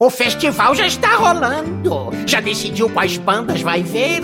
O 0.00 0.10
festival 0.10 0.76
já 0.76 0.86
está 0.86 1.16
rolando. 1.16 2.12
Já 2.24 2.40
decidiu 2.40 2.88
quais 2.88 3.16
bandas 3.16 3.62
vai 3.62 3.82
ver? 3.82 4.22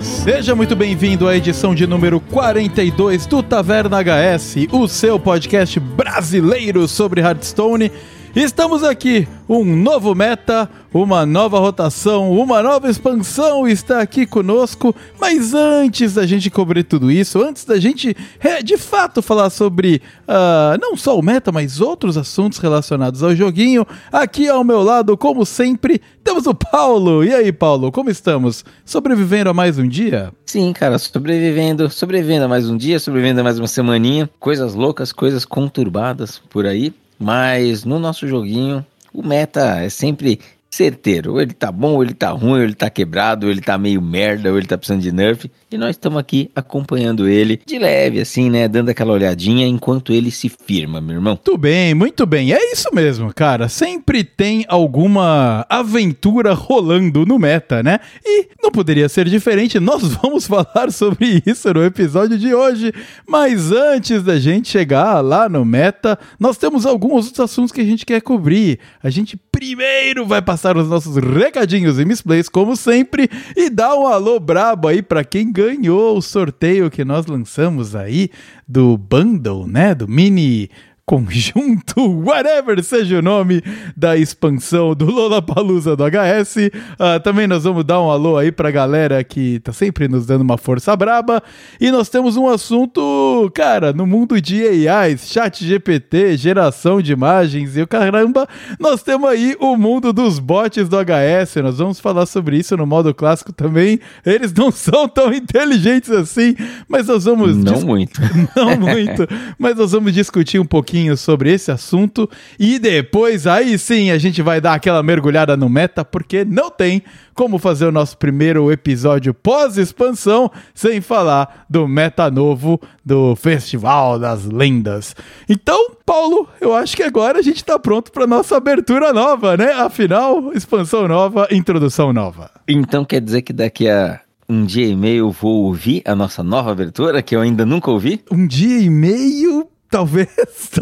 Seja 0.00 0.54
muito 0.54 0.74
bem-vindo 0.74 1.28
à 1.28 1.36
edição 1.36 1.74
de 1.74 1.86
número 1.86 2.18
42 2.18 3.26
do 3.26 3.42
Taverna 3.42 3.98
HS, 4.02 4.68
o 4.72 4.88
seu 4.88 5.20
podcast 5.20 5.78
brasileiro 5.78 6.88
sobre 6.88 7.20
Hearthstone. 7.20 7.92
Estamos 8.34 8.82
aqui, 8.82 9.28
um 9.46 9.62
novo 9.76 10.14
meta, 10.14 10.66
uma 10.92 11.24
nova 11.24 11.58
rotação, 11.58 12.32
uma 12.32 12.62
nova 12.62 12.90
expansão 12.90 13.66
está 13.66 14.00
aqui 14.00 14.26
conosco. 14.26 14.94
Mas 15.20 15.54
antes 15.54 16.14
da 16.14 16.26
gente 16.26 16.50
cobrir 16.50 16.84
tudo 16.84 17.10
isso, 17.10 17.42
antes 17.42 17.64
da 17.64 17.78
gente 17.78 18.16
é, 18.40 18.62
de 18.62 18.76
fato 18.76 19.22
falar 19.22 19.50
sobre 19.50 20.02
uh, 20.26 20.78
não 20.80 20.96
só 20.96 21.18
o 21.18 21.22
meta, 21.22 21.52
mas 21.52 21.80
outros 21.80 22.16
assuntos 22.16 22.58
relacionados 22.58 23.22
ao 23.22 23.34
joguinho, 23.34 23.86
aqui 24.10 24.48
ao 24.48 24.64
meu 24.64 24.82
lado, 24.82 25.16
como 25.16 25.46
sempre, 25.46 26.00
temos 26.24 26.46
o 26.46 26.54
Paulo. 26.54 27.24
E 27.24 27.32
aí, 27.32 27.52
Paulo, 27.52 27.92
como 27.92 28.10
estamos? 28.10 28.64
Sobrevivendo 28.84 29.50
a 29.50 29.54
mais 29.54 29.78
um 29.78 29.86
dia? 29.86 30.32
Sim, 30.46 30.72
cara, 30.72 30.98
sobrevivendo, 30.98 31.88
sobrevivendo 31.88 32.44
a 32.44 32.48
mais 32.48 32.68
um 32.68 32.76
dia, 32.76 32.98
sobrevivendo 32.98 33.40
a 33.40 33.44
mais 33.44 33.58
uma 33.58 33.68
semaninha. 33.68 34.28
Coisas 34.40 34.74
loucas, 34.74 35.12
coisas 35.12 35.44
conturbadas 35.44 36.40
por 36.50 36.66
aí. 36.66 36.92
Mas 37.18 37.84
no 37.84 37.98
nosso 37.98 38.26
joguinho, 38.26 38.84
o 39.12 39.22
meta 39.22 39.80
é 39.80 39.90
sempre 39.90 40.40
certeiro. 40.70 41.32
Ou 41.32 41.40
ele 41.40 41.52
tá 41.52 41.72
bom, 41.72 41.94
ou 41.94 42.02
ele 42.02 42.14
tá 42.14 42.30
ruim, 42.30 42.52
ou 42.52 42.62
ele 42.62 42.74
tá 42.74 42.88
quebrado, 42.88 43.46
ou 43.46 43.52
ele 43.52 43.60
tá 43.60 43.76
meio 43.76 44.00
merda, 44.00 44.50
ou 44.50 44.56
ele 44.56 44.66
tá 44.66 44.78
precisando 44.78 45.02
de 45.02 45.12
nerf. 45.12 45.50
E 45.70 45.76
nós 45.76 45.90
estamos 45.90 46.18
aqui 46.18 46.50
acompanhando 46.54 47.28
ele 47.28 47.60
de 47.66 47.78
leve, 47.78 48.20
assim, 48.20 48.48
né? 48.48 48.68
Dando 48.68 48.88
aquela 48.88 49.12
olhadinha 49.12 49.66
enquanto 49.66 50.12
ele 50.12 50.30
se 50.30 50.48
firma, 50.48 51.00
meu 51.00 51.16
irmão. 51.16 51.34
Muito 51.34 51.58
bem, 51.58 51.94
muito 51.94 52.26
bem. 52.26 52.52
É 52.52 52.72
isso 52.72 52.88
mesmo, 52.92 53.32
cara. 53.34 53.68
Sempre 53.68 54.24
tem 54.24 54.64
alguma 54.68 55.66
aventura 55.68 56.54
rolando 56.54 57.26
no 57.26 57.38
meta, 57.38 57.82
né? 57.82 57.98
E 58.24 58.48
não 58.62 58.70
poderia 58.70 59.08
ser 59.08 59.28
diferente. 59.28 59.80
Nós 59.80 60.02
vamos 60.22 60.46
falar 60.46 60.90
sobre 60.92 61.42
isso 61.44 61.72
no 61.72 61.84
episódio 61.84 62.38
de 62.38 62.54
hoje. 62.54 62.92
Mas 63.26 63.72
antes 63.72 64.22
da 64.22 64.38
gente 64.38 64.68
chegar 64.68 65.20
lá 65.20 65.48
no 65.48 65.64
meta, 65.64 66.18
nós 66.38 66.56
temos 66.56 66.86
alguns 66.86 67.26
outros 67.26 67.40
assuntos 67.40 67.72
que 67.72 67.80
a 67.80 67.84
gente 67.84 68.06
quer 68.06 68.20
cobrir. 68.20 68.78
A 69.02 69.10
gente 69.10 69.36
primeiro 69.60 70.24
vai 70.24 70.40
passar 70.40 70.74
os 70.78 70.88
nossos 70.88 71.16
recadinhos 71.16 71.98
e 71.98 72.04
misplays, 72.06 72.48
como 72.48 72.74
sempre, 72.74 73.28
e 73.54 73.68
dar 73.68 73.94
um 73.94 74.06
alô 74.06 74.40
brabo 74.40 74.88
aí 74.88 75.02
para 75.02 75.22
quem 75.22 75.52
ganhou 75.52 76.16
o 76.16 76.22
sorteio 76.22 76.90
que 76.90 77.04
nós 77.04 77.26
lançamos 77.26 77.94
aí 77.94 78.30
do 78.66 78.96
bundle, 78.96 79.66
né? 79.66 79.94
Do 79.94 80.08
mini 80.08 80.70
conjunto, 81.10 82.06
whatever 82.24 82.80
seja 82.84 83.18
o 83.18 83.22
nome 83.22 83.60
da 83.96 84.16
expansão 84.16 84.94
do 84.94 85.06
Lollapalooza 85.06 85.96
do 85.96 86.04
HS. 86.04 86.56
Uh, 86.56 86.70
ah, 87.00 87.18
também 87.18 87.48
nós 87.48 87.64
vamos 87.64 87.84
dar 87.84 88.00
um 88.00 88.08
alô 88.08 88.38
aí 88.38 88.52
pra 88.52 88.70
galera 88.70 89.24
que 89.24 89.58
tá 89.58 89.72
sempre 89.72 90.06
nos 90.06 90.24
dando 90.24 90.42
uma 90.42 90.56
força 90.56 90.94
braba. 90.94 91.42
E 91.80 91.90
nós 91.90 92.08
temos 92.08 92.36
um 92.36 92.48
assunto, 92.48 93.50
cara, 93.52 93.92
no 93.92 94.06
mundo 94.06 94.40
de 94.40 94.88
AIs, 94.88 95.28
chat 95.28 95.66
GPT, 95.66 96.36
geração 96.36 97.02
de 97.02 97.12
imagens 97.12 97.76
e 97.76 97.82
o 97.82 97.88
caramba, 97.88 98.46
nós 98.78 99.02
temos 99.02 99.28
aí 99.28 99.56
o 99.58 99.76
mundo 99.76 100.12
dos 100.12 100.38
bots 100.38 100.88
do 100.88 100.96
HS. 100.96 101.56
Nós 101.56 101.78
vamos 101.78 101.98
falar 101.98 102.24
sobre 102.26 102.56
isso 102.56 102.76
no 102.76 102.86
modo 102.86 103.12
clássico 103.12 103.52
também. 103.52 103.98
Eles 104.24 104.52
não 104.52 104.70
são 104.70 105.08
tão 105.08 105.34
inteligentes 105.34 106.10
assim, 106.10 106.54
mas 106.88 107.08
nós 107.08 107.24
vamos... 107.24 107.56
Não 107.56 107.80
muito. 107.80 108.20
Não 108.54 108.76
muito. 108.78 109.26
mas 109.58 109.76
nós 109.76 109.92
vamos 109.92 110.12
discutir 110.12 110.60
um 110.60 110.64
pouquinho 110.64 110.99
pouquinho 111.00 111.16
sobre 111.16 111.52
esse 111.52 111.70
assunto 111.70 112.28
e 112.58 112.78
depois 112.78 113.46
aí 113.46 113.78
sim 113.78 114.10
a 114.10 114.18
gente 114.18 114.42
vai 114.42 114.60
dar 114.60 114.74
aquela 114.74 115.02
mergulhada 115.02 115.56
no 115.56 115.68
meta, 115.68 116.04
porque 116.04 116.44
não 116.44 116.70
tem 116.70 117.02
como 117.34 117.58
fazer 117.58 117.86
o 117.86 117.92
nosso 117.92 118.18
primeiro 118.18 118.70
episódio 118.70 119.32
pós-expansão 119.32 120.50
sem 120.74 121.00
falar 121.00 121.64
do 121.70 121.88
meta 121.88 122.30
novo 122.30 122.78
do 123.04 123.34
Festival 123.34 124.18
das 124.18 124.44
Lendas. 124.44 125.16
Então, 125.48 125.92
Paulo, 126.04 126.48
eu 126.60 126.74
acho 126.74 126.94
que 126.94 127.02
agora 127.02 127.38
a 127.38 127.42
gente 127.42 127.64
tá 127.64 127.78
pronto 127.78 128.12
para 128.12 128.26
nossa 128.26 128.56
abertura 128.56 129.12
nova, 129.12 129.56
né? 129.56 129.72
Afinal, 129.72 130.52
expansão 130.52 131.08
nova, 131.08 131.48
introdução 131.50 132.12
nova. 132.12 132.50
Então 132.68 133.04
quer 133.04 133.20
dizer 133.20 133.42
que 133.42 133.52
daqui 133.52 133.88
a 133.88 134.20
um 134.48 134.64
dia 134.64 134.86
e 134.86 134.96
meio 134.96 135.26
eu 135.26 135.30
vou 135.30 135.64
ouvir 135.64 136.02
a 136.04 136.14
nossa 136.14 136.42
nova 136.42 136.72
abertura, 136.72 137.22
que 137.22 137.34
eu 137.34 137.40
ainda 137.40 137.64
nunca 137.64 137.90
ouvi? 137.90 138.20
Um 138.30 138.46
dia 138.46 138.80
e 138.80 138.90
meio? 138.90 139.68
Talvez 139.90 140.28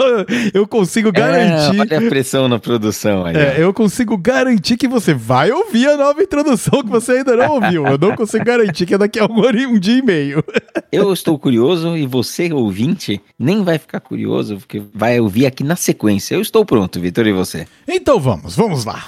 eu 0.52 0.66
consigo 0.66 1.10
garantir. 1.10 1.76
É, 1.76 1.80
olha 1.80 1.98
a 2.06 2.08
pressão 2.08 2.48
na 2.48 2.58
produção 2.58 3.24
aí. 3.24 3.36
É, 3.36 3.56
eu 3.58 3.72
consigo 3.72 4.16
garantir 4.16 4.76
que 4.76 4.86
você 4.86 5.14
vai 5.14 5.50
ouvir 5.50 5.88
a 5.88 5.96
nova 5.96 6.22
introdução 6.22 6.82
que 6.82 6.90
você 6.90 7.12
ainda 7.12 7.34
não 7.34 7.54
ouviu. 7.54 7.86
Eu 7.86 7.98
não 7.98 8.14
consigo 8.14 8.44
garantir 8.44 8.86
que 8.86 8.94
é 8.94 8.98
daqui 8.98 9.18
a 9.18 9.24
um, 9.24 9.40
um 9.70 9.78
dia 9.78 9.98
e 9.98 10.02
meio. 10.02 10.44
Eu 10.92 11.12
estou 11.12 11.38
curioso 11.38 11.96
e 11.96 12.06
você, 12.06 12.50
ouvinte, 12.52 13.20
nem 13.38 13.62
vai 13.62 13.78
ficar 13.78 14.00
curioso, 14.00 14.56
porque 14.56 14.82
vai 14.94 15.20
ouvir 15.20 15.44
aqui 15.44 15.62
na 15.62 15.76
sequência. 15.76 16.34
Eu 16.34 16.40
estou 16.40 16.64
pronto, 16.64 16.98
Vitor, 16.98 17.26
e 17.26 17.32
você? 17.32 17.66
Então 17.86 18.18
vamos, 18.18 18.56
vamos 18.56 18.84
lá. 18.86 19.04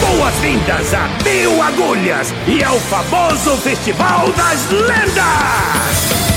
Boas-vindas 0.00 0.92
a 0.92 1.08
Mil 1.24 1.62
Agulhas 1.62 2.32
e 2.46 2.62
ao 2.62 2.78
famoso 2.80 3.56
Festival 3.58 4.30
das 4.32 4.70
Lendas! 4.70 6.31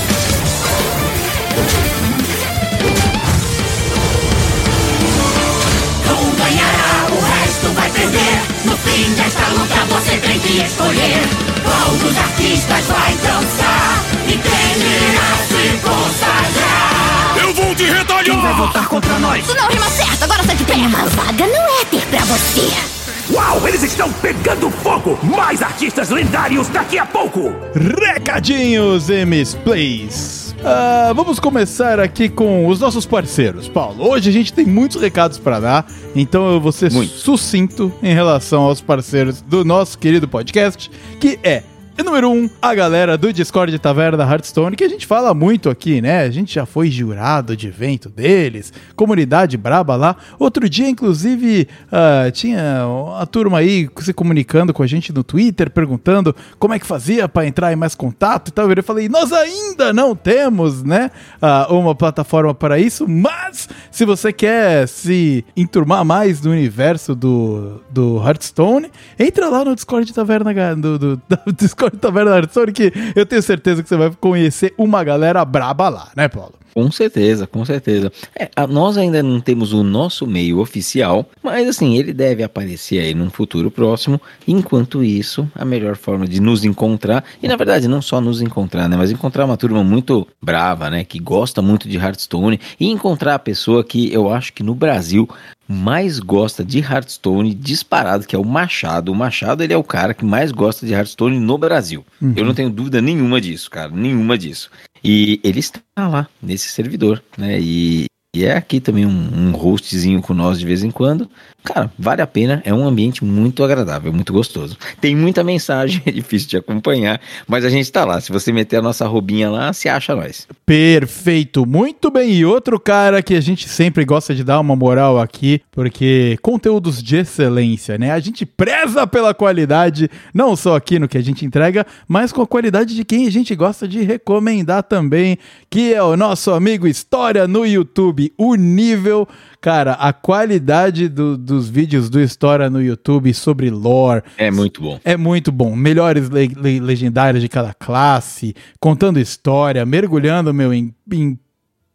No 8.66 8.76
fim 8.78 9.14
desta 9.14 9.46
luta 9.50 9.84
você 9.94 10.16
tem 10.16 10.40
que 10.40 10.60
escolher 10.60 11.22
qual 11.62 11.96
dos 11.98 12.18
artistas 12.18 12.84
vai 12.86 13.14
dançar 13.14 14.04
e 14.26 14.32
quem 14.32 14.76
irá 14.82 15.36
se 15.46 15.78
consagrar. 15.78 17.38
Eu 17.40 17.54
vou 17.54 17.72
te 17.76 17.84
retalhar! 17.84 18.24
Quem 18.24 18.40
vai 18.42 18.54
votar 18.54 18.88
contra 18.88 19.18
nós? 19.20 19.44
Isso 19.44 19.54
não 19.54 19.68
rima 19.68 19.88
certo, 19.88 20.24
agora 20.24 20.42
sai 20.42 20.56
de 20.56 20.64
pé. 20.64 20.74
Uma 20.74 21.04
vaga 21.06 21.46
não 21.46 21.80
é 21.80 21.84
ter 21.84 22.04
pra 22.06 22.24
você. 22.24 23.05
Uau, 23.28 23.66
eles 23.66 23.82
estão 23.82 24.12
pegando 24.12 24.70
fogo! 24.70 25.18
Mais 25.36 25.60
artistas 25.60 26.10
lendários 26.10 26.68
daqui 26.68 26.96
a 26.96 27.04
pouco! 27.04 27.52
Recadinhos, 27.74 29.10
MS 29.10 29.56
Plays. 29.64 30.54
Uh, 30.60 31.12
vamos 31.12 31.40
começar 31.40 31.98
aqui 31.98 32.28
com 32.28 32.68
os 32.68 32.78
nossos 32.78 33.04
parceiros, 33.04 33.68
Paulo. 33.68 34.08
Hoje 34.08 34.30
a 34.30 34.32
gente 34.32 34.52
tem 34.52 34.64
muitos 34.64 35.02
recados 35.02 35.38
para 35.38 35.58
dar, 35.58 35.86
então 36.14 36.52
eu 36.52 36.60
vou 36.60 36.70
ser 36.70 36.92
Muito. 36.92 37.14
sucinto 37.14 37.92
em 38.00 38.14
relação 38.14 38.62
aos 38.62 38.80
parceiros 38.80 39.42
do 39.42 39.64
nosso 39.64 39.98
querido 39.98 40.28
podcast, 40.28 40.88
que 41.18 41.36
é 41.42 41.64
e 41.98 42.02
número 42.02 42.30
um, 42.30 42.50
a 42.60 42.74
galera 42.74 43.16
do 43.16 43.32
Discord 43.32 43.78
Taverna 43.78 44.22
Hearthstone, 44.22 44.76
que 44.76 44.84
a 44.84 44.88
gente 44.88 45.06
fala 45.06 45.32
muito 45.32 45.70
aqui, 45.70 46.02
né? 46.02 46.24
A 46.24 46.30
gente 46.30 46.54
já 46.54 46.66
foi 46.66 46.90
jurado 46.90 47.56
de 47.56 47.68
evento 47.68 48.10
deles, 48.10 48.70
comunidade 48.94 49.56
braba 49.56 49.96
lá. 49.96 50.14
Outro 50.38 50.68
dia, 50.68 50.90
inclusive, 50.90 51.66
uh, 51.86 52.30
tinha 52.32 52.84
a 53.18 53.24
turma 53.24 53.58
aí 53.58 53.88
se 54.00 54.12
comunicando 54.12 54.74
com 54.74 54.82
a 54.82 54.86
gente 54.86 55.10
no 55.10 55.24
Twitter, 55.24 55.70
perguntando 55.70 56.36
como 56.58 56.74
é 56.74 56.78
que 56.78 56.86
fazia 56.86 57.26
para 57.28 57.46
entrar 57.46 57.72
em 57.72 57.76
mais 57.76 57.94
contato 57.94 58.48
e 58.48 58.52
tal. 58.52 58.70
Eu 58.70 58.82
falei, 58.82 59.08
nós 59.08 59.32
ainda 59.32 59.90
não 59.90 60.14
temos, 60.14 60.82
né, 60.82 61.10
uh, 61.40 61.74
uma 61.74 61.94
plataforma 61.94 62.54
para 62.54 62.78
isso, 62.78 63.08
mas 63.08 63.70
se 63.90 64.04
você 64.04 64.34
quer 64.34 64.86
se 64.86 65.44
enturmar 65.56 66.04
mais 66.04 66.42
no 66.42 66.50
universo 66.50 67.14
do, 67.14 67.80
do 67.90 68.18
Hearthstone, 68.18 68.90
entra 69.18 69.48
lá 69.48 69.64
no 69.64 69.74
Discord 69.74 70.12
Taverna 70.12 70.76
do, 70.76 70.98
do, 70.98 71.16
do 71.46 71.52
Discord 71.54 71.85
Taverna 71.90 72.30
tá 72.32 72.36
Hearthstone 72.38 72.72
que 72.72 72.92
eu 73.14 73.26
tenho 73.26 73.42
certeza 73.42 73.82
que 73.82 73.88
você 73.88 73.96
vai 73.96 74.10
conhecer 74.20 74.74
uma 74.76 75.02
galera 75.04 75.44
braba 75.44 75.88
lá, 75.88 76.08
né, 76.16 76.28
Paulo? 76.28 76.54
Com 76.76 76.90
certeza, 76.90 77.46
com 77.46 77.64
certeza. 77.64 78.12
É, 78.38 78.50
a, 78.54 78.66
nós 78.66 78.98
ainda 78.98 79.22
não 79.22 79.40
temos 79.40 79.72
o 79.72 79.82
nosso 79.82 80.26
meio 80.26 80.58
oficial, 80.58 81.26
mas 81.42 81.66
assim, 81.66 81.96
ele 81.96 82.12
deve 82.12 82.42
aparecer 82.42 82.98
aí 82.98 83.14
num 83.14 83.30
futuro 83.30 83.70
próximo. 83.70 84.20
Enquanto 84.46 85.02
isso, 85.02 85.50
a 85.54 85.64
melhor 85.64 85.96
forma 85.96 86.28
de 86.28 86.38
nos 86.38 86.66
encontrar, 86.66 87.24
e 87.42 87.48
na 87.48 87.56
verdade 87.56 87.88
não 87.88 88.02
só 88.02 88.20
nos 88.20 88.42
encontrar, 88.42 88.90
né, 88.90 88.96
mas 88.98 89.10
encontrar 89.10 89.46
uma 89.46 89.56
turma 89.56 89.82
muito 89.82 90.28
brava, 90.42 90.90
né, 90.90 91.02
que 91.02 91.18
gosta 91.18 91.62
muito 91.62 91.88
de 91.88 91.96
Hearthstone, 91.96 92.60
e 92.78 92.88
encontrar 92.90 93.36
a 93.36 93.38
pessoa 93.38 93.82
que 93.82 94.12
eu 94.12 94.30
acho 94.30 94.52
que 94.52 94.62
no 94.62 94.74
Brasil 94.74 95.26
mais 95.66 96.20
gosta 96.20 96.62
de 96.62 96.78
Hearthstone 96.78 97.54
disparado, 97.54 98.26
que 98.26 98.36
é 98.36 98.38
o 98.38 98.44
Machado. 98.44 99.10
O 99.10 99.14
Machado 99.14 99.64
ele 99.64 99.72
é 99.72 99.76
o 99.76 99.82
cara 99.82 100.14
que 100.14 100.24
mais 100.24 100.52
gosta 100.52 100.86
de 100.86 100.92
Hearthstone 100.92 101.40
no 101.40 101.58
Brasil. 101.58 102.04
Uhum. 102.20 102.34
Eu 102.36 102.44
não 102.44 102.54
tenho 102.54 102.70
dúvida 102.70 103.00
nenhuma 103.00 103.40
disso, 103.40 103.70
cara, 103.70 103.90
nenhuma 103.90 104.38
disso. 104.38 104.70
E 105.08 105.40
ele 105.44 105.60
está 105.60 105.80
lá 105.96 106.28
nesse 106.42 106.68
servidor, 106.68 107.22
né? 107.38 107.60
E, 107.60 108.06
e 108.36 108.44
é 108.44 108.54
aqui 108.54 108.80
também 108.80 109.06
um, 109.06 109.30
um 109.34 109.52
hostzinho 109.52 110.20
com 110.20 110.34
nós 110.34 110.58
de 110.58 110.66
vez 110.66 110.84
em 110.84 110.90
quando, 110.90 111.26
cara, 111.64 111.90
vale 111.98 112.20
a 112.20 112.26
pena, 112.26 112.62
é 112.66 112.72
um 112.72 112.86
ambiente 112.86 113.24
muito 113.24 113.64
agradável, 113.64 114.12
muito 114.12 114.30
gostoso. 114.30 114.76
Tem 115.00 115.16
muita 115.16 115.42
mensagem, 115.42 116.02
é 116.06 116.10
difícil 116.10 116.48
de 116.50 116.56
acompanhar, 116.58 117.18
mas 117.48 117.64
a 117.64 117.70
gente 117.70 117.90
tá 117.90 118.04
lá. 118.04 118.20
Se 118.20 118.30
você 118.30 118.52
meter 118.52 118.76
a 118.76 118.82
nossa 118.82 119.06
robinha 119.06 119.50
lá, 119.50 119.72
se 119.72 119.88
acha 119.88 120.14
nós. 120.14 120.46
Perfeito, 120.66 121.64
muito 121.64 122.10
bem. 122.10 122.30
E 122.34 122.44
outro 122.44 122.78
cara 122.78 123.22
que 123.22 123.34
a 123.34 123.40
gente 123.40 123.68
sempre 123.68 124.04
gosta 124.04 124.34
de 124.34 124.44
dar 124.44 124.60
uma 124.60 124.76
moral 124.76 125.18
aqui, 125.18 125.62
porque 125.72 126.38
conteúdos 126.42 127.02
de 127.02 127.16
excelência, 127.16 127.96
né? 127.96 128.12
A 128.12 128.20
gente 128.20 128.44
preza 128.44 129.06
pela 129.06 129.32
qualidade, 129.32 130.10
não 130.34 130.54
só 130.54 130.76
aqui 130.76 130.98
no 130.98 131.08
que 131.08 131.16
a 131.16 131.22
gente 131.22 131.46
entrega, 131.46 131.86
mas 132.06 132.32
com 132.32 132.42
a 132.42 132.46
qualidade 132.46 132.94
de 132.94 133.04
quem 133.04 133.26
a 133.26 133.30
gente 133.30 133.54
gosta 133.54 133.88
de 133.88 134.02
recomendar 134.02 134.82
também, 134.82 135.38
que 135.70 135.94
é 135.94 136.02
o 136.02 136.16
nosso 136.16 136.50
amigo 136.50 136.86
História 136.86 137.48
no 137.48 137.66
YouTube. 137.66 138.25
O 138.36 138.54
nível 138.54 139.28
Cara, 139.66 139.94
a 139.94 140.12
qualidade 140.12 141.08
do, 141.08 141.36
dos 141.36 141.68
vídeos 141.68 142.08
do 142.08 142.20
História 142.20 142.70
no 142.70 142.80
YouTube 142.80 143.34
sobre 143.34 143.68
lore. 143.68 144.22
É 144.38 144.48
muito 144.48 144.80
bom. 144.80 145.00
É 145.04 145.16
muito 145.16 145.50
bom. 145.50 145.74
Melhores 145.74 146.28
le 146.28 146.46
le 146.46 146.78
legendários 146.78 147.42
de 147.42 147.48
cada 147.48 147.74
classe, 147.74 148.54
contando 148.78 149.18
história, 149.18 149.84
mergulhando, 149.84 150.54
meu, 150.54 150.72
em, 150.72 150.94
em 151.12 151.36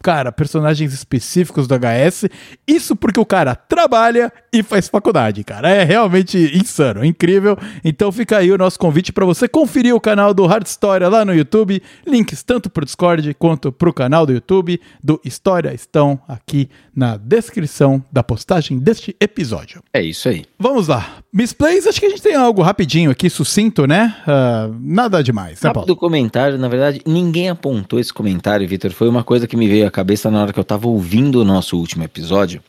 cara, 0.01 0.31
personagens 0.31 0.93
específicos 0.93 1.67
do 1.67 1.75
HS. 1.75 2.25
Isso 2.67 2.95
porque 2.95 3.19
o 3.19 3.25
cara 3.25 3.55
trabalha 3.55 4.31
e 4.51 4.63
faz 4.63 4.87
faculdade, 4.87 5.43
cara. 5.43 5.69
É 5.69 5.83
realmente 5.83 6.37
insano, 6.57 7.05
incrível. 7.05 7.57
Então 7.83 8.11
fica 8.11 8.37
aí 8.37 8.51
o 8.51 8.57
nosso 8.57 8.79
convite 8.79 9.13
para 9.13 9.25
você 9.25 9.47
conferir 9.47 9.95
o 9.95 9.99
canal 9.99 10.33
do 10.33 10.45
Hard 10.45 10.65
História 10.65 11.07
lá 11.07 11.23
no 11.23 11.33
YouTube. 11.33 11.81
Links 12.05 12.43
tanto 12.43 12.69
pro 12.69 12.85
Discord 12.85 13.33
quanto 13.35 13.71
pro 13.71 13.93
canal 13.93 14.25
do 14.25 14.33
YouTube 14.33 14.79
do 15.03 15.19
História 15.23 15.73
estão 15.73 16.19
aqui 16.27 16.69
na 16.95 17.17
descrição 17.17 18.03
da 18.11 18.23
postagem 18.23 18.79
deste 18.79 19.15
episódio. 19.19 19.81
É 19.93 20.01
isso 20.01 20.27
aí. 20.27 20.45
Vamos 20.59 20.87
lá. 20.87 21.17
Misplays, 21.33 21.87
acho 21.87 21.99
que 21.99 22.05
a 22.05 22.09
gente 22.09 22.21
tem 22.21 22.35
algo 22.35 22.61
rapidinho 22.61 23.09
aqui, 23.09 23.29
sucinto, 23.29 23.87
né? 23.87 24.15
Uh, 24.27 24.75
nada 24.81 25.23
demais, 25.23 25.61
né, 25.61 25.69
Rápido 25.69 25.85
Paulo? 25.85 25.95
comentário, 25.95 26.57
na 26.57 26.67
verdade, 26.67 27.01
ninguém 27.05 27.49
apontou 27.49 27.99
esse 27.99 28.13
comentário, 28.13 28.67
Vitor. 28.67 28.91
Foi 28.91 29.07
uma 29.07 29.23
coisa 29.23 29.47
que 29.47 29.55
me 29.55 29.67
veio 29.67 29.87
à 29.91 29.93
cabeça 29.93 30.31
na 30.31 30.41
hora 30.41 30.53
que 30.53 30.59
eu 30.59 30.63
tava 30.63 30.87
ouvindo 30.87 31.41
o 31.41 31.45
nosso 31.45 31.77
último 31.77 32.03
episódio, 32.03 32.63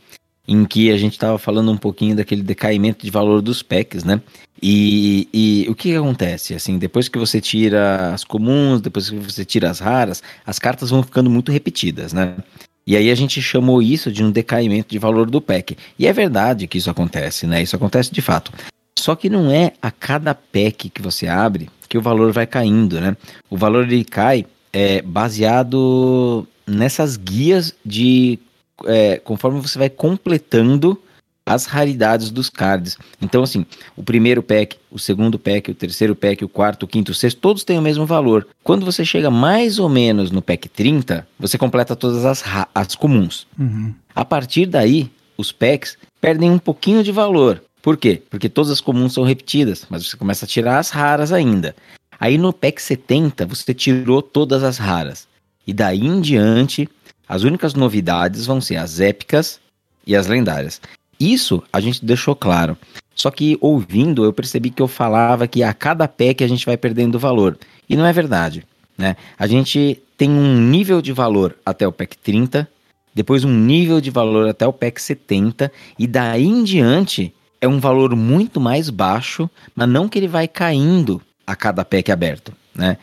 em 0.47 0.65
que 0.65 0.91
a 0.91 0.97
gente 0.97 1.19
tava 1.19 1.39
falando 1.39 1.71
um 1.71 1.77
pouquinho 1.77 2.17
daquele 2.17 2.43
decaimento 2.43 3.05
de 3.05 3.11
valor 3.11 3.41
dos 3.41 3.63
packs, 3.63 4.03
né? 4.03 4.21
E, 4.61 5.29
e 5.33 5.67
o 5.69 5.75
que, 5.75 5.95
acontece? 5.95 6.55
Assim, 6.55 6.79
depois 6.79 7.09
que 7.09 7.19
você 7.19 7.41
tira 7.41 8.13
as 8.13 8.25
comuns, 8.25 8.81
depois 8.81 9.09
que 9.09 9.17
você 9.17 9.45
tira 9.45 9.71
as 9.71 9.79
raras, 9.79 10.23
as 10.45 10.59
cartas 10.59 10.91
vão 10.91 11.03
ficando 11.03 11.31
muito 11.31 11.51
repetidas, 11.51 12.13
né? 12.13 12.37
E 12.85 12.97
aí 12.97 13.11
a 13.11 13.15
gente 13.15 13.41
chamou 13.41 13.81
isso 13.81 14.11
de 14.11 14.25
um 14.25 14.31
decaimento 14.31 14.91
de 14.91 14.99
valor 14.99 15.31
do 15.31 15.41
pack. 15.41 15.77
E 15.97 16.07
é 16.07 16.13
verdade 16.13 16.67
que 16.67 16.79
isso 16.79 16.91
acontece, 16.91 17.47
né? 17.47 17.63
Isso 17.63 17.77
acontece 17.77 18.13
de 18.13 18.21
fato. 18.21 18.53
Só 18.99 19.15
que 19.15 19.31
não 19.31 19.51
é 19.51 19.73
a 19.81 19.91
cada 19.91 20.35
pack 20.35 20.91
que 20.91 21.03
você 21.03 21.27
abre 21.29 21.69
que 21.89 21.99
o 21.99 22.03
valor 22.03 22.33
vai 22.33 22.47
caindo, 22.47 23.01
né? 23.01 23.17
O 23.49 23.57
valor 23.57 23.85
ele 23.85 24.05
cai 24.05 24.47
é, 24.73 25.03
baseado 25.03 26.47
nessas 26.73 27.17
guias 27.17 27.75
de 27.85 28.39
é, 28.87 29.19
conforme 29.19 29.61
você 29.61 29.79
vai 29.79 29.91
completando 29.91 31.01
as 31.45 31.67
raridades 31.67 32.31
dos 32.31 32.49
cards. 32.49 32.97
Então, 33.21 33.43
assim, 33.43 33.67
o 33.97 34.03
primeiro 34.03 34.43
pack, 34.43 34.77
o 34.91 34.99
segundo 34.99 35.39
pack, 35.39 35.71
o 35.71 35.75
terceiro 35.75 36.15
pack, 36.15 36.45
o 36.45 36.49
quarto, 36.49 36.85
o 36.85 36.87
quinto, 36.87 37.13
o 37.13 37.15
sexto, 37.15 37.41
todos 37.41 37.65
têm 37.65 37.79
o 37.79 37.83
mesmo 37.83 38.07
valor. 38.07 38.47
Quando 38.63 38.87
você 38.87 39.05
chega 39.05 39.31
mais 39.31 39.79
ou 39.79 39.89
menos 39.89 40.31
no 40.31 40.41
pack 40.41 40.69
30, 40.69 41.27
você 41.39 41.59
completa 41.59 41.97
todas 41.97 42.25
as, 42.25 42.45
as 42.75 42.95
comuns. 42.95 43.47
Uhum. 43.59 43.93
A 44.15 44.25
partir 44.25 44.67
daí, 44.67 45.11
os 45.37 45.51
packs 45.51 45.97
perdem 46.21 46.51
um 46.51 46.59
pouquinho 46.59 47.03
de 47.03 47.11
valor. 47.11 47.63
Por 47.83 47.97
quê? 47.97 48.23
Porque 48.31 48.49
todas 48.49 48.71
as 48.71 48.81
comuns 48.81 49.13
são 49.13 49.25
repetidas, 49.25 49.87
mas 49.91 50.07
você 50.07 50.17
começa 50.17 50.45
a 50.45 50.49
tirar 50.49 50.79
as 50.79 50.91
raras 50.91 51.33
ainda. 51.33 51.75
Aí 52.21 52.39
no 52.39 52.53
pack 52.53 52.81
70, 52.81 53.45
você 53.47 53.75
tirou 53.75 54.23
todas 54.23 54.63
as 54.63 54.79
raras. 54.79 55.27
E 55.67 55.73
daí 55.73 56.07
em 56.07 56.21
diante, 56.21 56.89
as 57.29 57.43
únicas 57.43 57.75
novidades 57.75 58.47
vão 58.47 58.61
ser 58.61 58.77
as 58.77 59.01
épicas 59.01 59.61
e 60.07 60.17
as 60.17 60.27
lendárias. 60.27 60.81
Isso 61.19 61.63
a 61.73 61.81
gente 61.81 62.05
deixou 62.05 62.35
claro. 62.35 62.77
Só 63.15 63.31
que 63.31 63.57
ouvindo, 63.61 64.25
eu 64.25 64.33
percebi 64.33 64.71
que 64.71 64.83
eu 64.83 64.89
falava 64.89 65.47
que 65.47 65.63
a 65.63 65.73
cada 65.73 66.09
pack 66.09 66.43
a 66.43 66.49
gente 66.49 66.67
vai 66.67 66.77
perdendo 66.77 67.19
valor. 67.19 67.59
E 67.89 67.97
não 67.97 68.07
é 68.07 68.13
verdade. 68.13 68.65
Né? 68.97 69.17
A 69.39 69.47
gente 69.47 70.03
tem 70.17 70.31
um 70.31 70.57
nível 70.57 71.03
de 71.03 71.13
valor 71.13 71.57
até 71.65 71.87
o 71.87 71.93
pack 71.93 72.17
30, 72.19 72.69
depois 73.15 73.45
um 73.45 73.53
nível 73.53 74.01
de 74.01 74.11
valor 74.11 74.49
até 74.49 74.67
o 74.67 74.73
pack 74.73 75.01
70, 75.01 75.71
e 75.99 76.07
daí 76.07 76.45
em 76.45 76.65
diante 76.65 77.35
é 77.61 77.69
um 77.69 77.79
valor 77.79 78.17
muito 78.17 78.61
mais 78.61 78.91
baixo, 78.91 79.49
mas 79.75 79.89
não 79.89 80.09
que 80.09 80.19
ele 80.19 80.29
vai 80.29 80.49
caindo 80.49 81.21
a 81.47 81.55
cada 81.55 81.85
pack 81.85 82.11
aberto. 82.11 82.53
Né? 82.75 82.97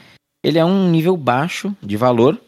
Ele 0.43 0.57
é 0.57 0.65
um 0.65 0.89
nível 0.89 1.15
baixo 1.15 1.75
de 1.81 1.95
valor, 1.95 2.39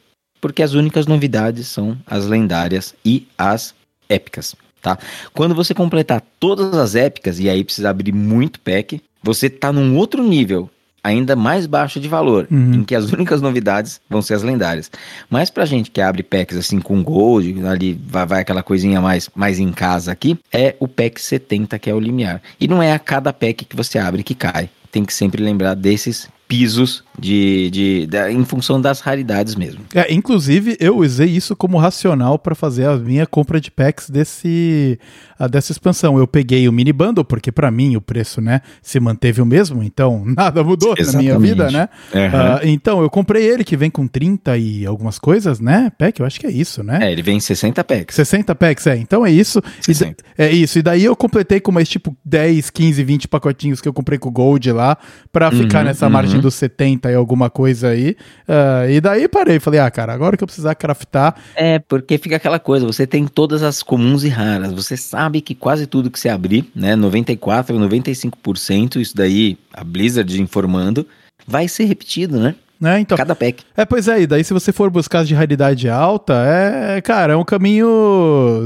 porque 0.41 0.63
as 0.63 0.73
únicas 0.73 1.05
novidades 1.05 1.67
são 1.67 1.97
as 2.05 2.25
lendárias 2.25 2.93
e 3.05 3.27
as 3.38 3.73
épicas 4.09 4.55
tá? 4.81 4.97
Quando 5.33 5.55
você 5.55 5.73
completar 5.73 6.21
todas 6.39 6.73
as 6.73 6.95
épicas, 6.95 7.39
e 7.39 7.47
aí 7.47 7.63
precisa 7.63 7.89
abrir 7.89 8.11
muito 8.11 8.59
pack, 8.59 9.01
você 9.23 9.49
tá 9.49 9.71
num 9.71 9.95
outro 9.95 10.23
nível, 10.23 10.69
ainda 11.03 11.35
mais 11.35 11.65
baixo 11.65 11.99
de 11.99 12.07
valor, 12.07 12.47
uhum. 12.49 12.75
em 12.75 12.83
que 12.83 12.95
as 12.95 13.11
únicas 13.11 13.41
novidades 13.41 14.01
vão 14.09 14.21
ser 14.21 14.33
as 14.33 14.43
lendárias. 14.43 14.89
Mas 15.29 15.49
pra 15.49 15.65
gente 15.65 15.91
que 15.91 16.01
abre 16.01 16.23
packs 16.23 16.57
assim 16.57 16.79
com 16.79 17.03
gold, 17.03 17.63
ali 17.65 17.99
vai, 18.05 18.25
vai, 18.25 18.41
aquela 18.41 18.63
coisinha 18.63 18.99
mais, 18.99 19.29
mais 19.35 19.59
em 19.59 19.71
casa 19.71 20.11
aqui, 20.11 20.37
é 20.51 20.75
o 20.79 20.87
pack 20.87 21.21
70 21.21 21.77
que 21.79 21.89
é 21.89 21.94
o 21.94 21.99
limiar. 21.99 22.41
E 22.59 22.67
não 22.67 22.81
é 22.81 22.91
a 22.91 22.99
cada 22.99 23.31
pack 23.31 23.65
que 23.65 23.75
você 23.75 23.99
abre 23.99 24.23
que 24.23 24.35
cai. 24.35 24.69
Tem 24.91 25.05
que 25.05 25.13
sempre 25.13 25.41
lembrar 25.41 25.73
desses 25.73 26.27
pisos 26.51 27.01
de, 27.18 27.69
de, 27.71 28.06
de, 28.07 28.30
em 28.30 28.44
função 28.44 28.81
das 28.81 29.00
raridades 29.00 29.56
mesmo. 29.56 29.86
É, 29.95 30.13
inclusive, 30.13 30.75
eu 30.81 30.98
usei 30.98 31.30
isso 31.30 31.56
como 31.56 31.77
racional 31.77 32.38
para 32.38 32.53
fazer 32.53 32.83
a 32.88 32.98
minha 32.98 33.25
compra 33.25 33.62
de 33.62 33.71
packs 33.71 34.09
desse, 34.09 35.00
dessa 35.47 35.71
expansão. 35.71 36.17
Eu 36.17 36.27
peguei 36.27 36.67
o 36.67 36.71
mini 36.71 36.93
bundle, 36.93 37.23
porque 37.23 37.51
para 37.51 37.71
mim 37.71 37.95
o 37.95 38.01
preço 38.01 38.41
né, 38.41 38.61
se 38.81 38.99
manteve 38.99 39.41
o 39.41 39.45
mesmo, 39.45 39.83
então 39.83 40.23
nada 40.38 40.63
mudou 40.63 40.93
Exatamente. 40.97 41.31
na 41.31 41.39
minha 41.39 41.39
vida, 41.39 41.71
né? 41.71 41.89
Uhum. 42.13 42.21
Uh, 42.21 42.59
então, 42.63 43.01
eu 43.01 43.09
comprei 43.09 43.45
ele, 43.45 43.63
que 43.63 43.77
vem 43.77 43.89
com 43.89 44.07
30 44.07 44.57
e 44.57 44.85
algumas 44.85 45.17
coisas, 45.17 45.59
né? 45.59 45.91
Pack, 45.97 46.19
eu 46.19 46.25
acho 46.25 46.39
que 46.39 46.47
é 46.47 46.51
isso, 46.51 46.83
né? 46.83 46.99
É, 47.03 47.11
ele 47.11 47.21
vem 47.21 47.38
em 47.38 47.39
60 47.39 47.83
packs. 47.83 48.15
60 48.15 48.55
packs, 48.55 48.88
é. 48.88 48.97
Então 48.97 49.25
é 49.25 49.31
isso. 49.31 49.61
E, 49.88 50.41
é 50.41 50.51
isso. 50.51 50.79
E 50.79 50.81
daí 50.81 51.03
eu 51.03 51.15
completei 51.15 51.59
com 51.59 51.71
mais 51.71 51.89
tipo 51.89 52.15
10, 52.25 52.69
15, 52.69 53.03
20 53.03 53.27
pacotinhos 53.27 53.81
que 53.81 53.87
eu 53.87 53.94
comprei 53.94 54.19
com 54.19 54.29
o 54.29 54.31
Gold 54.31 54.71
lá, 54.71 54.97
para 55.31 55.49
uhum, 55.49 55.57
ficar 55.57 55.83
nessa 55.83 56.05
uhum. 56.05 56.11
margem 56.11 56.39
dos 56.39 56.55
70 56.55 57.11
e 57.11 57.15
alguma 57.15 57.49
coisa 57.49 57.89
aí. 57.89 58.15
Uh, 58.47 58.89
e 58.89 59.01
daí 59.01 59.27
parei, 59.27 59.59
falei, 59.59 59.79
ah, 59.79 59.89
cara, 59.89 60.13
agora 60.13 60.37
que 60.37 60.44
eu 60.44 60.47
precisar 60.47 60.75
craftar. 60.75 61.35
É, 61.55 61.79
porque 61.79 62.17
fica 62.17 62.35
aquela 62.35 62.59
coisa, 62.59 62.85
você 62.85 63.07
tem 63.07 63.25
todas 63.27 63.63
as 63.63 63.81
comuns 63.81 64.23
e 64.23 64.29
raras, 64.29 64.73
você 64.73 64.97
sabe 64.97 65.31
que 65.39 65.56
quase 65.56 65.85
tudo 65.85 66.09
que 66.11 66.19
você 66.19 66.28
abrir, 66.28 66.69
né, 66.76 66.95
94, 66.95 67.78
95%, 67.78 68.97
isso 68.97 69.16
daí, 69.16 69.57
a 69.73 69.83
Blizzard 69.83 70.42
informando, 70.42 71.07
vai 71.47 71.68
ser 71.68 71.85
repetido, 71.85 72.40
né? 72.40 72.56
né? 72.81 73.00
Então, 73.00 73.16
Cada 73.16 73.35
pack. 73.35 73.64
É, 73.78 73.85
pois 73.85 74.07
é, 74.07 74.23
e 74.23 74.28
daí 74.28 74.44
se 74.44 74.52
você 74.52 74.71
for 74.71 74.90
buscar 74.90 75.23
de 75.23 75.35
raridade 75.35 75.88
alta, 75.88 76.33
é, 76.33 77.00
cara, 77.00 77.33
é 77.33 77.35
um 77.38 77.44
caminho. 77.44 77.88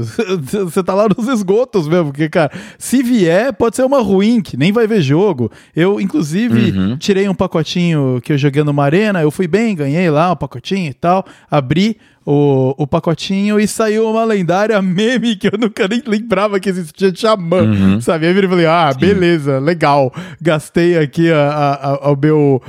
você 0.64 0.82
tá 0.82 0.94
lá 0.94 1.06
nos 1.06 1.28
esgotos 1.28 1.86
mesmo, 1.86 2.06
porque, 2.06 2.26
cara, 2.30 2.50
se 2.78 3.02
vier, 3.02 3.52
pode 3.52 3.76
ser 3.76 3.84
uma 3.84 4.00
ruim, 4.00 4.40
que 4.40 4.56
nem 4.56 4.72
vai 4.72 4.86
ver 4.86 5.02
jogo. 5.02 5.52
Eu, 5.74 6.00
inclusive, 6.00 6.70
uhum. 6.70 6.96
tirei 6.96 7.28
um 7.28 7.34
pacotinho 7.34 8.18
que 8.24 8.32
eu 8.32 8.38
joguei 8.38 8.64
numa 8.64 8.84
arena, 8.84 9.20
eu 9.20 9.30
fui 9.30 9.46
bem, 9.46 9.76
ganhei 9.76 10.08
lá 10.08 10.32
um 10.32 10.36
pacotinho 10.36 10.88
e 10.88 10.94
tal, 10.94 11.26
abri 11.50 11.98
o, 12.26 12.74
o 12.76 12.86
pacotinho 12.88 13.60
e 13.60 13.68
saiu 13.68 14.10
uma 14.10 14.24
lendária 14.24 14.82
meme 14.82 15.36
que 15.36 15.46
eu 15.46 15.56
nunca 15.56 15.86
nem 15.86 16.02
lembrava 16.04 16.58
que 16.58 16.68
existia 16.68 17.14
Xamã, 17.14 17.62
uhum. 17.62 18.00
sabe? 18.00 18.26
Aí 18.26 18.36
eu 18.36 18.48
falei, 18.48 18.66
ah, 18.66 18.90
Sim. 18.92 18.98
beleza, 18.98 19.60
legal. 19.60 20.12
Gastei 20.42 20.98
aqui 20.98 21.30
a, 21.30 21.48
a, 21.48 21.88
a, 22.08 22.10
o 22.10 22.16
meu 22.16 22.60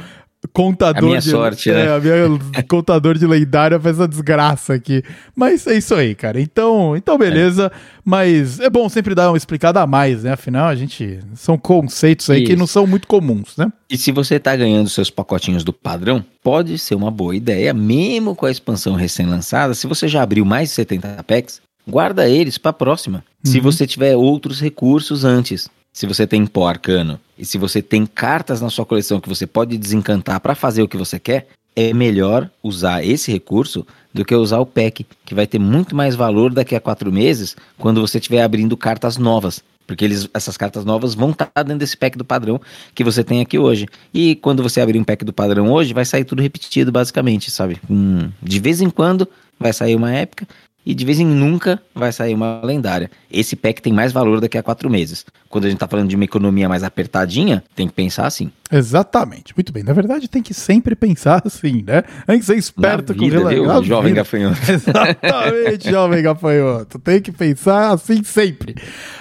contador 0.58 1.04
a 1.04 1.08
minha 1.08 1.20
de, 1.20 1.30
sorte, 1.30 1.70
é, 1.70 1.74
né? 1.74 1.96
A 1.96 2.00
minha 2.00 2.64
contador 2.68 3.16
de 3.16 3.28
lendária 3.28 3.80
faz 3.80 3.98
essa 3.98 4.08
desgraça 4.08 4.74
aqui. 4.74 5.04
Mas 5.36 5.68
é 5.68 5.78
isso 5.78 5.94
aí, 5.94 6.16
cara. 6.16 6.42
Então, 6.42 6.98
então 6.98 7.16
beleza. 7.16 7.72
É. 7.72 7.98
Mas 8.04 8.60
é 8.60 8.68
bom 8.68 8.90
sempre 8.90 9.14
dar 9.14 9.30
uma 9.30 9.38
explicada 9.38 9.82
a 9.82 9.86
mais, 9.86 10.24
né? 10.24 10.32
Afinal, 10.32 10.68
a 10.68 10.76
gente 10.76 11.20
são 11.36 11.60
conceitos 11.60 12.28
aí 12.32 12.42
isso. 12.42 12.52
que 12.52 12.56
não 12.56 12.66
são 12.66 12.88
muito 12.88 13.08
comuns, 13.08 13.56
né? 13.56 13.72
E 13.88 13.98
se 13.98 14.12
você 14.12 14.40
tá 14.40 14.56
ganhando 14.56 14.90
seus 14.90 15.12
pacotinhos 15.12 15.64
do 15.64 15.72
padrão, 15.72 16.26
pode 16.42 16.80
ser 16.80 16.96
uma 16.96 17.12
boa 17.12 17.36
ideia, 17.36 17.72
mesmo 17.74 18.34
com 18.34 18.48
a 18.48 18.52
expansão 18.52 18.96
recém-lançada, 18.96 19.76
se 19.76 19.86
você 19.86 20.08
já 20.08 20.24
abriu 20.24 20.44
mais 20.44 20.70
de 20.70 20.76
70 20.76 21.24
packs, 21.24 21.62
guarda 21.88 22.28
eles 22.28 22.58
para 22.58 22.74
próxima. 22.74 23.24
Uhum. 23.46 23.52
Se 23.52 23.60
você 23.60 23.86
tiver 23.86 24.16
outros 24.16 24.60
recursos 24.60 25.24
antes 25.24 25.70
se 25.98 26.06
você 26.06 26.28
tem 26.28 26.46
pó 26.46 26.68
arcano 26.68 27.20
e 27.40 27.44
se 27.44 27.58
você 27.58 27.82
tem 27.82 28.06
cartas 28.06 28.62
na 28.62 28.70
sua 28.70 28.86
coleção 28.86 29.20
que 29.20 29.28
você 29.28 29.48
pode 29.48 29.76
desencantar 29.80 30.40
para 30.40 30.54
fazer 30.54 30.84
o 30.84 30.88
que 30.88 30.96
você 30.96 31.18
quer, 31.18 31.48
é 31.76 31.92
melhor 31.92 32.48
usar 32.62 33.04
esse 33.04 33.32
recurso 33.32 33.84
do 34.14 34.24
que 34.24 34.36
usar 34.36 34.60
o 34.60 34.66
pack, 34.66 35.08
que 35.26 35.34
vai 35.34 35.48
ter 35.48 35.58
muito 35.58 35.96
mais 35.96 36.14
valor 36.14 36.54
daqui 36.54 36.76
a 36.76 36.80
quatro 36.80 37.12
meses 37.12 37.56
quando 37.80 38.00
você 38.00 38.20
estiver 38.20 38.44
abrindo 38.44 38.78
cartas 38.78 39.18
novas. 39.18 39.64
Porque 39.88 40.06
eles, 40.06 40.30
essas 40.36 40.56
cartas 40.56 40.86
novas 40.86 41.16
vão 41.16 41.32
estar 41.32 41.48
tá 41.48 41.64
dentro 41.64 41.80
desse 41.80 41.98
pack 41.98 42.16
do 42.16 42.24
padrão 42.24 42.62
que 42.94 43.04
você 43.04 43.24
tem 43.24 43.42
aqui 43.42 43.58
hoje. 43.58 43.88
E 44.14 44.36
quando 44.36 44.62
você 44.62 44.80
abrir 44.80 45.00
um 45.00 45.04
pack 45.04 45.26
do 45.26 45.34
padrão 45.34 45.72
hoje, 45.72 45.96
vai 45.96 46.06
sair 46.06 46.26
tudo 46.26 46.44
repetido, 46.44 46.92
basicamente, 46.92 47.50
sabe? 47.50 47.80
Hum, 47.90 48.30
de 48.40 48.60
vez 48.60 48.82
em 48.82 48.90
quando 48.92 49.28
vai 49.60 49.74
sair 49.74 49.96
uma 49.96 50.14
épica 50.14 50.48
e 50.88 50.96
de 50.96 51.04
vez 51.04 51.20
em 51.20 51.26
nunca 51.26 51.82
vai 51.94 52.14
sair 52.14 52.34
uma 52.34 52.62
lendária. 52.64 53.12
Esse 53.30 53.58
pack 53.58 53.82
tem 53.82 53.92
mais 53.92 54.14
valor 54.14 54.40
daqui 54.40 54.58
a 54.58 54.64
quatro 54.64 54.90
meses. 54.90 55.26
Quando 55.50 55.66
a 55.66 55.70
gente 55.70 55.78
tá 55.78 55.86
falando 55.86 56.08
de 56.08 56.16
uma 56.16 56.24
economia 56.24 56.70
mais 56.70 56.82
apertadinha, 56.82 57.62
tem 57.76 57.90
que 57.90 57.94
pensar 57.94 58.26
assim. 58.26 58.50
Exatamente. 58.72 59.54
Muito 59.54 59.74
bem. 59.74 59.84
Na 59.84 59.92
verdade, 59.92 60.30
tem 60.30 60.42
que 60.42 60.54
sempre 60.54 60.96
pensar 60.96 61.42
assim, 61.46 61.84
né? 61.86 62.04
Tem 62.26 62.40
que 62.40 62.46
ser 62.46 62.56
esperto 62.56 63.14
com 63.14 63.26
vida, 63.26 63.50
viu, 63.50 63.84
jovem 63.84 64.14
gafanhoto. 64.14 64.60
Exatamente, 64.72 65.92
jovem 65.92 66.24
gafanhoto. 66.24 67.00
Tem 67.00 67.22
que 67.22 67.34
pensar 67.34 67.92
assim 67.92 68.24
sempre. 68.24 68.74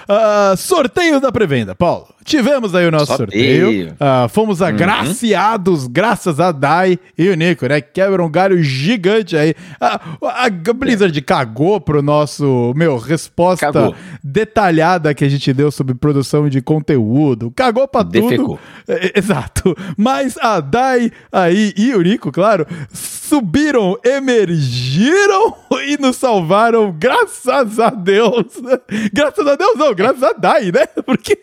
Uh, 0.09 0.57
sorteio 0.57 1.21
da 1.21 1.33
pré-venda, 1.33 1.75
Paulo. 1.75 2.16
Tivemos 2.27 2.75
aí 2.75 2.87
o 2.87 2.91
nosso 2.91 3.17
sorteio. 3.17 3.67
sorteio. 3.67 3.93
Uh, 3.95 4.29
fomos 4.29 4.61
uhum. 4.61 4.67
agraciados, 4.67 5.85
uhum. 5.85 5.91
graças 5.93 6.41
a 6.41 6.51
Dai 6.51 6.99
e 7.17 7.29
o 7.29 7.37
Nico, 7.37 7.67
né? 7.67 7.81
Quebra 7.81 8.23
um 8.23 8.29
galho 8.29 8.61
gigante 8.63 9.37
aí. 9.37 9.55
Uh, 9.81 10.27
a 10.27 10.51
Blizzard 10.75 11.17
é. 11.17 11.23
cagou 11.23 11.81
pro 11.81 12.03
nosso, 12.03 12.75
meu, 12.75 12.99
resposta 12.99 13.73
cagou. 13.73 13.95
detalhada 14.23 15.15
que 15.15 15.25
a 15.25 15.29
gente 15.29 15.53
deu 15.53 15.71
sobre 15.71 15.95
produção 15.95 16.49
de 16.49 16.61
conteúdo. 16.61 17.53
Cagou 17.55 17.87
pra 17.87 18.03
Defecou. 18.03 18.59
tudo. 18.59 18.59
É, 18.89 19.17
exato. 19.17 19.77
Mas 19.97 20.37
a 20.39 20.59
Dai 20.59 21.13
aí 21.31 21.73
e 21.77 21.95
o 21.95 22.03
Nico, 22.03 22.33
claro, 22.33 22.67
subiram, 22.93 23.99
emergiram 24.05 25.55
e 25.87 25.97
nos 26.01 26.17
salvaram, 26.17 26.95
graças 26.99 27.79
a 27.79 27.91
Deus. 27.91 28.47
Graças 29.13 29.47
a 29.47 29.57
Deus, 29.57 29.77
não, 29.77 29.95
graças 29.95 30.23
a 30.23 30.33
Dai, 30.33 30.71
né? 30.73 30.87
Porque. 31.05 31.39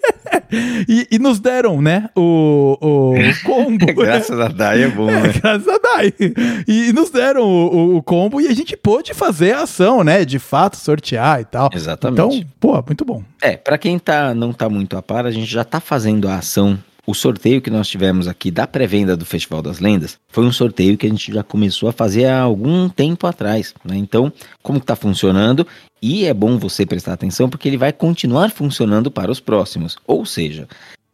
E, 0.87 1.07
e, 1.11 1.19
nos 1.19 1.39
deram, 1.39 1.81
né? 1.81 2.09
O, 2.15 2.77
o 2.81 3.13
combo. 3.45 3.85
graças 3.93 4.39
a 4.39 4.47
Dai 4.47 4.83
é 4.83 4.87
bom, 4.87 5.09
é, 5.09 5.21
né? 5.21 5.33
Graças 5.41 5.67
a 5.67 5.77
Dai. 5.77 6.13
E, 6.67 6.89
e 6.89 6.93
nos 6.93 7.09
deram 7.09 7.43
o, 7.43 7.97
o, 7.97 8.03
combo 8.03 8.39
e 8.39 8.47
a 8.47 8.53
gente 8.53 8.75
pôde 8.75 9.13
fazer 9.13 9.53
a 9.53 9.63
ação, 9.63 10.03
né? 10.03 10.25
De 10.25 10.39
fato, 10.39 10.77
sortear 10.77 11.41
e 11.41 11.45
tal. 11.45 11.69
Exatamente. 11.73 12.37
Então, 12.37 12.49
pô, 12.59 12.83
muito 12.85 13.05
bom. 13.05 13.23
É, 13.41 13.57
para 13.57 13.77
quem 13.77 13.97
tá, 13.99 14.33
não 14.33 14.53
tá 14.53 14.69
muito 14.69 14.97
a 14.97 15.01
par, 15.01 15.25
a 15.25 15.31
gente 15.31 15.51
já 15.51 15.63
tá 15.63 15.79
fazendo 15.79 16.27
a 16.27 16.35
ação 16.37 16.79
o 17.05 17.13
sorteio 17.13 17.61
que 17.61 17.69
nós 17.69 17.87
tivemos 17.87 18.27
aqui 18.27 18.49
da 18.49 18.65
pré-venda 18.65 19.17
do 19.17 19.25
Festival 19.25 19.61
das 19.61 19.79
Lendas 19.79 20.17
foi 20.29 20.45
um 20.45 20.51
sorteio 20.51 20.97
que 20.97 21.05
a 21.05 21.09
gente 21.09 21.33
já 21.33 21.43
começou 21.43 21.89
a 21.89 21.93
fazer 21.93 22.25
há 22.25 22.41
algum 22.41 22.87
tempo 22.87 23.27
atrás. 23.27 23.73
Né? 23.83 23.97
Então, 23.97 24.31
como 24.61 24.77
está 24.77 24.95
funcionando? 24.95 25.67
E 26.05 26.25
é 26.25 26.33
bom 26.33 26.57
você 26.57 26.85
prestar 26.85 27.13
atenção 27.13 27.49
porque 27.49 27.65
ele 27.65 27.77
vai 27.77 27.93
continuar 27.93 28.51
funcionando 28.51 29.09
para 29.09 29.31
os 29.31 29.39
próximos. 29.39 29.97
Ou 30.05 30.25
seja, 30.25 30.67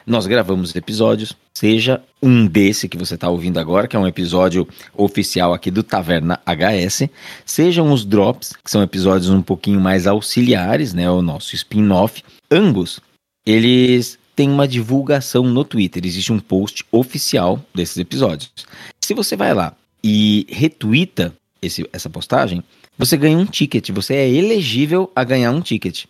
nós 0.03 0.25
gravamos 0.25 0.75
episódios, 0.75 1.37
seja 1.53 2.01
um 2.19 2.47
desse 2.47 2.89
que 2.89 2.97
você 2.97 3.13
está 3.13 3.29
ouvindo 3.29 3.59
agora, 3.59 3.87
que 3.87 3.95
é 3.95 3.99
um 3.99 4.07
episódio 4.07 4.67
oficial 4.95 5.53
aqui 5.53 5.69
do 5.69 5.83
Taverna 5.83 6.39
HS, 6.43 7.07
sejam 7.45 7.91
os 7.91 8.03
drops, 8.03 8.53
que 8.63 8.71
são 8.71 8.81
episódios 8.81 9.29
um 9.29 9.43
pouquinho 9.43 9.79
mais 9.79 10.07
auxiliares, 10.07 10.91
né, 10.91 11.07
o 11.07 11.21
nosso 11.21 11.53
spin-off. 11.53 12.23
Ambos, 12.49 12.99
eles 13.45 14.17
tem 14.35 14.49
uma 14.49 14.67
divulgação 14.67 15.43
no 15.43 15.63
Twitter. 15.63 16.03
Existe 16.03 16.33
um 16.33 16.39
post 16.39 16.83
oficial 16.91 17.63
desses 17.75 17.97
episódios. 17.97 18.51
Se 18.99 19.13
você 19.13 19.35
vai 19.35 19.53
lá 19.53 19.75
e 20.03 20.47
retweeta 20.49 21.31
esse, 21.61 21.87
essa 21.93 22.09
postagem, 22.09 22.63
você 22.99 23.15
ganha 23.15 23.37
um 23.37 23.45
ticket. 23.45 23.89
Você 23.91 24.13
é 24.13 24.29
elegível 24.29 25.09
a 25.15 25.23
ganhar 25.23 25.51
um 25.51 25.61
ticket. 25.61 26.03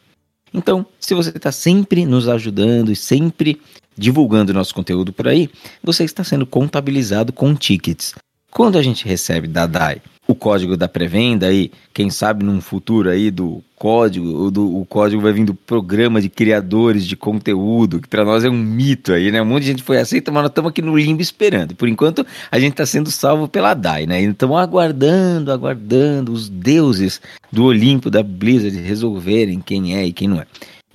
Então, 0.51 0.83
se 0.99 1.13
você 1.13 1.29
está 1.29 1.51
sempre 1.51 2.03
nos 2.03 2.27
ajudando 2.27 2.91
e 2.91 2.95
sempre 2.95 3.61
divulgando 3.95 4.53
nosso 4.53 4.73
conteúdo 4.73 5.13
por 5.13 5.27
aí, 5.27 5.49
você 5.83 6.03
está 6.03 6.23
sendo 6.23 6.47
contabilizado 6.47 7.31
com 7.31 7.53
tickets. 7.53 8.15
Quando 8.49 8.79
a 8.79 8.81
gente 8.81 9.05
recebe 9.05 9.47
da 9.47 9.67
DAI 9.67 10.01
o 10.29 10.35
código 10.35 10.77
da 10.77 10.87
pré-venda 10.87 11.51
e 11.51 11.71
quem 11.91 12.11
sabe 12.11 12.45
num 12.45 12.61
futuro 12.61 13.09
aí 13.09 13.31
do 13.31 13.63
código, 13.75 14.51
do, 14.51 14.77
o 14.79 14.85
código 14.85 15.23
vai 15.23 15.33
vir 15.33 15.43
do 15.43 15.55
programa 15.55 16.21
de 16.21 16.29
criadores 16.29 17.07
de 17.07 17.15
conteúdo, 17.15 17.99
que 17.99 18.07
para 18.07 18.23
nós 18.23 18.43
é 18.43 18.49
um 18.49 18.55
mito 18.55 19.11
aí, 19.11 19.31
né? 19.31 19.41
Um 19.41 19.45
monte 19.45 19.63
de 19.63 19.69
gente 19.69 19.81
foi 19.81 19.97
aceita, 19.97 20.31
mas 20.31 20.43
nós 20.43 20.51
estamos 20.51 20.69
aqui 20.69 20.83
no 20.83 20.95
limbo 20.95 21.19
esperando. 21.19 21.73
Por 21.73 21.89
enquanto, 21.89 22.23
a 22.51 22.59
gente 22.59 22.73
está 22.73 22.85
sendo 22.85 23.09
salvo 23.09 23.47
pela 23.47 23.73
DAI, 23.73 24.05
né? 24.05 24.21
Então, 24.21 24.55
aguardando, 24.55 25.51
aguardando 25.51 26.31
os 26.31 26.47
deuses 26.47 27.19
do 27.51 27.63
Olimpo 27.63 28.11
da 28.11 28.21
Blizzard 28.21 28.79
resolverem 28.79 29.59
quem 29.59 29.97
é 29.97 30.05
e 30.05 30.13
quem 30.13 30.27
não 30.27 30.39
é. 30.39 30.45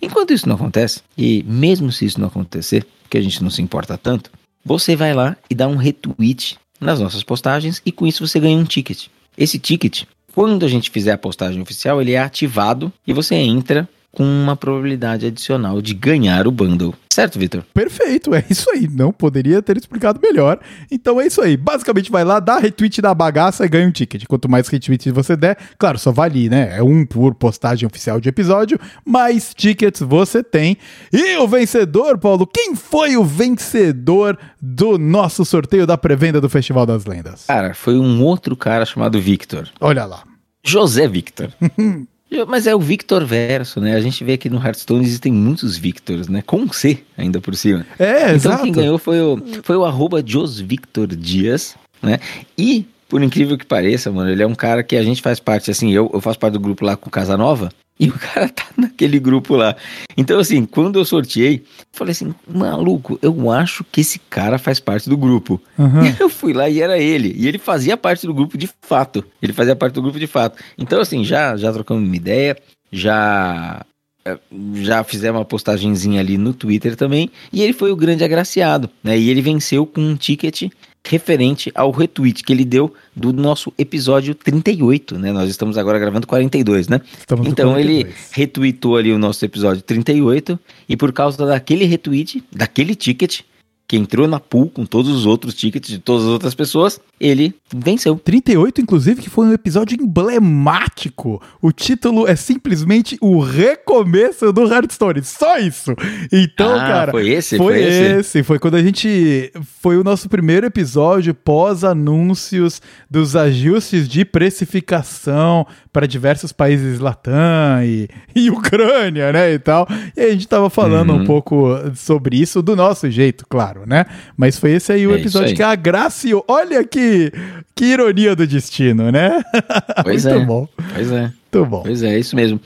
Enquanto 0.00 0.32
isso 0.32 0.48
não 0.48 0.54
acontece, 0.54 1.00
e 1.18 1.44
mesmo 1.48 1.90
se 1.90 2.04
isso 2.04 2.20
não 2.20 2.28
acontecer, 2.28 2.86
que 3.10 3.18
a 3.18 3.20
gente 3.20 3.42
não 3.42 3.50
se 3.50 3.60
importa 3.60 3.98
tanto, 3.98 4.30
você 4.64 4.94
vai 4.94 5.12
lá 5.12 5.36
e 5.50 5.56
dá 5.56 5.66
um 5.66 5.74
retweet 5.74 6.56
nas 6.80 7.00
nossas 7.00 7.24
postagens 7.24 7.82
e 7.84 7.90
com 7.90 8.06
isso 8.06 8.24
você 8.24 8.38
ganha 8.38 8.56
um 8.56 8.64
ticket. 8.64 9.08
Esse 9.36 9.58
ticket, 9.58 10.04
quando 10.34 10.64
a 10.64 10.68
gente 10.68 10.90
fizer 10.90 11.12
a 11.12 11.18
postagem 11.18 11.60
oficial, 11.60 12.00
ele 12.00 12.12
é 12.12 12.18
ativado 12.18 12.92
e 13.06 13.12
você 13.12 13.34
entra 13.34 13.88
com 14.14 14.23
uma 14.25 14.56
probabilidade 14.56 15.26
adicional 15.26 15.83
de 15.83 15.92
ganhar 15.92 16.47
o 16.47 16.50
bundle. 16.52 16.94
Certo, 17.12 17.38
Vitor? 17.38 17.62
Perfeito, 17.73 18.35
é 18.35 18.44
isso 18.50 18.71
aí. 18.71 18.88
Não 18.88 19.12
poderia 19.12 19.62
ter 19.62 19.76
explicado 19.76 20.21
melhor. 20.21 20.59
Então 20.90 21.21
é 21.21 21.26
isso 21.26 21.40
aí. 21.40 21.56
Basicamente, 21.56 22.11
vai 22.11 22.25
lá, 22.25 22.40
dá 22.40 22.59
retweet 22.59 23.00
da 23.00 23.14
bagaça 23.14 23.64
e 23.64 23.68
ganha 23.68 23.87
um 23.87 23.92
ticket. 23.92 24.25
Quanto 24.26 24.49
mais 24.49 24.68
retweets 24.68 25.12
você 25.12 25.37
der, 25.37 25.56
claro, 25.78 25.99
só 25.99 26.11
vale, 26.11 26.49
né? 26.49 26.76
É 26.76 26.83
um 26.83 27.04
por 27.04 27.35
postagem 27.35 27.87
oficial 27.87 28.21
de 28.21 28.28
episódio, 28.28 28.80
mais 29.04 29.52
tickets 29.54 30.00
você 30.00 30.42
tem. 30.42 30.76
E 31.12 31.37
o 31.37 31.47
vencedor, 31.47 32.18
Paulo, 32.18 32.47
quem 32.47 32.75
foi 32.75 33.16
o 33.16 33.25
vencedor 33.25 34.38
do 34.61 34.99
nosso 34.99 35.44
sorteio 35.44 35.87
da 35.87 35.99
pré-venda 35.99 36.40
do 36.40 36.49
Festival 36.49 36.87
das 36.87 37.04
Lendas? 37.04 37.44
Cara, 37.47 37.75
foi 37.75 37.97
um 37.97 38.23
outro 38.23 38.56
cara 38.56 38.85
chamado 38.85 39.21
Victor. 39.21 39.68
Olha 39.80 40.04
lá. 40.04 40.25
José 40.64 41.06
Victor. 41.06 41.50
Mas 42.46 42.66
é 42.66 42.74
o 42.74 42.80
Victor 42.80 43.24
Verso, 43.24 43.80
né? 43.80 43.94
A 43.94 44.00
gente 44.00 44.22
vê 44.24 44.36
que 44.36 44.50
no 44.50 44.56
Hearthstone 44.56 45.04
existem 45.04 45.32
muitos 45.32 45.76
Victors, 45.76 46.28
né? 46.28 46.42
Com 46.44 46.70
C 46.72 46.98
ainda 47.16 47.40
por 47.40 47.54
cima. 47.54 47.86
É, 47.98 48.22
então 48.22 48.34
exato. 48.34 48.62
quem 48.62 48.72
ganhou 48.72 48.98
foi 48.98 49.20
o, 49.20 49.42
foi 49.62 49.76
o 49.76 49.84
arroba 49.84 50.22
Victor 50.64 51.08
Dias, 51.08 51.76
né? 52.02 52.18
E, 52.56 52.86
por 53.08 53.22
incrível 53.22 53.56
que 53.56 53.66
pareça, 53.66 54.10
mano, 54.10 54.30
ele 54.30 54.42
é 54.42 54.46
um 54.46 54.54
cara 54.54 54.82
que 54.82 54.96
a 54.96 55.02
gente 55.02 55.22
faz 55.22 55.38
parte, 55.38 55.70
assim, 55.70 55.92
eu, 55.92 56.10
eu 56.12 56.20
faço 56.20 56.38
parte 56.38 56.54
do 56.54 56.60
grupo 56.60 56.84
lá 56.84 56.96
com 56.96 57.10
Casanova, 57.10 57.70
e 57.98 58.08
o 58.08 58.12
cara 58.12 58.48
tá 58.48 58.66
naquele 58.76 59.18
grupo 59.18 59.54
lá. 59.54 59.76
Então, 60.16 60.38
assim, 60.38 60.64
quando 60.66 60.98
eu 60.98 61.04
sorteei, 61.04 61.56
eu 61.56 61.86
falei 61.92 62.12
assim, 62.12 62.34
maluco, 62.46 63.18
eu 63.22 63.50
acho 63.50 63.84
que 63.84 64.00
esse 64.00 64.18
cara 64.18 64.58
faz 64.58 64.80
parte 64.80 65.08
do 65.08 65.16
grupo. 65.16 65.60
Uhum. 65.78 66.02
Eu 66.18 66.28
fui 66.28 66.52
lá 66.52 66.68
e 66.68 66.80
era 66.80 66.98
ele. 66.98 67.34
E 67.36 67.46
ele 67.46 67.58
fazia 67.58 67.96
parte 67.96 68.26
do 68.26 68.34
grupo 68.34 68.58
de 68.58 68.68
fato. 68.82 69.24
Ele 69.40 69.52
fazia 69.52 69.76
parte 69.76 69.94
do 69.94 70.02
grupo 70.02 70.18
de 70.18 70.26
fato. 70.26 70.62
Então, 70.76 71.00
assim, 71.00 71.24
já, 71.24 71.56
já 71.56 71.72
trocamos 71.72 72.02
uma 72.04 72.16
ideia, 72.16 72.56
já 72.90 73.84
é, 74.24 74.38
já 74.76 75.04
fizemos 75.04 75.38
uma 75.38 75.44
postagenzinha 75.44 76.18
ali 76.18 76.38
no 76.38 76.54
Twitter 76.54 76.96
também, 76.96 77.30
e 77.52 77.62
ele 77.62 77.74
foi 77.74 77.92
o 77.92 77.96
grande 77.96 78.24
agraciado, 78.24 78.88
né? 79.02 79.18
E 79.18 79.28
ele 79.28 79.42
venceu 79.42 79.84
com 79.84 80.00
um 80.00 80.16
ticket 80.16 80.70
referente 81.06 81.70
ao 81.75 81.90
retweet 81.90 82.42
que 82.42 82.52
ele 82.52 82.64
deu 82.64 82.92
do 83.14 83.32
nosso 83.32 83.73
episódio 83.76 84.34
38, 84.34 85.18
né? 85.18 85.32
Nós 85.32 85.50
estamos 85.50 85.76
agora 85.76 85.99
gravando 85.99 86.26
42, 86.26 86.88
né? 86.88 87.00
Estamos 87.18 87.46
então 87.46 87.73
42. 87.73 88.06
ele 88.06 88.14
retweetou 88.32 88.96
ali 88.96 89.12
o 89.12 89.18
nosso 89.18 89.44
episódio 89.44 89.82
38 89.82 90.58
e 90.88 90.96
por 90.96 91.12
causa 91.12 91.44
daquele 91.46 91.84
retweet, 91.84 92.42
daquele 92.50 92.94
ticket, 92.94 93.42
que 93.86 93.96
entrou 93.96 94.26
na 94.26 94.40
pool 94.40 94.70
com 94.70 94.86
todos 94.86 95.10
os 95.10 95.26
outros 95.26 95.54
tickets 95.54 95.90
de 95.90 95.98
todas 95.98 96.24
as 96.24 96.30
outras 96.30 96.54
pessoas, 96.54 96.98
ele 97.20 97.54
venceu. 97.72 98.16
38, 98.16 98.80
inclusive, 98.80 99.20
que 99.20 99.28
foi 99.28 99.46
um 99.46 99.52
episódio 99.52 99.98
emblemático. 100.00 101.40
O 101.60 101.70
título 101.70 102.26
é 102.26 102.34
simplesmente 102.34 103.18
o 103.20 103.40
recomeço 103.40 104.52
do 104.52 104.66
Hearthstone. 104.66 105.22
Só 105.22 105.58
isso. 105.58 105.94
Então, 106.32 106.74
ah, 106.74 106.78
cara. 106.78 107.12
Foi 107.12 107.28
esse? 107.28 107.58
Foi, 107.58 107.74
foi 107.74 107.82
esse? 107.82 108.20
esse. 108.20 108.42
Foi 108.42 108.58
quando 108.58 108.76
a 108.76 108.82
gente. 108.82 109.52
Foi 109.82 109.98
o 109.98 110.04
nosso 110.04 110.28
primeiro 110.30 110.66
episódio 110.66 111.34
pós-anúncios 111.34 112.80
dos 113.10 113.36
ajustes 113.36 114.08
de 114.08 114.24
precificação 114.24 115.66
para 115.92 116.06
diversos 116.06 116.52
países 116.52 116.98
Latam 116.98 117.84
e, 117.84 118.08
e 118.34 118.48
Ucrânia, 118.50 119.30
né? 119.30 119.52
E 119.52 119.58
tal. 119.58 119.86
E 120.16 120.22
a 120.22 120.30
gente 120.30 120.48
tava 120.48 120.70
falando 120.70 121.10
uhum. 121.10 121.22
um 121.22 121.24
pouco 121.24 121.68
sobre 121.94 122.38
isso 122.38 122.62
do 122.62 122.74
nosso 122.74 123.10
jeito, 123.10 123.44
claro 123.46 123.74
claro, 123.75 123.85
né? 123.87 124.07
Mas 124.37 124.59
foi 124.59 124.73
esse 124.73 124.93
aí 124.93 125.07
o 125.07 125.14
é 125.14 125.19
episódio 125.19 125.54
que 125.54 125.62
a 125.62 125.75
Gracio. 125.75 126.45
Olha 126.47 126.85
que, 126.85 127.33
que 127.75 127.87
ironia 127.87 128.37
do 128.37 128.47
destino, 128.47 129.11
né? 129.11 129.43
Pois 130.04 130.25
Muito 130.25 130.38
é. 130.38 130.45
bom. 130.45 130.69
Pois 130.95 131.12
é. 131.12 131.21
Muito 131.23 131.66
bom. 131.66 131.83
Pois 131.83 132.02
é, 132.02 132.14
é 132.14 132.19
isso 132.19 132.37
mesmo. 132.37 132.61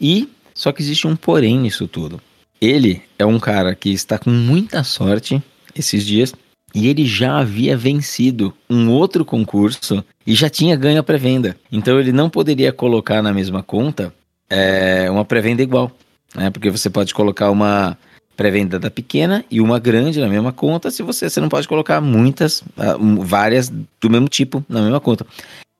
E 0.00 0.28
só 0.54 0.72
que 0.72 0.82
existe 0.82 1.06
um 1.06 1.16
porém 1.16 1.58
nisso 1.58 1.86
tudo. 1.86 2.20
Ele 2.60 3.02
é 3.18 3.26
um 3.26 3.38
cara 3.38 3.74
que 3.74 3.90
está 3.90 4.18
com 4.18 4.30
muita 4.30 4.82
sorte 4.84 5.42
esses 5.74 6.04
dias 6.04 6.32
e 6.74 6.88
ele 6.88 7.04
já 7.04 7.38
havia 7.38 7.76
vencido 7.76 8.54
um 8.70 8.90
outro 8.90 9.24
concurso 9.24 10.04
e 10.26 10.34
já 10.34 10.48
tinha 10.48 10.76
ganho 10.76 11.00
a 11.00 11.02
pré-venda. 11.02 11.56
Então 11.70 11.98
ele 11.98 12.12
não 12.12 12.30
poderia 12.30 12.72
colocar 12.72 13.22
na 13.22 13.32
mesma 13.32 13.62
conta 13.62 14.14
é, 14.48 15.10
uma 15.10 15.24
pré-venda 15.24 15.62
igual, 15.62 15.90
né? 16.34 16.50
Porque 16.50 16.70
você 16.70 16.88
pode 16.88 17.12
colocar 17.12 17.50
uma 17.50 17.96
pré-venda 18.36 18.78
da 18.78 18.90
pequena 18.90 19.44
e 19.50 19.60
uma 19.60 19.78
grande 19.78 20.20
na 20.20 20.28
mesma 20.28 20.52
conta, 20.52 20.90
se 20.90 21.02
você, 21.02 21.28
você 21.28 21.40
não 21.40 21.48
pode 21.48 21.68
colocar 21.68 22.00
muitas, 22.00 22.60
uh, 22.60 23.22
várias 23.22 23.68
do 23.68 24.10
mesmo 24.10 24.28
tipo 24.28 24.64
na 24.68 24.82
mesma 24.82 25.00
conta. 25.00 25.26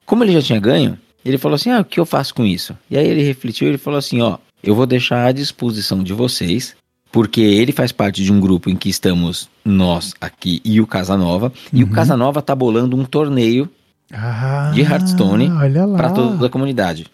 Como 0.06 0.22
ele 0.22 0.32
já 0.32 0.42
tinha 0.42 0.60
ganho, 0.60 0.98
ele 1.24 1.38
falou 1.38 1.56
assim: 1.56 1.70
ah, 1.70 1.80
o 1.80 1.84
que 1.84 1.98
eu 1.98 2.06
faço 2.06 2.34
com 2.34 2.44
isso? 2.44 2.76
E 2.90 2.96
aí 2.96 3.06
ele 3.06 3.22
refletiu 3.22 3.72
e 3.72 3.78
falou 3.78 3.98
assim: 3.98 4.20
ó, 4.20 4.38
eu 4.62 4.74
vou 4.74 4.86
deixar 4.86 5.26
à 5.26 5.32
disposição 5.32 6.02
de 6.02 6.12
vocês, 6.12 6.76
porque 7.10 7.40
ele 7.40 7.72
faz 7.72 7.92
parte 7.92 8.22
de 8.22 8.32
um 8.32 8.40
grupo 8.40 8.68
em 8.70 8.76
que 8.76 8.88
estamos 8.88 9.48
nós 9.64 10.12
aqui 10.20 10.60
e 10.64 10.80
o 10.80 10.86
Casanova, 10.86 11.46
uhum. 11.46 11.52
e 11.72 11.82
o 11.82 11.86
uhum. 11.86 11.92
Casanova 11.92 12.42
tá 12.42 12.54
bolando 12.54 12.96
um 12.96 13.04
torneio 13.04 13.68
ah, 14.12 14.70
de 14.74 14.82
Hearthstone 14.82 15.50
para 15.96 16.10
toda 16.10 16.46
a 16.46 16.50
comunidade. 16.50 17.06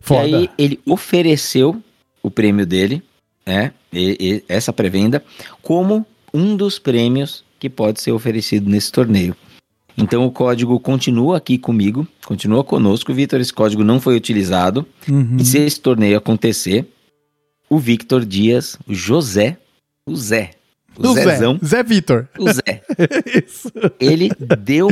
Foda. 0.00 0.26
E 0.26 0.34
aí 0.34 0.50
ele 0.56 0.80
ofereceu 0.86 1.82
o 2.22 2.30
prêmio 2.30 2.66
dele, 2.66 3.02
né, 3.48 3.72
e, 3.90 4.16
e, 4.20 4.44
essa 4.46 4.74
pré-venda, 4.74 5.24
como 5.62 6.04
um 6.34 6.54
dos 6.54 6.78
prêmios 6.78 7.42
que 7.58 7.70
pode 7.70 7.98
ser 8.02 8.12
oferecido 8.12 8.68
nesse 8.68 8.92
torneio. 8.92 9.34
Então 9.96 10.26
o 10.26 10.30
código 10.30 10.78
continua 10.78 11.38
aqui 11.38 11.56
comigo, 11.56 12.06
continua 12.24 12.62
conosco, 12.62 13.12
Vitor. 13.12 13.40
Esse 13.40 13.52
código 13.52 13.82
não 13.82 14.00
foi 14.00 14.14
utilizado. 14.14 14.86
Uhum. 15.08 15.38
E 15.40 15.44
se 15.44 15.58
esse 15.58 15.80
torneio 15.80 16.18
acontecer, 16.18 16.86
o 17.68 17.78
Victor 17.78 18.24
Dias, 18.24 18.78
o 18.86 18.94
José, 18.94 19.56
o 20.06 20.14
Zé, 20.14 20.50
o, 20.96 21.08
o 21.08 21.14
Zézão, 21.14 21.58
Zé, 21.60 21.66
Zé 21.66 21.82
Vitor. 21.82 22.28
O 22.38 22.52
Zé. 22.52 22.82
ele 23.98 24.30
deu 24.60 24.88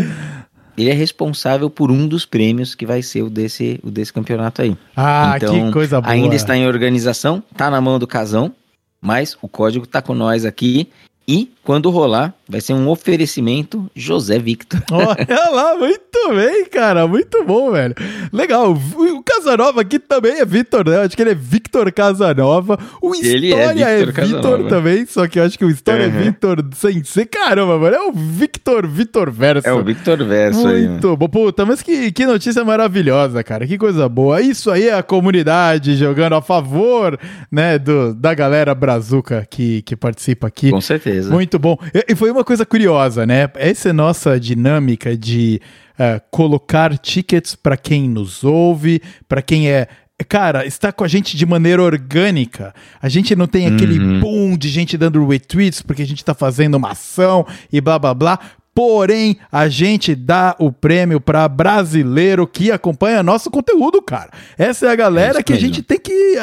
ele 0.76 0.90
é 0.90 0.95
responsável 0.95 1.71
por 1.71 1.90
um 1.90 2.06
dos 2.06 2.26
prêmios 2.26 2.75
que 2.75 2.85
vai 2.85 3.02
ser 3.02 3.23
o 3.23 3.30
desse, 3.30 3.80
o 3.83 3.90
desse 3.90 4.12
campeonato 4.12 4.62
aí. 4.62 4.76
Ah, 4.97 5.35
então, 5.37 5.66
que 5.66 5.73
coisa 5.73 6.00
boa. 6.00 6.12
Ainda 6.12 6.35
está 6.35 6.56
em 6.56 6.66
organização, 6.66 7.42
tá 7.56 7.71
na 7.71 7.80
mão 7.80 7.99
do 7.99 8.06
Casão, 8.06 8.52
mas 9.00 9.37
o 9.40 9.49
código 9.49 9.87
tá 9.87 10.02
com 10.02 10.14
nós 10.14 10.45
aqui 10.45 10.88
e 11.28 11.50
quando 11.66 11.90
rolar, 11.90 12.33
vai 12.49 12.61
ser 12.61 12.75
um 12.75 12.88
oferecimento 12.88 13.90
José 13.92 14.38
Victor. 14.38 14.80
Olha 14.92 15.50
lá, 15.50 15.75
muito 15.76 16.28
bem, 16.33 16.64
cara. 16.66 17.09
Muito 17.09 17.45
bom, 17.45 17.73
velho. 17.73 17.92
Legal. 18.33 18.73
O 18.73 19.23
Casanova 19.25 19.80
aqui 19.80 19.99
também 19.99 20.38
é 20.38 20.45
Victor, 20.45 20.88
né? 20.88 21.00
Acho 21.00 21.16
que 21.16 21.23
ele 21.23 21.33
é 21.33 21.35
Victor 21.35 21.90
Casanova. 21.90 22.78
O 23.02 23.12
ele 23.16 23.52
é 23.52 23.59
História 23.59 23.85
é 23.85 24.04
Victor, 24.04 24.23
é 24.23 24.26
Victor 24.26 24.68
também, 24.68 25.06
só 25.06 25.26
que 25.26 25.40
eu 25.40 25.42
acho 25.42 25.59
que 25.59 25.64
o 25.64 25.71
História 25.71 26.06
uhum. 26.06 26.21
é 26.21 26.23
Victor 26.23 26.64
sem 26.76 27.02
ser. 27.02 27.26
Caramba, 27.26 27.76
mano. 27.76 27.97
É 27.97 28.02
o 28.02 28.12
Victor, 28.12 28.87
Victor 28.87 29.28
Verso. 29.33 29.66
É 29.66 29.73
o 29.73 29.83
Victor 29.83 30.25
Verso 30.25 30.61
muito 30.61 30.76
aí. 30.76 30.88
Muito 30.88 31.16
bom. 31.16 31.28
Puta, 31.28 31.66
mas 31.66 31.83
que, 31.83 32.12
que 32.12 32.25
notícia 32.25 32.64
maravilhosa, 32.64 33.42
cara. 33.42 33.66
Que 33.66 33.76
coisa 33.76 34.09
boa. 34.09 34.40
Isso 34.40 34.71
aí 34.71 34.87
é 34.87 34.95
a 34.95 35.02
comunidade 35.02 35.97
jogando 35.97 36.35
a 36.35 36.42
favor, 36.42 37.18
né, 37.50 37.76
do, 37.76 38.14
da 38.14 38.33
galera 38.35 38.73
brazuca 38.73 39.45
que, 39.50 39.83
que 39.83 39.97
participa 39.97 40.47
aqui. 40.47 40.71
Com 40.71 40.80
certeza. 40.80 41.15
Muito 41.25 41.58
bom. 41.58 41.78
E, 42.08 42.14
foi 42.14 42.30
uma 42.30 42.44
coisa 42.44 42.66
curiosa, 42.66 43.26
né? 43.26 43.49
Essa 43.54 43.90
é 43.90 43.92
nossa 43.92 44.38
dinâmica 44.38 45.16
de 45.16 45.61
uh, 45.94 46.20
colocar 46.30 46.96
tickets 46.99 47.54
para 47.54 47.76
quem 47.76 48.08
nos 48.08 48.44
ouve, 48.44 49.02
para 49.28 49.42
quem 49.42 49.70
é 49.70 49.88
cara, 50.28 50.64
está 50.64 50.90
com 50.92 51.04
a 51.04 51.08
gente 51.08 51.37
de 51.37 51.44
maneira 51.44 51.82
orgânica. 51.82 52.75
A 53.02 53.08
gente 53.08 53.37
não 53.37 53.46
tem 53.46 53.66
aquele 53.66 53.99
uhum. 53.99 54.20
boom 54.20 54.56
de 54.56 54.68
gente 54.68 54.96
dando 54.96 55.26
retweets 55.26 55.82
porque 55.82 56.02
a 56.02 56.06
gente 56.06 56.18
está 56.18 56.32
fazendo 56.35 56.76
uma 56.76 56.92
ação 56.92 57.46
e 57.70 57.80
blá 57.80 57.99
blá 57.99 58.14
blá. 58.14 58.38
Porém, 58.75 59.38
a 59.50 59.68
gente 59.68 60.14
dá 60.14 60.54
o 60.58 60.70
prêmio 60.70 61.18
para 61.18 61.49
brasileiro 61.49 62.46
que 62.46 62.70
acompanha 62.70 63.23
nosso 63.23 63.50
conteúdo, 63.50 64.02
cara. 64.02 64.30
Essa 64.58 64.87
é 64.87 64.90
a 64.90 64.94
galera 64.94 65.40
é 65.40 65.42
que 65.42 65.54
a 65.54 65.58
gente 65.58 65.82
tem 65.82 65.99
que 65.99 66.37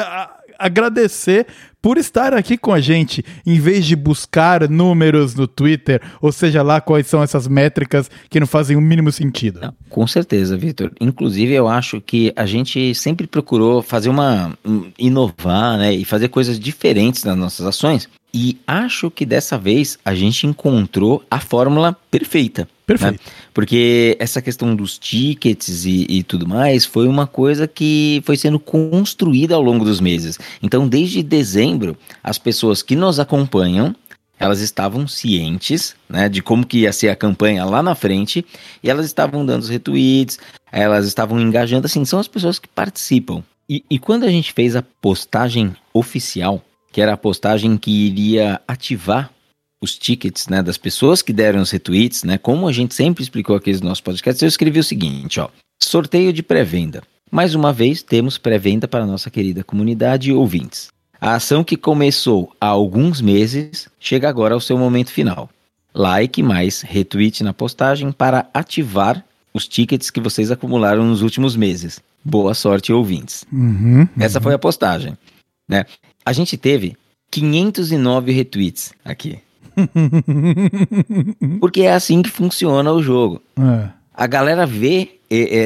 agradecer 0.58 1.46
por 1.84 1.98
estar 1.98 2.32
aqui 2.32 2.56
com 2.56 2.72
a 2.72 2.80
gente, 2.80 3.22
em 3.44 3.60
vez 3.60 3.84
de 3.84 3.94
buscar 3.94 4.70
números 4.70 5.34
no 5.34 5.46
Twitter, 5.46 6.00
ou 6.18 6.32
seja 6.32 6.62
lá 6.62 6.80
quais 6.80 7.06
são 7.06 7.22
essas 7.22 7.46
métricas 7.46 8.10
que 8.30 8.40
não 8.40 8.46
fazem 8.46 8.74
o 8.74 8.80
mínimo 8.80 9.12
sentido. 9.12 9.74
Com 9.90 10.06
certeza, 10.06 10.56
Vitor. 10.56 10.90
Inclusive, 10.98 11.52
eu 11.52 11.68
acho 11.68 12.00
que 12.00 12.32
a 12.34 12.46
gente 12.46 12.94
sempre 12.94 13.26
procurou 13.26 13.82
fazer 13.82 14.08
uma. 14.08 14.56
inovar, 14.98 15.76
né? 15.76 15.92
E 15.92 16.06
fazer 16.06 16.28
coisas 16.28 16.58
diferentes 16.58 17.22
nas 17.22 17.36
nossas 17.36 17.66
ações. 17.66 18.08
E 18.32 18.56
acho 18.66 19.10
que 19.10 19.26
dessa 19.26 19.58
vez 19.58 19.98
a 20.02 20.14
gente 20.14 20.46
encontrou 20.46 21.22
a 21.30 21.38
fórmula 21.38 21.94
perfeita. 22.10 22.66
Perfeito. 22.86 23.14
Né? 23.14 23.32
Porque 23.52 24.16
essa 24.20 24.42
questão 24.42 24.74
dos 24.76 24.98
tickets 24.98 25.86
e, 25.86 26.06
e, 26.08 26.22
tudo 26.22 26.46
mais 26.46 26.84
foi 26.84 27.08
uma 27.08 27.26
coisa 27.26 27.66
que 27.66 28.22
foi 28.24 28.36
sendo 28.36 28.58
construída 28.58 29.54
ao 29.54 29.62
longo 29.62 29.84
dos 29.84 30.00
meses. 30.00 30.38
Então, 30.62 30.86
desde 30.86 31.22
dezembro, 31.22 31.96
as 32.22 32.38
pessoas 32.38 32.82
que 32.82 32.94
nos 32.94 33.18
acompanham 33.18 33.94
elas 34.38 34.60
estavam 34.60 35.06
cientes 35.06 35.94
né, 36.08 36.28
de 36.28 36.42
como 36.42 36.66
que 36.66 36.80
ia 36.80 36.92
ser 36.92 37.08
a 37.08 37.16
campanha 37.16 37.64
lá 37.64 37.82
na 37.82 37.94
frente 37.94 38.44
e 38.82 38.90
elas 38.90 39.06
estavam 39.06 39.46
dando 39.46 39.62
os 39.62 39.68
retweets, 39.68 40.38
elas 40.70 41.06
estavam 41.06 41.40
engajando, 41.40 41.86
assim, 41.86 42.04
são 42.04 42.18
as 42.18 42.28
pessoas 42.28 42.58
que 42.58 42.68
participam. 42.68 43.42
E, 43.68 43.84
e 43.88 43.98
quando 43.98 44.24
a 44.24 44.28
gente 44.28 44.52
fez 44.52 44.76
a 44.76 44.82
postagem 45.00 45.74
oficial, 45.92 46.62
que 46.92 47.00
era 47.00 47.14
a 47.14 47.16
postagem 47.16 47.76
que 47.76 47.90
iria 47.90 48.60
ativar 48.68 49.30
os 49.80 49.96
tickets 49.96 50.48
né, 50.48 50.62
das 50.62 50.78
pessoas 50.78 51.22
que 51.22 51.32
deram 51.32 51.60
os 51.60 51.70
retweets, 51.70 52.24
né? 52.24 52.38
Como 52.38 52.66
a 52.66 52.72
gente 52.72 52.94
sempre 52.94 53.22
explicou 53.22 53.54
aqui 53.56 53.72
nos 53.72 53.80
nossos 53.80 54.00
podcasts, 54.00 54.42
eu 54.42 54.48
escrevi 54.48 54.78
o 54.78 54.84
seguinte, 54.84 55.40
ó. 55.40 55.48
Sorteio 55.82 56.32
de 56.32 56.42
pré-venda. 56.42 57.02
Mais 57.30 57.54
uma 57.54 57.72
vez, 57.72 58.02
temos 58.02 58.38
pré-venda 58.38 58.86
para 58.86 59.06
nossa 59.06 59.30
querida 59.30 59.64
comunidade 59.64 60.30
e 60.30 60.32
ouvintes. 60.32 60.88
A 61.20 61.34
ação 61.34 61.64
que 61.64 61.76
começou 61.76 62.52
há 62.60 62.66
alguns 62.66 63.20
meses 63.20 63.88
chega 63.98 64.28
agora 64.28 64.54
ao 64.54 64.60
seu 64.60 64.78
momento 64.78 65.10
final. 65.10 65.50
Like 65.94 66.42
mais 66.42 66.82
retweet 66.82 67.42
na 67.42 67.52
postagem 67.52 68.12
para 68.12 68.48
ativar 68.52 69.24
os 69.52 69.68
tickets 69.68 70.10
que 70.10 70.20
vocês 70.20 70.50
acumularam 70.50 71.04
nos 71.06 71.22
últimos 71.22 71.56
meses. 71.56 72.00
Boa 72.24 72.54
sorte, 72.54 72.92
ouvintes. 72.92 73.44
Uhum, 73.52 74.00
uhum. 74.00 74.08
Essa 74.18 74.40
foi 74.40 74.54
a 74.54 74.58
postagem. 74.58 75.16
Né? 75.68 75.84
A 76.24 76.32
gente 76.32 76.56
teve 76.56 76.96
509 77.30 78.32
retweets 78.32 78.92
aqui. 79.04 79.38
Porque 81.60 81.82
é 81.82 81.92
assim 81.92 82.22
que 82.22 82.30
funciona 82.30 82.92
o 82.92 83.02
jogo. 83.02 83.40
É. 83.58 83.88
A 84.14 84.26
galera 84.26 84.66
vê 84.66 85.18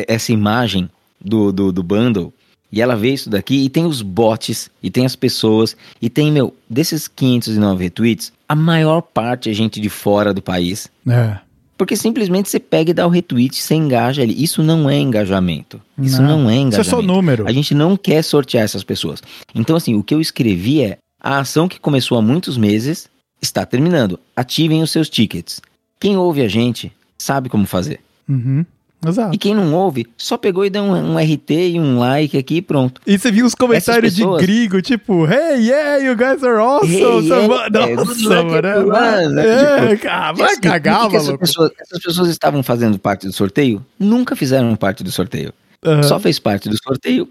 essa 0.06 0.32
imagem 0.32 0.88
do, 1.20 1.52
do, 1.52 1.72
do 1.72 1.82
bundle 1.82 2.32
e 2.70 2.80
ela 2.80 2.96
vê 2.96 3.12
isso 3.12 3.30
daqui 3.30 3.64
e 3.64 3.68
tem 3.68 3.86
os 3.86 4.02
bots 4.02 4.70
e 4.82 4.90
tem 4.90 5.06
as 5.06 5.16
pessoas 5.16 5.76
e 6.00 6.08
tem, 6.10 6.30
meu, 6.30 6.54
desses 6.68 7.08
509 7.08 7.84
retweets, 7.84 8.32
a 8.48 8.54
maior 8.54 9.00
parte 9.00 9.50
é 9.50 9.52
gente 9.52 9.80
de 9.80 9.88
fora 9.88 10.32
do 10.32 10.42
país. 10.42 10.90
É. 11.06 11.38
Porque 11.78 11.96
simplesmente 11.96 12.48
você 12.48 12.58
pega 12.58 12.90
e 12.90 12.94
dá 12.94 13.06
o 13.06 13.10
retweet, 13.10 13.62
você 13.62 13.74
engaja 13.74 14.22
ali. 14.22 14.42
Isso 14.42 14.62
não 14.62 14.90
é 14.90 14.98
engajamento. 14.98 15.80
Isso 15.96 16.20
não, 16.20 16.42
não 16.42 16.50
é 16.50 16.56
engajamento. 16.56 16.80
Isso 16.80 16.80
é 16.80 16.84
só 16.84 17.00
número. 17.00 17.46
A 17.46 17.52
gente 17.52 17.72
não 17.72 17.96
quer 17.96 18.22
sortear 18.22 18.64
essas 18.64 18.82
pessoas. 18.82 19.22
Então, 19.54 19.76
assim, 19.76 19.94
o 19.94 20.02
que 20.02 20.12
eu 20.12 20.20
escrevi 20.20 20.82
é 20.82 20.98
a 21.22 21.38
ação 21.38 21.68
que 21.68 21.78
começou 21.78 22.18
há 22.18 22.22
muitos 22.22 22.56
meses 22.56 23.08
está 23.40 23.64
terminando. 23.64 24.18
Ativem 24.34 24.82
os 24.82 24.90
seus 24.90 25.08
tickets. 25.08 25.60
Quem 26.00 26.16
ouve 26.16 26.42
a 26.42 26.48
gente 26.48 26.92
sabe 27.18 27.48
como 27.48 27.66
fazer. 27.66 28.00
Uhum. 28.28 28.64
Exato. 29.06 29.32
E 29.32 29.38
quem 29.38 29.54
não 29.54 29.72
ouve, 29.74 30.06
só 30.16 30.36
pegou 30.36 30.64
e 30.64 30.70
deu 30.70 30.82
um, 30.82 31.12
um, 31.12 31.18
RT 31.18 31.50
e 31.50 31.78
um 31.78 32.00
like 32.00 32.36
aqui 32.36 32.56
e 32.56 32.62
pronto. 32.62 33.00
E 33.06 33.16
você 33.16 33.30
viu 33.30 33.46
os 33.46 33.54
comentários 33.54 34.14
pessoas... 34.14 34.40
de 34.40 34.46
gringo, 34.46 34.82
tipo, 34.82 35.24
hey, 35.24 35.60
yeah, 35.60 35.98
you 35.98 36.16
guys 36.16 36.42
are 36.42 36.58
awesome. 36.58 36.92
Hey, 36.92 37.28
yeah, 37.28 37.94
Nossa, 37.94 38.42
mano. 38.42 39.38
É, 39.38 39.96
tipo, 39.96 40.08
ah, 40.08 40.32
vai 40.32 40.52
assim, 40.52 40.60
cagar, 40.60 41.14
essas 41.14 41.36
pessoas, 41.36 41.70
essas 41.80 42.02
pessoas 42.02 42.28
estavam 42.28 42.60
fazendo 42.62 42.98
parte 42.98 43.26
do 43.26 43.32
sorteio? 43.32 43.84
Nunca 43.98 44.34
fizeram 44.34 44.74
parte 44.74 45.04
do 45.04 45.12
sorteio. 45.12 45.52
Uhum. 45.84 46.02
Só 46.02 46.18
fez 46.18 46.40
parte 46.40 46.68
do 46.68 46.76
sorteio 46.82 47.28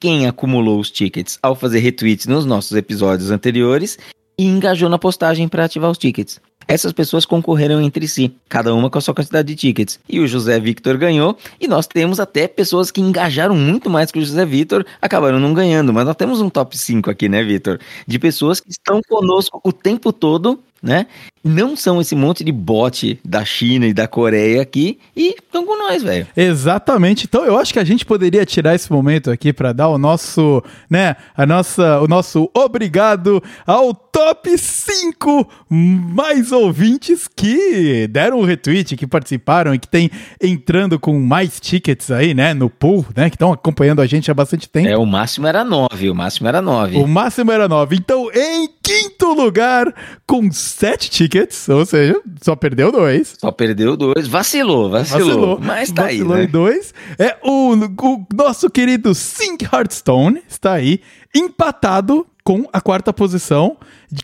quem 0.00 0.28
acumulou 0.28 0.78
os 0.78 0.90
tickets 0.90 1.38
ao 1.42 1.56
fazer 1.56 1.80
retweets 1.80 2.26
nos 2.28 2.46
nossos 2.46 2.76
episódios 2.76 3.32
anteriores 3.32 3.98
e 4.38 4.46
engajou 4.46 4.88
na 4.88 4.98
postagem 4.98 5.48
para 5.48 5.64
ativar 5.64 5.90
os 5.90 5.98
tickets. 5.98 6.40
Essas 6.68 6.92
pessoas 6.92 7.24
concorreram 7.24 7.80
entre 7.80 8.06
si, 8.06 8.30
cada 8.46 8.74
uma 8.74 8.90
com 8.90 8.98
a 8.98 9.00
sua 9.00 9.14
quantidade 9.14 9.48
de 9.48 9.56
tickets. 9.56 9.98
E 10.06 10.20
o 10.20 10.28
José 10.28 10.60
Victor 10.60 10.98
ganhou, 10.98 11.36
e 11.58 11.66
nós 11.66 11.86
temos 11.86 12.20
até 12.20 12.46
pessoas 12.46 12.90
que 12.90 13.00
engajaram 13.00 13.56
muito 13.56 13.88
mais 13.88 14.10
que 14.12 14.18
o 14.18 14.24
José 14.24 14.44
Victor, 14.44 14.84
acabaram 15.00 15.40
não 15.40 15.54
ganhando. 15.54 15.94
Mas 15.94 16.04
nós 16.04 16.14
temos 16.14 16.42
um 16.42 16.50
top 16.50 16.76
5 16.76 17.10
aqui, 17.10 17.26
né, 17.26 17.42
Victor? 17.42 17.80
De 18.06 18.18
pessoas 18.18 18.60
que 18.60 18.70
estão 18.70 19.00
conosco 19.08 19.58
o 19.64 19.72
tempo 19.72 20.12
todo 20.12 20.62
né? 20.82 21.06
Não 21.42 21.76
são 21.76 22.00
esse 22.00 22.14
monte 22.14 22.42
de 22.44 22.52
bot 22.52 23.18
da 23.24 23.44
China 23.44 23.86
e 23.86 23.94
da 23.94 24.06
Coreia 24.06 24.60
aqui 24.60 24.98
e 25.16 25.34
estão 25.38 25.64
com 25.64 25.78
nós, 25.78 26.02
velho. 26.02 26.26
Exatamente. 26.36 27.24
Então 27.26 27.44
eu 27.44 27.58
acho 27.58 27.72
que 27.72 27.78
a 27.78 27.84
gente 27.84 28.04
poderia 28.04 28.44
tirar 28.44 28.74
esse 28.74 28.90
momento 28.92 29.30
aqui 29.30 29.52
para 29.52 29.72
dar 29.72 29.88
o 29.88 29.98
nosso, 29.98 30.62
né, 30.90 31.16
a 31.36 31.46
nossa, 31.46 32.00
o 32.00 32.08
nosso 32.08 32.50
obrigado 32.54 33.42
ao 33.66 33.94
top 33.94 34.58
5 34.58 35.48
mais 35.70 36.52
ouvintes 36.52 37.28
que 37.28 38.06
deram 38.08 38.40
o 38.40 38.44
retweet, 38.44 38.96
que 38.96 39.06
participaram 39.06 39.74
e 39.74 39.78
que 39.78 39.88
tem 39.88 40.10
entrando 40.42 40.98
com 40.98 41.18
mais 41.20 41.60
tickets 41.60 42.10
aí, 42.10 42.34
né, 42.34 42.52
no 42.52 42.68
pool, 42.68 43.06
né, 43.16 43.30
que 43.30 43.36
estão 43.36 43.52
acompanhando 43.52 44.02
a 44.02 44.06
gente 44.06 44.30
há 44.30 44.34
bastante 44.34 44.68
tempo. 44.68 44.88
É, 44.88 44.96
o 44.96 45.06
máximo 45.06 45.46
era 45.46 45.64
9, 45.64 46.10
o 46.10 46.14
máximo 46.14 46.48
era 46.48 46.60
9. 46.60 46.96
O 46.96 47.06
máximo 47.06 47.52
era 47.52 47.68
9. 47.68 47.96
Então, 47.96 48.28
em 48.34 48.68
quinto 48.82 49.32
lugar, 49.34 49.94
com 50.26 50.50
7 50.68 51.10
tickets, 51.10 51.68
ou 51.68 51.84
seja, 51.84 52.20
só 52.42 52.54
perdeu 52.56 52.92
dois. 52.92 53.36
Só 53.38 53.50
perdeu 53.50 53.96
dois. 53.96 54.26
Vacilou, 54.26 54.90
vacilou. 54.90 55.26
vacilou 55.26 55.60
mas 55.60 55.90
tá 55.90 56.02
vacilou 56.02 56.34
aí, 56.34 56.42
né? 56.42 56.44
em 56.44 56.50
dois. 56.50 56.94
É 57.18 57.36
o, 57.42 57.74
o 57.74 58.26
nosso 58.34 58.70
querido 58.70 59.14
Sync 59.14 59.64
Hearthstone, 59.64 60.42
está 60.48 60.72
aí, 60.72 61.00
empatado 61.34 62.26
com 62.48 62.66
a 62.72 62.80
quarta 62.80 63.12
posição, 63.12 63.76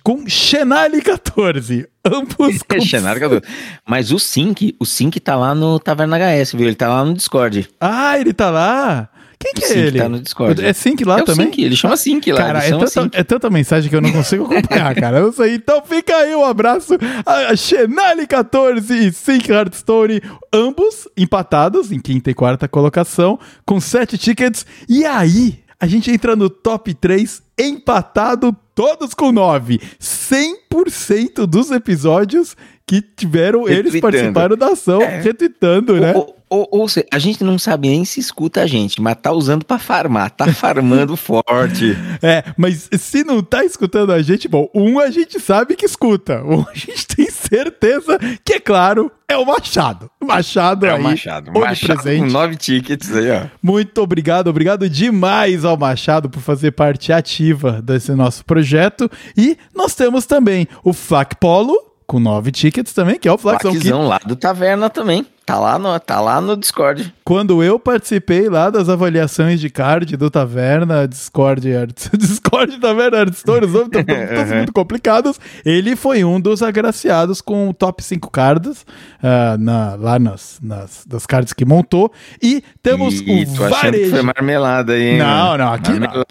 com 0.03 0.27
Shenali 0.27 1.03
14. 1.03 1.87
Ambos 2.05 2.63
com... 2.67 2.81
Shenali 2.81 3.21
14. 3.21 3.43
Mas 3.87 4.11
o 4.13 4.19
Sync, 4.19 4.75
o 4.81 4.87
Sync 4.87 5.21
tá 5.21 5.37
lá 5.37 5.55
no 5.55 5.79
Taverna 5.79 6.17
HS, 6.17 6.53
viu? 6.53 6.67
Ele 6.67 6.75
tá 6.75 6.89
lá 6.89 7.05
no 7.05 7.13
Discord. 7.13 7.69
Ah, 7.79 8.19
ele 8.19 8.33
tá 8.33 8.49
lá? 8.49 9.11
Quem 9.45 9.53
que 9.55 9.65
é 9.65 9.79
ele? 9.79 9.99
Tá 9.99 10.09
no 10.09 10.21
Discord. 10.21 10.65
É 10.65 10.73
Sync 10.73 11.05
lá 11.05 11.19
é 11.19 11.23
também? 11.23 11.47
Sync, 11.47 11.63
ele 11.63 11.77
chama 11.77 11.97
Sync 11.97 12.33
lá. 12.33 12.39
Cara, 12.39 12.65
é 12.65 12.71
tanta, 12.71 13.19
é 13.19 13.25
tanta, 13.25 13.51
mensagem 13.51 13.91
que 13.91 13.97
eu 13.97 14.01
não 14.01 14.11
consigo 14.11 14.45
acompanhar, 14.45 14.95
cara. 14.97 15.19
Eu 15.19 15.33
sei. 15.33 15.55
Então 15.55 15.83
fica 15.85 16.17
aí 16.17 16.35
um 16.35 16.45
abraço 16.45 16.95
a 17.27 17.53
Shenali14 17.53 18.91
e 18.91 19.13
Sync 19.13 19.51
Hearthstone, 19.51 20.23
ambos 20.53 21.07
empatados 21.17 21.93
em 21.93 22.01
quinta 22.01 22.31
e 22.31 22.35
quarta 22.35 22.67
colocação, 22.67 23.39
com 23.67 23.81
sete 23.81 24.17
tickets. 24.17 24.65
E 24.89 25.05
aí, 25.05 25.59
a 25.79 25.87
gente 25.87 26.11
entra 26.11 26.35
no 26.35 26.49
top 26.49 26.95
3 26.95 27.43
empatado, 27.59 28.57
todos 28.75 29.13
com 29.15 29.31
9. 29.31 29.81
100% 30.01 31.47
dos 31.47 31.71
episódios 31.71 32.57
que 32.87 33.01
tiveram, 33.01 33.69
eles 33.69 34.01
participaram 34.01 34.57
da 34.57 34.69
ação, 34.69 35.01
é. 35.01 35.21
retweetando, 35.21 35.95
né? 36.01 36.13
O, 36.15 36.35
ou, 36.55 36.69
ou 36.71 36.88
seja, 36.88 37.07
a 37.12 37.19
gente 37.19 37.43
não 37.43 37.59
sabe 37.59 37.88
nem 37.88 38.05
se 38.05 38.21
escuta 38.21 38.62
a 38.62 38.67
gente, 38.67 39.01
mas 39.01 39.17
tá 39.21 39.33
usando 39.33 39.64
para 39.64 39.79
farmar, 39.79 40.31
tá 40.31 40.53
farmando 40.53 41.17
forte. 41.19 41.97
É, 42.23 42.45
mas 42.57 42.88
se 42.93 43.25
não 43.25 43.43
tá 43.43 43.64
escutando 43.64 44.12
a 44.12 44.23
gente, 44.23 44.47
bom, 44.47 44.69
um 44.73 45.01
a 45.01 45.11
gente 45.11 45.40
sabe 45.40 45.75
que 45.75 45.85
escuta, 45.85 46.43
um 46.45 46.61
a 46.61 46.75
gente 46.75 47.07
tem 47.09 47.29
certeza 47.29 48.19
que, 48.45 48.55
é 48.55 48.61
claro, 48.61 49.11
é 49.29 49.37
o 49.37 49.45
Machado. 49.45 50.09
Machado 50.23 50.87
é 50.87 50.93
aí. 50.93 51.01
o 51.01 51.03
Machado. 51.03 51.53
Machado 51.53 52.03
presente. 52.03 52.21
com 52.21 52.31
nove 52.31 52.57
tickets 52.57 53.14
aí, 53.14 53.31
ó. 53.31 53.47
Muito 53.62 54.01
obrigado, 54.01 54.49
obrigado 54.49 54.88
demais 54.88 55.64
ao 55.64 55.77
Machado 55.77 56.31
por 56.31 56.40
fazer 56.40 56.71
parte 56.73 57.12
ativa 57.12 57.83
desse 57.83 58.12
nosso 58.12 58.45
projeto. 58.45 59.11
E 59.37 59.59
nós 59.75 59.95
temos 59.95 60.25
também 60.25 60.69
o 60.85 60.93
Flac 60.93 61.37
Polo, 61.37 61.75
com 62.07 62.21
nove 62.21 62.53
tickets 62.53 62.93
também, 62.93 63.19
que 63.19 63.27
é 63.27 63.33
o 63.33 63.38
Flaxão. 63.38 63.73
Flaczão 63.73 64.07
lá 64.07 64.21
do 64.25 64.37
Taverna 64.37 64.88
também. 64.88 65.27
Tá 65.47 65.59
lá, 65.59 65.79
no, 65.79 66.01
tá 66.01 66.21
lá 66.23 66.41
no 66.41 66.57
Discord. 66.57 67.13
Quando 67.23 67.63
eu 67.63 67.79
participei 67.79 68.49
lá 68.49 68.71
das 68.71 68.89
avaliações 68.89 69.61
de 69.61 69.69
card 69.69 70.17
do 70.17 70.31
Taverna, 70.31 71.07
Discord, 71.07 71.69
Discord 72.17 72.81
Taverna 72.81 73.19
Hearthstone, 73.19 73.67
os 73.67 73.73
nomes 73.73 73.91
estão 73.95 74.57
muito 74.57 74.73
complicados. 74.73 75.39
Ele 75.63 75.97
foi 75.97 76.25
um 76.25 76.41
dos 76.41 76.63
agraciados 76.63 77.43
com 77.43 77.69
o 77.69 77.75
top 77.75 78.03
5 78.03 78.31
cards 78.31 78.87
uh, 79.23 79.59
na, 79.59 79.97
lá 79.97 80.19
nas, 80.19 80.59
nas 80.63 81.05
das 81.07 81.27
cards 81.27 81.53
que 81.53 81.67
montou. 81.67 82.11
E 82.43 82.63
temos 82.83 83.21
e, 83.21 83.45
o 83.45 83.69
varejo. 83.69 84.13
foi 84.13 84.23
marmelada 84.23 84.95
aí, 84.95 85.11
hein? 85.11 85.19
Não, 85.19 85.59
não, 85.59 85.73
aqui 85.75 85.93
não. 85.99 86.25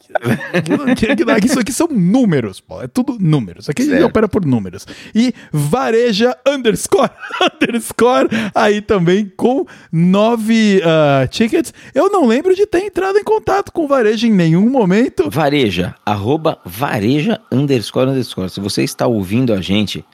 Aqui, 1.35 1.47
isso 1.47 1.59
aqui 1.59 1.71
são 1.71 1.87
números, 1.87 2.59
pô. 2.59 2.81
É 2.81 2.87
tudo 2.87 3.17
números. 3.19 3.69
Aqui 3.69 3.83
certo. 3.83 3.93
a 3.93 3.99
gente 3.99 4.09
opera 4.09 4.27
por 4.27 4.43
números. 4.43 4.87
E 5.13 5.35
vareja 5.51 6.35
underscore 6.47 7.11
underscore 7.61 8.27
aí 8.55 8.81
também 8.81 9.02
também 9.03 9.31
com 9.35 9.65
nove 9.91 10.81
uh, 10.81 11.27
tickets. 11.27 11.73
Eu 11.93 12.09
não 12.09 12.25
lembro 12.25 12.55
de 12.55 12.65
ter 12.65 12.85
entrado 12.85 13.17
em 13.17 13.23
contato 13.23 13.71
com 13.71 13.83
o 13.83 13.87
Vareja 13.87 14.25
em 14.25 14.31
nenhum 14.31 14.69
momento. 14.69 15.29
Vareja, 15.29 15.93
arroba 16.05 16.57
vareja 16.65 17.41
underscore 17.51 18.09
underscore. 18.09 18.49
Se 18.49 18.61
você 18.61 18.81
está 18.81 19.05
ouvindo 19.05 19.53
a 19.53 19.59
gente, 19.59 20.05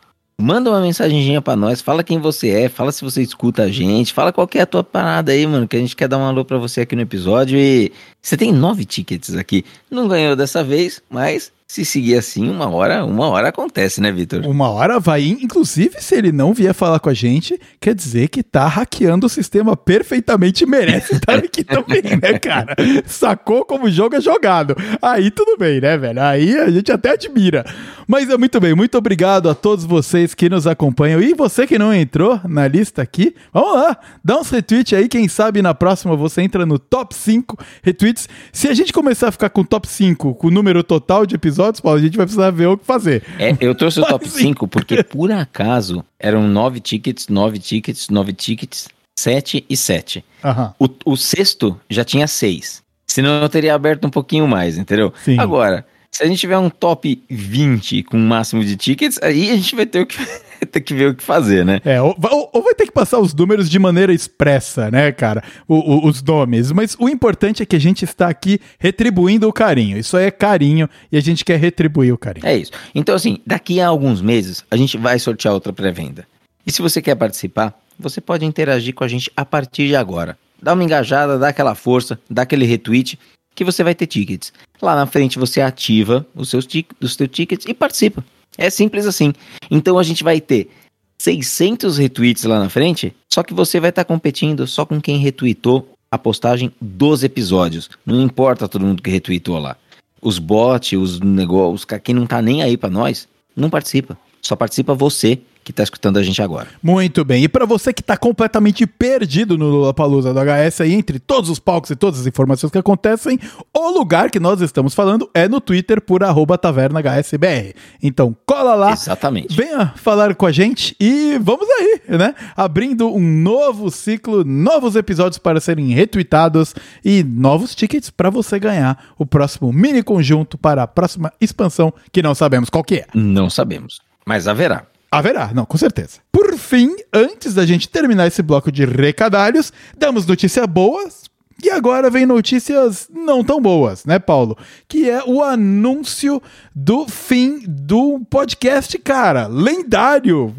manda 0.41 0.71
uma 0.71 0.81
mensagenzinha 0.81 1.39
para 1.39 1.55
nós, 1.55 1.81
fala 1.81 2.03
quem 2.03 2.17
você 2.17 2.49
é, 2.49 2.69
fala 2.69 2.91
se 2.91 3.03
você 3.03 3.21
escuta 3.21 3.63
a 3.63 3.69
gente, 3.69 4.11
fala 4.11 4.33
qual 4.33 4.49
é 4.55 4.61
a 4.61 4.65
tua 4.65 4.83
parada 4.83 5.31
aí, 5.31 5.45
mano, 5.45 5.67
que 5.67 5.77
a 5.77 5.79
gente 5.79 5.95
quer 5.95 6.07
dar 6.07 6.17
um 6.17 6.25
alô 6.25 6.43
pra 6.43 6.57
você 6.57 6.81
aqui 6.81 6.95
no 6.95 7.03
episódio 7.03 7.59
e 7.59 7.91
você 8.19 8.35
tem 8.35 8.51
nove 8.51 8.85
tickets 8.85 9.35
aqui. 9.35 9.63
Não 9.91 10.07
ganhou 10.07 10.35
dessa 10.35 10.63
vez, 10.63 10.99
mas 11.09 11.51
se 11.69 11.85
seguir 11.85 12.17
assim, 12.17 12.49
uma 12.49 12.67
hora, 12.67 13.05
uma 13.05 13.27
hora 13.27 13.49
acontece, 13.49 14.01
né, 14.01 14.11
Vitor? 14.11 14.43
Uma 14.43 14.71
hora 14.71 14.99
vai, 14.99 15.27
inclusive 15.27 16.01
se 16.01 16.15
ele 16.15 16.31
não 16.31 16.51
vier 16.51 16.73
falar 16.73 16.99
com 16.99 17.09
a 17.09 17.13
gente, 17.13 17.61
quer 17.79 17.93
dizer 17.93 18.29
que 18.29 18.41
tá 18.41 18.65
hackeando 18.65 19.27
o 19.27 19.29
sistema 19.29 19.77
perfeitamente 19.77 20.65
merece 20.65 21.13
estar 21.13 21.37
aqui 21.37 21.63
também, 21.63 22.01
né, 22.19 22.39
cara? 22.39 22.75
Sacou 23.05 23.63
como 23.63 23.85
o 23.85 23.91
jogo 23.91 24.15
é 24.15 24.21
jogado. 24.21 24.75
Aí 24.99 25.29
tudo 25.29 25.57
bem, 25.59 25.79
né, 25.79 25.95
velho? 25.95 26.19
Aí 26.19 26.57
a 26.57 26.71
gente 26.71 26.91
até 26.91 27.11
admira. 27.11 27.63
Mas 28.07 28.27
é 28.31 28.35
muito 28.35 28.59
bem, 28.59 28.73
muito 28.73 28.97
obrigado 28.97 29.47
a 29.47 29.53
todos 29.53 29.85
vocês 29.85 30.33
que 30.33 30.49
nos 30.49 30.65
acompanham 30.65 31.21
e 31.21 31.35
você 31.35 31.67
que 31.67 31.77
não 31.77 31.93
entrou 31.93 32.41
na 32.45 32.67
lista 32.67 33.03
aqui, 33.03 33.35
vamos 33.53 33.75
lá, 33.75 33.95
dá 34.25 34.39
uns 34.39 34.49
retweets 34.49 34.97
aí, 34.97 35.07
quem 35.07 35.27
sabe 35.27 35.61
na 35.61 35.75
próxima 35.75 36.15
você 36.15 36.41
entra 36.41 36.65
no 36.65 36.79
top 36.79 37.13
5 37.13 37.55
retweets. 37.83 38.27
Se 38.51 38.67
a 38.67 38.73
gente 38.73 38.91
começar 38.91 39.27
a 39.27 39.31
ficar 39.31 39.51
com 39.51 39.63
top 39.63 39.87
5, 39.87 40.33
com 40.33 40.47
o 40.47 40.51
número 40.51 40.83
total 40.83 41.27
de 41.27 41.35
episódios 41.35 41.58
episódios, 41.59 41.81
Paulo, 41.81 41.99
a 41.99 42.01
gente 42.01 42.15
vai 42.15 42.25
precisar 42.25 42.51
ver 42.51 42.67
o 42.67 42.77
que 42.77 42.85
fazer. 42.85 43.23
É, 43.37 43.55
eu 43.59 43.75
trouxe 43.75 43.99
o 43.99 44.05
top 44.05 44.27
5 44.27 44.67
porque, 44.67 45.03
por 45.03 45.31
acaso, 45.31 46.03
eram 46.17 46.47
nove 46.47 46.79
tickets, 46.79 47.27
nove 47.27 47.59
tickets, 47.59 48.09
nove 48.09 48.31
tickets, 48.31 48.87
sete 49.17 49.65
e 49.69 49.75
sete. 49.75 50.23
Uhum. 50.43 50.87
O, 51.05 51.11
o 51.11 51.17
sexto 51.17 51.79
já 51.89 52.05
tinha 52.05 52.27
seis. 52.27 52.81
Senão 53.05 53.41
eu 53.41 53.49
teria 53.49 53.75
aberto 53.75 54.05
um 54.05 54.09
pouquinho 54.09 54.47
mais, 54.47 54.77
entendeu? 54.77 55.13
Sim. 55.23 55.37
Agora, 55.39 55.85
se 56.11 56.23
a 56.23 56.27
gente 56.27 56.39
tiver 56.39 56.57
um 56.57 56.69
top 56.69 57.21
20 57.29 58.03
com 58.03 58.17
o 58.17 58.21
máximo 58.21 58.63
de 58.63 58.77
tickets, 58.77 59.19
aí 59.21 59.51
a 59.51 59.55
gente 59.55 59.75
vai 59.75 59.85
ter 59.85 60.01
o 60.01 60.05
que, 60.05 60.17
ter 60.71 60.81
que 60.81 60.93
ver 60.93 61.09
o 61.09 61.15
que 61.15 61.23
fazer, 61.23 61.65
né? 61.65 61.81
É, 61.85 62.01
ou, 62.01 62.15
ou, 62.53 62.61
vai 62.61 62.73
ter 62.73 62.85
que 62.85 62.91
passar 62.91 63.19
os 63.19 63.33
números 63.33 63.69
de 63.69 63.79
maneira 63.79 64.13
expressa, 64.13 64.89
né, 64.91 65.11
cara? 65.11 65.43
O, 65.67 65.75
o, 65.75 66.07
os 66.07 66.21
nomes. 66.21 66.71
Mas 66.71 66.95
o 66.99 67.09
importante 67.09 67.63
é 67.63 67.65
que 67.65 67.75
a 67.75 67.79
gente 67.79 68.05
está 68.05 68.27
aqui 68.27 68.59
retribuindo 68.77 69.47
o 69.47 69.53
carinho. 69.53 69.97
Isso 69.97 70.17
é 70.17 70.29
carinho 70.31 70.89
e 71.11 71.17
a 71.17 71.21
gente 71.21 71.45
quer 71.45 71.59
retribuir 71.59 72.13
o 72.13 72.17
carinho. 72.17 72.45
É 72.45 72.55
isso. 72.55 72.71
Então, 72.93 73.15
assim, 73.15 73.39
daqui 73.45 73.79
a 73.79 73.87
alguns 73.87 74.21
meses 74.21 74.63
a 74.69 74.77
gente 74.77 74.97
vai 74.97 75.17
sortear 75.19 75.53
outra 75.53 75.73
pré-venda. 75.73 76.27
E 76.65 76.71
se 76.71 76.81
você 76.81 77.01
quer 77.01 77.15
participar, 77.15 77.73
você 77.97 78.21
pode 78.21 78.45
interagir 78.45 78.93
com 78.93 79.03
a 79.03 79.07
gente 79.07 79.31
a 79.35 79.45
partir 79.45 79.87
de 79.87 79.95
agora. 79.95 80.37
Dá 80.61 80.73
uma 80.73 80.83
engajada, 80.83 81.37
dá 81.37 81.49
aquela 81.49 81.73
força, 81.73 82.19
dá 82.29 82.41
aquele 82.41 82.65
retweet 82.65 83.17
que 83.55 83.63
você 83.63 83.83
vai 83.83 83.95
ter 83.95 84.07
tickets. 84.07 84.53
Lá 84.81 84.95
na 84.95 85.05
frente 85.05 85.39
você 85.39 85.61
ativa 85.61 86.25
os 86.35 86.49
seus, 86.49 86.67
os 87.01 87.15
seus 87.15 87.29
tickets 87.29 87.65
e 87.67 87.73
participa. 87.73 88.23
É 88.59 88.69
simples 88.69 89.05
assim. 89.05 89.33
Então 89.71 89.97
a 89.97 90.03
gente 90.03 90.21
vai 90.21 90.41
ter 90.41 90.69
600 91.17 91.97
retweets 91.97 92.43
lá 92.43 92.59
na 92.59 92.69
frente, 92.69 93.15
só 93.31 93.41
que 93.41 93.53
você 93.53 93.79
vai 93.79 93.89
estar 93.89 94.03
tá 94.03 94.07
competindo 94.13 94.67
só 94.67 94.85
com 94.85 94.99
quem 94.99 95.17
retweetou 95.17 95.93
a 96.11 96.17
postagem 96.17 96.69
dos 96.81 97.23
episódios. 97.23 97.89
Não 98.05 98.21
importa 98.21 98.67
todo 98.67 98.85
mundo 98.85 99.01
que 99.01 99.09
retweetou 99.09 99.57
lá. 99.59 99.77
Os 100.21 100.39
bots, 100.39 100.91
os 100.99 101.21
negócios, 101.21 101.85
quem 102.03 102.13
não 102.13 102.27
tá 102.27 102.41
nem 102.41 102.61
aí 102.61 102.75
para 102.75 102.89
nós, 102.89 103.29
não 103.55 103.69
participa. 103.69 104.17
Só 104.41 104.57
participa 104.57 104.93
você 104.93 105.39
que 105.69 105.71
está 105.71 105.83
escutando 105.83 106.17
a 106.17 106.23
gente 106.23 106.41
agora. 106.41 106.67
Muito 106.81 107.23
bem. 107.23 107.43
E 107.43 107.47
para 107.47 107.63
você 107.63 107.93
que 107.93 108.01
está 108.01 108.17
completamente 108.17 108.87
perdido 108.87 109.55
no 109.55 109.67
Lollapalooza 109.67 110.33
do 110.33 110.39
HS 110.39 110.81
aí, 110.81 110.93
entre 110.93 111.19
todos 111.19 111.47
os 111.47 111.59
palcos 111.59 111.91
e 111.91 111.95
todas 111.95 112.21
as 112.21 112.25
informações 112.25 112.71
que 112.71 112.77
acontecem, 112.77 113.39
o 113.71 113.89
lugar 113.91 114.31
que 114.31 114.39
nós 114.39 114.61
estamos 114.61 114.95
falando 114.95 115.29
é 115.31 115.47
no 115.47 115.61
Twitter 115.61 116.01
por 116.01 116.23
arroba 116.23 116.57
tavernahsbr. 116.57 117.75
Então 118.01 118.35
cola 118.47 118.73
lá. 118.73 118.93
Exatamente. 118.93 119.55
Venha 119.55 119.93
falar 119.95 120.33
com 120.33 120.47
a 120.47 120.51
gente 120.51 120.95
e 120.99 121.37
vamos 121.39 121.67
aí, 121.69 122.01
né? 122.17 122.33
Abrindo 122.57 123.07
um 123.07 123.21
novo 123.21 123.91
ciclo, 123.91 124.43
novos 124.43 124.95
episódios 124.95 125.37
para 125.37 125.61
serem 125.61 125.89
retweetados 125.93 126.73
e 127.05 127.23
novos 127.23 127.75
tickets 127.75 128.09
para 128.09 128.31
você 128.31 128.57
ganhar 128.57 129.13
o 129.19 129.25
próximo 129.25 129.71
mini 129.71 130.01
conjunto 130.01 130.57
para 130.57 130.81
a 130.81 130.87
próxima 130.87 131.31
expansão 131.39 131.93
que 132.11 132.23
não 132.23 132.33
sabemos 132.33 132.71
qual 132.71 132.83
que 132.83 132.95
é. 132.95 133.05
Não 133.13 133.51
sabemos, 133.51 134.01
mas 134.25 134.47
haverá. 134.47 134.87
Haverá, 135.11 135.51
não, 135.53 135.65
com 135.65 135.77
certeza. 135.77 136.19
Por 136.31 136.55
fim, 136.57 136.95
antes 137.13 137.53
da 137.53 137.65
gente 137.65 137.89
terminar 137.89 138.27
esse 138.27 138.41
bloco 138.43 138.71
de 138.71 138.85
recadalhos, 138.85 139.73
damos 139.97 140.25
notícia 140.25 140.65
boas 140.67 141.28
E 141.63 141.69
agora 141.69 142.09
vem 142.09 142.25
notícias 142.25 143.09
não 143.13 143.43
tão 143.43 143.61
boas, 143.61 144.05
né, 144.05 144.17
Paulo? 144.19 144.57
Que 144.87 145.09
é 145.09 145.21
o 145.25 145.43
anúncio 145.43 146.41
do 146.73 147.07
fim 147.07 147.59
do 147.67 148.21
podcast, 148.29 148.97
cara, 148.99 149.47
lendário. 149.47 150.53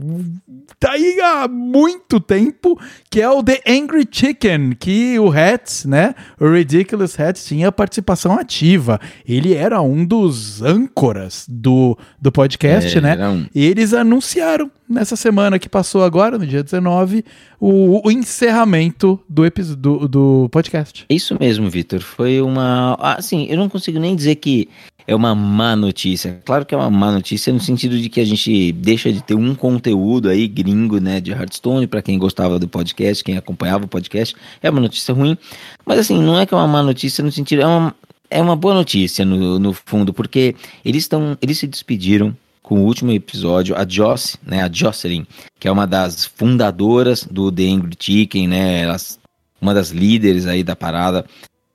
Tá 0.78 0.92
aí 0.92 1.18
há 1.20 1.46
muito 1.46 2.18
tempo, 2.20 2.78
que 3.10 3.20
é 3.20 3.28
o 3.28 3.42
The 3.42 3.60
Angry 3.68 4.08
Chicken, 4.10 4.72
que 4.78 5.18
o 5.18 5.30
Hats, 5.30 5.84
né, 5.84 6.14
o 6.40 6.48
Ridiculous 6.48 7.18
Hats 7.20 7.44
tinha 7.44 7.70
participação 7.70 8.38
ativa. 8.38 8.98
Ele 9.28 9.54
era 9.54 9.82
um 9.82 10.04
dos 10.06 10.62
âncoras 10.62 11.44
do, 11.48 11.98
do 12.20 12.32
podcast, 12.32 12.96
É, 12.96 13.00
né? 13.00 13.28
um. 13.28 13.46
E 13.54 13.66
eles 13.66 13.92
anunciaram 13.92 14.70
nessa 14.90 15.14
semana 15.14 15.58
que 15.58 15.68
passou 15.68 16.02
agora, 16.02 16.36
no 16.36 16.46
dia 16.46 16.62
19, 16.62 17.24
o, 17.60 18.06
o 18.06 18.10
encerramento 18.10 19.20
do, 19.28 19.48
do, 19.76 20.08
do 20.08 20.48
podcast. 20.50 21.06
Isso 21.08 21.36
mesmo, 21.38 21.70
Vitor. 21.70 22.00
Foi 22.00 22.40
uma. 22.40 22.96
Assim, 23.00 23.46
eu 23.48 23.56
não 23.56 23.68
consigo 23.68 24.00
nem 24.00 24.16
dizer 24.16 24.34
que 24.34 24.68
é 25.06 25.14
uma 25.14 25.34
má 25.34 25.76
notícia. 25.76 26.40
Claro 26.44 26.66
que 26.66 26.74
é 26.74 26.78
uma 26.78 26.90
má 26.90 27.12
notícia 27.12 27.52
no 27.52 27.60
sentido 27.60 27.98
de 27.98 28.08
que 28.08 28.20
a 28.20 28.24
gente 28.24 28.72
deixa 28.72 29.12
de 29.12 29.22
ter 29.22 29.34
um 29.34 29.54
conteúdo 29.54 30.28
aí 30.28 30.48
gringo, 30.48 31.00
né, 31.00 31.20
de 31.20 31.30
Hearthstone, 31.30 31.86
para 31.86 32.02
quem 32.02 32.18
gostava 32.18 32.58
do 32.58 32.68
podcast, 32.68 33.22
quem 33.22 33.36
acompanhava 33.36 33.84
o 33.84 33.88
podcast. 33.88 34.34
É 34.62 34.68
uma 34.68 34.80
notícia 34.80 35.14
ruim. 35.14 35.38
Mas 35.86 36.00
assim, 36.00 36.20
não 36.20 36.38
é 36.38 36.44
que 36.44 36.52
é 36.52 36.56
uma 36.56 36.66
má 36.66 36.82
notícia 36.82 37.22
no 37.22 37.30
sentido. 37.30 37.62
É 37.62 37.66
uma, 37.66 37.94
é 38.28 38.42
uma 38.42 38.56
boa 38.56 38.74
notícia 38.74 39.24
no, 39.24 39.58
no 39.58 39.72
fundo, 39.72 40.12
porque 40.12 40.56
eles 40.84 41.04
estão. 41.04 41.38
Eles 41.40 41.58
se 41.58 41.66
despediram 41.66 42.36
com 42.70 42.82
o 42.82 42.84
último 42.84 43.10
episódio, 43.10 43.74
a 43.76 43.84
Joss, 43.84 44.38
né, 44.46 44.62
a 44.62 44.70
Jocelyn, 44.72 45.26
que 45.58 45.66
é 45.66 45.72
uma 45.72 45.88
das 45.88 46.24
fundadoras 46.24 47.24
do 47.28 47.50
The 47.50 47.64
Angry 47.64 47.96
Chicken, 47.98 48.46
né, 48.46 48.82
elas, 48.82 49.18
uma 49.60 49.74
das 49.74 49.90
líderes 49.90 50.46
aí 50.46 50.62
da 50.62 50.76
parada. 50.76 51.26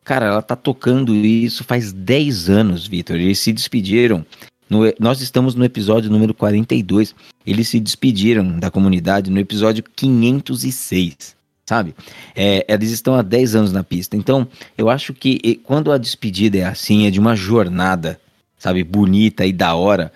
Cara, 0.06 0.28
ela 0.28 0.42
tá 0.42 0.56
tocando 0.56 1.14
isso 1.14 1.66
faz 1.66 1.92
10 1.92 2.50
anos, 2.50 2.88
Vitor. 2.88 3.18
Eles 3.18 3.40
se 3.40 3.52
despediram. 3.52 4.26
no- 4.70 4.94
nós 4.98 5.20
estamos 5.20 5.54
no 5.54 5.66
episódio 5.66 6.10
número 6.10 6.34
42. 6.34 7.14
Eles 7.46 7.68
se 7.68 7.78
despediram 7.78 8.58
da 8.58 8.72
comunidade 8.72 9.30
no 9.30 9.38
episódio 9.40 9.84
506, 9.96 11.36
sabe? 11.66 11.94
É, 12.34 12.66
eles 12.70 12.90
estão 12.92 13.16
há 13.16 13.22
10 13.22 13.54
anos 13.54 13.74
na 13.74 13.84
pista. 13.84 14.16
Então, 14.16 14.48
eu 14.78 14.90
acho 14.90 15.14
que 15.14 15.60
quando 15.66 15.92
a 15.92 15.98
despedida 15.98 16.58
é 16.60 16.64
assim, 16.64 17.06
é 17.06 17.12
de 17.12 17.20
uma 17.20 17.36
jornada, 17.36 18.18
sabe, 18.58 18.82
bonita 18.82 19.46
e 19.46 19.52
da 19.52 19.76
hora, 19.76 20.12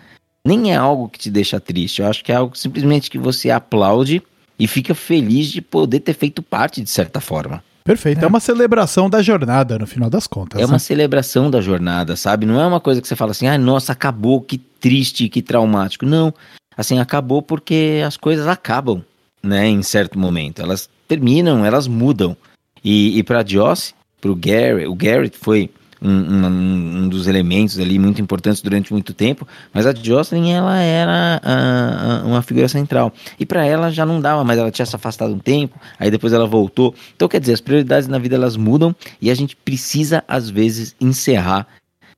nem 0.50 0.74
é 0.74 0.76
algo 0.76 1.08
que 1.08 1.20
te 1.20 1.30
deixa 1.30 1.60
triste. 1.60 2.02
Eu 2.02 2.08
acho 2.08 2.24
que 2.26 2.32
é 2.32 2.36
algo 2.36 2.58
simplesmente 2.58 3.10
que 3.12 3.20
você 3.20 3.52
aplaude 3.52 4.24
e 4.58 4.68
fica 4.68 4.96
feliz 4.96 5.48
de 5.52 5.62
poder 5.62 6.00
ter 6.00 6.14
feito 6.14 6.42
parte 6.42 6.82
de 6.82 6.90
certa 6.90 7.22
forma. 7.22 7.64
Perfeito. 7.84 8.24
É, 8.24 8.28
uma 8.28 8.40
celebração 8.40 9.10
da 9.10 9.22
jornada, 9.22 9.78
no 9.78 9.86
final 9.86 10.10
das 10.10 10.26
contas. 10.26 10.60
É 10.60 10.66
uma 10.66 10.74
né? 10.74 10.80
celebração 10.80 11.52
da 11.52 11.62
jornada, 11.62 12.16
sabe? 12.16 12.46
Não 12.46 12.60
é 12.60 12.66
uma 12.66 12.80
coisa 12.80 13.00
que 13.00 13.08
você 13.08 13.16
fala 13.16 13.32
assim, 13.32 13.48
ah, 13.48 13.58
nossa, 13.58 13.94
acabou, 13.94 14.42
que 14.42 14.58
triste, 14.58 15.30
que 15.30 15.42
traumático. 15.42 16.06
Não, 16.06 16.34
assim, 16.76 17.00
acabou 17.00 17.42
porque 17.42 18.02
as 18.06 18.18
coisas 18.18 18.48
acabam, 18.48 19.04
né, 19.42 19.68
em 19.68 19.84
certo 19.84 20.18
momento. 20.18 20.62
Elas 20.62 20.90
terminam, 21.08 21.64
elas 21.64 21.88
mudam. 21.88 22.36
E, 22.84 23.18
e 23.18 23.24
para 23.24 23.46
Joss, 23.46 23.94
para 24.20 24.32
o 24.32 24.36
Gary, 24.36 24.86
o 24.88 24.96
Garrett 24.96 25.38
foi 25.38 25.70
um, 26.02 26.10
um- 26.10 26.98
um 27.04 27.10
dos 27.10 27.28
elementos 27.28 27.78
ali 27.80 28.00
muito 28.00 28.22
importantes 28.22 28.62
durante 28.62 28.92
muito 28.94 29.14
tempo, 29.14 29.48
mas 29.74 29.86
a 29.86 29.94
Jocelyn, 29.94 30.52
ela 30.52 30.78
era 30.80 31.42
ah, 31.44 32.22
ah, 32.24 32.26
uma 32.26 32.42
figura 32.42 32.68
central. 32.68 33.14
E 33.40 33.46
para 33.46 33.66
ela 33.66 33.92
já 33.92 34.06
não 34.06 34.22
dava, 34.22 34.44
mas 34.44 34.58
ela 34.58 34.72
tinha 34.72 34.86
se 34.86 34.96
afastado 34.96 35.34
um 35.34 35.40
tempo, 35.40 35.80
aí 36.00 36.10
depois 36.10 36.34
ela 36.34 36.48
voltou. 36.48 36.96
Então, 37.16 37.28
quer 37.28 37.40
dizer, 37.40 37.54
as 37.54 37.62
prioridades 37.62 38.08
na 38.08 38.18
vida 38.18 38.36
elas 38.36 38.56
mudam 38.56 38.96
e 39.22 39.30
a 39.30 39.36
gente 39.36 39.56
precisa, 39.56 40.24
às 40.28 40.50
vezes, 40.50 40.96
encerrar 41.02 41.68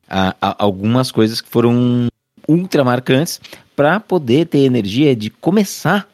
ah, 0.09 0.35
ah, 0.41 0.55
algumas 0.59 1.11
coisas 1.11 1.41
que 1.41 1.49
foram 1.49 2.07
ultra 2.47 2.83
marcantes 2.83 3.39
para 3.75 3.99
poder 3.99 4.45
ter 4.47 4.59
energia 4.59 5.15
de 5.15 5.29
começar 5.29 6.07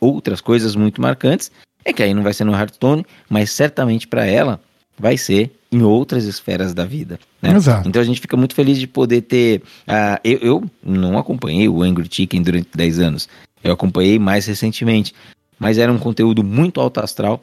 outras 0.00 0.40
coisas 0.40 0.74
muito 0.76 1.00
marcantes. 1.00 1.50
É 1.84 1.92
que 1.92 2.02
aí 2.02 2.12
não 2.14 2.22
vai 2.22 2.32
ser 2.32 2.44
no 2.44 2.52
Hearthstone, 2.54 3.04
mas 3.28 3.50
certamente 3.50 4.08
para 4.08 4.26
ela 4.26 4.60
vai 4.98 5.16
ser 5.16 5.52
em 5.74 5.82
outras 5.82 6.24
esferas 6.24 6.72
da 6.72 6.84
vida. 6.84 7.18
Né? 7.42 7.52
Exato. 7.54 7.88
Então 7.88 8.00
a 8.00 8.04
gente 8.04 8.20
fica 8.20 8.36
muito 8.36 8.54
feliz 8.54 8.78
de 8.78 8.86
poder 8.86 9.22
ter. 9.22 9.62
ah, 9.86 10.20
eu, 10.22 10.38
eu 10.40 10.64
não 10.82 11.18
acompanhei 11.18 11.68
o 11.68 11.82
Angry 11.82 12.08
Chicken 12.10 12.42
durante 12.42 12.68
10 12.74 12.98
anos. 13.00 13.28
Eu 13.62 13.72
acompanhei 13.72 14.18
mais 14.18 14.46
recentemente. 14.46 15.12
Mas 15.58 15.78
era 15.78 15.92
um 15.92 15.98
conteúdo 15.98 16.42
muito 16.44 16.80
alto 16.80 17.00
astral. 17.00 17.42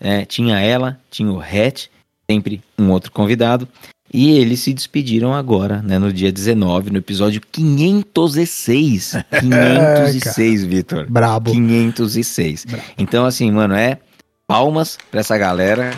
né? 0.00 0.24
Tinha 0.24 0.58
ela, 0.58 0.98
tinha 1.10 1.30
o 1.30 1.40
Hatch, 1.40 1.86
sempre 2.28 2.60
um 2.78 2.90
outro 2.90 3.12
convidado. 3.12 3.68
E 4.14 4.32
eles 4.32 4.60
se 4.60 4.74
despediram 4.74 5.32
agora, 5.32 5.80
né, 5.80 5.98
no 5.98 6.12
dia 6.12 6.30
19, 6.30 6.90
no 6.90 6.98
episódio 6.98 7.40
506. 7.50 9.14
506, 9.40 10.64
Vitor. 10.68 11.06
Brabo. 11.08 11.50
506. 11.52 12.64
Brabo. 12.66 12.84
Então, 12.98 13.24
assim, 13.24 13.50
mano, 13.50 13.74
é 13.74 13.98
palmas 14.46 14.98
pra 15.10 15.20
essa 15.20 15.38
galera, 15.38 15.92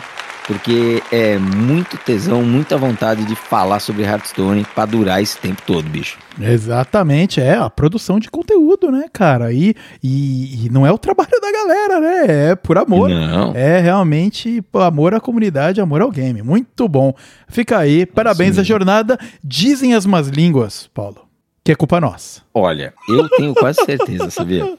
porque 0.47 1.01
é 1.11 1.37
muito 1.37 1.97
tesão, 1.97 2.43
muita 2.43 2.77
vontade 2.77 3.25
de 3.25 3.35
falar 3.35 3.79
sobre 3.79 4.03
Hearthstone 4.03 4.65
pra 4.75 4.85
durar 4.85 5.21
esse 5.21 5.37
tempo 5.37 5.61
todo, 5.65 5.87
bicho. 5.89 6.17
Exatamente, 6.39 7.39
é 7.39 7.55
a 7.55 7.69
produção 7.69 8.19
de 8.19 8.29
conteúdo, 8.29 8.91
né, 8.91 9.05
cara? 9.11 9.51
E, 9.53 9.73
e, 10.03 10.65
e 10.65 10.69
não 10.69 10.85
é 10.85 10.91
o 10.91 10.97
trabalho 10.97 11.39
da 11.41 11.51
galera, 11.51 11.99
né? 11.99 12.49
É 12.51 12.55
por 12.55 12.77
amor. 12.77 13.09
Não. 13.09 13.53
É 13.55 13.79
realmente 13.79 14.63
amor 14.73 15.13
à 15.13 15.19
comunidade, 15.19 15.81
amor 15.81 16.01
ao 16.01 16.11
game. 16.11 16.41
Muito 16.41 16.87
bom. 16.87 17.13
Fica 17.47 17.77
aí, 17.77 18.05
parabéns 18.05 18.59
à 18.59 18.63
jornada. 18.63 19.17
Dizem 19.43 19.93
as 19.93 20.05
más 20.05 20.27
línguas, 20.27 20.89
Paulo, 20.93 21.21
que 21.63 21.71
é 21.71 21.75
culpa 21.75 21.99
nossa. 22.01 22.41
Olha, 22.53 22.93
eu 23.09 23.27
tenho 23.29 23.53
quase 23.53 23.83
certeza, 23.85 24.29
sabia? 24.29 24.77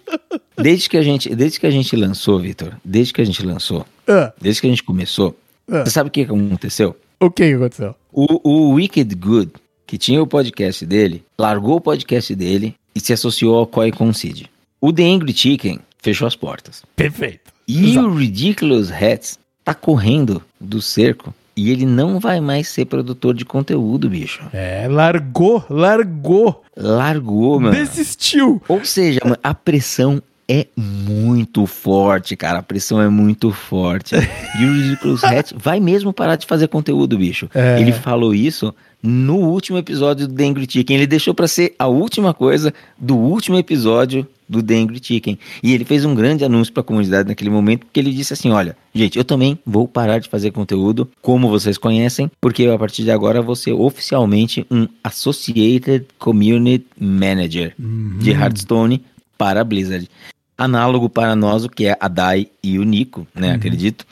Desde 0.56 0.88
que 0.88 0.96
a 0.96 1.02
gente, 1.02 1.34
desde 1.34 1.58
que 1.58 1.66
a 1.66 1.70
gente 1.70 1.94
lançou, 1.96 2.38
Vitor, 2.38 2.72
desde 2.84 3.12
que 3.12 3.20
a 3.20 3.24
gente 3.24 3.44
lançou, 3.44 3.84
Ah, 4.08 4.32
desde 4.40 4.60
que 4.60 4.66
a 4.66 4.70
gente 4.70 4.82
começou, 4.82 5.36
Ah. 5.70 5.84
você 5.84 5.90
sabe 5.90 6.08
o 6.08 6.10
que 6.12 6.22
aconteceu? 6.22 6.96
o 7.20 7.30
que 7.30 7.44
aconteceu? 7.54 7.94
O, 8.12 8.40
o 8.48 8.70
Wicked 8.74 9.14
Good, 9.14 9.52
que 9.86 9.98
tinha 9.98 10.22
o 10.22 10.26
podcast 10.26 10.84
dele, 10.86 11.24
largou 11.38 11.76
o 11.76 11.80
podcast 11.80 12.34
dele 12.34 12.74
e 12.94 13.00
se 13.00 13.12
associou 13.12 13.56
ao 13.56 13.66
Koi 13.66 13.90
Concede. 13.92 14.50
O 14.80 14.92
The 14.92 15.02
Angry 15.04 15.32
Chicken 15.32 15.80
fechou 15.98 16.26
as 16.28 16.36
portas. 16.36 16.82
Perfeito. 16.94 17.52
E 17.66 17.92
Exato. 17.92 18.06
o 18.08 18.14
Ridiculous 18.14 18.90
Hats 18.92 19.38
tá 19.64 19.74
correndo 19.74 20.40
do 20.60 20.80
cerco 20.80 21.34
e 21.56 21.70
ele 21.70 21.84
não 21.86 22.20
vai 22.20 22.40
mais 22.40 22.68
ser 22.68 22.84
produtor 22.84 23.34
de 23.34 23.44
conteúdo, 23.44 24.08
bicho. 24.08 24.42
É, 24.52 24.86
largou, 24.88 25.64
largou, 25.68 26.62
Largou, 26.76 27.58
mano. 27.58 27.74
desistiu. 27.74 28.62
Ou 28.68 28.84
seja, 28.84 29.20
a 29.42 29.54
pressão 29.54 30.22
é 30.48 30.66
muito 30.76 31.66
forte, 31.66 32.36
cara. 32.36 32.58
A 32.58 32.62
pressão 32.62 33.00
é 33.00 33.08
muito 33.08 33.50
forte. 33.50 34.14
E 34.14 34.64
o 34.64 34.72
Ridiculous 34.72 35.24
Hat 35.24 35.54
vai 35.56 35.80
mesmo 35.80 36.12
parar 36.12 36.36
de 36.36 36.46
fazer 36.46 36.68
conteúdo, 36.68 37.18
bicho. 37.18 37.48
É. 37.54 37.80
Ele 37.80 37.92
falou 37.92 38.34
isso 38.34 38.74
no 39.02 39.36
último 39.36 39.78
episódio 39.78 40.26
do 40.26 40.34
The 40.34 40.44
Angry 40.44 40.66
Chicken. 40.68 40.96
Ele 40.96 41.06
deixou 41.06 41.34
pra 41.34 41.48
ser 41.48 41.74
a 41.78 41.86
última 41.86 42.32
coisa 42.32 42.72
do 42.98 43.16
último 43.16 43.58
episódio 43.58 44.26
do 44.48 44.62
The 44.62 44.74
Angry 44.74 45.00
Chicken. 45.02 45.38
E 45.62 45.72
ele 45.74 45.84
fez 45.84 46.04
um 46.04 46.14
grande 46.14 46.44
anúncio 46.44 46.72
pra 46.72 46.82
comunidade 46.82 47.28
naquele 47.28 47.50
momento, 47.50 47.86
porque 47.86 47.98
ele 47.98 48.12
disse 48.12 48.32
assim: 48.32 48.50
olha, 48.50 48.76
gente, 48.94 49.18
eu 49.18 49.24
também 49.24 49.58
vou 49.66 49.88
parar 49.88 50.18
de 50.18 50.28
fazer 50.28 50.52
conteúdo, 50.52 51.08
como 51.20 51.48
vocês 51.48 51.76
conhecem, 51.76 52.30
porque 52.40 52.62
eu, 52.62 52.72
a 52.72 52.78
partir 52.78 53.02
de 53.02 53.10
agora 53.10 53.42
vou 53.42 53.56
ser 53.56 53.72
oficialmente 53.72 54.66
um 54.70 54.86
Associated 55.02 56.06
Community 56.18 56.86
Manager 56.98 57.74
de 57.78 58.30
Hearthstone 58.30 59.04
para 59.36 59.60
a 59.60 59.64
Blizzard. 59.64 60.08
Análogo 60.56 61.08
para 61.08 61.36
nós, 61.36 61.64
o 61.64 61.68
que 61.68 61.86
é 61.86 61.96
a 62.00 62.08
Dai 62.08 62.48
e 62.62 62.78
o 62.78 62.84
Nico, 62.84 63.26
né? 63.34 63.52
Acredito. 63.52 64.06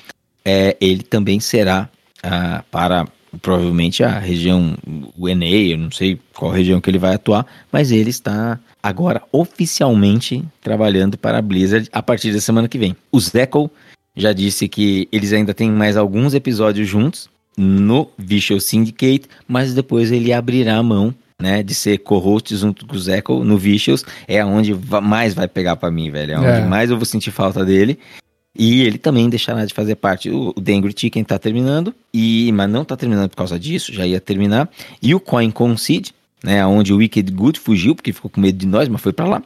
É, 0.45 0.77
ele 0.81 1.03
também 1.03 1.41
será 1.41 1.89
ah, 2.23 2.63
para 2.71 3.07
provavelmente 3.41 4.05
a 4.05 4.19
região, 4.19 4.77
o 5.17 5.29
ENA, 5.29 5.47
eu 5.47 5.79
não 5.79 5.91
sei 5.91 6.19
qual 6.35 6.51
região 6.51 6.81
que 6.81 6.89
ele 6.89 6.99
vai 6.99 7.15
atuar, 7.15 7.47
mas 7.73 7.91
ele 7.91 8.11
está 8.11 8.59
agora 8.83 9.23
oficialmente 9.33 10.45
trabalhando 10.63 11.17
para 11.19 11.39
a 11.39 11.43
Blizzard 11.43 11.89
a 11.93 12.03
partir 12.03 12.33
da 12.33 12.41
semana 12.41 12.69
que 12.69 12.79
vem. 12.79 12.97
O 13.11 13.19
Zekel 13.21 13.71
já 14.17 14.33
disse 14.33 14.69
que 14.69 15.09
eles 15.11 15.33
ainda 15.33 15.53
têm 15.53 15.71
mais 15.71 15.97
alguns 15.97 16.35
episódios 16.35 16.89
juntos 16.89 17.29
no 17.57 18.09
Visual 18.19 18.61
Syndicate, 18.61 19.29
mas 19.47 19.75
depois 19.75 20.11
ele 20.13 20.33
abrirá 20.33 20.77
a 20.77 20.83
mão 20.83 21.15
né, 21.41 21.63
de 21.63 21.75
ser 21.75 21.99
co-host 21.99 22.55
junto 22.57 22.87
com 22.87 22.95
o 22.95 22.99
Zekel 22.99 23.45
no 23.45 23.59
Vicious, 23.59 24.05
é 24.27 24.45
onde 24.45 24.75
mais 25.03 25.35
vai 25.35 25.49
pegar 25.49 25.77
pra 25.77 25.91
mim, 25.91 26.11
velho. 26.11 26.33
É 26.33 26.39
onde 26.39 26.47
É. 26.49 26.65
mais 26.65 26.91
eu 26.91 26.97
vou 26.97 27.05
sentir 27.07 27.31
falta 27.31 27.65
dele. 27.65 27.99
E 28.57 28.83
ele 28.83 28.99
também 28.99 29.29
deixará 29.29 29.65
de 29.67 29.75
fazer 29.75 29.97
parte. 29.97 30.31
O, 30.31 30.55
Angry 30.57 30.95
Chicken 30.97 31.25
tá 31.25 31.39
terminando, 31.41 31.93
e, 32.13 32.53
mas 32.53 32.71
não 32.71 32.85
tá 32.85 32.97
terminando 32.97 33.31
por 33.31 33.37
causa 33.37 33.59
disso, 33.59 33.93
já 33.93 34.07
ia 34.07 34.21
terminar. 34.21 34.71
E 35.03 35.13
o 35.13 35.19
Coin 35.19 35.51
Concede, 35.51 36.13
né, 36.43 36.65
onde 36.65 36.93
o 36.93 36.99
Wicked 36.99 37.33
Good 37.33 37.59
fugiu, 37.59 37.97
porque 37.97 38.13
ficou 38.13 38.31
com 38.31 38.41
medo 38.41 38.57
de 38.57 38.67
nós, 38.67 38.89
mas 38.89 39.01
foi 39.01 39.13
pra 39.13 39.27
lá. 39.27 39.43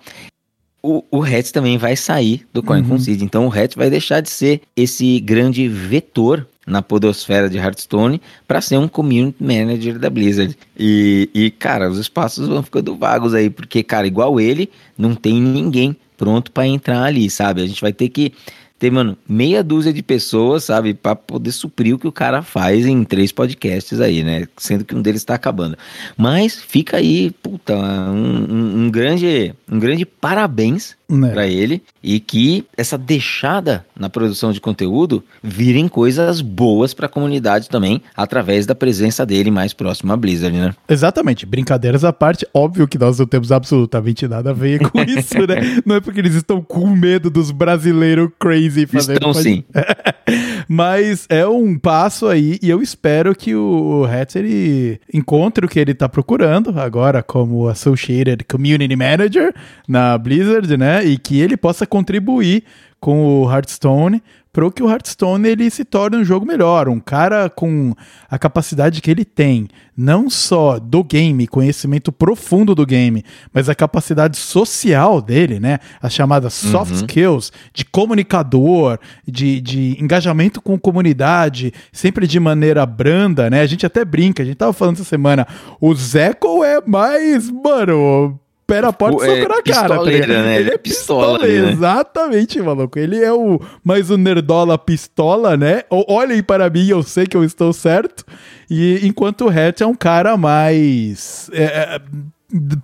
O, 0.83 1.03
o 1.11 1.23
Hatch 1.25 1.51
também 1.53 1.79
vai 1.79 1.97
sair 1.97 2.47
do 2.53 2.63
Coin 2.63 2.85
Concede. 2.85 3.25
Então 3.25 3.47
o 3.47 3.53
Hatch 3.53 3.75
vai 3.77 3.89
deixar 3.89 4.21
de 4.21 4.29
ser 4.31 4.61
esse 4.77 5.19
grande 5.21 5.67
vetor 5.69 6.47
na 6.69 6.83
podosfera 6.83 7.49
de 7.49 7.57
Hearthstone 7.57 8.21
para 8.47 8.61
ser 8.61 8.77
um 8.77 8.87
community 8.87 9.43
manager 9.43 9.99
da 9.99 10.11
Blizzard. 10.11 10.57
E, 10.79 11.29
e, 11.35 11.51
cara, 11.51 11.91
os 11.91 11.99
espaços 11.99 12.47
vão 12.47 12.63
ficando 12.63 12.95
vagos 12.97 13.35
aí, 13.35 13.51
porque, 13.51 13.83
cara, 13.83 14.07
igual 14.07 14.41
ele, 14.41 14.71
não 14.97 15.15
tem 15.15 15.41
ninguém 15.41 15.97
pronto 16.17 16.53
para 16.53 16.67
entrar 16.67 17.03
ali, 17.03 17.31
sabe? 17.31 17.63
A 17.63 17.67
gente 17.67 17.81
vai 17.81 17.93
ter 17.93 18.09
que 18.09 18.33
ter, 18.79 18.93
mano, 18.93 19.19
meia 19.29 19.63
dúzia 19.63 19.93
de 19.93 20.03
pessoas, 20.03 20.65
sabe, 20.65 20.95
para 20.95 21.17
poder 21.17 21.51
suprir 21.51 21.95
o 21.95 21.99
que 21.99 22.07
o 22.07 22.13
cara 22.13 22.43
faz 22.43 22.87
em 22.87 23.03
três 23.03 23.33
podcasts 23.33 24.01
aí, 24.01 24.23
né? 24.23 24.47
Sendo 24.57 24.85
que 24.85 24.95
um 24.95 25.03
deles 25.03 25.25
tá 25.25 25.35
acabando. 25.35 25.77
Mas 26.17 26.61
fica 26.61 26.99
aí, 26.99 27.31
puta, 27.43 27.75
um, 27.77 28.53
um, 28.53 28.85
um 28.85 28.91
grande, 28.91 29.53
um 29.69 29.79
grande 29.79 30.07
parabéns 30.07 30.98
né? 31.09 31.31
para 31.31 31.47
ele 31.47 31.83
e 32.03 32.21
que 32.21 32.67
essa 32.77 32.99
deixada 32.99 33.85
na 33.99 34.11
produção 34.11 34.53
de 34.53 34.61
conteúdo 34.61 35.25
virem 35.43 35.89
coisas 35.89 36.41
boas 36.41 36.93
para 36.93 37.07
a 37.07 37.09
comunidade 37.09 37.69
também 37.69 38.03
através 38.17 38.67
da 38.67 38.75
presença 38.75 39.25
dele 39.25 39.51
mais 39.51 39.73
próximo 39.73 40.13
à 40.13 40.17
Blizzard, 40.17 40.57
né? 40.57 40.75
Exatamente. 40.89 41.47
Brincadeiras 41.47 42.05
à 42.05 42.13
parte, 42.13 42.47
óbvio 42.53 42.87
que 42.87 42.99
nós 42.99 43.19
não 43.19 43.27
temos 43.27 43.51
absolutamente 43.51 44.29
nada 44.29 44.51
a 44.51 44.53
ver 44.53 44.81
com 44.91 45.01
isso, 45.03 45.39
né? 45.47 45.81
Não 45.85 45.97
é 45.97 46.01
porque 46.01 46.21
eles 46.21 46.35
estão 46.35 46.61
com 46.61 46.89
medo 46.89 47.31
dos 47.31 47.51
brasileiros 47.51 48.31
crazy 48.39 48.87
fazendo. 48.87 49.17
Estão 49.17 49.35
sim. 49.35 49.65
Mas 50.69 51.27
é 51.31 51.47
um 51.47 51.79
passo 51.79 52.27
aí 52.27 52.59
e 52.63 52.69
eu 52.69 52.83
espero 52.83 53.35
que 53.35 53.55
o 53.55 54.05
Hatcher 54.05 55.01
encontre 55.13 55.65
o 55.65 55.69
que 55.69 55.81
ele 55.81 55.93
está 55.93 56.09
procurando 56.09 56.79
agora 56.79 57.23
como 57.23 57.69
Associated 57.69 58.45
Community 58.45 58.95
Manager 58.95 59.55
na 59.87 60.19
Blizzard, 60.19 60.77
né? 60.77 60.98
E 61.05 61.19
que 61.19 61.41
ele 61.41 61.57
possa 61.57 61.87
contribuir 61.87 62.65
com 63.01 63.43
o 63.43 63.51
Hearthstone 63.51 64.23
para 64.53 64.71
que 64.73 64.83
o 64.83 64.91
Hearthstone 64.91 65.49
ele 65.49 65.71
se 65.71 65.85
torne 65.85 66.17
um 66.17 66.25
jogo 66.25 66.45
melhor, 66.45 66.89
um 66.89 66.99
cara 66.99 67.49
com 67.49 67.95
a 68.29 68.37
capacidade 68.39 69.01
que 69.01 69.09
ele 69.09 69.25
tem, 69.25 69.69
não 69.97 70.29
só 70.29 70.81
do 70.81 71.05
game, 71.05 71.47
conhecimento 71.47 72.11
profundo 72.11 72.75
do 72.75 72.85
game, 72.85 73.25
mas 73.53 73.69
a 73.69 73.75
capacidade 73.75 74.37
social 74.37 75.23
dele, 75.23 75.61
né? 75.61 75.79
As 76.03 76.13
chamadas 76.13 76.55
soft 76.55 76.91
uhum. 76.91 76.97
skills 76.97 77.53
de 77.73 77.85
comunicador, 77.85 78.99
de, 79.25 79.61
de 79.61 79.97
engajamento 80.03 80.61
com 80.61 80.77
comunidade, 80.77 81.73
sempre 81.93 82.27
de 82.27 82.41
maneira 82.41 82.85
branda, 82.85 83.49
né? 83.49 83.61
A 83.61 83.67
gente 83.67 83.87
até 83.87 84.05
brinca, 84.05 84.43
a 84.43 84.47
gente 84.47 84.57
tava 84.57 84.73
falando 84.73 84.97
essa 84.97 85.05
semana, 85.05 85.47
o 85.81 85.95
Zeco 85.95 86.65
é 86.65 86.81
mais, 86.85 87.49
mano, 87.49 88.41
pera 88.69 88.89
a 88.89 88.93
porta 88.93 89.27
e 89.27 89.27
soca 89.27 89.49
na 89.49 89.63
cara. 89.63 89.97
Tá 89.97 90.05
né? 90.05 90.15
Ele, 90.15 90.33
ele 90.33 90.71
é 90.71 90.79
pistola, 90.79 91.39
pistola 91.39 91.63
né? 91.63 91.73
Exatamente, 91.73 92.61
maluco. 92.61 92.99
Ele 92.99 93.19
é 93.19 93.33
o 93.33 93.59
mais 93.83 94.11
o 94.11 94.19
nerdola 94.19 94.77
pistola, 94.77 95.57
né? 95.57 95.83
Olhem 95.91 96.43
para 96.43 96.69
mim, 96.69 96.87
eu 96.87 97.03
sei 97.03 97.27
que 97.27 97.37
eu 97.37 97.43
estou 97.43 97.73
certo. 97.73 98.25
E 98.71 99.01
enquanto 99.03 99.47
o 99.47 99.49
Hatch 99.49 99.81
é 99.81 99.87
um 99.87 99.95
cara 99.95 100.37
mais. 100.37 101.51
É, 101.53 101.65
é, 101.65 102.01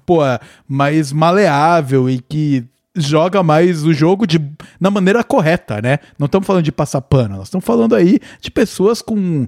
pô, 0.06 0.20
mais 0.66 1.12
maleável 1.12 2.08
e 2.08 2.18
que 2.18 2.64
joga 2.96 3.42
mais 3.42 3.84
o 3.84 3.92
jogo 3.92 4.26
de, 4.26 4.40
na 4.80 4.90
maneira 4.90 5.22
correta, 5.22 5.82
né? 5.82 5.98
Não 6.18 6.26
estamos 6.26 6.46
falando 6.46 6.64
de 6.64 6.72
passar 6.72 7.00
pano, 7.02 7.36
nós 7.36 7.48
estamos 7.48 7.64
falando 7.64 7.94
aí 7.94 8.20
de 8.40 8.50
pessoas 8.50 9.02
com 9.02 9.46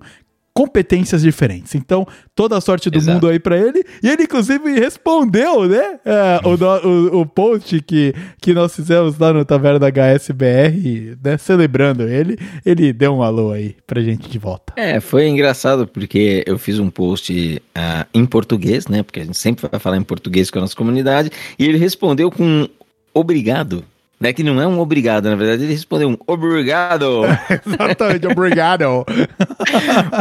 competências 0.57 1.21
diferentes. 1.21 1.75
Então, 1.75 2.09
toda 2.35 2.57
a 2.57 2.63
sorte 2.63 2.89
do 2.89 2.97
Exato. 2.97 3.13
mundo 3.13 3.29
aí 3.29 3.39
para 3.39 3.59
ele. 3.59 3.85
E 4.03 4.09
ele, 4.09 4.23
inclusive, 4.23 4.81
respondeu, 4.81 5.69
né? 5.69 6.01
É, 6.03 6.41
o, 6.43 6.89
o, 6.89 7.21
o, 7.21 7.27
post 7.27 7.79
que, 7.83 8.15
que 8.41 8.55
nós 8.55 8.75
fizemos 8.75 9.19
lá 9.19 9.35
no 9.35 9.45
Taverna 9.45 9.79
da 9.79 9.89
HSBR, 9.89 11.19
né? 11.23 11.37
Celebrando 11.37 12.09
ele. 12.09 12.39
Ele 12.65 12.91
deu 12.91 13.13
um 13.13 13.23
alô 13.23 13.53
aí 13.53 13.77
pra 13.87 14.01
gente 14.01 14.31
de 14.31 14.39
volta. 14.39 14.73
É, 14.77 14.99
foi 14.99 15.29
engraçado 15.29 15.87
porque 15.87 16.43
eu 16.47 16.57
fiz 16.57 16.79
um 16.79 16.89
post 16.89 17.63
uh, 17.77 18.07
em 18.15 18.25
português, 18.25 18.89
né? 18.89 19.03
Porque 19.03 19.21
a 19.21 19.25
gente 19.27 19.37
sempre 19.37 19.69
vai 19.71 19.79
falar 19.79 19.99
em 19.99 20.03
português 20.03 20.51
com 20.51 20.59
a 20.59 20.63
nossa 20.63 20.75
comunidade. 20.75 21.31
E 21.59 21.67
ele 21.67 21.77
respondeu 21.77 22.31
com 22.31 22.67
obrigado 23.13 23.85
né, 24.21 24.33
que 24.33 24.43
não 24.43 24.61
é 24.61 24.67
um 24.67 24.79
obrigado, 24.81 25.29
na 25.29 25.37
verdade 25.37 25.65
ele 25.65 25.73
respondeu 25.73 26.09
um 26.09 26.17
obrigado. 26.27 27.23
Exatamente, 27.67 28.27
obrigado. 28.27 29.05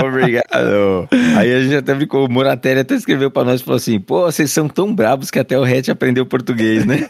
obrigado. 0.05 1.07
Aí 1.37 1.53
a 1.53 1.61
gente 1.61 1.75
até 1.75 1.93
brincou, 1.93 2.25
o 2.25 2.31
Moratelli 2.31 2.81
até 2.81 2.95
escreveu 2.95 3.31
para 3.31 3.45
nós 3.45 3.61
e 3.61 3.63
falou 3.63 3.77
assim: 3.77 3.99
pô, 3.99 4.23
vocês 4.23 4.51
são 4.51 4.67
tão 4.67 4.93
brabos 4.93 5.31
que 5.31 5.39
até 5.39 5.57
o 5.57 5.63
Hatch 5.63 5.89
aprendeu 5.89 6.25
português, 6.25 6.85
né? 6.85 7.09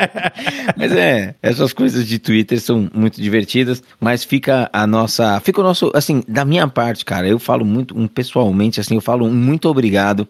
mas 0.76 0.92
é, 0.92 1.34
essas 1.42 1.72
coisas 1.72 2.06
de 2.06 2.18
Twitter 2.18 2.60
são 2.60 2.88
muito 2.94 3.20
divertidas, 3.20 3.82
mas 4.00 4.24
fica 4.24 4.70
a 4.72 4.86
nossa. 4.86 5.40
Fica 5.40 5.60
o 5.60 5.64
nosso. 5.64 5.90
Assim, 5.94 6.22
da 6.26 6.44
minha 6.44 6.66
parte, 6.68 7.04
cara, 7.04 7.28
eu 7.28 7.38
falo 7.38 7.64
muito, 7.64 7.98
um, 7.98 8.08
pessoalmente, 8.08 8.80
assim, 8.80 8.94
eu 8.94 9.00
falo 9.00 9.26
um 9.26 9.34
muito 9.34 9.68
obrigado 9.68 10.26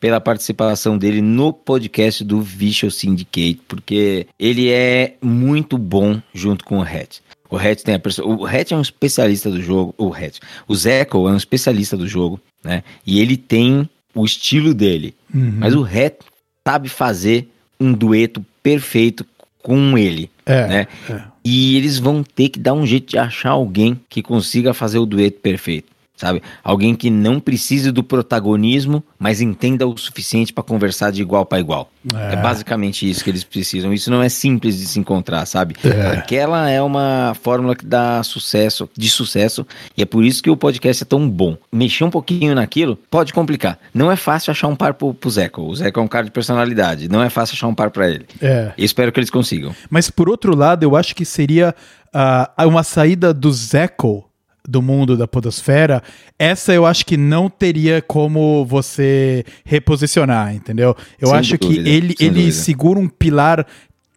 pela 0.00 0.20
participação 0.20 0.96
dele 0.96 1.20
no 1.20 1.52
podcast 1.52 2.24
do 2.24 2.40
Visual 2.40 2.90
Syndicate, 2.90 3.60
porque 3.68 4.26
ele 4.38 4.70
é 4.70 5.14
muito 5.22 5.76
bom 5.76 6.20
junto 6.32 6.64
com 6.64 6.78
o 6.78 6.82
Hatch. 6.82 7.18
O 7.50 7.56
Hatch 7.56 7.82
tem 7.82 7.96
a 7.96 7.98
pessoa, 7.98 8.26
o 8.26 8.46
Hatch 8.46 8.72
é 8.72 8.76
um 8.76 8.80
especialista 8.80 9.50
do 9.50 9.60
jogo, 9.60 9.94
o 9.98 10.12
Hatch, 10.14 10.38
o 10.66 10.74
Zeco 10.74 11.28
é 11.28 11.32
um 11.32 11.36
especialista 11.36 11.96
do 11.96 12.08
jogo, 12.08 12.40
né? 12.64 12.82
E 13.06 13.20
ele 13.20 13.36
tem 13.36 13.88
o 14.14 14.24
estilo 14.24 14.72
dele, 14.72 15.14
uhum. 15.34 15.56
mas 15.58 15.74
o 15.74 15.84
Hatch 15.84 16.22
sabe 16.66 16.88
fazer 16.88 17.48
um 17.78 17.92
dueto 17.92 18.44
perfeito 18.62 19.26
com 19.62 19.98
ele, 19.98 20.30
é, 20.46 20.66
né? 20.66 20.86
É. 21.10 21.22
E 21.44 21.76
eles 21.76 21.98
vão 21.98 22.22
ter 22.22 22.48
que 22.48 22.58
dar 22.58 22.72
um 22.72 22.86
jeito 22.86 23.10
de 23.10 23.18
achar 23.18 23.50
alguém 23.50 24.00
que 24.08 24.22
consiga 24.22 24.72
fazer 24.72 24.98
o 24.98 25.06
dueto 25.06 25.40
perfeito 25.40 25.90
sabe? 26.20 26.42
Alguém 26.62 26.94
que 26.94 27.08
não 27.08 27.40
precise 27.40 27.90
do 27.90 28.04
protagonismo, 28.04 29.02
mas 29.18 29.40
entenda 29.40 29.86
o 29.86 29.96
suficiente 29.96 30.52
para 30.52 30.62
conversar 30.62 31.10
de 31.10 31.22
igual 31.22 31.46
para 31.46 31.58
igual. 31.58 31.90
É. 32.14 32.34
é. 32.34 32.36
basicamente 32.36 33.08
isso 33.08 33.24
que 33.24 33.30
eles 33.30 33.42
precisam. 33.42 33.92
Isso 33.92 34.10
não 34.10 34.22
é 34.22 34.28
simples 34.28 34.78
de 34.78 34.86
se 34.86 34.98
encontrar, 34.98 35.46
sabe? 35.46 35.74
É. 35.82 36.18
Aquela 36.18 36.68
é 36.68 36.80
uma 36.82 37.34
fórmula 37.42 37.74
que 37.74 37.86
dá 37.86 38.22
sucesso, 38.22 38.88
de 38.94 39.08
sucesso, 39.08 39.66
e 39.96 40.02
é 40.02 40.04
por 40.04 40.22
isso 40.22 40.42
que 40.42 40.50
o 40.50 40.56
podcast 40.56 41.02
é 41.02 41.06
tão 41.06 41.28
bom. 41.28 41.56
Mexer 41.72 42.04
um 42.04 42.10
pouquinho 42.10 42.54
naquilo 42.54 42.98
pode 43.10 43.32
complicar. 43.32 43.78
Não 43.94 44.12
é 44.12 44.16
fácil 44.16 44.50
achar 44.50 44.68
um 44.68 44.76
par 44.76 44.94
pro, 44.94 45.14
pro 45.14 45.30
Zeco. 45.30 45.62
O 45.62 45.74
Zeco 45.74 45.98
é 45.98 46.02
um 46.02 46.08
cara 46.08 46.26
de 46.26 46.30
personalidade. 46.30 47.08
Não 47.08 47.22
é 47.22 47.30
fácil 47.30 47.54
achar 47.54 47.66
um 47.66 47.74
par 47.74 47.90
para 47.90 48.10
ele. 48.10 48.26
É. 48.42 48.72
espero 48.76 49.10
que 49.10 49.18
eles 49.18 49.30
consigam. 49.30 49.74
Mas 49.88 50.10
por 50.10 50.28
outro 50.28 50.54
lado, 50.54 50.82
eu 50.82 50.94
acho 50.96 51.14
que 51.14 51.24
seria 51.24 51.74
uh, 52.14 52.66
uma 52.68 52.82
saída 52.82 53.32
do 53.32 53.50
Zeco 53.52 54.29
do 54.70 54.80
mundo 54.80 55.16
da 55.16 55.26
podosfera, 55.26 56.02
essa 56.38 56.72
eu 56.72 56.86
acho 56.86 57.04
que 57.04 57.16
não 57.16 57.50
teria 57.50 58.00
como 58.00 58.64
você 58.64 59.44
reposicionar, 59.64 60.54
entendeu? 60.54 60.96
Eu 61.20 61.28
sem 61.28 61.36
acho 61.36 61.58
dúvida, 61.58 61.82
que 61.82 61.90
ele, 61.90 62.14
ele 62.20 62.52
segura 62.52 62.98
um 62.98 63.08
pilar 63.08 63.66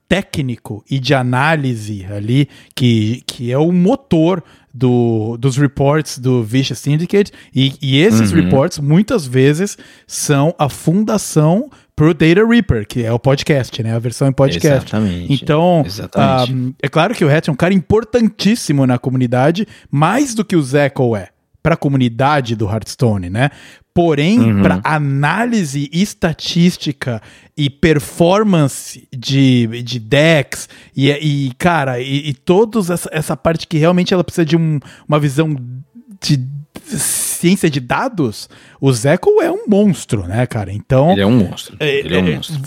técnico 0.08 0.84
e 0.90 1.00
de 1.00 1.16
análise 1.16 2.06
ali, 2.06 2.48
que, 2.76 3.24
que 3.26 3.52
é 3.52 3.58
o 3.58 3.72
motor 3.72 4.44
do, 4.72 5.38
dos 5.38 5.58
reports 5.58 6.20
do 6.20 6.44
Vicious 6.44 6.80
Syndicate, 6.80 7.32
e, 7.54 7.74
e 7.82 7.98
esses 7.98 8.32
uhum. 8.32 8.44
reports 8.44 8.78
muitas 8.78 9.26
vezes 9.26 9.76
são 10.06 10.54
a 10.60 10.70
fundação 10.70 11.70
pro 11.96 12.14
Data 12.14 12.46
Reaper, 12.46 12.88
que 12.88 13.04
é 13.04 13.12
o 13.12 13.20
podcast, 13.20 13.82
né? 13.84 13.96
A 13.96 14.00
versão 14.00 14.28
em 14.28 14.32
podcast. 14.32 14.88
Exatamente. 14.88 15.34
Então, 15.34 15.84
exatamente. 15.86 16.54
Um, 16.54 16.74
é 16.82 16.88
claro 16.88 17.14
que 17.14 17.24
o 17.24 17.30
Hatch 17.30 17.48
é 17.48 17.52
um 17.52 17.56
cara 17.56 17.74
importantíssimo 17.74 18.86
na 18.86 18.98
comunidade, 18.98 19.68
mais 19.92 20.34
do 20.34 20.44
que 20.44 20.56
o 20.56 20.62
Zeco 20.62 21.16
é 21.16 21.30
para 21.62 21.76
a 21.76 21.78
comunidade 21.78 22.56
do 22.56 22.70
Hearthstone, 22.70 23.30
né? 23.30 23.50
Porém, 23.94 24.40
uhum. 24.40 24.62
para 24.64 24.82
análise 24.84 25.88
estatística 25.94 27.22
e 27.56 27.70
performance 27.70 29.08
de, 29.16 29.68
de 29.84 30.00
decks 30.00 30.68
e, 30.98 31.12
e 31.12 31.54
cara, 31.60 32.02
e, 32.02 32.30
e 32.30 32.34
toda 32.34 32.80
essa, 32.80 33.10
essa 33.14 33.38
parte 33.38 33.68
que 33.68 33.78
realmente 33.78 34.14
ela 34.14 34.24
precisa 34.24 34.44
de 34.44 34.58
um, 34.58 34.80
uma 35.08 35.20
visão 35.20 35.56
de 36.20 36.44
ciência 36.86 37.70
de 37.70 37.80
dados, 37.80 38.50
o 38.80 38.92
Zeco 38.92 39.42
é 39.42 39.52
um 39.52 39.68
monstro, 39.68 40.28
né, 40.28 40.46
cara? 40.46 40.72
Então. 40.72 41.12
Ele 41.12 41.22
é 41.22 41.26
um 41.26 41.38
monstro. 41.38 41.76
É, 41.80 42.00
ele 42.00 42.16
é, 42.16 42.22
um 42.22 42.28
é, 42.28 42.36
monstro. 42.36 42.62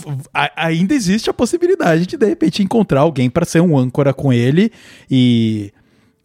ainda 0.55 0.93
existe 0.93 1.29
a 1.29 1.33
possibilidade 1.33 2.05
de, 2.05 2.17
de 2.17 2.25
repente, 2.25 2.63
encontrar 2.63 3.01
alguém 3.01 3.29
para 3.29 3.45
ser 3.45 3.61
um 3.61 3.77
âncora 3.77 4.13
com 4.13 4.31
ele 4.31 4.71
e. 5.09 5.71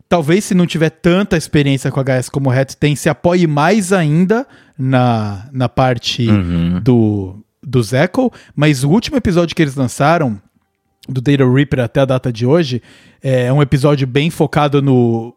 Talvez 0.08 0.44
se 0.44 0.54
não 0.54 0.66
tiver 0.66 0.90
tanta 0.90 1.38
experiência 1.38 1.90
com 1.90 1.98
HS 1.98 2.28
como 2.28 2.50
o 2.50 2.52
Hat 2.52 2.76
tem, 2.76 2.94
se 2.94 3.08
apoie 3.08 3.46
mais 3.46 3.94
ainda 3.94 4.46
na, 4.78 5.48
na 5.50 5.70
parte 5.70 6.28
uhum. 6.28 6.78
do, 6.80 7.42
do 7.62 7.82
Zeco. 7.82 8.30
Mas 8.54 8.84
o 8.84 8.90
último 8.90 9.16
episódio 9.16 9.56
que 9.56 9.62
eles 9.62 9.74
lançaram, 9.74 10.38
do 11.08 11.22
Data 11.22 11.50
Reaper 11.50 11.80
até 11.80 12.00
a 12.00 12.04
data 12.04 12.30
de 12.30 12.44
hoje, 12.44 12.82
é 13.22 13.50
um 13.50 13.62
episódio 13.62 14.06
bem 14.06 14.28
focado 14.28 14.82
no 14.82 15.34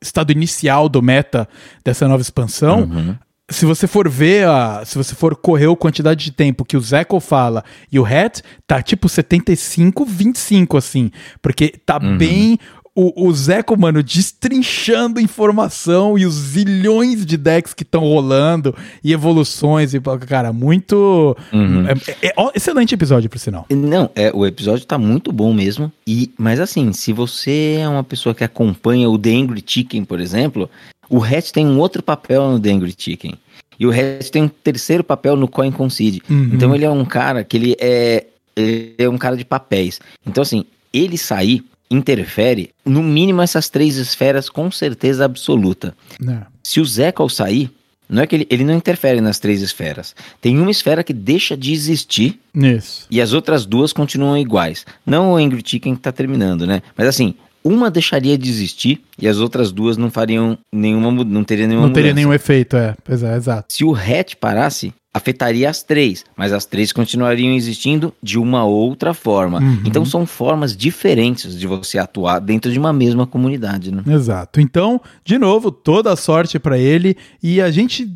estado 0.00 0.32
inicial 0.32 0.88
do 0.88 1.02
meta 1.02 1.48
dessa 1.84 2.06
nova 2.08 2.22
expansão, 2.22 2.82
uhum. 2.82 3.16
se 3.50 3.64
você 3.64 3.86
for 3.86 4.08
ver, 4.08 4.46
a, 4.46 4.84
se 4.84 4.96
você 4.96 5.14
for 5.14 5.36
correr 5.36 5.70
a 5.70 5.76
quantidade 5.76 6.24
de 6.24 6.32
tempo 6.32 6.64
que 6.64 6.76
o 6.76 6.80
Zeco 6.80 7.18
fala 7.20 7.64
e 7.90 7.98
o 7.98 8.04
Hat, 8.04 8.42
tá 8.66 8.82
tipo 8.82 9.08
75, 9.08 10.04
25, 10.04 10.76
assim. 10.76 11.10
Porque 11.40 11.68
tá 11.84 11.98
uhum. 12.02 12.18
bem 12.18 12.58
o, 12.96 13.28
o 13.28 13.32
Zeco, 13.34 13.78
mano, 13.78 14.02
destrinchando 14.02 15.20
informação 15.20 16.18
e 16.18 16.24
os 16.24 16.32
zilhões 16.32 17.26
de 17.26 17.36
decks 17.36 17.74
que 17.74 17.82
estão 17.82 18.00
rolando 18.00 18.74
e 19.04 19.12
evoluções 19.12 19.92
e, 19.92 20.00
cara, 20.26 20.50
muito... 20.50 21.36
Uhum. 21.52 21.86
É, 21.86 21.92
é, 21.92 22.28
é, 22.28 22.50
excelente 22.54 22.94
episódio, 22.94 23.28
por 23.28 23.38
sinal. 23.38 23.66
Não, 23.70 24.10
é, 24.14 24.32
o 24.34 24.46
episódio 24.46 24.86
tá 24.86 24.96
muito 24.96 25.30
bom 25.30 25.52
mesmo, 25.52 25.92
e, 26.06 26.32
mas 26.38 26.58
assim, 26.58 26.90
se 26.94 27.12
você 27.12 27.76
é 27.80 27.88
uma 27.88 28.02
pessoa 28.02 28.34
que 28.34 28.42
acompanha 28.42 29.10
o 29.10 29.18
The 29.18 29.30
Angry 29.30 29.62
Chicken, 29.64 30.04
por 30.04 30.18
exemplo, 30.18 30.70
o 31.10 31.22
Hatch 31.22 31.50
tem 31.50 31.66
um 31.66 31.78
outro 31.78 32.02
papel 32.02 32.50
no 32.50 32.58
The 32.58 32.70
Angry 32.70 32.94
Chicken. 32.96 33.34
E 33.78 33.86
o 33.86 33.90
Hatch 33.90 34.30
tem 34.30 34.44
um 34.44 34.48
terceiro 34.48 35.04
papel 35.04 35.36
no 35.36 35.46
Coin 35.46 35.70
Concede. 35.70 36.22
Uhum. 36.30 36.50
Então 36.54 36.74
ele 36.74 36.86
é 36.86 36.90
um 36.90 37.04
cara 37.04 37.44
que 37.44 37.58
ele 37.58 37.76
é, 37.78 38.26
ele 38.56 38.94
é 38.96 39.06
um 39.06 39.18
cara 39.18 39.36
de 39.36 39.44
papéis. 39.44 40.00
Então 40.26 40.40
assim, 40.40 40.64
ele 40.94 41.18
sair 41.18 41.62
interfere, 41.90 42.70
no 42.84 43.02
mínimo 43.02 43.42
essas 43.42 43.68
três 43.68 43.96
esferas 43.96 44.48
com 44.48 44.70
certeza 44.70 45.24
absoluta. 45.24 45.94
É. 46.26 46.38
Se 46.62 46.80
o 46.80 46.84
Zekel 46.84 47.28
sair, 47.28 47.70
não 48.08 48.22
é 48.22 48.26
que 48.26 48.34
ele, 48.36 48.46
ele 48.50 48.64
não 48.64 48.74
interfere 48.74 49.20
nas 49.20 49.38
três 49.38 49.60
esferas. 49.62 50.14
Tem 50.40 50.58
uma 50.58 50.70
esfera 50.70 51.02
que 51.02 51.12
deixa 51.12 51.56
de 51.56 51.72
existir 51.72 52.38
Isso. 52.54 53.06
e 53.10 53.20
as 53.20 53.32
outras 53.32 53.64
duas 53.66 53.92
continuam 53.92 54.36
iguais. 54.38 54.84
Não 55.04 55.32
o 55.32 55.36
Angry 55.36 55.62
Chicken 55.64 55.94
que 55.94 56.00
tá 56.02 56.12
terminando, 56.12 56.66
né? 56.66 56.82
Mas 56.96 57.08
assim, 57.08 57.34
uma 57.64 57.90
deixaria 57.90 58.38
de 58.38 58.48
existir 58.48 59.00
e 59.18 59.26
as 59.26 59.38
outras 59.38 59.72
duas 59.72 59.96
não 59.96 60.08
fariam 60.10 60.56
nenhuma, 60.72 61.10
não 61.24 61.42
teria 61.42 61.66
nenhuma 61.66 61.86
Não 61.88 61.92
teria 61.92 62.10
mudança. 62.10 62.14
nenhum 62.26 62.32
efeito, 62.34 62.76
é. 62.76 62.94
Pois 63.02 63.22
é, 63.24 63.36
exato. 63.36 63.72
Se 63.72 63.84
o 63.84 63.92
hatch 63.94 64.34
parasse, 64.36 64.94
afetaria 65.16 65.70
as 65.70 65.82
três, 65.82 66.24
mas 66.36 66.52
as 66.52 66.66
três 66.66 66.92
continuariam 66.92 67.54
existindo 67.54 68.12
de 68.22 68.38
uma 68.38 68.64
outra 68.64 69.14
forma. 69.14 69.60
Uhum. 69.60 69.82
Então 69.86 70.04
são 70.04 70.26
formas 70.26 70.76
diferentes 70.76 71.58
de 71.58 71.66
você 71.66 71.98
atuar 71.98 72.38
dentro 72.38 72.70
de 72.70 72.78
uma 72.78 72.92
mesma 72.92 73.26
comunidade, 73.26 73.90
né? 73.90 74.02
Exato. 74.06 74.60
Então, 74.60 75.00
de 75.24 75.38
novo, 75.38 75.70
toda 75.70 76.12
a 76.12 76.16
sorte 76.16 76.58
pra 76.58 76.76
ele 76.76 77.16
e 77.42 77.62
a 77.62 77.70
gente, 77.70 78.12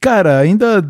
cara, 0.00 0.38
ainda 0.38 0.80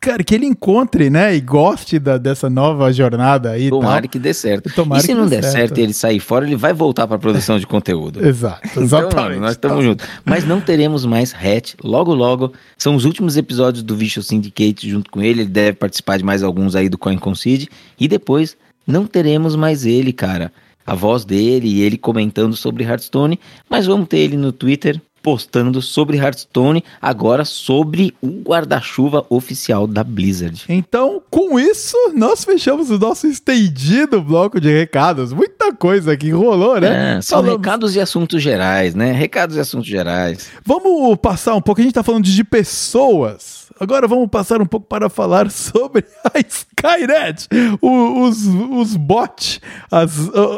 cara, 0.00 0.22
que 0.24 0.34
ele 0.34 0.46
encontre, 0.46 1.10
né, 1.10 1.34
e 1.36 1.40
goste 1.40 1.98
da, 1.98 2.16
dessa 2.18 2.48
nova 2.48 2.92
jornada 2.92 3.50
aí 3.50 3.66
e 3.66 3.70
Tomara 3.70 4.02
tal. 4.02 4.10
que 4.10 4.18
dê 4.18 4.32
certo. 4.34 4.72
Tomara 4.74 5.02
e 5.02 5.04
se 5.04 5.14
não 5.14 5.26
der 5.26 5.42
certo. 5.42 5.52
certo. 5.54 5.78
e 5.78 5.82
ele 5.82 5.92
sair 5.92 6.20
fora, 6.20 6.46
ele 6.46 6.56
vai 6.56 6.72
voltar 6.72 7.06
para 7.06 7.18
produção 7.18 7.58
de 7.58 7.66
conteúdo. 7.66 8.20
Exato, 8.26 8.60
Então, 8.70 8.82
exatamente. 8.82 9.16
mano, 9.16 9.40
nós 9.40 9.50
estamos 9.52 9.84
juntos. 9.84 10.06
Mas 10.24 10.44
não 10.46 10.60
teremos 10.60 11.04
mais 11.04 11.34
Hatch. 11.34 11.74
Logo, 11.82 12.14
logo. 12.14 12.52
São 12.76 12.94
os 12.94 13.04
últimos 13.04 13.36
episódios 13.36 13.82
do 13.82 13.96
Vicious 13.96 14.26
Syndicate 14.26 14.88
junto 14.88 15.10
com 15.10 15.20
ele. 15.22 15.42
Ele 15.42 15.50
deve 15.50 15.72
participar 15.76 16.16
de 16.18 16.24
mais 16.24 16.42
alguns 16.42 16.74
aí 16.76 16.88
do 16.88 16.96
Coin 16.98 17.18
Concede. 17.18 17.68
E 17.98 18.06
depois 18.08 18.56
não 18.86 19.06
teremos 19.06 19.54
mais 19.56 19.84
ele, 19.84 20.12
cara. 20.12 20.52
A 20.86 20.94
voz 20.94 21.24
dele 21.24 21.68
e 21.68 21.82
ele 21.82 21.98
comentando 21.98 22.56
sobre 22.56 22.82
Hearthstone. 22.84 23.38
Mas 23.68 23.84
vamos 23.86 24.08
ter 24.08 24.18
ele 24.18 24.36
no 24.38 24.52
Twitter 24.52 25.00
postando 25.22 25.80
sobre 25.82 26.16
Hearthstone. 26.16 26.82
Agora 27.00 27.44
sobre 27.44 28.14
o 28.20 28.28
guarda-chuva 28.42 29.24
oficial 29.28 29.86
da 29.86 30.02
Blizzard. 30.04 30.64
Então, 30.68 31.22
com 31.30 31.58
isso, 31.58 31.96
nós 32.14 32.44
fechamos 32.44 32.90
o 32.90 32.98
nosso 32.98 33.26
estendido 33.26 34.22
bloco 34.22 34.60
de 34.60 34.68
recados. 34.72 35.32
Muita 35.32 35.72
coisa 35.72 36.16
que 36.16 36.30
rolou, 36.30 36.80
né? 36.80 37.16
É, 37.18 37.22
são 37.22 37.38
Falamos- 37.38 37.58
recados 37.58 37.96
e 37.96 38.00
assuntos 38.00 38.42
gerais, 38.42 38.94
né? 38.94 39.12
Recados 39.12 39.56
e 39.56 39.60
assuntos 39.60 39.88
gerais. 39.88 40.48
Vamos 40.64 41.16
passar 41.18 41.54
um 41.54 41.60
pouco, 41.60 41.80
a 41.80 41.84
gente 41.84 41.94
tá 41.94 42.02
falando 42.02 42.24
de 42.24 42.44
pessoas. 42.44 43.57
Agora 43.80 44.08
vamos 44.08 44.28
passar 44.28 44.60
um 44.60 44.66
pouco 44.66 44.86
para 44.86 45.08
falar 45.08 45.50
sobre 45.52 46.04
a 46.24 46.38
Skynet, 46.38 47.48
os, 47.80 48.46
os 48.46 48.96
bots, 48.96 49.60
as, 49.90 50.12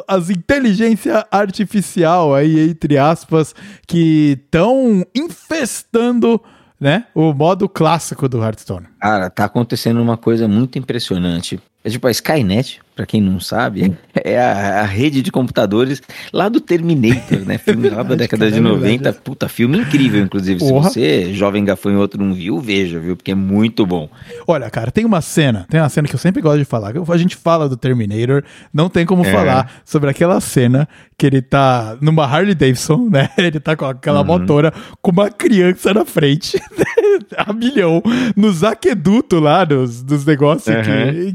as 0.09 0.31
inteligência 0.31 1.27
artificial 1.31 2.35
aí, 2.35 2.71
entre 2.71 2.99
aspas, 2.99 3.55
que 3.87 4.39
estão 4.45 5.05
infestando, 5.15 6.41
né, 6.79 7.05
o 7.15 7.33
modo 7.33 7.69
clássico 7.69 8.29
do 8.29 8.43
Hearthstone. 8.43 8.87
Cara, 9.01 9.29
tá 9.29 9.45
acontecendo 9.45 10.01
uma 10.01 10.17
coisa 10.17 10.49
muito 10.49 10.79
impressionante. 10.79 11.61
É 11.85 11.91
tipo 11.91 12.07
a 12.07 12.11
Skynet, 12.11 12.81
pra 13.01 13.07
quem 13.07 13.23
não 13.23 13.41
sabe, 13.41 13.97
é 14.15 14.39
a, 14.39 14.83
a 14.83 14.85
rede 14.85 15.23
de 15.23 15.33
computadores 15.33 16.03
lá 16.35 16.51
do 16.51 16.61
Terminator, 16.61 17.39
né? 17.47 17.57
Filme 17.57 17.89
lá 17.89 18.03
da 18.03 18.15
década 18.15 18.41
cara, 18.45 18.51
de 18.51 18.59
é 18.59 18.61
90. 18.61 18.81
verdade. 18.87 19.17
Puta, 19.25 19.49
filme 19.49 19.79
incrível, 19.79 20.23
inclusive. 20.23 20.61
Porra. 20.61 20.91
Se 20.91 21.01
você, 21.01 21.33
jovem 21.33 21.65
gafanhoto, 21.65 22.19
não 22.19 22.35
viu, 22.35 22.61
veja, 22.61 23.01
viu? 23.01 23.17
Porque 23.17 23.31
é 23.31 23.35
muito 23.35 23.87
bom. 23.87 24.11
Olha, 24.47 24.69
cara, 24.69 24.91
tem 24.91 25.07
uma 25.07 25.23
cena, 25.23 25.67
tem 25.71 25.81
uma 25.81 25.89
cena 25.89 26.07
que 26.07 26.15
eu 26.15 26.19
sempre 26.19 26.43
gosto 26.43 26.59
de 26.59 26.67
falar. 26.67 26.93
A 27.09 27.17
gente 27.17 27.37
fala 27.37 27.71
do 27.71 27.77
Terminator, 27.77 28.45
não 28.73 28.91
tem 28.91 29.07
como 29.07 29.25
É. 29.25 29.33
falar 29.33 29.81
sobre 29.83 30.11
aquela 30.11 30.39
cena 30.39 30.87
que 31.17 31.27
ele 31.27 31.41
tá 31.41 31.97
numa 32.03 32.25
Harley 32.25 32.55
Davidson, 32.55 33.09
né? 33.11 33.29
Ele 33.37 33.61
tá 33.61 33.77
com 33.77 33.85
aquela 33.85 34.25
motora 34.25 34.73
com 35.03 35.11
uma 35.11 35.31
criança 35.31 35.93
na 35.93 36.05
frente, 36.07 36.59
a 37.37 37.53
milhão, 37.53 38.03
nos 38.35 38.65
aquedutos 38.65 39.41
lá, 39.41 39.65
dos, 39.67 40.03
dos 40.03 40.25
negócios 40.25 40.75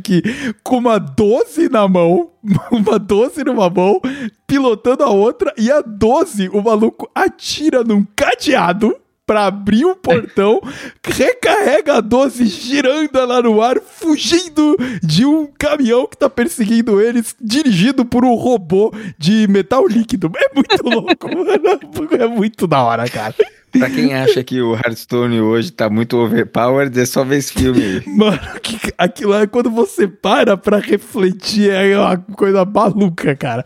que, 0.02 0.22
que 0.22 0.56
com 0.64 0.78
uma 0.80 0.98
12 0.98 1.55
na 1.70 1.88
mão, 1.88 2.32
uma 2.72 3.00
12 3.00 3.44
numa 3.44 3.70
mão, 3.70 4.02
pilotando 4.48 5.04
a 5.04 5.10
outra, 5.10 5.54
e 5.58 5.72
a 5.72 5.82
12 5.82 6.50
o 6.50 6.62
maluco 6.62 7.10
atira 7.14 7.84
num 7.84 8.06
cadeado 8.16 8.96
pra 9.26 9.48
abrir 9.48 9.86
o 9.86 9.96
portão, 9.96 10.62
recarrega 11.04 11.96
a 11.96 12.02
12 12.02 12.46
girando 12.46 13.18
ela 13.18 13.42
no 13.42 13.62
ar, 13.62 13.80
fugindo 13.80 14.78
de 15.02 15.26
um 15.26 15.48
caminhão 15.48 16.06
que 16.06 16.16
tá 16.16 16.30
perseguindo 16.30 17.02
eles, 17.02 17.36
dirigido 17.42 18.06
por 18.06 18.24
um 18.24 18.36
robô 18.36 18.94
de 19.18 19.48
metal 19.48 19.88
líquido. 19.88 20.32
É 20.36 20.54
muito 20.54 20.84
louco, 20.84 21.28
mano. 21.36 22.22
É 22.22 22.28
muito 22.28 22.68
da 22.68 22.84
hora, 22.84 23.10
cara. 23.10 23.34
Pra 23.78 23.90
quem 23.90 24.14
acha 24.14 24.44
que 24.44 24.62
o 24.62 24.74
Hearthstone 24.74 25.42
hoje 25.42 25.72
tá 25.72 25.90
muito 25.90 26.18
overpowered, 26.18 27.00
é 27.00 27.06
só 27.06 27.24
ver 27.24 27.38
esse 27.38 27.54
filme 27.54 27.82
aí. 27.82 28.04
Mano, 28.08 28.40
que, 28.62 28.94
aquilo 28.98 29.34
é 29.34 29.48
quando 29.48 29.70
você 29.70 30.08
para 30.08 30.56
pra 30.56 30.80
refletir, 30.80 31.70
é 31.70 31.98
uma 32.00 32.18
coisa 32.18 32.66
maluca, 32.66 33.36
cara. 33.36 33.64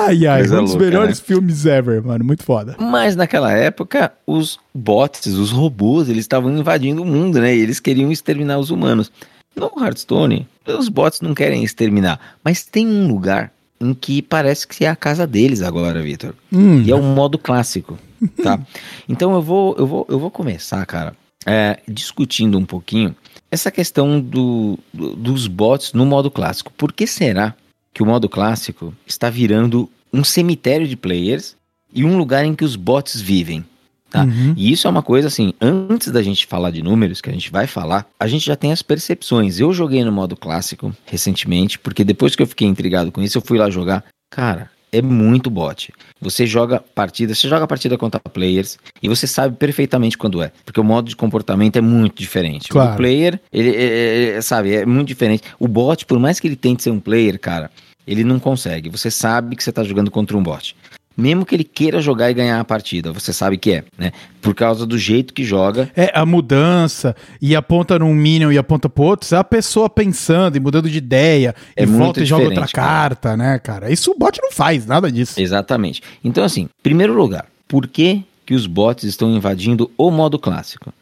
Ai, 0.00 0.26
ai, 0.26 0.40
Coisa 0.40 0.60
um 0.60 0.64
dos 0.64 0.72
louca, 0.72 0.84
melhores 0.86 1.18
né? 1.18 1.24
filmes 1.26 1.66
ever, 1.66 2.02
mano. 2.02 2.24
Muito 2.24 2.44
foda. 2.44 2.76
Mas 2.78 3.16
naquela 3.16 3.52
época, 3.52 4.12
os 4.26 4.58
bots, 4.74 5.26
os 5.26 5.50
robôs, 5.50 6.08
eles 6.08 6.20
estavam 6.24 6.56
invadindo 6.56 7.02
o 7.02 7.06
mundo, 7.06 7.40
né? 7.40 7.54
E 7.54 7.60
eles 7.60 7.80
queriam 7.80 8.10
exterminar 8.12 8.58
os 8.58 8.70
humanos. 8.70 9.10
No 9.54 9.70
Hearthstone, 9.78 10.48
os 10.66 10.88
bots 10.88 11.20
não 11.20 11.34
querem 11.34 11.62
exterminar, 11.62 12.18
mas 12.42 12.64
tem 12.64 12.86
um 12.86 13.06
lugar 13.08 13.52
em 13.82 13.92
que 13.94 14.22
parece 14.22 14.66
que 14.66 14.84
é 14.84 14.88
a 14.88 14.96
casa 14.96 15.26
deles 15.26 15.60
agora, 15.62 16.00
Vitor. 16.02 16.34
Hum. 16.52 16.82
E 16.82 16.90
é 16.90 16.94
o 16.94 17.02
modo 17.02 17.36
clássico, 17.38 17.98
tá? 18.42 18.58
Então 19.08 19.34
eu 19.34 19.42
vou, 19.42 19.74
eu 19.76 19.86
vou, 19.86 20.06
eu 20.08 20.18
vou 20.18 20.30
começar, 20.30 20.84
cara, 20.86 21.14
é, 21.44 21.80
discutindo 21.88 22.56
um 22.56 22.64
pouquinho 22.64 23.14
essa 23.50 23.70
questão 23.70 24.20
do, 24.20 24.78
do- 24.94 25.14
dos 25.16 25.46
bots 25.46 25.92
no 25.92 26.06
modo 26.06 26.30
clássico. 26.30 26.72
Por 26.76 26.92
que 26.92 27.06
será 27.06 27.54
que 27.92 28.02
o 28.02 28.06
modo 28.06 28.28
clássico 28.28 28.94
está 29.06 29.28
virando 29.28 29.90
um 30.12 30.24
cemitério 30.24 30.86
de 30.88 30.96
players 30.96 31.56
e 31.92 32.04
um 32.04 32.16
lugar 32.16 32.44
em 32.44 32.54
que 32.54 32.64
os 32.64 32.76
bots 32.76 33.20
vivem? 33.20 33.64
Tá? 34.12 34.24
Uhum. 34.24 34.52
E 34.54 34.70
isso 34.70 34.86
é 34.86 34.90
uma 34.90 35.02
coisa 35.02 35.28
assim, 35.28 35.54
antes 35.58 36.08
da 36.12 36.22
gente 36.22 36.46
falar 36.46 36.70
de 36.70 36.82
números, 36.82 37.22
que 37.22 37.30
a 37.30 37.32
gente 37.32 37.50
vai 37.50 37.66
falar, 37.66 38.06
a 38.20 38.26
gente 38.28 38.44
já 38.44 38.54
tem 38.54 38.70
as 38.70 38.82
percepções. 38.82 39.58
Eu 39.58 39.72
joguei 39.72 40.04
no 40.04 40.12
modo 40.12 40.36
clássico 40.36 40.94
recentemente, 41.06 41.78
porque 41.78 42.04
depois 42.04 42.36
que 42.36 42.42
eu 42.42 42.46
fiquei 42.46 42.68
intrigado 42.68 43.10
com 43.10 43.22
isso, 43.22 43.38
eu 43.38 43.42
fui 43.42 43.56
lá 43.56 43.70
jogar. 43.70 44.04
Cara, 44.30 44.70
é 44.92 45.00
muito 45.00 45.48
bot. 45.48 45.90
Você 46.20 46.46
joga 46.46 46.78
partida, 46.94 47.34
você 47.34 47.48
joga 47.48 47.66
partida 47.66 47.96
contra 47.96 48.20
players 48.20 48.76
e 49.02 49.08
você 49.08 49.26
sabe 49.26 49.56
perfeitamente 49.56 50.18
quando 50.18 50.42
é, 50.42 50.52
porque 50.62 50.78
o 50.78 50.84
modo 50.84 51.08
de 51.08 51.16
comportamento 51.16 51.76
é 51.76 51.80
muito 51.80 52.20
diferente. 52.20 52.66
O 52.66 52.72
Claro. 52.74 52.90
do 52.90 52.96
player, 52.98 53.40
ele 53.50 53.70
é, 53.74 54.34
é- 54.36 54.40
sabe, 54.42 54.74
é 54.74 54.84
muito 54.84 55.08
diferente. 55.08 55.44
O 55.58 55.66
bot, 55.66 56.04
por 56.04 56.18
mais 56.18 56.38
que 56.38 56.46
ele 56.46 56.56
tente 56.56 56.82
ser 56.82 56.90
um 56.90 57.00
player, 57.00 57.40
cara, 57.40 57.70
ele 58.06 58.24
não 58.24 58.38
consegue. 58.38 58.90
Você 58.90 59.10
sabe 59.10 59.56
que 59.56 59.64
você 59.64 59.72
tá 59.72 59.82
jogando 59.82 60.10
contra 60.10 60.36
um 60.36 60.42
bot. 60.42 60.76
Mesmo 61.16 61.44
que 61.44 61.54
ele 61.54 61.64
queira 61.64 62.00
jogar 62.00 62.30
e 62.30 62.34
ganhar 62.34 62.58
a 62.58 62.64
partida, 62.64 63.12
você 63.12 63.32
sabe 63.32 63.58
que 63.58 63.72
é, 63.72 63.84
né? 63.98 64.12
Por 64.40 64.54
causa 64.54 64.86
do 64.86 64.96
jeito 64.96 65.34
que 65.34 65.44
joga. 65.44 65.90
É, 65.94 66.10
a 66.14 66.24
mudança, 66.24 67.14
e 67.40 67.54
aponta 67.54 67.98
num 67.98 68.14
Minion 68.14 68.50
e 68.50 68.58
aponta 68.58 68.88
pro 68.88 69.04
outro, 69.04 69.34
é 69.34 69.38
a 69.38 69.44
pessoa 69.44 69.88
pensando 69.90 70.56
e 70.56 70.60
mudando 70.60 70.88
de 70.90 70.98
ideia, 70.98 71.54
É 71.76 71.82
e 71.82 71.86
volta 71.86 72.20
e 72.22 72.24
joga 72.24 72.44
outra 72.44 72.66
cara. 72.66 72.88
carta, 72.88 73.36
né, 73.36 73.58
cara? 73.58 73.90
Isso 73.90 74.10
o 74.10 74.18
bot 74.18 74.38
não 74.42 74.50
faz, 74.52 74.86
nada 74.86 75.10
disso. 75.10 75.40
Exatamente. 75.40 76.02
Então, 76.24 76.42
assim, 76.44 76.68
primeiro 76.82 77.12
lugar, 77.12 77.46
por 77.68 77.86
que, 77.86 78.22
que 78.44 78.54
os 78.54 78.66
bots 78.66 79.04
estão 79.04 79.30
invadindo 79.30 79.90
o 79.96 80.10
modo 80.10 80.38
clássico? 80.38 80.92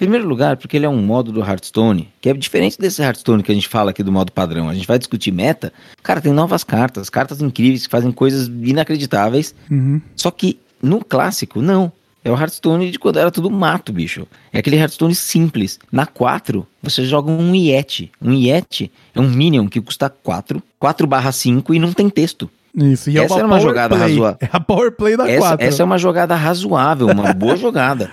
Primeiro 0.00 0.26
lugar, 0.26 0.56
porque 0.56 0.78
ele 0.78 0.86
é 0.86 0.88
um 0.88 1.02
modo 1.02 1.30
do 1.30 1.40
Hearthstone, 1.40 2.08
que 2.22 2.30
é 2.30 2.32
diferente 2.32 2.78
desse 2.78 3.02
Hearthstone 3.02 3.42
que 3.42 3.52
a 3.52 3.54
gente 3.54 3.68
fala 3.68 3.90
aqui 3.90 4.02
do 4.02 4.10
modo 4.10 4.32
padrão. 4.32 4.66
A 4.66 4.72
gente 4.72 4.86
vai 4.86 4.98
discutir 4.98 5.30
meta, 5.30 5.70
cara, 6.02 6.22
tem 6.22 6.32
novas 6.32 6.64
cartas, 6.64 7.10
cartas 7.10 7.42
incríveis 7.42 7.84
que 7.84 7.90
fazem 7.90 8.10
coisas 8.10 8.46
inacreditáveis. 8.46 9.54
Uhum. 9.70 10.00
Só 10.16 10.30
que 10.30 10.58
no 10.82 11.04
clássico, 11.04 11.60
não. 11.60 11.92
É 12.24 12.30
o 12.30 12.34
Hearthstone 12.34 12.90
de 12.90 12.98
quando 12.98 13.18
era 13.18 13.30
tudo 13.30 13.50
mato, 13.50 13.92
bicho. 13.92 14.26
É 14.50 14.60
aquele 14.60 14.76
Hearthstone 14.76 15.14
simples. 15.14 15.78
Na 15.92 16.06
4, 16.06 16.66
você 16.82 17.04
joga 17.04 17.30
um 17.30 17.54
Yeti. 17.54 18.10
Um 18.22 18.32
Yeti 18.32 18.90
é 19.14 19.20
um 19.20 19.28
Minion 19.28 19.68
que 19.68 19.82
custa 19.82 20.08
4, 20.08 20.62
4 20.78 21.06
barra 21.06 21.30
5 21.30 21.74
e 21.74 21.78
não 21.78 21.92
tem 21.92 22.08
texto. 22.08 22.50
Isso, 22.74 23.10
e 23.10 23.18
é 23.18 23.24
Essa 23.24 23.34
uma 23.34 23.38
era 23.40 23.46
uma 23.48 23.60
jogada 23.60 23.96
play. 23.96 24.08
razoável. 24.10 24.38
É 24.40 24.48
a 24.52 24.60
power 24.60 24.92
play 24.92 25.16
da 25.16 25.28
Essa, 25.28 25.48
4. 25.48 25.66
essa 25.66 25.82
é 25.82 25.84
uma 25.84 25.98
jogada 25.98 26.34
razoável, 26.36 27.08
uma 27.08 27.32
boa 27.34 27.56
jogada. 27.56 28.10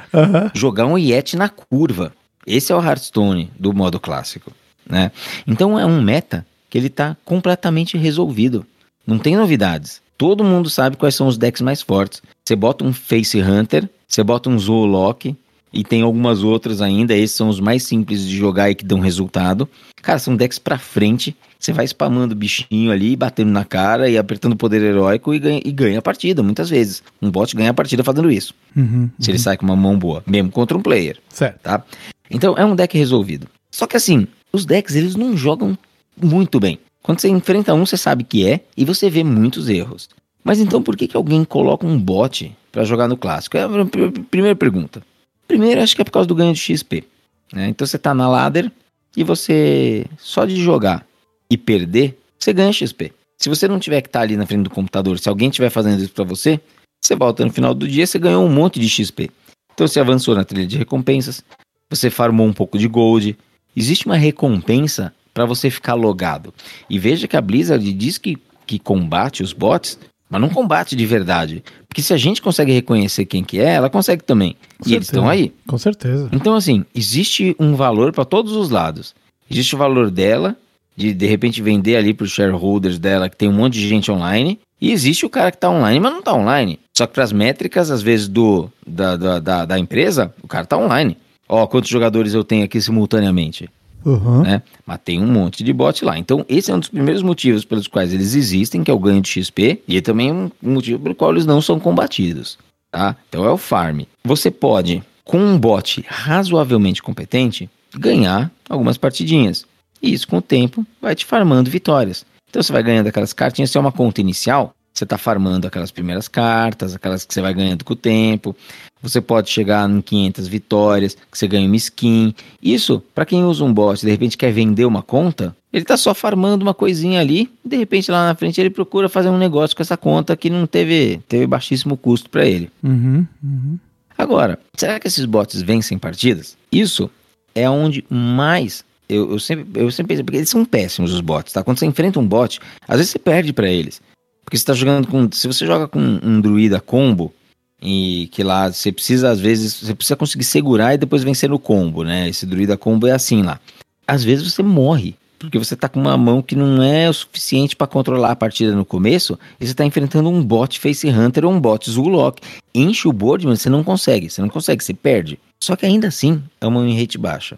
Jogar 0.54 0.86
um 0.86 0.98
Yeti 0.98 1.36
na 1.38 1.48
curva. 1.50 2.12
Esse 2.46 2.72
é 2.72 2.76
o 2.76 2.82
Hearthstone 2.84 3.52
do 3.60 3.74
modo 3.74 4.00
clássico, 4.00 4.52
né? 4.90 5.12
Então 5.46 5.78
é 5.80 5.86
um 5.86 6.02
meta 6.02 6.46
que 6.70 6.78
ele 6.78 6.90
tá 6.90 7.16
completamente 7.24 7.98
resolvido. 7.98 8.66
Não 9.06 9.20
tem 9.20 9.36
novidades. 9.36 10.02
Todo 10.18 10.44
mundo 10.44 10.70
sabe 10.70 10.98
quais 10.98 11.14
são 11.14 11.28
os 11.28 11.38
decks 11.38 11.62
mais 11.62 11.82
fortes. 11.82 12.22
Você 12.44 12.56
bota 12.56 12.84
um 12.84 12.92
Face 12.92 13.40
Hunter, 13.40 13.88
você 14.08 14.24
bota 14.24 14.50
um 14.50 14.58
Zoolock 14.58 15.36
e 15.72 15.84
tem 15.84 16.02
algumas 16.02 16.42
outras 16.42 16.82
ainda. 16.82 17.14
Esses 17.16 17.36
são 17.36 17.50
os 17.50 17.60
mais 17.60 17.84
simples 17.84 18.22
de 18.28 18.36
jogar 18.36 18.72
e 18.72 18.76
que 18.76 18.84
dão 18.86 19.00
resultado. 19.00 19.70
Cara, 20.02 20.18
são 20.18 20.36
decks 20.36 20.58
pra 20.58 20.78
frente. 20.80 21.36
Você 21.60 21.74
vai 21.74 21.86
spamando 21.86 22.34
o 22.34 22.38
bichinho 22.38 22.92
ali, 22.92 23.16
batendo 23.16 23.52
na 23.52 23.66
cara 23.66 24.10
e 24.10 24.18
apertando 24.18 24.54
o 24.54 24.58
poder 24.58 24.82
heróico 24.82 25.34
e 25.34 25.40
ganha, 25.40 25.62
e 25.66 25.72
ganha 25.72 26.00
a 26.00 26.02
partida, 26.02 26.44
muitas 26.44 26.70
vezes. 26.70 27.02
Um 27.22 27.32
bot 27.32 27.56
ganha 27.56 27.72
a 27.72 27.74
partida 27.74 28.04
fazendo 28.04 28.30
isso. 28.30 28.54
Uhum, 28.76 29.10
Se 29.20 29.32
ele 29.32 29.40
sai 29.40 29.58
com 29.58 29.66
uma 29.66 29.76
mão 29.76 29.98
boa, 29.98 30.24
mesmo 30.28 30.52
contra 30.52 30.78
um 30.78 30.82
player 30.82 31.18
Certo. 31.30 31.60
tá? 31.62 31.84
Então 32.30 32.56
é 32.58 32.64
um 32.64 32.76
deck 32.76 32.96
resolvido. 32.98 33.48
Só 33.72 33.88
que 33.88 33.98
assim, 33.98 34.28
os 34.54 34.66
decks 34.66 34.96
eles 34.96 35.16
não 35.16 35.36
jogam 35.36 35.78
muito 36.22 36.60
bem. 36.60 36.78
Quando 37.02 37.20
você 37.22 37.28
enfrenta 37.30 37.74
um, 37.74 37.86
você 37.86 37.98
sabe 37.98 38.24
que 38.24 38.46
é 38.48 38.62
e 38.76 38.84
você 38.86 39.10
vê 39.10 39.24
muitos 39.24 39.68
erros. 39.70 40.10
Mas 40.44 40.60
então 40.60 40.82
por 40.84 40.96
que, 40.96 41.08
que 41.08 41.18
alguém 41.18 41.44
coloca 41.44 41.86
um 41.88 41.98
bot 42.00 42.56
pra 42.72 42.84
jogar 42.84 43.08
no 43.08 43.18
clássico? 43.18 43.58
É 43.58 43.64
a 43.64 43.70
pr- 43.70 43.86
pr- 43.86 44.20
primeira 44.30 44.56
pergunta. 44.56 45.02
Primeiro, 45.48 45.82
acho 45.82 45.96
que 45.96 46.02
é 46.02 46.06
por 46.06 46.12
causa 46.12 46.28
do 46.28 46.36
ganho 46.36 46.54
de 46.54 46.60
XP. 46.60 47.04
né? 47.52 47.68
Então 47.70 47.88
você 47.88 47.98
tá 47.98 48.14
na 48.14 48.28
ladder 48.30 48.72
e 49.16 49.24
você 49.24 50.06
só 50.18 50.46
de 50.46 50.56
jogar 50.62 51.06
e 51.50 51.58
perder, 51.58 52.18
você 52.38 52.54
ganha 52.54 52.72
XP. 52.72 53.14
Se 53.38 53.50
você 53.50 53.68
não 53.68 53.80
tiver 53.80 54.02
que 54.02 54.08
estar 54.08 54.22
ali 54.22 54.36
na 54.36 54.46
frente 54.46 54.64
do 54.64 54.70
computador, 54.70 55.20
se 55.20 55.30
alguém 55.30 55.50
estiver 55.50 55.70
fazendo 55.70 56.02
isso 56.02 56.14
pra 56.14 56.24
você, 56.24 56.60
você 57.00 57.16
volta 57.16 57.46
no 57.46 57.52
final 57.52 57.74
do 57.74 57.88
dia, 57.88 58.06
você 58.06 58.18
ganhou 58.18 58.44
um 58.44 58.50
monte 58.50 58.80
de 58.80 58.90
XP. 58.90 59.30
Então 59.74 59.88
você 59.88 60.00
avançou 60.00 60.34
na 60.34 60.44
trilha 60.44 60.66
de 60.66 60.78
recompensas, 60.78 61.44
você 61.90 62.10
farmou 62.10 62.48
um 62.48 62.54
pouco 62.54 62.78
de 62.78 62.88
gold. 62.88 63.38
Existe 63.76 64.08
uma 64.08 64.18
recompensa 64.18 65.14
para 65.34 65.46
você 65.46 65.70
ficar 65.70 65.94
logado. 65.94 66.52
E 66.90 66.98
veja 66.98 67.28
que 67.28 67.38
a 67.38 67.42
Blizzard 67.42 67.94
diz 67.94 68.18
que, 68.18 68.38
que 68.66 68.80
combate 68.80 69.44
os 69.44 69.54
bots, 69.54 70.00
mas 70.28 70.42
não 70.42 70.50
combate 70.50 70.96
de 70.96 71.06
verdade. 71.06 71.64
Porque 71.88 72.02
se 72.02 72.12
a 72.12 72.18
gente 72.18 72.42
consegue 72.42 72.72
reconhecer 72.72 73.26
quem 73.26 73.44
que 73.44 73.60
é, 73.60 73.76
ela 73.76 73.90
consegue 73.90 74.24
também. 74.24 74.56
Com 74.80 74.90
e 74.90 74.94
eles 74.96 75.06
certeza. 75.08 75.12
estão 75.12 75.30
aí. 75.30 75.54
Com 75.68 75.78
certeza. 75.78 76.30
Então, 76.32 76.56
assim, 76.56 76.84
existe 76.94 77.56
um 77.60 77.76
valor 77.76 78.12
para 78.12 78.26
todos 78.26 78.54
os 78.54 78.72
lados. 78.72 79.14
Existe 79.50 79.76
o 79.76 79.78
valor 79.78 80.10
dela, 80.10 80.58
de 80.98 81.14
de 81.14 81.28
repente 81.28 81.62
vender 81.62 81.96
ali 81.96 82.14
para 82.14 82.26
os 82.26 82.32
shareholders 82.32 82.98
dela, 82.98 83.30
que 83.30 83.38
tem 83.38 83.48
um 83.48 83.54
monte 83.54 83.74
de 83.76 83.88
gente 83.88 84.12
online. 84.12 84.60
E 84.82 84.92
existe 84.92 85.26
o 85.26 85.30
cara 85.30 85.52
que 85.52 85.58
tá 85.58 85.70
online, 85.70 86.00
mas 86.00 86.12
não 86.12 86.22
tá 86.22 86.34
online. 86.34 86.80
Só 86.96 87.06
que 87.08 87.14
para 87.14 87.24
as 87.24 87.32
métricas, 87.32 87.90
às 87.90 88.02
vezes, 88.02 88.28
do, 88.28 88.70
da, 88.86 89.16
da, 89.16 89.40
da, 89.40 89.66
da 89.66 89.80
empresa, 89.80 90.34
o 90.42 90.48
cara 90.48 90.66
tá 90.66 90.78
online. 90.78 91.16
Ó, 91.48 91.66
quantos 91.68 91.90
jogadores 91.90 92.34
eu 92.34 92.44
tenho 92.44 92.66
aqui 92.66 92.82
simultaneamente, 92.82 93.70
Uhum. 94.06 94.44
né? 94.44 94.62
Mas 94.86 95.00
tem 95.04 95.20
um 95.20 95.28
monte 95.28 95.64
de 95.64 95.74
bot 95.74 96.04
lá. 96.06 96.18
Então, 96.18 96.46
esse 96.48 96.72
é 96.72 96.76
um 96.76 96.80
dos 96.80 96.90
primeiros 96.90 97.22
motivos 97.24 97.66
pelos 97.66 97.88
quais 97.88 98.14
eles 98.14 98.36
existem, 98.36 98.84
que 98.84 98.92
é 98.92 98.94
o 98.94 99.00
ganho 99.00 99.22
de 99.22 99.30
XP. 99.30 99.82
E 99.88 99.98
é 99.98 100.02
também 100.02 100.32
um 100.32 100.50
motivo 100.62 101.00
pelo 101.00 101.16
qual 101.16 101.32
eles 101.32 101.46
não 101.46 101.62
são 101.62 101.80
combatidos, 101.80 102.58
tá? 102.92 103.16
Então, 103.30 103.44
é 103.46 103.50
o 103.52 103.58
farm. 103.58 104.02
Você 104.24 104.50
pode, 104.52 105.04
com 105.26 105.40
um 105.40 105.58
bot 105.58 106.06
razoavelmente 106.08 107.02
competente, 107.02 107.70
ganhar 107.96 108.52
algumas 108.70 108.98
partidinhas. 108.98 109.66
E 110.02 110.14
isso, 110.14 110.28
com 110.28 110.38
o 110.38 110.42
tempo, 110.42 110.86
vai 111.02 111.16
te 111.16 111.26
farmando 111.26 111.70
vitórias. 111.70 112.26
Então, 112.50 112.62
você 112.62 112.72
vai 112.72 112.84
ganhando 112.84 113.08
aquelas 113.08 113.34
cartinhas. 113.34 113.72
Se 113.72 113.78
é 113.78 113.82
uma 113.82 113.92
conta 113.92 114.22
inicial, 114.22 114.74
você 114.98 115.04
está 115.04 115.18
farmando 115.18 115.68
aquelas 115.68 115.92
primeiras 115.92 116.28
cartas, 116.28 116.96
aquelas 116.96 117.24
que 117.24 117.34
você 117.34 117.42
vai 117.42 117.54
ganhando 117.54 117.86
com 117.86 117.94
o 117.94 117.96
tempo. 117.96 118.56
Você 119.02 119.22
pode 119.22 119.50
chegar 119.50 119.88
em 119.88 120.02
500 120.02 120.48
vitórias, 120.48 121.16
que 121.32 121.38
você 121.38 121.48
ganha 121.48 121.68
uma 121.68 121.76
skin. 121.76 122.34
Isso, 122.62 123.04
para 123.14 123.26
quem 123.26 123.44
usa 123.44 123.64
um 123.64 123.72
bot 123.72 124.02
e 124.02 124.06
de 124.06 124.12
repente 124.12 124.36
quer 124.36 124.52
vender 124.52 124.86
uma 124.86 125.04
conta, 125.04 125.56
ele 125.72 125.86
tá 125.86 125.96
só 125.96 126.16
farmando 126.16 126.66
uma 126.66 126.74
coisinha 126.74 127.20
ali, 127.20 127.52
e 127.64 127.70
de 127.70 127.78
repente 127.78 128.10
lá 128.10 128.26
na 128.26 128.34
frente 128.34 128.60
ele 128.60 128.72
procura 128.72 129.08
fazer 129.08 129.30
um 129.30 129.38
negócio 129.38 129.76
com 129.76 129.84
essa 129.84 129.96
conta 129.96 130.36
que 130.36 130.50
não 130.50 130.66
teve, 130.66 131.22
teve 131.28 131.46
baixíssimo 131.46 131.96
custo 131.96 132.30
para 132.30 132.46
ele. 132.46 132.72
Uhum. 132.84 133.26
Uhum. 133.44 133.78
Agora, 134.18 134.58
será 134.76 135.00
que 135.00 135.08
esses 135.08 135.26
bots 135.26 135.62
vencem 135.62 136.00
partidas? 136.00 136.58
Isso 136.72 137.08
é 137.54 137.70
onde 137.70 138.04
mais 138.10 138.84
eu, 139.10 139.32
eu 139.32 139.40
sempre 139.40 139.82
eu 139.82 139.92
sempre 139.92 140.10
pensei, 140.10 140.24
porque 140.24 140.38
eles 140.38 140.50
são 140.50 140.66
péssimos 140.66 141.14
os 141.14 141.22
bots, 141.22 141.54
tá? 141.54 141.64
Quando 141.64 141.80
você 141.80 141.86
enfrenta 141.86 142.20
um 142.20 142.28
bot, 142.28 142.60
às 142.88 142.98
vezes 142.98 143.12
você 143.12 143.20
perde 143.20 143.54
para 143.54 143.70
eles. 143.70 144.02
Porque 144.44 144.58
você 144.58 144.66
tá 144.66 144.74
jogando 144.74 145.08
com, 145.08 145.30
se 145.32 145.48
você 145.48 145.66
joga 145.66 145.88
com 145.88 146.00
um 146.00 146.40
druida 146.40 146.80
combo 146.80 147.34
e 147.82 148.30
que 148.32 148.44
lá 148.44 148.72
você 148.72 148.92
precisa 148.92 149.30
às 149.30 149.40
vezes, 149.40 149.82
você 149.82 149.94
precisa 149.94 150.16
conseguir 150.16 150.46
segurar 150.46 150.94
e 150.94 150.98
depois 150.98 151.24
vencer 151.24 151.50
no 151.50 151.60
combo, 151.60 152.04
né? 152.04 152.30
Esse 152.30 152.46
druida 152.46 152.78
combo 152.78 153.08
é 153.08 153.12
assim 153.12 153.42
lá. 153.42 153.60
Às 154.08 154.24
vezes 154.24 154.52
você 154.52 154.64
morre 154.64 155.16
porque 155.38 155.60
você 155.60 155.76
tá 155.76 155.88
com 155.88 156.00
uma 156.00 156.18
mão 156.18 156.42
que 156.42 156.56
não 156.56 156.82
é 156.82 157.10
o 157.10 157.14
suficiente 157.14 157.76
para 157.76 157.88
controlar 157.88 158.32
a 158.32 158.36
partida 158.36 158.76
no 158.76 158.84
começo, 158.84 159.38
e 159.60 159.68
você 159.68 159.74
tá 159.74 159.86
enfrentando 159.86 160.30
um 160.30 160.44
bot 160.44 160.80
Face 160.80 161.08
Hunter 161.08 161.46
ou 161.46 161.52
um 161.52 161.60
bot 161.60 161.90
Zulok. 161.90 162.42
Enche 162.74 163.08
o 163.08 163.14
board, 163.14 163.46
mas 163.46 163.62
você 163.62 163.70
não 163.70 163.84
consegue, 163.84 164.30
você 164.30 164.42
não 164.42 164.50
consegue, 164.50 164.84
você 164.84 164.94
perde. 164.94 165.40
Só 165.62 165.76
que 165.76 165.86
ainda 165.86 166.08
assim 166.08 166.42
é 166.60 166.68
uma 166.68 166.82
win 166.82 167.00
rate 167.00 167.18
baixa. 167.18 167.58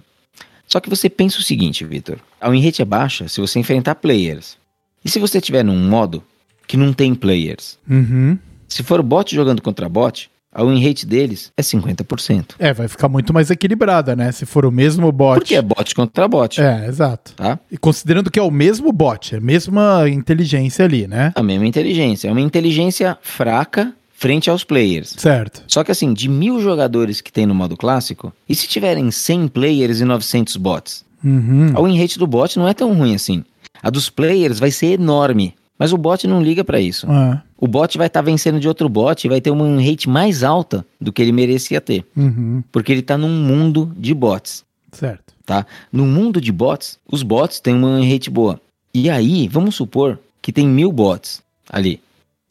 Só 0.71 0.79
que 0.79 0.89
você 0.89 1.09
pensa 1.09 1.39
o 1.39 1.43
seguinte, 1.43 1.83
Vitor: 1.83 2.17
a 2.39 2.49
win 2.49 2.63
rate 2.63 2.81
é 2.81 2.85
baixa 2.85 3.27
se 3.27 3.41
você 3.41 3.59
enfrentar 3.59 3.95
players. 3.95 4.55
E 5.03 5.09
se 5.09 5.19
você 5.19 5.41
tiver 5.41 5.63
num 5.63 5.77
modo 5.89 6.23
que 6.67 6.77
não 6.77 6.93
tem 6.93 7.15
players? 7.15 7.77
Uhum. 7.89 8.37
Se 8.67 8.83
for 8.83 9.01
bot 9.01 9.33
jogando 9.35 9.61
contra 9.61 9.89
bot, 9.89 10.29
a 10.53 10.63
win 10.63 10.83
rate 10.85 11.05
deles 11.05 11.51
é 11.57 11.61
50%. 11.61 12.55
É, 12.59 12.73
vai 12.73 12.87
ficar 12.87 13.07
muito 13.09 13.33
mais 13.33 13.49
equilibrada, 13.49 14.15
né? 14.15 14.31
Se 14.31 14.45
for 14.45 14.65
o 14.65 14.71
mesmo 14.71 15.11
bot. 15.11 15.39
Porque 15.39 15.55
é 15.55 15.61
bot 15.61 15.95
contra 15.95 16.27
bot, 16.27 16.61
É, 16.61 16.85
exato. 16.87 17.33
tá? 17.33 17.57
E 17.71 17.77
considerando 17.77 18.29
que 18.29 18.37
é 18.37 18.43
o 18.43 18.51
mesmo 18.51 18.91
bot, 18.91 19.33
é 19.33 19.37
a 19.37 19.41
mesma 19.41 20.07
inteligência 20.09 20.85
ali, 20.85 21.07
né? 21.07 21.31
A 21.35 21.41
mesma 21.41 21.65
inteligência. 21.65 22.27
É 22.27 22.31
uma 22.31 22.41
inteligência 22.41 23.17
fraca 23.21 23.93
frente 24.19 24.49
aos 24.49 24.65
players. 24.65 25.15
Certo. 25.17 25.63
Só 25.65 25.81
que 25.81 25.91
assim, 25.91 26.13
de 26.13 26.27
mil 26.27 26.59
jogadores 26.59 27.21
que 27.21 27.31
tem 27.31 27.45
no 27.45 27.55
modo 27.55 27.77
clássico, 27.77 28.33
e 28.49 28.53
se 28.53 28.67
tiverem 28.67 29.09
100 29.09 29.47
players 29.47 30.01
e 30.01 30.05
900 30.05 30.57
bots? 30.57 31.05
Uhum. 31.23 31.71
A 31.73 31.81
win 31.81 31.97
rate 31.97 32.19
do 32.19 32.27
bot 32.27 32.59
não 32.59 32.67
é 32.67 32.73
tão 32.73 32.93
ruim 32.93 33.15
assim. 33.15 33.45
A 33.81 33.89
dos 33.89 34.09
players 34.09 34.59
vai 34.59 34.71
ser 34.71 34.99
enorme, 34.99 35.55
mas 35.77 35.93
o 35.93 35.97
bot 35.97 36.27
não 36.27 36.43
liga 36.43 36.65
pra 36.65 36.81
isso. 36.81 37.07
Ah, 37.09 37.41
O 37.57 37.65
bot 37.65 37.97
vai 37.97 38.07
estar 38.07 38.21
vencendo 38.21 38.59
de 38.59 38.67
outro 38.67 38.89
bot 38.89 39.23
e 39.25 39.29
vai 39.29 39.39
ter 39.39 39.51
uma 39.51 39.81
rate 39.81 40.09
mais 40.09 40.43
alta 40.43 40.85
do 40.99 41.13
que 41.13 41.21
ele 41.21 41.31
merecia 41.31 41.79
ter, 41.79 42.05
uhum. 42.15 42.61
porque 42.73 42.91
ele 42.91 43.01
tá 43.01 43.17
num 43.17 43.29
mundo 43.29 43.89
de 43.97 44.13
bots, 44.13 44.65
Certo. 44.91 45.33
tá? 45.45 45.65
No 45.93 46.05
mundo 46.05 46.41
de 46.41 46.51
bots, 46.51 46.99
os 47.09 47.23
bots 47.23 47.61
têm 47.61 47.73
uma 47.73 48.05
rate 48.05 48.29
boa. 48.29 48.59
E 48.93 49.09
aí, 49.09 49.47
vamos 49.47 49.75
supor 49.75 50.19
que 50.41 50.51
tem 50.51 50.67
mil 50.67 50.91
bots 50.91 51.41
ali. 51.69 52.01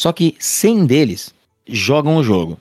Só 0.00 0.12
que 0.12 0.34
100 0.38 0.86
deles 0.86 1.34
jogam 1.68 2.16
o 2.16 2.22
jogo. 2.24 2.58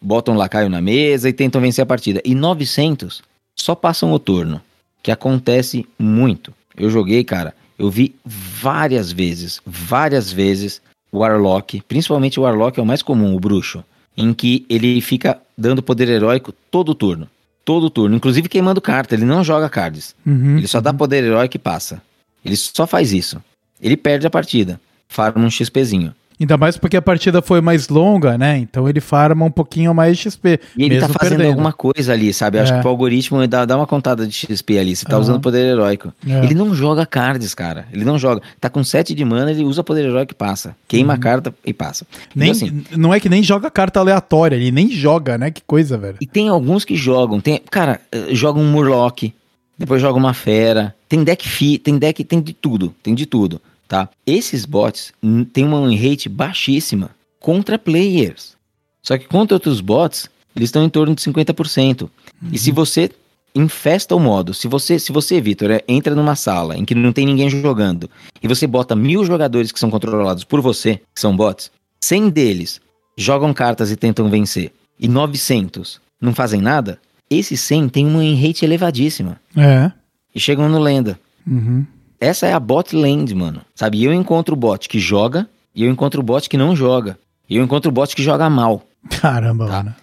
Botam 0.00 0.36
lacaio 0.36 0.68
na 0.68 0.80
mesa 0.80 1.28
e 1.28 1.32
tentam 1.32 1.60
vencer 1.60 1.82
a 1.82 1.86
partida. 1.86 2.20
E 2.24 2.34
900 2.34 3.22
só 3.54 3.74
passam 3.74 4.12
o 4.12 4.18
turno. 4.18 4.60
Que 5.02 5.10
acontece 5.10 5.86
muito. 5.98 6.52
Eu 6.76 6.90
joguei, 6.90 7.24
cara. 7.24 7.54
Eu 7.78 7.90
vi 7.90 8.14
várias 8.24 9.10
vezes, 9.10 9.60
várias 9.66 10.32
vezes 10.32 10.80
o 11.10 11.18
Warlock, 11.18 11.82
principalmente 11.86 12.40
o 12.40 12.44
Warlock 12.44 12.78
é 12.78 12.82
o 12.82 12.86
mais 12.86 13.02
comum, 13.02 13.34
o 13.34 13.40
bruxo, 13.40 13.84
em 14.16 14.32
que 14.32 14.64
ele 14.68 15.00
fica 15.00 15.38
dando 15.56 15.82
poder 15.82 16.08
heróico 16.08 16.52
todo 16.70 16.94
turno. 16.94 17.28
Todo 17.64 17.90
turno, 17.90 18.16
inclusive 18.16 18.48
queimando 18.48 18.80
carta, 18.80 19.14
ele 19.14 19.24
não 19.24 19.44
joga 19.44 19.68
cards. 19.68 20.14
Uhum. 20.26 20.58
Ele 20.58 20.66
só 20.66 20.80
dá 20.80 20.92
poder 20.92 21.22
heróico 21.22 21.56
e 21.56 21.58
passa. 21.58 22.02
Ele 22.44 22.56
só 22.56 22.86
faz 22.86 23.12
isso. 23.12 23.42
Ele 23.80 23.96
perde 23.96 24.26
a 24.26 24.30
partida. 24.30 24.80
Farma 25.08 25.44
um 25.44 25.50
XPzinho. 25.50 26.14
Ainda 26.42 26.56
mais 26.56 26.76
porque 26.76 26.96
a 26.96 27.02
partida 27.02 27.40
foi 27.40 27.60
mais 27.60 27.88
longa, 27.88 28.36
né? 28.36 28.58
Então 28.58 28.88
ele 28.88 29.00
farma 29.00 29.44
um 29.44 29.50
pouquinho 29.50 29.94
mais 29.94 30.16
de 30.18 30.24
XP. 30.24 30.58
E 30.76 30.84
ele 30.84 30.98
tá 30.98 31.08
fazendo 31.08 31.36
perdendo. 31.36 31.50
alguma 31.50 31.72
coisa 31.72 32.12
ali, 32.12 32.34
sabe? 32.34 32.58
Eu 32.58 32.62
Acho 32.64 32.74
É. 32.74 32.80
que 32.80 32.86
o 32.86 32.90
algoritmo 32.90 33.46
dá, 33.46 33.64
dá 33.64 33.76
uma 33.76 33.86
contada 33.86 34.26
de 34.26 34.32
XP 34.34 34.76
ali. 34.78 34.96
Você 34.96 35.04
tá 35.06 35.12
Aham. 35.14 35.20
usando 35.22 35.40
poder 35.40 35.64
heróico. 35.64 36.12
É. 36.28 36.44
Ele 36.44 36.54
não 36.54 36.74
joga 36.74 37.06
cards, 37.06 37.54
cara. 37.54 37.86
Ele 37.92 38.04
não 38.04 38.18
joga. 38.18 38.42
Tá 38.60 38.68
com 38.68 38.82
7 38.82 39.14
de 39.14 39.24
mana, 39.24 39.52
ele 39.52 39.62
usa 39.64 39.84
poder 39.84 40.04
heróico 40.04 40.32
e 40.32 40.34
passa. 40.34 40.74
Queima 40.88 41.14
a 41.14 41.18
carta 41.18 41.54
e 41.64 41.72
passa. 41.72 42.04
Uhum. 42.12 42.30
Nem, 42.34 42.50
Então, 42.50 42.66
assim, 42.68 42.84
Não 42.96 43.14
é 43.14 43.20
que 43.20 43.28
nem 43.28 43.42
joga 43.42 43.70
carta 43.70 44.00
aleatória, 44.00 44.56
ele 44.56 44.72
nem 44.72 44.90
joga, 44.90 45.38
né? 45.38 45.50
Que 45.52 45.62
coisa, 45.64 45.96
velho. 45.96 46.16
E 46.20 46.26
tem 46.26 46.48
alguns 46.48 46.84
que 46.84 46.96
jogam. 46.96 47.40
Tem, 47.40 47.60
cara, 47.70 48.00
eh, 48.10 48.34
joga 48.34 48.58
um 48.58 48.68
Murloc, 48.68 49.32
depois 49.78 50.02
joga 50.02 50.18
uma 50.18 50.34
fera. 50.34 50.92
Tem 51.08 51.22
deck 51.22 51.48
fi, 51.48 51.78
tem 51.78 51.98
deck, 51.98 52.24
tem 52.24 52.40
de 52.40 52.52
tudo, 52.52 52.92
tem 53.02 53.14
de 53.14 53.26
tudo, 53.26 53.60
tá? 53.88 54.08
Esses 54.26 54.64
bots 54.64 55.12
têm 55.52 55.64
uma 55.64 55.86
win 55.86 55.96
rate 55.96 56.28
baixíssima 56.28 57.10
contra 57.38 57.78
players. 57.78 58.56
Só 59.02 59.18
que 59.18 59.26
contra 59.26 59.56
outros 59.56 59.80
bots, 59.80 60.28
eles 60.54 60.68
estão 60.68 60.84
em 60.84 60.88
torno 60.88 61.14
de 61.14 61.22
50%. 61.22 62.08
E 62.52 62.58
se 62.58 62.70
você 62.70 63.10
infesta 63.54 64.14
o 64.14 64.20
modo. 64.20 64.54
Se 64.54 64.66
você, 64.66 64.98
se 64.98 65.12
você, 65.12 65.40
Vitor, 65.40 65.70
é, 65.70 65.84
entra 65.86 66.14
numa 66.14 66.34
sala 66.34 66.76
em 66.76 66.84
que 66.84 66.94
não 66.94 67.12
tem 67.12 67.26
ninguém 67.26 67.50
jogando 67.50 68.08
e 68.42 68.48
você 68.48 68.66
bota 68.66 68.96
mil 68.96 69.24
jogadores 69.24 69.70
que 69.70 69.78
são 69.78 69.90
controlados 69.90 70.44
por 70.44 70.60
você, 70.60 71.00
que 71.14 71.20
são 71.20 71.36
bots, 71.36 71.70
100 72.00 72.30
deles 72.30 72.80
jogam 73.16 73.52
cartas 73.52 73.90
e 73.90 73.96
tentam 73.96 74.30
vencer 74.30 74.72
e 74.98 75.06
900 75.06 76.00
não 76.20 76.34
fazem 76.34 76.60
nada, 76.60 76.98
esses 77.28 77.60
100 77.60 77.88
têm 77.88 78.06
uma 78.06 78.20
win 78.20 78.34
rate 78.40 78.64
elevadíssima. 78.64 79.40
É. 79.56 79.90
E 80.34 80.40
chegam 80.40 80.68
no 80.68 80.78
lenda. 80.78 81.18
Uhum. 81.46 81.84
Essa 82.22 82.46
é 82.46 82.52
a 82.52 82.60
bot 82.60 82.94
land, 82.94 83.34
mano. 83.34 83.62
Sabe? 83.74 83.98
E 83.98 84.04
eu 84.04 84.14
encontro 84.14 84.54
o 84.54 84.56
bot 84.56 84.88
que 84.88 85.00
joga 85.00 85.48
e 85.74 85.82
eu 85.82 85.90
encontro 85.90 86.20
o 86.20 86.22
bot 86.22 86.48
que 86.48 86.56
não 86.56 86.76
joga. 86.76 87.18
E 87.50 87.56
eu 87.56 87.64
encontro 87.64 87.88
o 87.90 87.92
bot 87.92 88.14
que 88.14 88.22
joga 88.22 88.48
mal. 88.48 88.86
Caramba, 89.20 89.66
Tá. 89.66 89.72
mano. 89.82 89.94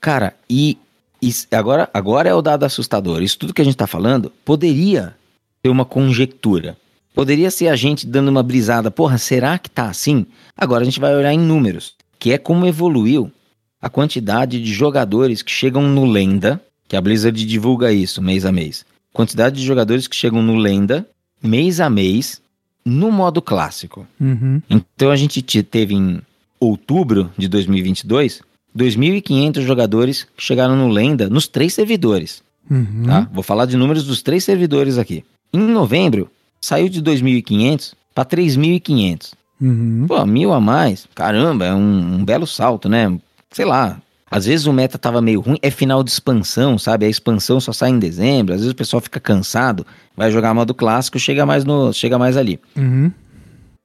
Cara, 0.00 0.34
e, 0.48 0.78
e 1.20 1.30
agora, 1.52 1.90
agora 1.92 2.26
é 2.26 2.34
o 2.34 2.40
dado 2.40 2.64
assustador. 2.64 3.22
Isso 3.22 3.38
tudo 3.38 3.52
que 3.52 3.60
a 3.60 3.64
gente 3.66 3.76
tá 3.76 3.86
falando 3.86 4.32
poderia 4.46 5.14
ter 5.62 5.68
uma 5.68 5.84
conjectura. 5.84 6.74
Poderia 7.14 7.50
ser 7.50 7.68
a 7.68 7.76
gente 7.76 8.06
dando 8.06 8.28
uma 8.28 8.42
brisada. 8.42 8.90
Porra, 8.90 9.18
será 9.18 9.58
que 9.58 9.68
tá 9.68 9.90
assim? 9.90 10.24
Agora 10.56 10.80
a 10.80 10.84
gente 10.86 10.98
vai 10.98 11.14
olhar 11.14 11.34
em 11.34 11.38
números, 11.38 11.92
que 12.18 12.32
é 12.32 12.38
como 12.38 12.64
evoluiu 12.64 13.30
a 13.78 13.90
quantidade 13.90 14.58
de 14.62 14.72
jogadores 14.72 15.42
que 15.42 15.50
chegam 15.50 15.82
no 15.82 16.06
Lenda, 16.06 16.58
que 16.88 16.96
a 16.96 17.00
Blizzard 17.02 17.44
divulga 17.44 17.92
isso 17.92 18.22
mês 18.22 18.46
a 18.46 18.50
mês. 18.50 18.86
Quantidade 19.12 19.56
de 19.56 19.66
jogadores 19.66 20.08
que 20.08 20.16
chegam 20.16 20.40
no 20.42 20.56
Lenda, 20.56 21.06
mês 21.42 21.80
a 21.80 21.88
mês, 21.90 22.40
no 22.84 23.10
modo 23.10 23.40
clássico. 23.42 24.06
Uhum. 24.20 24.60
Então 24.68 25.10
a 25.10 25.16
gente 25.16 25.40
te- 25.42 25.62
teve 25.62 25.94
em 25.94 26.20
outubro 26.60 27.30
de 27.36 27.48
2022, 27.48 28.40
2.500 28.76 29.60
jogadores 29.62 30.24
que 30.36 30.42
chegaram 30.42 30.76
no 30.76 30.88
Lenda 30.88 31.28
nos 31.28 31.46
três 31.48 31.74
servidores, 31.74 32.42
Uhum. 32.70 33.02
tá? 33.06 33.28
Vou 33.32 33.42
falar 33.42 33.66
de 33.66 33.76
números 33.76 34.04
dos 34.04 34.22
três 34.22 34.44
servidores 34.44 34.96
aqui. 34.98 35.24
Em 35.52 35.58
novembro, 35.60 36.30
saiu 36.60 36.88
de 36.88 37.02
2.500 37.02 37.94
para 38.14 38.24
3.500. 38.24 39.32
Uhum. 39.60 40.06
Pô, 40.08 40.24
mil 40.26 40.52
a 40.52 40.60
mais, 40.60 41.06
caramba, 41.14 41.66
é 41.66 41.74
um, 41.74 42.16
um 42.16 42.24
belo 42.24 42.46
salto, 42.46 42.88
né? 42.88 43.16
Sei 43.50 43.64
lá, 43.64 44.00
às 44.32 44.46
vezes 44.46 44.66
o 44.66 44.72
meta 44.72 44.96
tava 44.96 45.20
meio 45.20 45.40
ruim, 45.40 45.58
é 45.60 45.70
final 45.70 46.02
de 46.02 46.10
expansão, 46.10 46.78
sabe? 46.78 47.04
A 47.04 47.08
expansão 47.08 47.60
só 47.60 47.70
sai 47.70 47.90
em 47.90 47.98
dezembro, 47.98 48.54
às 48.54 48.60
vezes 48.60 48.72
o 48.72 48.76
pessoal 48.76 49.02
fica 49.02 49.20
cansado, 49.20 49.86
vai 50.16 50.32
jogar 50.32 50.54
modo 50.54 50.72
clássico, 50.72 51.18
chega 51.18 51.44
mais 51.44 51.66
no, 51.66 51.92
chega 51.92 52.18
mais 52.18 52.38
ali. 52.38 52.58
Uhum. 52.74 53.12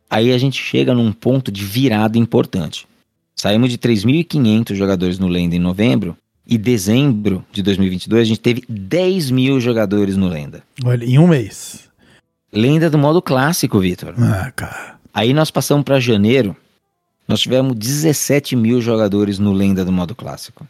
Aí 0.10 0.32
a 0.32 0.38
gente 0.38 0.62
chega 0.64 0.94
num 0.94 1.12
ponto 1.12 1.52
de 1.52 1.66
virada 1.66 2.18
importante. 2.18 2.88
Saímos 3.36 3.70
de 3.70 3.78
3.500 3.78 4.74
jogadores 4.74 5.20
no 5.20 5.28
Lenda 5.28 5.54
em 5.54 5.60
novembro 5.60 6.16
e 6.48 6.58
dezembro 6.58 7.44
de 7.52 7.62
2022 7.62 8.22
a 8.22 8.26
gente 8.26 8.40
teve 8.40 8.64
10 8.70 9.32
mil 9.32 9.60
jogadores 9.60 10.16
no 10.16 10.30
Lenda. 10.30 10.64
Olha, 10.86 11.04
em 11.04 11.20
um 11.20 11.28
mês. 11.28 11.90
Lenda 12.54 12.90
do 12.90 12.98
modo 12.98 13.22
clássico, 13.22 13.82
Vitor. 13.82 14.16
Ah, 14.18 14.50
cara. 14.56 14.96
Aí 15.14 15.34
nós 15.34 15.52
passamos 15.52 15.84
para 15.84 16.00
janeiro, 16.00 16.56
nós 17.28 17.42
tivemos 17.42 17.76
17 17.76 18.56
mil 18.56 18.82
jogadores 18.82 19.38
no 19.38 19.52
Lenda 19.52 19.84
do 19.84 19.92
modo 19.92 20.16
clássico. 20.16 20.66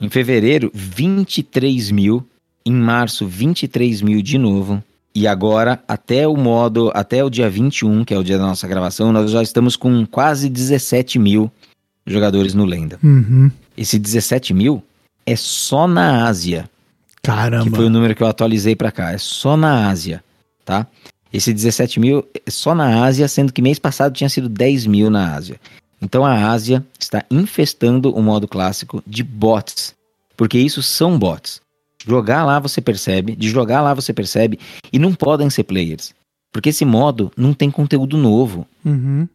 Em 0.00 0.08
fevereiro, 0.08 0.70
23 0.72 1.90
mil. 1.90 2.26
Em 2.64 2.72
março, 2.72 3.26
23 3.26 4.02
mil 4.02 4.22
de 4.22 4.38
novo. 4.38 4.82
E 5.14 5.26
agora, 5.26 5.82
até 5.86 6.26
o 6.26 6.36
modo, 6.36 6.90
até 6.94 7.22
o 7.22 7.28
dia 7.28 7.50
21, 7.50 8.04
que 8.04 8.14
é 8.14 8.18
o 8.18 8.24
dia 8.24 8.38
da 8.38 8.46
nossa 8.46 8.66
gravação, 8.66 9.12
nós 9.12 9.30
já 9.30 9.42
estamos 9.42 9.76
com 9.76 10.06
quase 10.06 10.48
17 10.48 11.18
mil 11.18 11.50
jogadores 12.06 12.54
no 12.54 12.64
Lenda. 12.64 12.98
Uhum. 13.02 13.50
Esse 13.76 13.98
17 13.98 14.54
mil 14.54 14.82
é 15.26 15.36
só 15.36 15.86
na 15.86 16.26
Ásia 16.26 16.68
que 17.22 17.30
Caramba. 17.30 17.76
foi 17.76 17.86
o 17.86 17.90
número 17.90 18.14
que 18.14 18.22
eu 18.22 18.26
atualizei 18.26 18.74
pra 18.74 18.90
cá. 18.90 19.12
É 19.12 19.18
só 19.18 19.56
na 19.56 19.88
Ásia, 19.88 20.22
tá? 20.64 20.86
Esse 21.32 21.52
17 21.52 21.98
mil 21.98 22.26
só 22.48 22.74
na 22.74 23.04
Ásia, 23.04 23.26
sendo 23.26 23.52
que 23.52 23.62
mês 23.62 23.78
passado 23.78 24.12
tinha 24.14 24.28
sido 24.28 24.48
10 24.48 24.86
mil 24.86 25.08
na 25.10 25.34
Ásia. 25.34 25.58
Então 26.00 26.24
a 26.26 26.50
Ásia 26.50 26.84
está 26.98 27.24
infestando 27.30 28.14
o 28.14 28.22
modo 28.22 28.46
clássico 28.48 29.02
de 29.06 29.22
bots, 29.22 29.94
porque 30.36 30.58
isso 30.58 30.82
são 30.82 31.18
bots. 31.18 31.60
Jogar 32.04 32.44
lá 32.44 32.58
você 32.58 32.80
percebe, 32.80 33.36
de 33.36 33.48
jogar 33.48 33.80
lá 33.80 33.94
você 33.94 34.12
percebe, 34.12 34.58
e 34.92 34.98
não 34.98 35.14
podem 35.14 35.48
ser 35.48 35.62
players, 35.62 36.12
porque 36.52 36.70
esse 36.70 36.84
modo 36.84 37.30
não 37.36 37.54
tem 37.54 37.70
conteúdo 37.70 38.18
novo, 38.18 38.66
Uhum. 38.84 39.28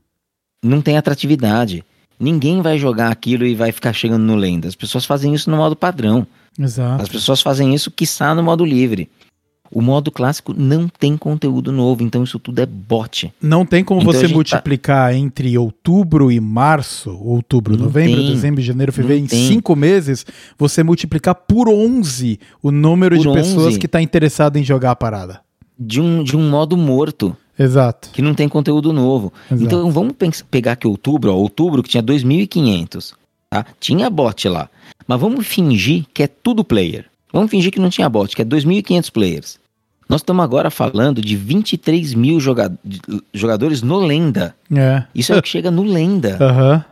não 0.63 0.81
tem 0.81 0.97
atratividade. 0.97 1.83
Ninguém 2.19 2.61
vai 2.61 2.77
jogar 2.77 3.11
aquilo 3.11 3.45
e 3.45 3.55
vai 3.55 3.71
ficar 3.71 3.93
chegando 3.93 4.23
no 4.23 4.35
lenda. 4.35 4.67
As 4.67 4.75
pessoas 4.75 5.05
fazem 5.05 5.33
isso 5.33 5.49
no 5.49 5.57
modo 5.57 5.75
padrão. 5.75 6.27
Exato. 6.59 7.03
As 7.03 7.07
pessoas 7.09 7.41
fazem 7.41 7.73
isso, 7.73 7.91
quiçá, 7.91 8.33
no 8.35 8.43
modo 8.43 8.65
livre. 8.65 9.07
O 9.71 9.81
modo 9.81 10.11
clássico 10.11 10.53
não 10.57 10.87
tem 10.87 11.17
conteúdo 11.17 11.71
novo, 11.71 12.03
então 12.03 12.23
isso 12.23 12.39
tudo 12.39 12.59
é 12.59 12.65
bot. 12.65 13.33
Não 13.41 13.65
tem 13.65 13.83
como 13.83 14.01
Então 14.01 14.13
você 14.13 14.27
tá- 14.27 14.33
multiplicar 14.33 15.13
entre 15.13 15.57
outubro 15.57 16.31
e 16.31 16.39
março, 16.39 17.11
outubro, 17.21 17.75
Não 17.75 17.85
novembro, 17.85 18.15
tem. 18.21 18.29
dezembro, 18.31 18.61
janeiro, 18.61 18.91
fevereiro, 18.93 19.25
em 19.25 19.27
tem. 19.27 19.47
cinco 19.47 19.75
meses, 19.75 20.25
você 20.57 20.83
multiplicar 20.83 21.35
por 21.35 21.67
11 21.69 22.39
o 22.63 22.71
número 22.71 23.15
Por 23.17 23.23
de 23.27 23.33
pessoas 23.33 23.67
11. 23.67 23.79
que 23.79 23.85
está 23.85 24.01
interessado 24.01 24.57
em 24.57 24.63
jogar 24.63 24.91
a 24.91 24.95
parada. 24.95 25.41
De 25.77 25.99
um, 26.01 26.23
de 26.23 26.35
um 26.35 26.49
modo 26.49 26.75
morto, 26.75 27.35
Exato. 27.59 28.09
que 28.11 28.21
não 28.21 28.33
tem 28.33 28.47
conteúdo 28.49 28.91
novo. 28.93 29.31
Exato. 29.51 29.63
Então 29.63 29.91
vamos 29.91 30.13
pegar 30.49 30.75
que 30.75 30.87
outubro, 30.87 31.31
ó, 31.31 31.35
outubro 31.35 31.83
que 31.83 31.89
tinha 31.89 32.01
2.500, 32.01 33.13
tá? 33.49 33.65
Tinha 33.79 34.09
bot 34.09 34.47
lá. 34.47 34.69
Mas 35.07 35.19
vamos 35.19 35.45
fingir 35.45 36.05
que 36.13 36.23
é 36.23 36.27
tudo 36.27 36.63
player. 36.63 37.05
Vamos 37.37 37.51
fingir 37.51 37.71
que 37.71 37.79
não 37.79 37.91
tinha 37.91 38.09
bot, 38.09 38.35
que 38.35 38.41
é 38.41 38.45
2.500 38.45 39.11
players. 39.11 39.59
Nós 40.09 40.21
estamos 40.21 40.43
agora 40.43 40.71
falando 40.71 41.21
de 41.21 41.35
23 41.35 42.15
mil 42.15 42.39
joga 42.39 42.71
jogadores 43.31 43.83
no 43.83 43.99
Lenda. 43.99 44.55
É. 44.75 45.03
Isso 45.13 45.31
é 45.33 45.37
o 45.37 45.41
que 45.43 45.47
chega 45.49 45.69
no 45.69 45.83
Lenda. 45.83 46.35
Aham. 46.41 46.83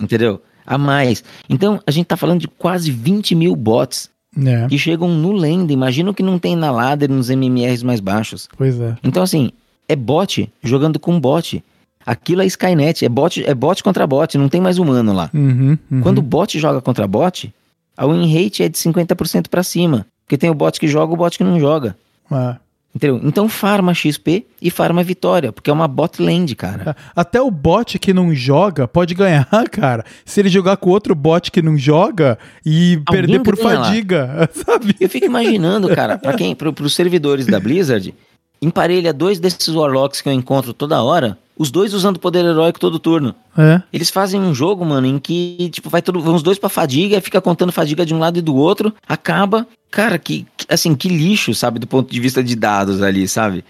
entendeu? 0.00 0.42
A 0.66 0.76
mais. 0.76 1.22
Então, 1.48 1.80
a 1.86 1.90
gente 1.92 2.06
tá 2.06 2.16
falando 2.16 2.40
de 2.40 2.48
quase 2.48 2.90
20 2.90 3.36
mil 3.36 3.54
bots 3.54 4.10
É. 4.44 4.66
que 4.66 4.76
chegam 4.76 5.08
no 5.08 5.30
Lenda. 5.30 5.72
Imagina 5.72 6.10
o 6.10 6.14
que 6.14 6.22
não 6.24 6.36
tem 6.36 6.56
na 6.56 6.72
ladder 6.72 7.08
nos 7.08 7.30
MMRs 7.30 7.84
mais 7.84 8.00
baixos. 8.00 8.48
Pois 8.58 8.80
é. 8.80 8.96
Então, 9.04 9.22
assim, 9.22 9.52
é 9.88 9.94
bot 9.94 10.50
jogando 10.64 10.98
com 10.98 11.20
bot. 11.20 11.62
Aquilo 12.04 12.42
é 12.42 12.46
Skynet, 12.46 13.04
é 13.04 13.08
bot, 13.08 13.44
é 13.44 13.54
bot 13.54 13.84
contra 13.84 14.04
bot, 14.04 14.36
não 14.36 14.48
tem 14.48 14.60
mais 14.60 14.78
humano 14.78 15.12
lá. 15.12 15.30
Uhum, 15.32 15.78
uhum. 15.88 16.00
Quando 16.00 16.20
bot 16.20 16.58
joga 16.58 16.80
contra 16.80 17.06
bot, 17.06 17.54
a 18.02 18.06
win 18.06 18.26
rate 18.34 18.64
é 18.64 18.68
de 18.68 18.76
50% 18.76 19.48
pra 19.48 19.62
cima. 19.62 20.06
Porque 20.24 20.36
tem 20.36 20.50
o 20.50 20.54
bot 20.54 20.78
que 20.80 20.88
joga 20.88 21.12
e 21.12 21.14
o 21.14 21.16
bot 21.16 21.38
que 21.38 21.44
não 21.44 21.60
joga. 21.60 21.96
É. 22.30 22.56
Entendeu? 22.94 23.20
Então 23.24 23.48
farma 23.48 23.94
XP 23.94 24.44
e 24.60 24.70
farma 24.70 25.02
vitória, 25.02 25.50
porque 25.50 25.70
é 25.70 25.72
uma 25.72 25.88
bot 25.88 26.20
land, 26.20 26.54
cara. 26.56 26.94
Até 27.16 27.40
o 27.40 27.50
bot 27.50 27.98
que 27.98 28.12
não 28.12 28.34
joga 28.34 28.86
pode 28.88 29.14
ganhar, 29.14 29.46
cara. 29.70 30.04
Se 30.26 30.40
ele 30.40 30.48
jogar 30.48 30.76
com 30.76 30.90
outro 30.90 31.14
bot 31.14 31.50
que 31.50 31.62
não 31.62 31.78
joga 31.78 32.38
e 32.66 33.00
Alguém 33.06 33.22
perder 33.22 33.40
por 33.40 33.56
ganha 33.56 33.78
lá. 33.78 33.84
fadiga, 33.86 34.50
sabe? 34.52 34.96
Eu 35.00 35.08
fico 35.08 35.24
imaginando, 35.24 35.88
cara, 35.94 36.18
para 36.18 36.34
quem, 36.34 36.54
pro, 36.54 36.72
pros 36.72 36.94
servidores 36.94 37.46
da 37.46 37.58
Blizzard, 37.58 38.12
emparelha 38.62 39.12
dois 39.12 39.40
desses 39.40 39.68
Warlocks 39.68 40.20
que 40.20 40.28
eu 40.28 40.32
encontro 40.32 40.72
toda 40.72 41.02
hora, 41.02 41.36
os 41.58 41.70
dois 41.70 41.92
usando 41.92 42.18
poder 42.18 42.44
heróico 42.44 42.78
todo 42.78 42.98
turno. 42.98 43.34
É. 43.58 43.82
Eles 43.92 44.08
fazem 44.08 44.40
um 44.40 44.54
jogo, 44.54 44.84
mano, 44.84 45.06
em 45.06 45.18
que, 45.18 45.68
tipo, 45.70 45.90
vai 45.90 46.00
todo, 46.00 46.20
vão 46.20 46.34
os 46.34 46.42
dois 46.42 46.58
pra 46.58 46.68
fadiga, 46.68 47.20
fica 47.20 47.40
contando 47.40 47.72
fadiga 47.72 48.06
de 48.06 48.14
um 48.14 48.18
lado 48.18 48.38
e 48.38 48.42
do 48.42 48.54
outro, 48.54 48.94
acaba. 49.06 49.66
Cara, 49.90 50.18
que, 50.18 50.46
assim, 50.68 50.94
que 50.94 51.08
lixo, 51.08 51.54
sabe, 51.54 51.78
do 51.78 51.86
ponto 51.86 52.10
de 52.10 52.20
vista 52.20 52.42
de 52.42 52.56
dados 52.56 53.02
ali, 53.02 53.28
sabe? 53.28 53.64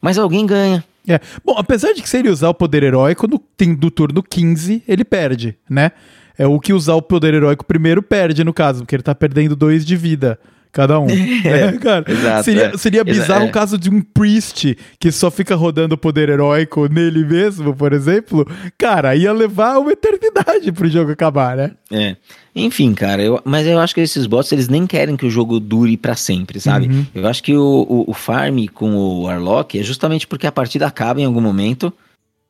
Mas 0.00 0.18
alguém 0.18 0.46
ganha. 0.46 0.84
É. 1.06 1.20
Bom, 1.44 1.54
apesar 1.56 1.92
de 1.92 2.02
que 2.02 2.08
se 2.08 2.18
ele 2.18 2.28
usar 2.28 2.48
o 2.48 2.54
poder 2.54 2.82
heróico 2.82 3.26
no, 3.26 3.38
tem, 3.38 3.74
do 3.74 3.90
turno 3.90 4.22
15, 4.22 4.82
ele 4.86 5.04
perde, 5.04 5.56
né? 5.68 5.92
É 6.36 6.46
o 6.46 6.60
que 6.60 6.72
usar 6.72 6.94
o 6.94 7.02
poder 7.02 7.34
heróico 7.34 7.64
primeiro 7.64 8.02
perde, 8.02 8.44
no 8.44 8.52
caso, 8.52 8.80
porque 8.80 8.94
ele 8.94 9.02
tá 9.02 9.14
perdendo 9.14 9.56
dois 9.56 9.84
de 9.84 9.96
vida. 9.96 10.38
Cada 10.72 10.98
um. 11.00 11.06
É, 11.44 11.72
cara. 11.78 12.04
exato, 12.06 12.44
seria, 12.44 12.66
é. 12.66 12.76
seria 12.76 13.04
bizarro 13.04 13.46
é. 13.46 13.48
o 13.48 13.52
caso 13.52 13.78
de 13.78 13.88
um 13.90 14.00
priest 14.00 14.76
que 14.98 15.10
só 15.10 15.30
fica 15.30 15.54
rodando 15.54 15.94
o 15.94 15.98
poder 15.98 16.28
heróico 16.28 16.86
nele 16.88 17.24
mesmo, 17.24 17.74
por 17.74 17.92
exemplo. 17.92 18.46
Cara, 18.76 19.14
ia 19.14 19.32
levar 19.32 19.78
uma 19.78 19.92
eternidade 19.92 20.70
pro 20.72 20.88
jogo 20.88 21.12
acabar, 21.12 21.56
né? 21.56 21.72
É. 21.90 22.16
Enfim, 22.54 22.92
cara, 22.92 23.22
eu, 23.22 23.40
mas 23.44 23.66
eu 23.66 23.78
acho 23.78 23.94
que 23.94 24.00
esses 24.00 24.26
bots, 24.26 24.50
eles 24.50 24.68
nem 24.68 24.86
querem 24.86 25.16
que 25.16 25.24
o 25.24 25.30
jogo 25.30 25.60
dure 25.60 25.96
pra 25.96 26.16
sempre, 26.16 26.60
sabe? 26.60 26.88
Uhum. 26.88 27.06
Eu 27.14 27.26
acho 27.28 27.42
que 27.42 27.54
o, 27.54 27.86
o, 27.88 28.10
o 28.10 28.14
farm 28.14 28.66
com 28.74 28.94
o 28.96 29.22
Warlock 29.22 29.78
é 29.78 29.82
justamente 29.82 30.26
porque 30.26 30.46
a 30.46 30.52
partida 30.52 30.86
acaba 30.86 31.20
em 31.20 31.24
algum 31.24 31.40
momento, 31.40 31.92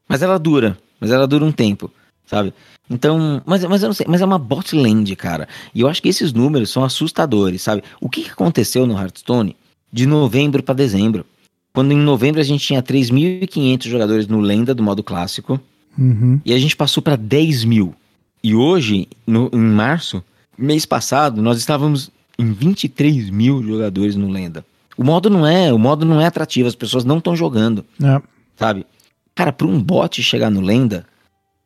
mas 0.08 0.22
ela 0.22 0.38
dura, 0.38 0.78
mas 0.98 1.10
ela 1.10 1.26
dura 1.26 1.44
um 1.44 1.52
tempo, 1.52 1.90
sabe? 2.28 2.52
Então, 2.90 3.42
mas, 3.44 3.64
mas 3.64 3.82
eu 3.82 3.88
não 3.88 3.94
sei, 3.94 4.06
mas 4.08 4.20
é 4.20 4.24
uma 4.24 4.38
bot 4.38 4.74
land, 4.76 5.14
cara. 5.16 5.48
E 5.74 5.80
eu 5.80 5.88
acho 5.88 6.00
que 6.02 6.08
esses 6.08 6.32
números 6.32 6.70
são 6.70 6.84
assustadores, 6.84 7.62
sabe? 7.62 7.82
O 8.00 8.08
que, 8.08 8.28
aconteceu 8.30 8.86
no 8.86 8.96
Hearthstone 8.98 9.56
de 9.92 10.06
novembro 10.06 10.62
pra 10.62 10.74
dezembro? 10.74 11.24
Quando 11.72 11.92
em 11.92 11.96
novembro 11.98 12.40
a 12.40 12.44
gente 12.44 12.66
tinha 12.66 12.82
3.500 12.82 13.88
jogadores 13.88 14.26
no 14.26 14.40
Lenda 14.40 14.74
do 14.74 14.82
modo 14.82 15.02
clássico, 15.02 15.60
Uhum. 15.98 16.40
e 16.44 16.52
a 16.52 16.58
gente 16.58 16.76
passou 16.76 17.02
para 17.02 17.16
10 17.16 17.64
mil. 17.64 17.94
E 18.42 18.54
hoje, 18.54 19.08
no- 19.26 19.50
em 19.52 19.58
março, 19.58 20.22
mês 20.56 20.86
passado, 20.86 21.42
nós 21.42 21.58
estávamos 21.58 22.10
em 22.38 22.52
23 22.52 23.30
mil 23.30 23.62
jogadores 23.62 24.14
no 24.16 24.28
Lenda. 24.28 24.64
O 24.96 25.04
modo 25.04 25.28
não 25.28 25.46
é, 25.46 25.72
o 25.72 25.78
modo 25.78 26.04
não 26.06 26.20
é 26.20 26.26
atrativo, 26.26 26.68
as 26.68 26.74
pessoas 26.74 27.04
não 27.04 27.18
estão 27.18 27.34
jogando, 27.36 27.84
É. 28.02 28.20
sabe? 28.56 28.86
Cara, 29.34 29.52
para 29.52 29.66
um 29.66 29.80
bot 29.80 30.20
chegar 30.22 30.50
no 30.50 30.60
Lenda, 30.60 31.04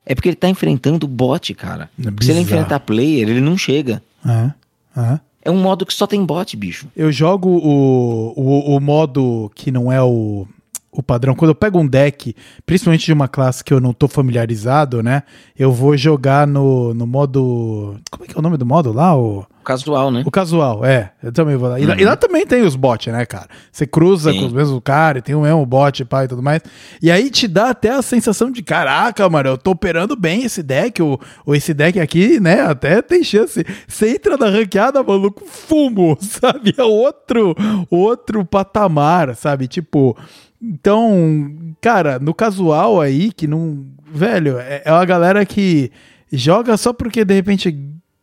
é 0.05 0.14
porque 0.14 0.28
ele 0.28 0.36
tá 0.36 0.48
enfrentando 0.48 1.07
bot, 1.07 1.55
cara. 1.55 1.88
É 1.98 2.24
se 2.24 2.30
ele 2.30 2.40
enfrentar 2.40 2.80
player, 2.80 3.28
ele 3.28 3.40
não 3.40 3.57
chega. 3.57 4.03
É. 4.26 4.53
É. 5.00 5.20
É 5.44 5.50
um 5.50 5.61
modo 5.61 5.84
que 5.84 5.92
só 5.92 6.07
tem 6.07 6.24
bot, 6.24 6.57
bicho. 6.57 6.86
Eu 6.94 7.11
jogo 7.11 7.48
o, 7.48 8.32
o, 8.36 8.76
o 8.76 8.80
modo 8.80 9.50
que 9.55 9.72
não 9.72 9.90
é 9.90 10.00
o, 10.00 10.46
o 10.95 11.03
padrão. 11.03 11.34
Quando 11.34 11.49
eu 11.49 11.55
pego 11.55 11.78
um 11.80 11.86
deck, 11.86 12.36
principalmente 12.66 13.07
de 13.07 13.12
uma 13.14 13.26
classe 13.26 13.64
que 13.64 13.72
eu 13.72 13.80
não 13.80 13.95
tô 13.95 14.07
familiarizado, 14.07 15.03
né? 15.03 15.22
Eu 15.59 15.72
vou 15.72 15.97
jogar 15.97 16.47
no, 16.47 16.93
no 16.93 17.07
modo. 17.07 17.97
Como 18.11 18.24
é 18.24 18.26
que 18.28 18.36
é 18.36 18.38
o 18.38 18.43
nome 18.43 18.59
do 18.59 18.66
modo 18.66 18.93
lá? 18.93 19.16
O, 19.16 19.47
Casual, 19.64 20.11
né? 20.11 20.22
o 20.26 20.30
casual, 20.30 20.84
é. 20.84 21.12
Eu 21.22 21.30
também 21.32 21.57
vou 21.57 21.68
lá. 21.68 21.78
E, 21.80 21.86
lá- 21.86 21.97
e 21.97 22.05
lá 22.05 22.16
também 22.16 22.45
tem 22.45 22.62
os 22.62 22.74
bots, 22.76 23.12
né, 23.12 23.24
cara? 23.24 23.47
Você 23.70 23.86
cruza 23.86 24.32
Sim. 24.32 24.40
com 24.40 24.47
os 24.47 24.53
mesmos 24.53 24.80
caras, 24.84 25.20
e 25.20 25.22
tem 25.22 25.34
o 25.36 25.40
mesmo 25.43 25.64
bot 25.64 26.05
pai, 26.05 26.24
e 26.24 26.28
tudo 26.28 26.43
mais. 26.43 26.61
E 27.01 27.11
aí 27.12 27.30
te 27.30 27.47
dá 27.49 27.70
até 27.70 27.90
a 27.90 28.03
sensação 28.03 28.51
de: 28.51 28.61
caraca, 28.62 29.26
mano, 29.30 29.51
eu 29.51 29.57
tô 29.57 29.70
operando 29.70 30.14
bem 30.16 30.43
esse 30.43 30.62
deck. 30.64 31.01
Ou, 31.01 31.18
ou 31.47 31.55
esse 31.55 31.72
deck 31.72 31.99
aqui, 32.01 32.38
né? 32.40 32.61
Até 32.61 33.01
tem 33.01 33.22
chance. 33.24 33.64
Você 33.86 34.11
entra 34.11 34.36
na 34.36 34.51
ranqueada, 34.51 35.03
maluco, 35.03 35.43
fumo, 35.47 36.18
sabe? 36.20 36.74
É 36.76 36.82
outro, 36.82 37.55
outro 37.88 38.45
patamar, 38.45 39.34
sabe? 39.36 39.68
Tipo. 39.68 40.16
Então, 40.62 41.74
cara, 41.80 42.20
no 42.20 42.32
casual 42.32 43.00
aí, 43.00 43.32
que 43.32 43.48
não. 43.48 43.84
Velho, 44.14 44.58
é, 44.58 44.82
é 44.84 44.92
uma 44.92 45.04
galera 45.04 45.44
que 45.44 45.90
joga 46.30 46.76
só 46.76 46.92
porque 46.92 47.24
de 47.24 47.34
repente 47.34 47.76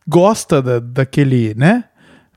gosta 0.08 0.62
da, 0.62 0.80
daquele, 0.80 1.54
né? 1.54 1.84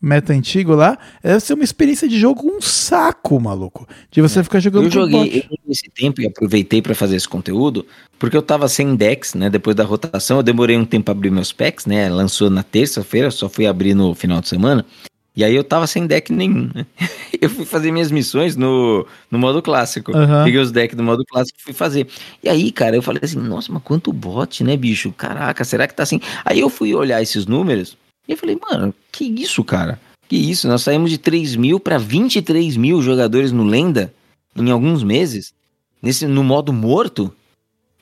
Meta 0.01 0.33
antigo 0.33 0.75
lá, 0.75 0.97
deve 1.23 1.39
ser 1.39 1.53
uma 1.53 1.63
experiência 1.63 2.09
de 2.09 2.19
jogo 2.19 2.45
um 2.45 2.59
saco, 2.59 3.39
maluco. 3.39 3.87
De 4.11 4.21
você 4.21 4.43
ficar 4.43 4.59
jogando 4.59 4.83
É. 4.83 4.87
Eu 4.87 4.91
joguei 4.91 5.45
eu 5.49 5.71
esse 5.71 5.89
tempo 5.89 6.19
e 6.19 6.27
aproveitei 6.27 6.81
pra 6.81 6.93
fazer 6.93 7.15
esse 7.15 7.27
conteúdo, 7.27 7.85
porque 8.19 8.35
eu 8.35 8.41
tava 8.41 8.67
sem 8.67 8.97
decks, 8.97 9.33
né? 9.33 9.49
Depois 9.49 9.77
da 9.77 9.85
rotação, 9.85 10.37
eu 10.37 10.43
demorei 10.43 10.75
um 10.75 10.83
tempo 10.83 11.05
pra 11.05 11.13
abrir 11.13 11.31
meus 11.31 11.53
packs, 11.53 11.85
né? 11.85 12.09
Lançou 12.09 12.49
na 12.49 12.63
terça-feira, 12.63 13.31
só 13.31 13.47
fui 13.47 13.65
abrir 13.65 13.93
no 13.93 14.13
final 14.13 14.41
de 14.41 14.49
semana. 14.49 14.85
E 15.35 15.43
aí 15.43 15.55
eu 15.55 15.63
tava 15.63 15.87
sem 15.87 16.05
deck 16.05 16.31
nenhum, 16.31 16.69
né? 16.73 16.85
Eu 17.41 17.49
fui 17.49 17.65
fazer 17.65 17.91
minhas 17.91 18.09
missões 18.09 18.55
no, 18.55 19.05
no 19.29 19.37
modo 19.37 19.61
clássico. 19.61 20.15
Aham. 20.15 20.45
Peguei 20.45 20.61
os 20.61 20.71
decks 20.71 20.95
do 20.95 21.03
modo 21.03 21.25
clássico 21.25 21.59
e 21.59 21.61
fui 21.61 21.73
fazer. 21.73 22.07
E 22.41 22.47
aí, 22.47 22.71
cara, 22.71 22.95
eu 22.95 23.01
falei 23.01 23.19
assim, 23.21 23.37
nossa, 23.37 23.69
mas 23.69 23.83
quanto 23.83 24.13
bot, 24.13 24.63
né, 24.63 24.77
bicho? 24.77 25.11
Caraca, 25.11 25.65
será 25.65 25.85
que 25.85 25.93
tá 25.93 26.03
assim? 26.03 26.21
Aí 26.45 26.61
eu 26.61 26.69
fui 26.69 26.95
olhar 26.95 27.21
esses 27.21 27.45
números 27.45 27.97
e 28.29 28.31
eu 28.31 28.37
falei, 28.37 28.57
mano, 28.61 28.93
que 29.11 29.25
isso, 29.25 29.61
cara? 29.61 29.99
Que 30.29 30.37
isso? 30.37 30.69
Nós 30.69 30.83
saímos 30.83 31.09
de 31.09 31.17
3 31.17 31.57
mil 31.57 31.81
pra 31.81 31.97
23 31.97 32.77
mil 32.77 33.01
jogadores 33.01 33.51
no 33.51 33.65
Lenda 33.65 34.13
em 34.55 34.71
alguns 34.71 35.03
meses, 35.03 35.53
nesse, 36.01 36.25
no 36.27 36.43
modo 36.43 36.71
morto, 36.71 37.33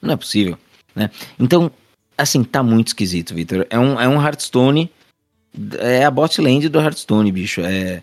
não 0.02 0.14
é 0.14 0.18
possível, 0.18 0.58
né? 0.96 1.10
Então, 1.40 1.72
assim, 2.18 2.44
tá 2.44 2.62
muito 2.62 2.88
esquisito, 2.88 3.34
Victor. 3.34 3.66
É 3.70 3.80
um, 3.80 4.00
é 4.00 4.08
um 4.08 4.22
Hearthstone, 4.22 4.92
é 5.80 6.06
a 6.06 6.12
bot 6.12 6.40
lane 6.42 6.68
do 6.70 6.80
Hearthstone, 6.80 7.32
bicho. 7.32 7.62
É, 7.62 8.02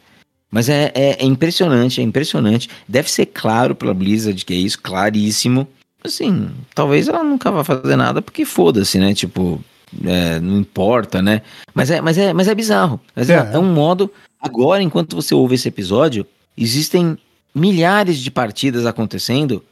mas 0.50 0.68
é, 0.68 0.90
é, 0.94 1.22
é 1.22 1.24
impressionante, 1.24 2.00
é 2.00 2.04
impressionante. 2.04 2.68
Deve 2.86 3.10
ser 3.10 3.26
claro 3.26 3.74
pela 3.74 3.94
Blizzard 3.94 4.44
que 4.44 4.54
é 4.54 4.56
isso, 4.56 4.80
claríssimo. 4.80 5.68
Assim, 6.04 6.50
talvez 6.74 7.08
ela 7.08 7.24
nunca 7.24 7.50
vá 7.50 7.64
fazer 7.64 7.96
nada 7.96 8.22
porque 8.22 8.44
foda-se, 8.44 8.98
né? 8.98 9.12
Tipo, 9.14 9.62
é, 10.04 10.38
não 10.40 10.58
importa, 10.58 11.20
né? 11.20 11.42
Mas 11.74 11.90
é, 11.90 12.00
mas 12.00 12.16
é, 12.16 12.32
mas 12.32 12.48
é 12.48 12.54
bizarro. 12.54 13.00
Mas 13.14 13.28
é, 13.28 13.34
É. 13.34 13.50
é 13.54 13.58
um 13.58 13.72
modo. 13.72 14.10
Agora, 14.40 14.82
enquanto 14.82 15.16
você 15.16 15.34
ouve 15.34 15.56
esse 15.56 15.68
episódio, 15.68 16.24
existem 16.56 17.18
milhares 17.54 18.18
de 18.18 18.30
partidas 18.30 18.86
acontecendo 18.86 19.64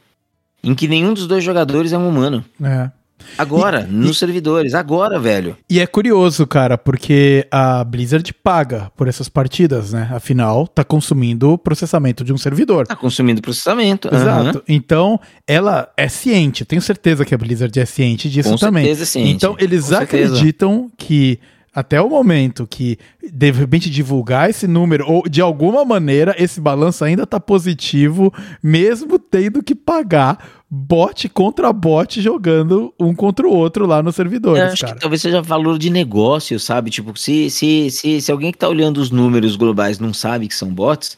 em 0.63 0.75
que 0.75 0.87
nenhum 0.87 1.13
dos 1.13 1.27
dois 1.27 1.43
jogadores 1.43 1.93
é 1.93 1.97
um 1.97 2.09
humano. 2.09 2.43
É. 2.61 2.91
Agora, 3.37 3.85
nos 3.89 4.17
servidores, 4.17 4.73
agora, 4.73 5.19
velho. 5.19 5.57
E 5.69 5.79
é 5.79 5.87
curioso, 5.87 6.45
cara, 6.47 6.77
porque 6.77 7.47
a 7.51 7.83
Blizzard 7.83 8.31
paga 8.33 8.91
por 8.95 9.07
essas 9.07 9.27
partidas, 9.29 9.93
né? 9.93 10.09
Afinal, 10.11 10.67
tá 10.67 10.83
consumindo 10.83 11.51
o 11.51 11.57
processamento 11.57 12.23
de 12.23 12.33
um 12.33 12.37
servidor. 12.37 12.87
Tá 12.87 12.95
consumindo 12.95 13.41
processamento. 13.41 14.09
Exato. 14.13 14.63
Então, 14.67 15.19
ela 15.47 15.89
é 15.97 16.07
ciente. 16.07 16.65
Tenho 16.65 16.81
certeza 16.81 17.25
que 17.25 17.35
a 17.35 17.37
Blizzard 17.37 17.77
é 17.79 17.85
ciente 17.85 18.29
disso 18.29 18.49
Com 18.49 18.55
também. 18.57 18.83
certeza 18.85 19.03
é 19.03 19.05
ciente. 19.05 19.31
Então, 19.31 19.55
eles 19.59 19.85
Com 19.85 19.97
certeza. 19.97 20.33
acreditam 20.33 20.89
que 20.97 21.39
até 21.77 22.01
o 22.01 22.09
momento 22.09 22.65
que 22.65 22.97
de 23.31 23.51
repente 23.51 23.87
divulgar 23.87 24.49
esse 24.49 24.65
número, 24.65 25.05
ou 25.07 25.29
de 25.29 25.41
alguma 25.41 25.85
maneira 25.85 26.35
esse 26.35 26.59
balanço 26.59 27.05
ainda 27.05 27.23
tá 27.27 27.39
positivo, 27.39 28.33
mesmo 28.63 29.19
tendo 29.19 29.61
que 29.61 29.75
pagar 29.75 30.43
bot 30.67 31.29
contra 31.29 31.71
bot 31.71 32.19
jogando 32.19 32.91
um 32.99 33.13
contra 33.13 33.47
o 33.47 33.51
outro 33.51 33.85
lá 33.85 34.01
nos 34.01 34.15
Eu 34.15 34.23
servidores, 34.23 34.73
acho 34.73 34.81
cara. 34.81 34.95
que 34.95 35.01
talvez 35.01 35.21
seja 35.21 35.39
valor 35.39 35.77
de 35.77 35.91
negócio, 35.91 36.59
sabe? 36.59 36.89
Tipo, 36.89 37.15
se, 37.15 37.47
se, 37.51 37.91
se, 37.91 38.21
se 38.21 38.31
alguém 38.31 38.51
que 38.51 38.57
tá 38.57 38.67
olhando 38.67 38.97
os 38.97 39.11
números 39.11 39.55
globais 39.55 39.99
não 39.99 40.15
sabe 40.15 40.47
que 40.47 40.55
são 40.55 40.69
bots, 40.69 41.15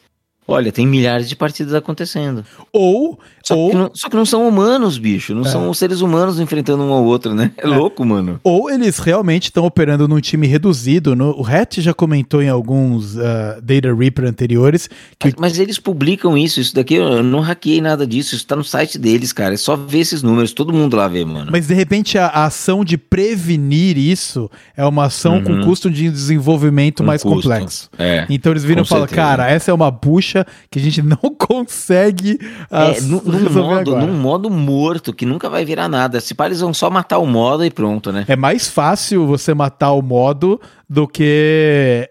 olha, 0.49 0.71
tem 0.71 0.85
milhares 0.87 1.29
de 1.29 1.35
partidas 1.35 1.73
acontecendo. 1.73 2.43
Ou, 2.73 3.19
Só, 3.43 3.55
ou 3.57 3.69
que, 3.71 3.75
não, 3.77 3.91
só 3.93 4.09
que 4.09 4.15
não 4.15 4.25
são 4.25 4.47
humanos, 4.47 4.97
bicho. 4.97 5.33
Não 5.33 5.43
são 5.43 5.69
os 5.69 5.77
seres 5.77 6.01
humanos 6.01 6.39
enfrentando 6.39 6.83
um 6.83 6.91
ao 6.91 7.03
outro, 7.03 7.33
né? 7.33 7.51
É, 7.57 7.67
louco, 7.67 8.05
mano. 8.05 8.39
Ou 8.43 8.69
eles 8.69 8.97
realmente 8.99 9.43
estão 9.45 9.65
operando 9.65 10.07
num 10.07 10.19
time 10.19 10.47
reduzido. 10.47 11.15
No, 11.15 11.31
o 11.39 11.45
Hatch 11.45 11.77
já 11.79 11.93
comentou 11.93 12.41
em 12.41 12.49
alguns 12.49 13.17
ah, 13.17 13.59
Data 13.61 13.93
Reaper 13.93 14.25
anteriores 14.25 14.89
que 15.17 15.27
Mas, 15.27 15.35
mas 15.37 15.59
eles 15.59 15.79
publicam 15.79 16.37
isso. 16.37 16.59
Isso 16.59 16.73
daqui 16.75 16.95
eu 16.95 17.23
não 17.23 17.39
hackeei 17.39 17.81
nada 17.81 18.05
disso. 18.05 18.35
Isso 18.35 18.45
tá 18.45 18.55
no 18.55 18.63
site 18.63 18.97
deles, 18.97 19.31
cara. 19.33 19.53
É 19.53 19.57
só 19.57 19.75
ver 19.75 19.99
esses 19.99 20.21
números. 20.23 20.51
Todo 20.51 20.73
mundo 20.73 20.95
lá 20.97 21.07
vê, 21.07 21.23
mano. 21.25 21.49
Mas 21.51 21.67
de 21.67 21.73
repente 21.73 22.17
a, 22.17 22.27
a 22.27 22.45
ação 22.45 22.83
de 22.83 22.97
prevenir 22.97 23.97
isso 23.97 24.49
é 24.75 24.85
uma 24.85 25.05
ação 25.05 25.41
com 25.43 25.61
custo 25.63 25.89
de 25.89 26.09
desenvolvimento 26.09 27.03
Um 27.03 27.05
mais 27.05 27.21
custo. 27.23 27.41
complexo. 27.49 27.89
É. 27.97 28.25
Então 28.29 28.51
eles 28.51 28.63
viram 28.63 28.83
e 28.83 28.85
falam, 28.85 29.07
cara, 29.07 29.49
essa 29.49 29.71
é 29.71 29.73
uma 29.73 29.91
bucha 29.91 30.38
que 30.69 30.79
a 30.79 30.81
gente 30.81 31.01
não 31.01 31.17
consegue 31.37 32.39
É, 32.71 33.01
num, 33.01 33.21
modo, 33.23 33.91
agora. 33.95 34.05
num 34.05 34.13
modo 34.19 34.49
morto, 34.49 35.13
que 35.13 35.25
nunca 35.25 35.49
vai 35.49 35.63
virar 35.65 35.87
nada. 35.87 36.19
Se 36.19 36.33
pá, 36.33 36.45
eles 36.45 36.59
vão 36.59 36.73
só 36.73 36.89
matar 36.89 37.17
o 37.19 37.25
modo 37.25 37.63
e 37.65 37.71
pronto, 37.71 38.11
né? 38.11 38.25
É 38.27 38.35
mais 38.35 38.67
fácil 38.69 39.25
você 39.27 39.53
matar 39.53 39.91
o 39.91 40.01
modo 40.01 40.59
do 40.89 41.07
que 41.07 42.09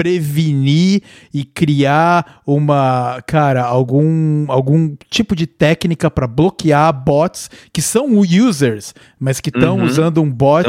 prevenir 0.00 1.02
e 1.32 1.44
criar 1.44 2.40
uma, 2.46 3.22
cara, 3.26 3.62
algum, 3.64 4.46
algum 4.48 4.94
tipo 5.10 5.36
de 5.36 5.46
técnica 5.46 6.10
para 6.10 6.26
bloquear 6.26 6.90
bots 6.92 7.50
que 7.72 7.82
são 7.82 8.06
users, 8.18 8.94
mas 9.18 9.40
que 9.40 9.50
estão 9.50 9.76
Uhum. 9.78 9.84
usando 9.84 10.22
um 10.22 10.30
bot 10.30 10.66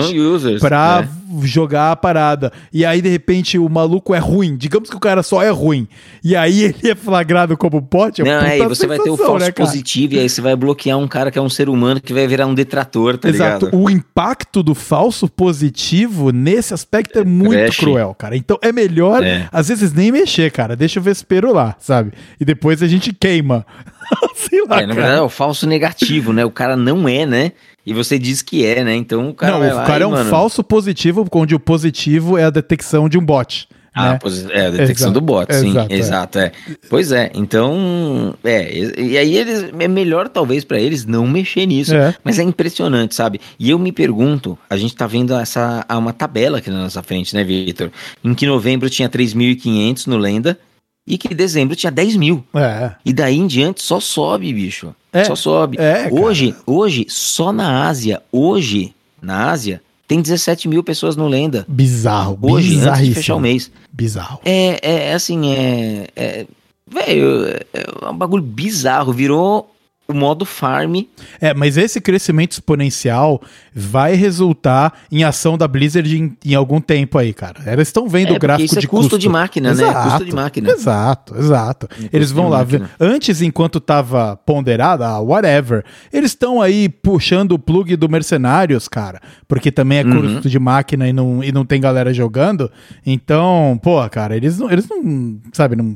pra 0.60 1.02
né? 1.02 1.10
jogar 1.44 1.92
a 1.92 1.96
parada. 1.96 2.52
E 2.74 2.86
aí, 2.86 3.02
de 3.02 3.10
repente, 3.10 3.58
o 3.58 3.68
maluco 3.70 4.14
é 4.14 4.20
ruim. 4.20 4.56
Digamos 4.58 4.90
que 4.90 4.96
o 4.96 5.00
cara 5.00 5.24
só 5.24 5.42
é 5.42 5.50
ruim. 5.50 5.88
E 6.24 6.36
aí 6.36 6.64
ele 6.64 6.92
é 6.92 6.96
flagrado 6.96 7.56
como 7.58 7.80
bot. 7.80 8.22
Não, 8.22 8.32
é, 8.32 8.60
e 8.60 8.68
você 8.68 8.86
vai 8.86 9.00
ter 9.00 9.10
o 9.10 9.18
falso 9.18 9.46
né, 9.46 9.52
positivo, 9.52 10.16
e 10.16 10.20
aí 10.20 10.28
você 10.30 10.42
vai 10.42 10.56
bloquear 10.56 10.98
um 10.98 11.08
cara 11.08 11.32
que 11.32 11.40
é 11.40 11.42
um 11.42 11.50
ser 11.50 11.70
humano 11.70 12.00
que 12.02 12.14
vai 12.14 12.28
virar 12.28 12.46
um 12.48 12.54
detrator, 12.54 13.18
tá 13.18 13.30
Exato. 13.30 13.66
ligado? 13.68 13.82
O 13.82 13.90
impacto 13.90 14.62
do 14.62 14.76
falso 14.76 15.28
positivo 15.30 16.32
nesse 16.32 16.74
aspecto 16.74 17.18
é 17.20 17.24
muito 17.24 17.56
trash. 17.58 17.78
cruel, 17.78 18.14
cara. 18.18 18.36
Então 18.36 18.58
é 18.62 18.72
melhor, 18.72 19.21
É. 19.24 19.48
às 19.52 19.68
vezes, 19.68 19.94
nem 19.94 20.12
mexer, 20.12 20.52
cara. 20.52 20.76
Deixa 20.76 21.00
o 21.00 21.04
vespeiro 21.04 21.54
lá, 21.54 21.76
sabe? 21.80 22.12
E 22.40 22.46
depois 22.46 22.82
a 22.84 22.88
gente 22.88 23.14
queima. 23.14 23.66
Sei 24.36 24.64
lá, 24.68 24.82
É, 24.82 24.86
na 24.86 24.94
verdade 24.94 25.18
é 25.18 25.22
o 25.22 25.30
falso 25.30 25.66
negativo, 25.68 26.34
né? 26.34 26.44
O 26.46 26.52
cara 26.52 26.76
não 26.76 27.08
é, 27.08 27.26
né? 27.26 27.52
E 27.86 27.94
você 27.94 28.20
diz 28.20 28.42
que 28.42 28.66
é, 28.66 28.84
né? 28.84 28.96
Então 28.96 29.30
o 29.30 29.34
cara 29.34 29.58
Não, 29.58 29.84
o 29.84 29.86
cara 29.86 30.04
é 30.04 30.08
um 30.08 30.12
mano, 30.12 30.30
falso 30.30 30.64
positivo, 30.64 31.28
onde 31.32 31.56
o 31.56 31.60
positivo 31.60 32.38
é 32.38 32.44
a 32.44 32.50
detecção 32.50 33.10
de 33.10 33.18
um 33.18 33.26
bot. 33.26 33.68
Ah, 33.94 34.14
né? 34.14 34.20
posi- 34.20 34.48
é, 34.52 34.68
a 34.68 34.70
detecção 34.70 35.08
Exato, 35.10 35.12
do 35.14 35.22
bot, 35.22 35.54
sim. 35.54 35.70
exato, 35.72 35.94
Exato, 35.94 36.40
é. 36.40 36.46
é. 36.46 36.52
Pois 36.90 37.12
é, 37.12 37.30
então, 37.34 38.34
é, 38.44 38.72
e 38.74 39.12
e 39.12 39.18
aí 39.18 39.36
eles, 39.38 39.66
é 39.78 39.88
melhor 39.88 40.30
talvez 40.30 40.64
pra 40.64 40.80
eles 40.80 41.06
não 41.06 41.28
mexer 41.28 41.66
nisso, 41.66 41.94
É. 41.94 42.16
mas 42.24 42.40
é 42.40 42.44
impressionante, 42.44 43.14
sabe? 43.16 43.42
E 43.60 43.70
eu 43.70 43.78
me 43.78 43.92
pergunto, 43.92 44.58
a 44.70 44.78
gente 44.78 44.96
tá 44.96 45.06
vendo 45.08 45.34
essa, 45.34 45.86
uma 45.92 46.14
tabela 46.14 46.60
aqui 46.60 46.70
na 46.70 46.84
nossa 46.84 47.04
frente, 47.04 47.36
né, 47.36 47.44
Victor? 47.44 47.92
Em 48.24 48.34
que 48.34 48.46
novembro 48.46 48.90
tinha 48.90 49.10
3.500 49.10 50.08
no 50.08 50.18
Lenda 50.18 50.58
e 51.06 51.18
que 51.18 51.34
dezembro 51.34 51.76
tinha 51.76 51.92
10 51.92 52.16
mil. 52.16 52.46
É. 52.54 52.92
E 53.04 53.12
daí 53.12 53.38
em 53.38 53.48
diante 53.48 53.82
só 53.82 54.00
sobe, 54.00 54.54
bicho. 54.54 54.96
É, 55.12 55.26
Só 55.26 55.36
sobe. 55.36 55.76
é, 55.78 56.08
hoje, 56.10 56.56
hoje, 56.66 57.06
só 57.10 57.52
na 57.52 57.86
Ásia, 57.90 58.22
hoje, 58.32 58.94
na 59.22 59.50
Ásia, 59.52 59.82
tem 60.12 60.22
17 60.22 60.68
mil 60.68 60.84
pessoas 60.84 61.16
no 61.16 61.26
Lenda. 61.26 61.66
Bizarro, 61.70 62.38
Hoje, 62.42 62.82
antes 62.82 63.08
de 63.08 63.14
fechar 63.14 63.36
o 63.38 63.40
mês. 63.40 63.72
Bizarro. 63.94 64.42
É, 64.44 65.08
é 65.08 65.14
assim, 65.14 65.54
é. 65.54 66.10
é 66.14 66.46
velho, 66.86 67.46
é 67.74 68.10
um 68.10 68.18
bagulho 68.18 68.44
bizarro. 68.44 69.14
Virou 69.14 69.74
o 70.12 70.16
modo 70.16 70.46
farm. 70.46 71.02
É, 71.40 71.54
mas 71.54 71.78
esse 71.78 72.00
crescimento 72.02 72.54
exponencial 72.54 73.42
vai 73.74 74.16
resultar 74.16 74.94
em 75.12 75.24
ação 75.24 75.58
da 75.58 75.68
Blizzard 75.68 76.18
em, 76.18 76.38
em 76.46 76.56
algum 76.56 76.80
tempo 76.82 77.18
aí, 77.18 77.34
cara. 77.34 77.62
Eles 77.66 77.88
estão 77.88 78.08
vendo 78.08 78.34
É, 78.34 78.36
o 78.36 78.40
gráfico 78.40 78.66
isso 78.66 78.78
é 78.78 78.82
de 78.82 78.88
custo 78.88 79.02
custo 79.04 79.20
de 79.20 79.30
máquina, 79.30 79.74
né? 79.74 79.94
Custo 79.94 80.26
de 80.26 80.34
máquina. 80.34 80.70
Exato, 80.72 81.36
exato. 81.38 81.88
Eles 82.12 82.30
custo 82.30 82.36
vão 82.42 82.50
lá 82.50 82.64
ver. 82.64 82.84
Antes, 83.00 83.42
enquanto 83.42 83.80
tava 83.80 84.36
ponderada, 84.46 85.08
ah, 85.08 85.20
whatever, 85.20 85.84
eles 86.12 86.32
estão 86.32 86.62
aí 86.62 86.90
puxando 86.90 87.54
o 87.54 87.60
plug 87.60 87.96
do 87.96 88.10
Mercenários, 88.10 88.88
cara, 88.88 89.20
porque 89.48 89.72
também 89.72 90.00
é 90.00 90.04
Uhum. 90.04 90.34
custo 90.34 90.50
de 90.50 90.60
máquina 90.60 91.08
e 91.08 91.14
não, 91.14 91.44
e 91.44 91.52
não 91.52 91.64
tem 91.66 91.80
galera 91.80 92.14
jogando. 92.14 92.70
Então, 93.06 93.80
pô, 93.82 94.08
cara, 94.10 94.36
eles 94.36 94.58
não, 94.60 94.70
eles 94.70 94.88
não, 94.90 95.40
sabe, 95.54 95.76
não 95.76 95.96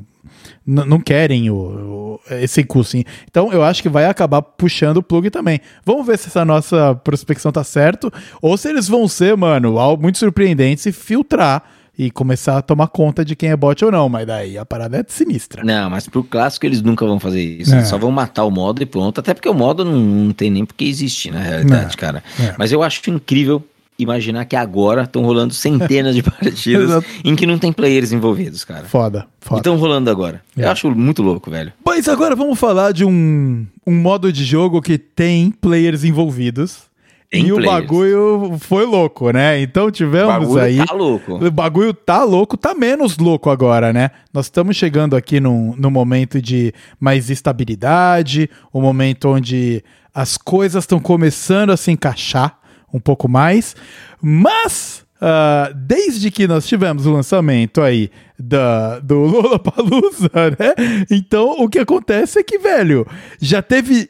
não 0.65 0.99
querem 0.99 1.49
o, 1.49 1.55
o- 1.55 2.19
esse 2.31 2.63
custo. 2.63 2.97
Então 3.29 3.51
eu 3.53 3.63
acho 3.63 3.81
que 3.83 3.89
vai 3.89 4.05
acabar 4.05 4.41
puxando 4.41 4.97
o 4.97 5.03
plug 5.03 5.29
também. 5.29 5.59
Vamos 5.85 6.05
ver 6.07 6.17
se 6.17 6.27
essa 6.27 6.43
nossa 6.43 6.95
prospecção 6.95 7.51
tá 7.51 7.63
certo 7.63 8.11
ou 8.41 8.57
se 8.57 8.69
eles 8.69 8.87
vão 8.87 9.07
ser, 9.07 9.35
mano, 9.37 9.77
algo 9.77 10.01
muito 10.01 10.17
surpreendentes 10.17 10.85
e 10.85 10.91
filtrar 10.91 11.63
e 11.97 12.11
começar 12.11 12.57
a 12.57 12.61
tomar 12.61 12.87
conta 12.87 13.23
de 13.23 13.35
quem 13.37 13.49
é 13.51 13.55
bot 13.55 13.85
ou 13.85 13.91
não. 13.91 14.09
Mas 14.09 14.25
daí 14.27 14.57
a 14.57 14.65
parada 14.65 14.97
é 14.97 15.03
sinistra. 15.07 15.63
Não, 15.63 15.89
mas 15.89 16.07
pro 16.09 16.23
clássico 16.23 16.65
eles 16.65 16.81
nunca 16.81 17.05
vão 17.05 17.19
fazer 17.19 17.41
isso. 17.41 17.73
É. 17.73 17.85
Só 17.85 17.97
vão 17.97 18.11
matar 18.11 18.43
o 18.43 18.51
modo 18.51 18.81
e 18.81 18.85
pronto. 18.85 19.19
Até 19.19 19.33
porque 19.33 19.47
o 19.47 19.53
modo 19.53 19.85
não, 19.85 19.93
não 19.99 20.33
tem 20.33 20.49
nem 20.49 20.65
porque 20.65 20.83
existe, 20.85 21.31
na 21.31 21.39
realidade, 21.39 21.93
É. 21.93 21.97
cara. 21.97 22.23
É. 22.39 22.53
Mas 22.57 22.71
eu 22.71 22.83
acho 22.83 23.07
incrível 23.09 23.63
imaginar 23.97 24.45
que 24.45 24.55
agora 24.55 25.03
estão 25.03 25.23
rolando 25.23 25.53
centenas 25.53 26.15
de 26.15 26.21
partidas 26.23 27.03
em 27.23 27.35
que 27.35 27.45
não 27.45 27.57
tem 27.57 27.71
players 27.71 28.11
envolvidos, 28.11 28.63
cara. 28.65 28.85
Foda, 28.85 29.25
foda. 29.39 29.61
Estão 29.61 29.77
rolando 29.77 30.09
agora. 30.09 30.41
É. 30.57 30.65
Eu 30.65 30.71
acho 30.71 30.91
muito 30.91 31.23
louco, 31.23 31.49
velho. 31.49 31.71
Mas 31.85 32.07
agora 32.07 32.35
vamos 32.35 32.59
falar 32.59 32.91
de 32.91 33.05
um, 33.05 33.65
um 33.85 33.93
modo 33.95 34.31
de 34.33 34.43
jogo 34.43 34.81
que 34.81 34.97
tem 34.97 35.49
players 35.51 36.03
envolvidos. 36.03 36.83
Tem 37.31 37.47
e 37.47 37.51
o 37.51 37.55
players. 37.55 37.73
bagulho 37.81 38.57
foi 38.59 38.85
louco, 38.85 39.31
né? 39.31 39.59
Então 39.59 39.87
O 39.87 39.91
tivemos 39.91 40.27
bagulho 40.27 40.61
aí. 40.61 40.85
tá 40.85 40.93
louco. 40.93 41.33
O 41.45 41.51
bagulho 41.51 41.93
tá 41.93 42.23
louco, 42.23 42.55
tá 42.55 42.75
menos 42.75 43.17
louco 43.17 43.49
agora, 43.49 43.91
né? 43.91 44.11
Nós 44.33 44.45
estamos 44.45 44.75
chegando 44.77 45.15
aqui 45.15 45.39
num, 45.39 45.73
num 45.77 45.89
momento 45.89 46.41
de 46.41 46.71
mais 46.99 47.29
estabilidade, 47.29 48.49
um 48.73 48.79
momento 48.81 49.29
onde 49.29 49.83
as 50.13 50.37
coisas 50.37 50.83
estão 50.83 50.99
começando 50.99 51.71
a 51.71 51.77
se 51.77 51.91
encaixar 51.91 52.57
um 52.95 52.99
pouco 52.99 53.27
mais, 53.27 53.75
mas 54.21 55.03
ah, 55.21 55.71
desde 55.75 56.29
que 56.31 56.47
nós 56.47 56.65
tivemos 56.67 57.05
o 57.05 57.11
lançamento 57.11 57.81
aí 57.81 58.09
da, 58.37 58.99
do 58.99 59.15
Lollapalooza, 59.25 60.29
né? 60.59 61.05
Então 61.11 61.51
o 61.59 61.69
que 61.69 61.79
acontece 61.79 62.39
é 62.39 62.43
que, 62.43 62.57
velho, 62.57 63.05
já 63.39 63.61
teve 63.61 64.09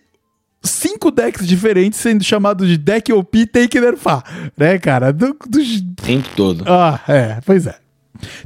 cinco 0.63 1.11
decks 1.11 1.47
diferentes 1.47 1.99
sendo 1.99 2.23
chamados 2.23 2.67
de 2.67 2.77
deck 2.77 3.11
OP 3.13 3.45
Take 3.47 3.79
Nerfar, 3.79 4.23
né, 4.57 4.77
cara? 4.79 5.13
Do, 5.13 5.36
dos- 5.47 5.77
O 5.79 5.95
tempo 5.95 6.29
todo. 6.36 6.63
ah, 6.67 6.99
é, 7.07 7.39
pois 7.45 7.67
é. 7.67 7.75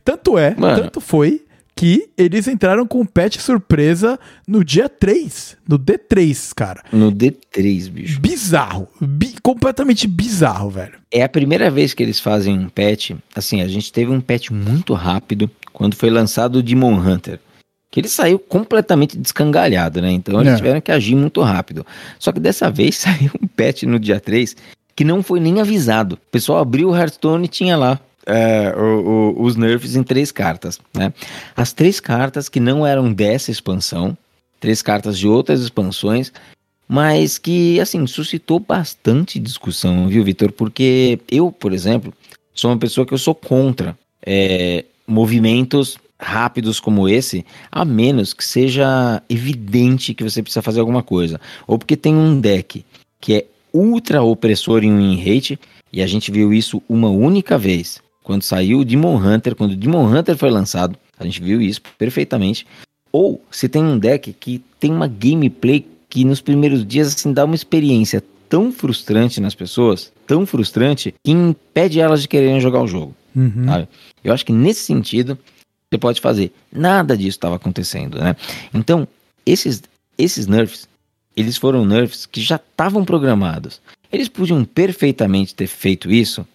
Tanto 0.03 0.37
é, 0.37 0.55
Mano. 0.57 0.81
tanto 0.83 0.99
foi 0.99 1.45
que 1.79 2.09
eles 2.17 2.45
entraram 2.45 2.85
com 2.85 2.99
um 2.99 3.05
patch 3.05 3.37
surpresa 3.37 4.19
no 4.45 4.65
dia 4.65 4.89
3, 4.89 5.55
no 5.65 5.79
D3, 5.79 6.51
cara. 6.53 6.83
No 6.91 7.09
D3, 7.09 7.89
bicho. 7.89 8.19
Bizarro, 8.19 8.85
bi- 8.99 9.35
completamente 9.41 10.05
bizarro, 10.05 10.69
velho. 10.69 10.99
É 11.09 11.23
a 11.23 11.29
primeira 11.29 11.71
vez 11.71 11.93
que 11.93 12.03
eles 12.03 12.19
fazem 12.19 12.59
um 12.59 12.67
patch. 12.67 13.11
Assim, 13.33 13.61
a 13.61 13.67
gente 13.69 13.93
teve 13.93 14.11
um 14.11 14.19
patch 14.19 14.49
muito 14.49 14.93
rápido 14.93 15.49
quando 15.71 15.95
foi 15.95 16.09
lançado 16.09 16.57
o 16.57 16.61
Demon 16.61 16.95
Hunter. 16.99 17.39
Que 17.89 18.01
ele 18.01 18.09
saiu 18.09 18.37
completamente 18.37 19.17
descangalhado, 19.17 20.01
né? 20.01 20.11
Então 20.11 20.41
eles 20.41 20.51
É. 20.51 20.55
tiveram 20.57 20.81
que 20.81 20.91
agir 20.91 21.15
muito 21.15 21.41
rápido. 21.41 21.85
Só 22.19 22.33
que 22.33 22.41
dessa 22.41 22.69
vez 22.69 22.97
saiu 22.97 23.31
um 23.41 23.47
patch 23.47 23.83
no 23.83 23.97
dia 23.97 24.19
3 24.19 24.53
que 24.93 25.05
não 25.05 25.23
foi 25.23 25.39
nem 25.39 25.61
avisado. 25.61 26.15
O 26.15 26.29
pessoal 26.29 26.59
abriu 26.59 26.89
o 26.89 26.95
Hearthstone 26.97 27.45
e 27.45 27.47
tinha 27.47 27.77
lá 27.77 27.97
é, 28.29 28.73
o- 28.77 29.33
o- 29.35 29.43
os 29.43 29.55
nerfs 29.55 29.95
em 29.95 30.03
três 30.03 30.31
cartas, 30.31 30.79
né? 30.93 31.11
As 31.55 31.73
três 31.73 31.99
cartas 31.99 32.47
que 32.47 32.59
não 32.59 32.85
eram 32.85 33.11
dessa 33.11 33.51
expansão, 33.51 34.17
três 34.59 34.81
cartas 34.81 35.17
de 35.17 35.27
outras 35.27 35.61
expansões, 35.61 36.31
mas 36.87 37.37
que, 37.37 37.79
assim, 37.79 38.05
suscitou 38.07 38.59
bastante 38.59 39.39
discussão, 39.39 40.07
viu, 40.07 40.23
Vitor? 40.23 40.51
Porque 40.51 41.19
eu, 41.29 41.51
por 41.51 41.73
exemplo, 41.73 42.13
sou 42.53 42.71
uma 42.71 42.77
pessoa 42.77 43.05
que 43.05 43.13
eu 43.13 43.17
sou 43.17 43.35
contra 43.35 43.97
é, 44.25 44.85
movimentos 45.07 45.97
rápidos 46.19 46.79
como 46.79 47.07
esse, 47.07 47.45
a 47.71 47.85
menos 47.85 48.33
que 48.33 48.43
seja 48.43 49.23
evidente 49.29 50.13
que 50.13 50.23
você 50.23 50.43
precisa 50.43 50.61
fazer 50.61 50.81
alguma 50.81 51.01
coisa. 51.01 51.39
Ou 51.65 51.77
porque 51.79 51.95
tem 51.95 52.13
um 52.15 52.39
deck 52.39 52.85
que 53.21 53.33
é 53.35 53.45
ultra 53.73 54.21
opressor 54.21 54.83
em 54.83 54.95
win 54.97 55.15
rate, 55.17 55.59
e 55.93 56.01
a 56.01 56.07
gente 56.07 56.31
viu 56.31 56.53
isso 56.53 56.81
uma 56.89 57.09
única 57.09 57.57
vez, 57.57 58.01
quando 58.29 58.43
saiu 58.43 58.81
o 58.81 58.85
Demon 58.85 59.15
Hunter, 59.17 59.55
quando 59.55 59.71
o 59.71 59.75
Demon 59.75 60.05
Hunter 60.05 60.37
foi 60.37 60.51
lançado, 60.51 60.95
a 61.17 61.23
gente 61.23 61.41
viu 61.41 61.59
isso 61.59 61.81
perfeitamente. 61.97 62.63
Ou 63.11 63.43
se 63.49 63.67
tem 63.67 63.83
um 63.83 63.97
deck 63.97 64.33
que 64.33 64.63
tem 64.79 64.91
uma 64.91 65.07
gameplay 65.07 65.83
que 66.07 66.23
nos 66.23 66.39
primeiros 66.39 66.85
dias 66.85 67.07
assim 67.07 67.33
dá 67.33 67.43
uma 67.43 67.55
experiência 67.55 68.23
tão 68.47 68.71
frustrante 68.71 69.41
nas 69.41 69.55
pessoas, 69.55 70.13
tão 70.27 70.45
frustrante, 70.45 71.11
que 71.23 71.31
impede 71.31 71.99
elas 71.99 72.21
de 72.21 72.27
quererem 72.27 72.61
jogar 72.61 72.83
o 72.83 72.87
jogo. 72.87 73.15
Uhum. 73.35 73.65
sabe? 73.65 73.87
Eu 74.23 74.31
acho 74.31 74.45
que 74.45 74.53
nesse 74.53 74.81
sentido 74.81 75.35
você 75.89 75.97
pode 75.97 76.21
fazer. 76.21 76.51
Nada 76.71 77.17
disso 77.17 77.29
estava 77.29 77.55
acontecendo, 77.55 78.19
né? 78.19 78.35
Então, 78.71 79.07
esses, 79.43 79.81
esses 80.19 80.45
nerfs, 80.45 80.87
eles 81.35 81.57
foram 81.57 81.83
nerfs 81.83 82.27
que 82.27 82.41
já 82.41 82.57
estavam 82.57 83.03
programados. 83.03 83.81
Eles 84.11 84.29
podiam 84.29 84.63
perfeitamente 84.63 85.55
ter 85.55 85.65
feito 85.65 86.11
isso 86.11 86.45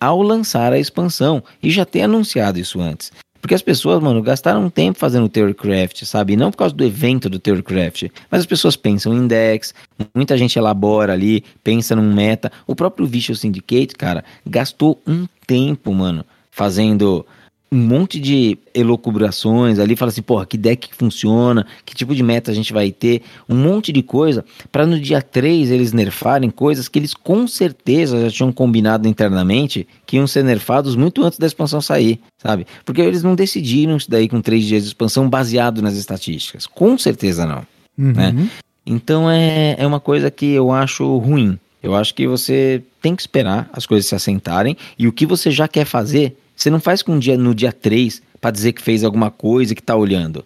ao 0.00 0.22
lançar 0.22 0.72
a 0.72 0.78
expansão 0.78 1.42
e 1.62 1.70
já 1.70 1.84
ter 1.84 2.02
anunciado 2.02 2.58
isso 2.58 2.80
antes. 2.80 3.12
Porque 3.40 3.54
as 3.54 3.62
pessoas, 3.62 4.02
mano, 4.02 4.20
gastaram 4.22 4.64
um 4.64 4.70
tempo 4.70 4.98
fazendo 4.98 5.28
Theorycraft, 5.28 6.04
sabe? 6.04 6.36
Não 6.36 6.50
por 6.50 6.56
causa 6.56 6.74
do 6.74 6.84
evento 6.84 7.30
do 7.30 7.38
Theorycraft, 7.38 8.08
mas 8.28 8.40
as 8.40 8.46
pessoas 8.46 8.74
pensam 8.74 9.14
em 9.14 9.26
decks, 9.26 9.72
muita 10.14 10.36
gente 10.36 10.58
elabora 10.58 11.12
ali, 11.12 11.44
pensa 11.62 11.94
num 11.94 12.12
meta. 12.12 12.50
O 12.66 12.74
próprio 12.74 13.06
Vicious 13.06 13.40
Syndicate, 13.40 13.94
cara, 13.94 14.24
gastou 14.44 15.00
um 15.06 15.26
tempo, 15.46 15.94
mano, 15.94 16.24
fazendo 16.50 17.24
um 17.70 17.78
monte 17.78 18.20
de 18.20 18.58
elucubrações 18.72 19.78
ali, 19.78 19.96
fala 19.96 20.10
assim, 20.10 20.22
porra, 20.22 20.46
que 20.46 20.56
deck 20.56 20.88
que 20.88 20.94
funciona, 20.94 21.66
que 21.84 21.94
tipo 21.94 22.14
de 22.14 22.22
meta 22.22 22.50
a 22.50 22.54
gente 22.54 22.72
vai 22.72 22.92
ter, 22.92 23.22
um 23.48 23.56
monte 23.56 23.92
de 23.92 24.02
coisa, 24.02 24.44
para 24.70 24.86
no 24.86 24.98
dia 25.00 25.20
3 25.20 25.70
eles 25.70 25.92
nerfarem 25.92 26.48
coisas 26.48 26.88
que 26.88 26.98
eles 26.98 27.12
com 27.12 27.46
certeza 27.48 28.20
já 28.22 28.30
tinham 28.30 28.52
combinado 28.52 29.08
internamente 29.08 29.86
que 30.06 30.16
iam 30.16 30.26
ser 30.26 30.44
nerfados 30.44 30.94
muito 30.94 31.24
antes 31.24 31.38
da 31.38 31.46
expansão 31.46 31.80
sair, 31.80 32.20
sabe? 32.38 32.66
Porque 32.84 33.00
eles 33.00 33.22
não 33.22 33.34
decidiram 33.34 33.96
isso 33.96 34.10
daí 34.10 34.28
com 34.28 34.40
três 34.40 34.64
dias 34.64 34.82
de 34.82 34.88
expansão 34.88 35.28
baseado 35.28 35.82
nas 35.82 35.96
estatísticas. 35.96 36.66
Com 36.66 36.96
certeza 36.96 37.44
não. 37.44 37.66
Uhum. 37.98 38.12
né? 38.12 38.48
Então 38.84 39.28
é, 39.28 39.74
é 39.78 39.86
uma 39.86 39.98
coisa 39.98 40.30
que 40.30 40.52
eu 40.52 40.70
acho 40.70 41.18
ruim. 41.18 41.58
Eu 41.82 41.94
acho 41.94 42.14
que 42.14 42.26
você 42.26 42.82
tem 43.02 43.14
que 43.14 43.22
esperar 43.22 43.68
as 43.72 43.86
coisas 43.86 44.06
se 44.06 44.14
assentarem 44.14 44.76
e 44.98 45.06
o 45.06 45.12
que 45.12 45.26
você 45.26 45.50
já 45.50 45.68
quer 45.68 45.84
fazer, 45.84 46.36
você 46.56 46.70
não 46.70 46.80
faz 46.80 47.02
com 47.02 47.18
dia, 47.18 47.36
no 47.36 47.54
dia 47.54 47.72
3 47.72 48.22
para 48.40 48.50
dizer 48.50 48.72
que 48.72 48.82
fez 48.82 49.04
alguma 49.04 49.30
coisa 49.30 49.74
que 49.74 49.82
tá 49.82 49.94
olhando. 49.94 50.44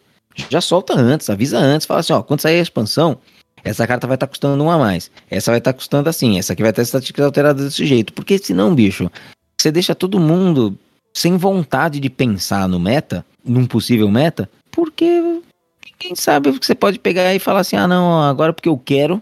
Já 0.49 0.61
solta 0.61 0.95
antes, 0.95 1.31
avisa 1.31 1.59
antes, 1.59 1.87
fala 1.87 2.01
assim, 2.01 2.13
ó, 2.13 2.23
quando 2.23 2.41
sair 2.41 2.59
a 2.59 2.63
expansão, 2.63 3.19
essa 3.63 3.87
carta 3.87 4.07
vai 4.07 4.17
estar 4.17 4.27
custando 4.27 4.63
um 4.63 4.71
a 4.71 4.79
mais. 4.79 5.11
Essa 5.31 5.51
vai 5.51 5.59
estar 5.59 5.73
custando 5.73 6.09
assim, 6.09 6.39
essa 6.39 6.53
aqui 6.53 6.63
vai 6.63 6.73
ter 6.73 6.83
estatísticas 6.83 7.25
alteradas 7.25 7.65
desse 7.65 7.87
jeito. 7.87 8.13
Porque 8.13 8.39
senão, 8.39 8.75
bicho, 8.75 9.11
você 9.61 9.71
deixa 9.71 9.95
todo 9.95 10.19
mundo 10.19 10.77
sem 11.15 11.37
vontade 11.37 12.01
de 12.01 12.09
pensar 12.09 12.69
no 12.69 12.81
meta, 12.81 13.25
num 13.45 13.67
possível 13.67 14.11
meta, 14.11 14.49
porque 14.71 15.43
quem 15.99 16.15
sabe 16.15 16.51
você 16.51 16.75
pode 16.75 16.99
pegar 16.99 17.35
e 17.35 17.39
falar 17.39 17.61
assim, 17.61 17.77
ah 17.77 17.87
não, 17.87 18.23
agora 18.23 18.53
porque 18.53 18.69
eu 18.69 18.79
quero, 18.79 19.21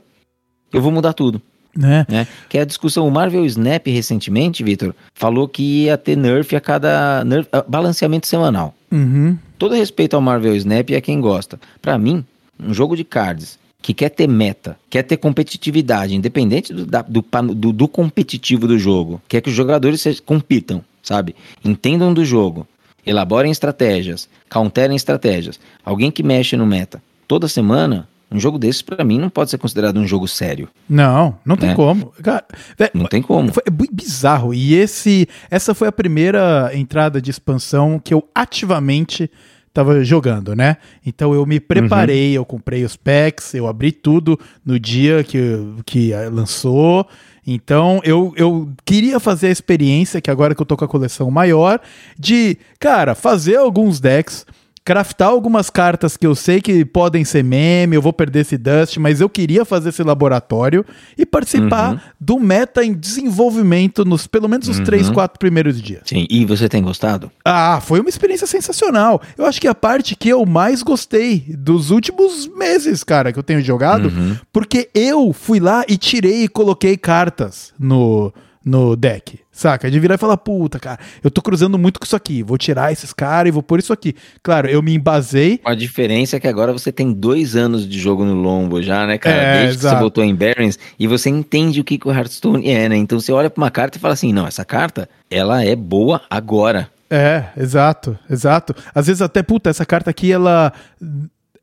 eu 0.72 0.80
vou 0.80 0.93
mudar 0.93 1.12
tudo. 1.12 1.43
Né? 1.78 2.04
Né? 2.08 2.26
Que 2.48 2.58
é 2.58 2.62
a 2.62 2.64
discussão, 2.64 3.06
o 3.06 3.10
Marvel 3.10 3.44
Snap 3.46 3.86
recentemente, 3.86 4.64
Vitor, 4.64 4.92
falou 5.14 5.46
que 5.46 5.84
ia 5.84 5.96
ter 5.96 6.16
nerf 6.16 6.56
a 6.56 6.60
cada 6.60 7.24
nerf, 7.24 7.48
ah, 7.52 7.64
balanceamento 7.68 8.26
semanal. 8.26 8.74
Uhum. 8.90 9.38
Todo 9.56 9.74
respeito 9.76 10.16
ao 10.16 10.20
Marvel 10.22 10.56
Snap 10.56 10.90
e 10.90 10.96
a 10.96 11.00
quem 11.00 11.20
gosta. 11.20 11.58
Pra 11.80 11.96
mim, 11.96 12.24
um 12.58 12.74
jogo 12.74 12.96
de 12.96 13.04
cards 13.04 13.58
que 13.80 13.94
quer 13.94 14.08
ter 14.08 14.26
meta, 14.26 14.76
quer 14.90 15.04
ter 15.04 15.16
competitividade, 15.18 16.14
independente 16.16 16.72
do, 16.72 16.84
da- 16.84 17.02
do, 17.02 17.24
do- 17.54 17.72
do 17.72 17.86
competitivo 17.88 18.66
do 18.66 18.76
jogo, 18.76 19.22
quer 19.28 19.40
que 19.40 19.48
os 19.50 19.54
jogadores 19.54 20.00
se, 20.00 20.20
compitam, 20.20 20.82
sabe? 21.00 21.36
Entendam 21.64 22.12
do 22.12 22.24
jogo, 22.24 22.66
elaborem 23.06 23.52
estratégias, 23.52 24.28
counterem 24.50 24.96
estratégias. 24.96 25.60
Alguém 25.84 26.10
que 26.10 26.24
mexe 26.24 26.56
no 26.56 26.66
meta 26.66 27.00
toda 27.28 27.46
semana, 27.46 28.08
um 28.30 28.38
jogo 28.38 28.58
desses 28.58 28.82
pra 28.82 29.02
mim 29.04 29.18
não 29.18 29.30
pode 29.30 29.50
ser 29.50 29.58
considerado 29.58 29.98
um 29.98 30.06
jogo 30.06 30.28
sério. 30.28 30.68
Não, 30.88 31.36
não 31.44 31.56
tem 31.56 31.70
É. 31.70 31.74
como. 31.74 32.12
Cara, 32.22 32.44
vé- 32.76 32.90
Não 32.92 33.06
tem 33.06 33.22
como. 33.22 33.52
Foi 33.52 33.62
bi- 33.72 33.88
bizarro. 33.90 34.52
E 34.52 34.74
esse, 34.74 35.26
essa 35.50 35.74
foi 35.74 35.88
a 35.88 35.92
primeira 35.92 36.70
entrada 36.74 37.20
de 37.22 37.30
expansão 37.30 37.98
que 37.98 38.12
eu 38.12 38.28
ativamente 38.34 39.30
tava 39.72 40.02
jogando, 40.04 40.54
né? 40.56 40.76
Então 41.06 41.32
eu 41.32 41.46
me 41.46 41.60
preparei, 41.60 42.30
uhum. 42.30 42.42
eu 42.42 42.44
comprei 42.44 42.84
os 42.84 42.96
packs, 42.96 43.54
eu 43.54 43.66
abri 43.66 43.92
tudo 43.92 44.38
no 44.64 44.78
dia 44.78 45.22
que, 45.22 45.56
que 45.86 46.12
lançou. 46.32 47.06
Então 47.46 48.00
eu, 48.04 48.34
eu 48.36 48.68
queria 48.84 49.18
fazer 49.20 49.46
a 49.46 49.50
experiência, 49.52 50.20
que 50.20 50.30
agora 50.30 50.54
que 50.54 50.60
eu 50.60 50.66
tô 50.66 50.76
com 50.76 50.84
a 50.84 50.88
coleção 50.88 51.30
maior, 51.30 51.80
de, 52.18 52.58
cara, 52.78 53.14
fazer 53.14 53.56
alguns 53.56 54.00
decks 54.00 54.44
craftar 54.84 55.28
algumas 55.28 55.70
cartas 55.70 56.16
que 56.16 56.26
eu 56.26 56.34
sei 56.34 56.60
que 56.60 56.84
podem 56.84 57.24
ser 57.24 57.42
meme, 57.42 57.96
eu 57.96 58.02
vou 58.02 58.12
perder 58.12 58.40
esse 58.40 58.56
dust, 58.56 58.96
mas 58.98 59.20
eu 59.20 59.28
queria 59.28 59.64
fazer 59.64 59.90
esse 59.90 60.02
laboratório 60.02 60.84
e 61.16 61.26
participar 61.26 61.92
uhum. 61.92 62.00
do 62.20 62.40
meta 62.40 62.84
em 62.84 62.94
desenvolvimento 62.94 64.04
nos 64.04 64.26
pelo 64.26 64.48
menos 64.48 64.68
os 64.68 64.78
uhum. 64.78 64.84
três, 64.84 65.10
quatro 65.10 65.38
primeiros 65.38 65.80
dias. 65.80 66.02
Sim, 66.04 66.26
e 66.30 66.44
você 66.44 66.68
tem 66.68 66.82
gostado? 66.82 67.30
Ah, 67.44 67.80
foi 67.80 68.00
uma 68.00 68.08
experiência 68.08 68.46
sensacional. 68.46 69.20
Eu 69.36 69.44
acho 69.46 69.60
que 69.60 69.68
a 69.68 69.74
parte 69.74 70.16
que 70.16 70.28
eu 70.28 70.44
mais 70.44 70.82
gostei 70.82 71.44
dos 71.56 71.90
últimos 71.90 72.46
meses, 72.46 73.04
cara, 73.04 73.32
que 73.32 73.38
eu 73.38 73.42
tenho 73.42 73.62
jogado, 73.62 74.08
uhum. 74.08 74.36
porque 74.52 74.88
eu 74.94 75.32
fui 75.32 75.60
lá 75.60 75.84
e 75.88 75.96
tirei 75.96 76.44
e 76.44 76.48
coloquei 76.48 76.96
cartas 76.96 77.72
no 77.78 78.32
no 78.64 78.94
deck, 78.96 79.38
saca? 79.59 79.90
De 79.90 79.98
virar 79.98 80.14
e 80.14 80.18
falar, 80.18 80.36
puta, 80.36 80.78
cara, 80.78 80.98
eu 81.22 81.30
tô 81.30 81.42
cruzando 81.42 81.76
muito 81.76 81.98
com 81.98 82.06
isso 82.06 82.14
aqui, 82.14 82.42
vou 82.42 82.56
tirar 82.56 82.92
esses 82.92 83.12
caras 83.12 83.48
e 83.48 83.52
vou 83.52 83.62
pôr 83.62 83.80
isso 83.80 83.92
aqui. 83.92 84.14
Claro, 84.42 84.68
eu 84.68 84.80
me 84.80 84.94
embasei. 84.94 85.61
A 85.64 85.74
diferença 85.74 86.36
é 86.36 86.40
que 86.40 86.46
agora 86.46 86.72
você 86.72 86.92
tem 86.92 87.12
dois 87.12 87.56
anos 87.56 87.86
de 87.88 87.98
jogo 87.98 88.24
no 88.24 88.34
lombo 88.34 88.80
já, 88.80 89.06
né, 89.06 89.18
cara? 89.18 89.36
É, 89.36 89.62
Desde 89.62 89.78
exato. 89.78 89.94
que 89.94 89.96
você 89.96 90.00
voltou 90.00 90.24
em 90.24 90.34
Barons 90.34 90.78
e 90.98 91.06
você 91.06 91.28
entende 91.28 91.80
o 91.80 91.84
que, 91.84 91.98
que 91.98 92.06
o 92.06 92.12
Hearthstone 92.12 92.70
é, 92.70 92.88
né? 92.88 92.96
Então 92.96 93.18
você 93.18 93.32
olha 93.32 93.50
pra 93.50 93.62
uma 93.62 93.70
carta 93.70 93.98
e 93.98 94.00
fala 94.00 94.14
assim, 94.14 94.32
não, 94.32 94.46
essa 94.46 94.64
carta, 94.64 95.09
ela 95.30 95.64
é 95.64 95.74
boa 95.74 96.22
agora. 96.30 96.88
É, 97.11 97.44
exato, 97.56 98.18
exato. 98.30 98.74
Às 98.94 99.06
vezes 99.06 99.22
até, 99.22 99.42
puta, 99.42 99.70
essa 99.70 99.84
carta 99.84 100.11
aqui, 100.11 100.30
ela 100.30 100.72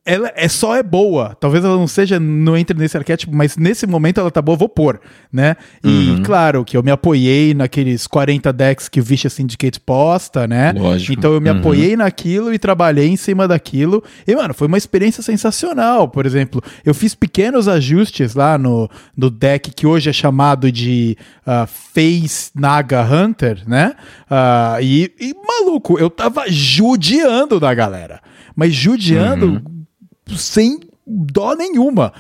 ela 0.06 0.32
é 0.36 0.48
só 0.48 0.76
é 0.76 0.84
boa. 0.84 1.36
Talvez 1.40 1.66
ela 1.66 1.76
não 1.76 1.88
seja, 1.88 2.20
não 2.20 2.56
entre 2.56 2.78
nesse 2.78 2.96
arquétipo, 2.96 3.36
mas 3.36 3.58
nesse 3.58 3.88
momento 3.88 4.20
ela 4.20 4.30
tá 4.30 4.40
boa, 4.40 4.56
vou 4.56 4.70
pôr, 4.70 5.02
né? 5.34 5.56
E 5.84 6.12
uhum. 6.12 6.24
claro 6.24 6.64
que 6.64 6.78
eu 6.78 6.84
me 6.84 6.92
apoiei 6.92 7.56
naqueles 7.56 8.06
40 8.06 8.54
decks 8.54 8.88
que 8.88 9.00
o 9.00 9.04
Vicious 9.04 9.34
Syndicate 9.34 9.80
posta, 9.80 10.48
né? 10.48 10.74
Lógico. 10.74 11.14
Então 11.14 11.34
eu 11.34 11.42
me 11.42 11.50
uhum. 11.50 11.58
apoiei 11.58 11.98
naquilo 11.98 12.54
e 12.54 12.60
trabalhei 12.60 13.08
em 13.08 13.18
cima 13.18 13.48
daquilo. 13.48 14.04
E, 14.28 14.36
mano, 14.36 14.54
foi 14.54 14.68
uma 14.68 14.78
experiência 14.78 15.24
sensacional. 15.24 16.08
Por 16.08 16.28
exemplo, 16.28 16.62
eu 16.86 16.94
fiz 16.94 17.16
pequenos 17.16 17.68
ajustes 17.68 18.36
lá 18.36 18.60
no, 18.60 18.88
no 19.18 19.32
deck 19.32 19.72
que 19.72 19.88
hoje 19.88 20.12
é 20.12 20.14
chamado 20.14 20.72
de 20.72 21.18
uh, 21.48 21.66
Face 21.66 22.52
Naga 22.54 23.02
Hunter, 23.02 23.64
né? 23.66 23.96
Uh, 24.30 24.82
e, 24.84 25.12
e, 25.20 25.34
maluco, 25.34 25.98
eu 25.98 26.12
tava 26.12 26.44
judiando 26.48 27.60
da 27.60 27.74
galera. 27.74 28.22
Mas 28.56 28.72
judiando. 28.72 29.48
Uhum 29.48 29.75
sem 30.38 30.80
dó 31.06 31.56
nenhuma. 31.56 32.14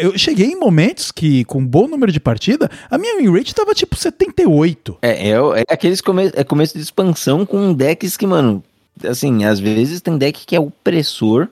Eu 0.00 0.18
cheguei 0.18 0.48
em 0.48 0.58
momentos 0.58 1.12
que, 1.12 1.44
com 1.44 1.60
um 1.60 1.66
bom 1.66 1.86
número 1.86 2.10
de 2.10 2.18
partida, 2.18 2.70
a 2.90 2.98
minha 2.98 3.16
win 3.16 3.30
rate 3.30 3.54
tava 3.54 3.72
tipo 3.72 3.96
78. 3.96 4.98
É, 5.00 5.30
é, 5.30 5.32
é 5.32 5.64
aqueles 5.68 6.00
come 6.00 6.30
é 6.34 6.42
começo 6.42 6.76
de 6.76 6.82
expansão 6.82 7.46
com 7.46 7.72
decks 7.72 8.16
que, 8.16 8.26
mano, 8.26 8.62
assim, 9.04 9.44
às 9.44 9.60
vezes 9.60 10.00
tem 10.00 10.18
deck 10.18 10.44
que 10.44 10.56
é 10.56 10.60
opressor 10.60 11.48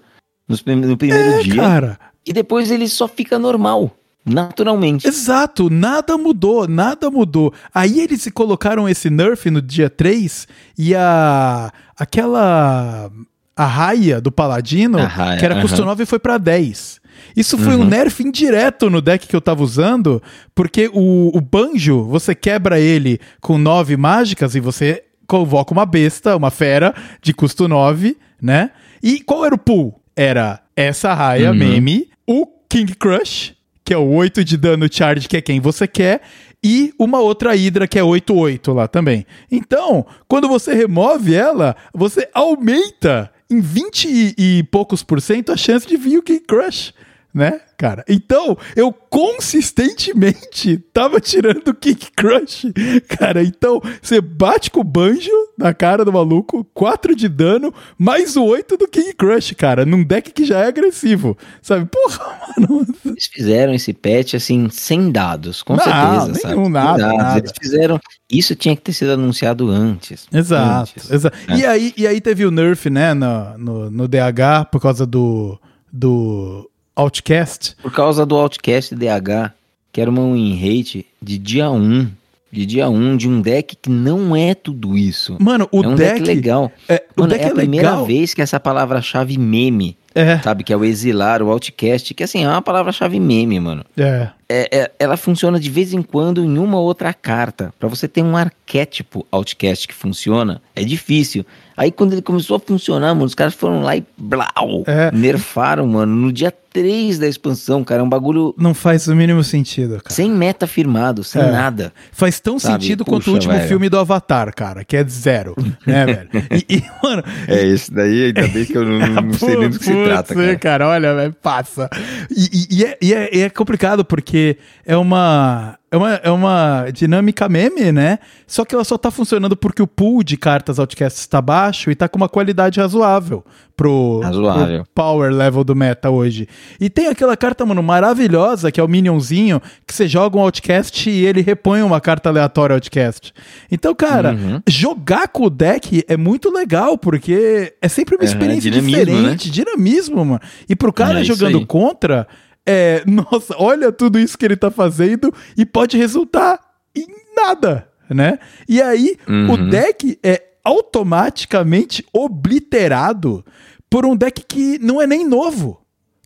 no, 0.49 0.57
no 0.75 0.97
primeiro 0.97 1.35
é, 1.35 1.43
dia. 1.43 1.57
Cara. 1.57 2.01
E 2.27 2.33
depois 2.33 2.71
ele 2.71 2.89
só 2.89 3.07
fica 3.07 3.39
normal. 3.39 3.97
Naturalmente. 4.27 5.07
Exato, 5.07 5.69
nada 5.69 6.17
mudou, 6.17 6.67
nada 6.67 7.11
mudou. 7.11 7.53
Aí 7.75 8.01
eles 8.01 8.23
se 8.23 8.31
colocaram 8.31 8.89
esse 8.89 9.11
nerf 9.11 9.51
no 9.51 9.61
dia 9.61 9.91
3 9.91 10.49
e 10.79 10.95
a 10.95 11.71
aquela 11.97 13.11
a 13.57 13.67
raia 13.67 14.21
do 14.21 14.33
Paladino, 14.33 14.99
raia, 14.99 15.39
que 15.39 15.45
era 15.45 15.61
custo 15.61 15.79
uh 15.79 15.85
-huh. 15.85 15.89
9, 15.89 16.07
foi 16.07 16.19
para 16.19 16.39
10. 16.39 17.01
Isso 17.37 17.57
foi 17.57 17.75
uhum. 17.75 17.83
um 17.83 17.85
nerf 17.85 18.23
indireto 18.23 18.91
no 18.91 19.01
deck 19.01 19.27
que 19.27 19.35
eu 19.35 19.41
tava 19.41 19.63
usando, 19.63 20.23
porque 20.55 20.91
o, 20.93 21.37
o 21.37 21.41
Banjo, 21.41 22.05
você 22.05 22.35
quebra 22.35 22.79
ele 22.79 23.21
com 23.41 23.59
9 23.59 23.97
mágicas 23.97 24.55
e 24.55 24.61
você 24.61 25.03
convoca 25.27 25.73
uma 25.73 25.87
besta, 25.87 26.37
uma 26.37 26.51
fera 26.51 26.95
de 27.23 27.33
custo 27.33 27.67
9, 27.67 28.17
né? 28.41 28.71
E 29.03 29.21
qual 29.21 29.45
era 29.45 29.55
o 29.55 29.59
pool? 29.59 30.01
Era 30.17 30.61
essa 30.77 31.13
raia 31.15 31.51
uhum. 31.51 31.57
meme, 31.57 32.09
o 32.27 32.47
King 32.69 32.95
Crush, 32.95 33.55
que 33.85 33.93
é 33.93 33.99
o 33.99 34.09
8 34.13 34.45
de 34.45 34.57
dano 34.57 34.89
charge, 34.91 35.29
que 35.29 35.37
é 35.37 35.41
quem 35.41 35.61
você 35.61 35.87
quer, 35.87 36.23
e 36.63 36.95
uma 36.99 37.21
outra 37.21 37.53
Hydra 37.53 37.87
que 37.87 37.99
é 37.99 38.03
8-8 38.03 38.73
lá 38.73 38.89
também. 38.89 39.27
Então, 39.51 40.07
quando 40.27 40.49
você 40.49 40.73
remove 40.73 41.35
ela, 41.35 41.77
você 41.93 42.29
aumenta 42.33 43.31
em 43.51 43.61
20 43.61 44.05
e, 44.09 44.35
e 44.39 44.63
poucos 44.65 45.03
por 45.03 45.21
cento 45.21 45.53
a 45.53 45.57
chance 45.57 45.87
de 45.87 45.97
vir 45.97 46.19
o 46.19 46.23
King 46.23 46.41
Crush 46.41 46.93
né, 47.35 47.61
cara? 47.77 48.05
Então, 48.09 48.57
eu 48.77 48.93
consistentemente 48.93 50.79
tava 50.93 51.21
tirando 51.21 51.67
o 51.69 51.75
Kick 51.75 52.13
Crush, 52.13 52.73
cara. 53.09 53.43
Então, 53.43 53.83
você 54.01 54.21
bate 54.21 54.71
com 54.71 54.81
o 54.81 54.85
banjo 54.85 55.33
na 55.59 55.75
cara 55.75 56.05
do 56.05 56.13
maluco, 56.13 56.65
4 56.73 57.17
de 57.17 57.29
dano, 57.29 57.75
mais 57.99 58.37
o 58.37 58.45
8 58.45 58.77
do 58.77 58.87
King 58.87 59.13
Crush, 59.15 59.53
cara, 59.55 59.85
num 59.85 60.05
deck 60.05 60.31
que 60.33 60.45
já 60.45 60.61
é 60.61 60.67
agressivo, 60.69 61.37
sabe? 61.61 61.87
Porra, 61.87 62.39
mano. 62.57 62.87
Eles 63.05 63.27
fizeram 63.27 63.75
esse 63.75 63.93
patch, 63.93 64.35
assim, 64.35 64.69
sem 64.71 65.11
dados, 65.11 65.63
com 65.63 65.75
não, 65.75 65.83
certeza, 65.83 66.49
nenhum, 66.49 66.65
sabe? 66.65 66.69
Nada, 66.69 67.13
nada. 67.13 67.39
Eles 67.39 67.53
fizeram... 67.61 67.99
Isso 68.31 68.55
tinha 68.55 68.77
que 68.77 68.83
ter 68.83 68.93
sido 68.93 69.13
anunciado 69.13 69.69
antes. 69.69 70.27
Exato, 70.33 70.93
antes, 70.97 71.11
exato. 71.11 71.37
É. 71.49 71.57
E, 71.57 71.67
aí, 71.67 71.95
e 71.97 72.07
aí 72.07 72.21
teve 72.21 72.47
o 72.47 72.51
nerf, 72.53 72.89
né, 72.89 73.13
no, 73.13 73.59
no, 73.59 73.91
no 73.91 74.09
DH, 74.09 74.71
por 74.71 74.81
causa 74.81 75.05
do... 75.05 75.59
do 75.93 76.71
Outcast. 76.97 77.77
Por 77.83 77.93
causa 77.93 78.25
do 78.25 78.37
Outcast 78.37 78.95
DH, 78.95 79.53
que 79.93 80.01
era 80.01 80.11
uma 80.11 80.23
win 80.33 80.55
rate 80.55 81.07
de 81.21 81.39
dia 81.39 81.71
1. 81.71 82.09
De 82.51 82.65
dia 82.65 82.89
1, 82.89 83.17
de 83.17 83.29
um 83.29 83.41
deck 83.41 83.75
que 83.75 83.91
não 83.91 84.37
é 84.37 84.55
tudo 84.55 84.97
isso. 84.97 85.37
Mano, 85.41 85.69
o 85.73 85.83
é 85.83 85.89
um 85.89 85.97
deck, 85.97 86.21
deck 86.21 86.27
legal. 86.27 86.71
É, 86.89 87.03
Mano, 87.17 87.31
deck 87.31 87.43
é 87.43 87.47
a 87.47 87.51
é 87.51 87.53
primeira 87.55 87.91
legal. 87.91 88.07
vez 88.07 88.33
que 88.33 88.41
essa 88.41 88.61
palavra-chave 88.61 89.37
meme, 89.37 89.97
é. 90.15 90.39
sabe? 90.39 90.63
Que 90.63 90.73
é 90.73 90.77
o 90.77 90.85
exilar, 90.85 91.43
o 91.43 91.51
outcast, 91.51 92.15
que 92.15 92.23
assim, 92.23 92.45
é 92.45 92.49
uma 92.49 92.63
palavra-chave 92.63 93.19
meme, 93.19 93.59
mano. 93.59 93.85
É. 93.97 94.29
É, 94.55 94.79
é. 94.79 94.91
Ela 94.99 95.17
funciona 95.17 95.59
de 95.59 95.71
vez 95.71 95.93
em 95.93 96.03
quando 96.03 96.43
em 96.45 96.59
uma 96.59 96.79
outra 96.79 97.13
carta. 97.13 97.73
Para 97.79 97.89
você 97.89 98.07
ter 98.07 98.23
um 98.23 98.37
arquétipo 98.37 99.27
outcast 99.31 99.89
que 99.89 99.95
funciona, 99.95 100.61
é 100.75 100.85
difícil. 100.85 101.45
Aí 101.77 101.91
quando 101.91 102.13
ele 102.13 102.23
começou 102.23 102.57
a 102.57 102.61
funcionar, 102.61 103.15
mano, 103.15 103.25
os 103.27 103.35
caras 103.35 103.53
foram 103.55 103.83
lá 103.83 103.97
e 103.97 104.05
blau, 104.17 104.85
É. 104.87 105.11
nerfaram, 105.13 105.85
mano, 105.89 106.15
no 106.15 106.33
dia 106.33 106.53
3 106.73 107.19
da 107.19 107.27
expansão, 107.27 107.83
cara, 107.83 108.01
é 108.01 108.05
um 108.05 108.09
bagulho 108.09 108.55
Não 108.57 108.73
faz 108.75 109.09
o 109.09 109.15
mínimo 109.15 109.43
sentido, 109.43 110.01
cara. 110.01 110.15
sem 110.15 110.31
meta 110.31 110.69
firmado, 110.69 111.25
sem 111.25 111.43
É. 111.43 111.51
nada. 111.51 111.93
Faz 112.13 112.39
tão 112.39 112.61
Sabe? 112.61 112.85
sentido 112.85 113.05
quanto 113.05 113.23
Puxa, 113.25 113.31
o 113.31 113.35
último 113.35 113.55
velho. 113.55 113.67
filme 113.69 113.89
do 113.89 113.99
Avatar, 113.99 114.55
cara, 114.55 114.85
que 114.85 114.97
é 114.97 115.05
zero, 115.05 115.57
né, 115.85 116.07
velho? 116.07 116.29
E, 116.69 116.77
e, 116.77 116.85
mano, 117.03 117.25
É, 117.49 117.65
esse 117.67 117.93
daí 117.93 118.27
ainda 118.27 118.47
bem 118.49 118.65
que 118.65 118.77
eu 118.79 118.85
não, 118.85 118.99
não 119.23 119.33
sei 119.33 119.57
nem 119.57 119.69
do 119.69 119.79
que 119.79 119.85
se 119.85 119.93
trata, 120.05 120.33
cara. 120.35 120.57
cara, 120.57 120.89
olha, 120.89 121.13
velho, 121.15 121.33
passa. 121.43 121.91
E, 122.31 122.69
e- 122.71 122.85
é, 122.85 122.99
e 123.03 123.13
é- 123.15 123.37
e 123.37 123.41
é 123.43 123.51
complicado 123.51 124.05
porque 124.05 124.44
é 124.87 124.97
uma, 124.97 125.79
é, 125.91 125.97
uma, 125.97 126.11
é 126.15 126.31
uma 126.31 126.87
dinâmica 126.93 127.49
meme, 127.49 127.91
né? 127.93 128.19
Só 128.47 128.65
que 128.65 128.75
ela 128.75 128.85
só 128.85 128.97
tá 128.99 129.11
funcionando 129.11 129.57
porque 129.57 129.83
o 129.83 129.87
pool 129.87 130.23
de 130.23 130.37
cartas 130.37 130.79
Outcast 130.79 131.19
está 131.21 131.41
baixo 131.41 131.91
e 131.91 131.95
tá 131.95 132.09
com 132.09 132.17
uma 132.19 132.29
qualidade 132.29 132.81
razoável 132.81 133.45
pro, 133.77 134.21
Razoável. 134.21 134.85
pro 134.85 134.93
power 134.95 135.33
level 135.33 135.65
do 135.65 135.75
meta 135.75 136.11
hoje. 136.11 136.47
E 136.81 136.89
tem 136.89 137.09
aquela 137.09 137.37
carta, 137.37 137.65
mano, 137.67 137.83
maravilhosa, 137.83 138.71
que 138.71 138.81
é 138.81 138.83
o 138.85 138.89
Minionzinho, 138.89 139.61
que 139.87 139.95
você 139.95 140.07
joga 140.07 140.37
um 140.39 140.41
Outcast 140.43 141.09
e 141.11 141.25
ele 141.27 141.41
repõe 141.41 141.83
uma 141.83 142.01
carta 142.01 142.29
aleatória 142.29 142.75
Outcast. 142.75 143.33
Então, 143.71 143.95
cara, 143.95 144.33
Uhum. 144.35 144.61
jogar 144.69 145.29
com 145.29 145.45
o 145.45 145.51
deck 145.51 146.05
é 146.09 146.17
muito 146.17 146.53
legal, 146.53 146.97
porque 146.99 147.75
é 147.81 147.89
sempre 147.89 148.17
uma 148.17 148.25
É, 148.25 148.27
experiência 148.27 148.71
dinamismo, 148.71 149.05
diferente, 149.05 149.51
dinamismo, 149.51 150.25
mano. 150.25 150.41
E 150.69 150.75
pro 150.77 150.93
cara 150.93 151.21
É 151.21 151.25
jogando 151.25 151.65
contra, 151.67 152.27
é, 152.67 153.03
nossa, 153.09 153.55
olha 153.59 153.91
tudo 153.93 154.19
isso 154.19 154.37
que 154.39 154.45
ele 154.45 154.57
tá 154.57 154.71
fazendo 154.71 155.33
e 155.57 155.65
pode 155.67 155.97
resultar 155.97 156.59
em 156.95 157.07
nada, 157.37 157.89
né? 158.09 158.39
E 158.69 158.81
aí 158.81 159.17
Uhum. 159.29 159.53
o 159.53 159.57
deck 159.71 160.19
é 160.23 160.43
automaticamente 160.65 162.05
obliterado 162.13 163.45
por 163.91 164.07
um 164.07 164.17
deck 164.17 164.43
que 164.47 164.79
não 164.79 165.01
é 165.01 165.07
nem 165.07 165.27
novo, 165.27 165.81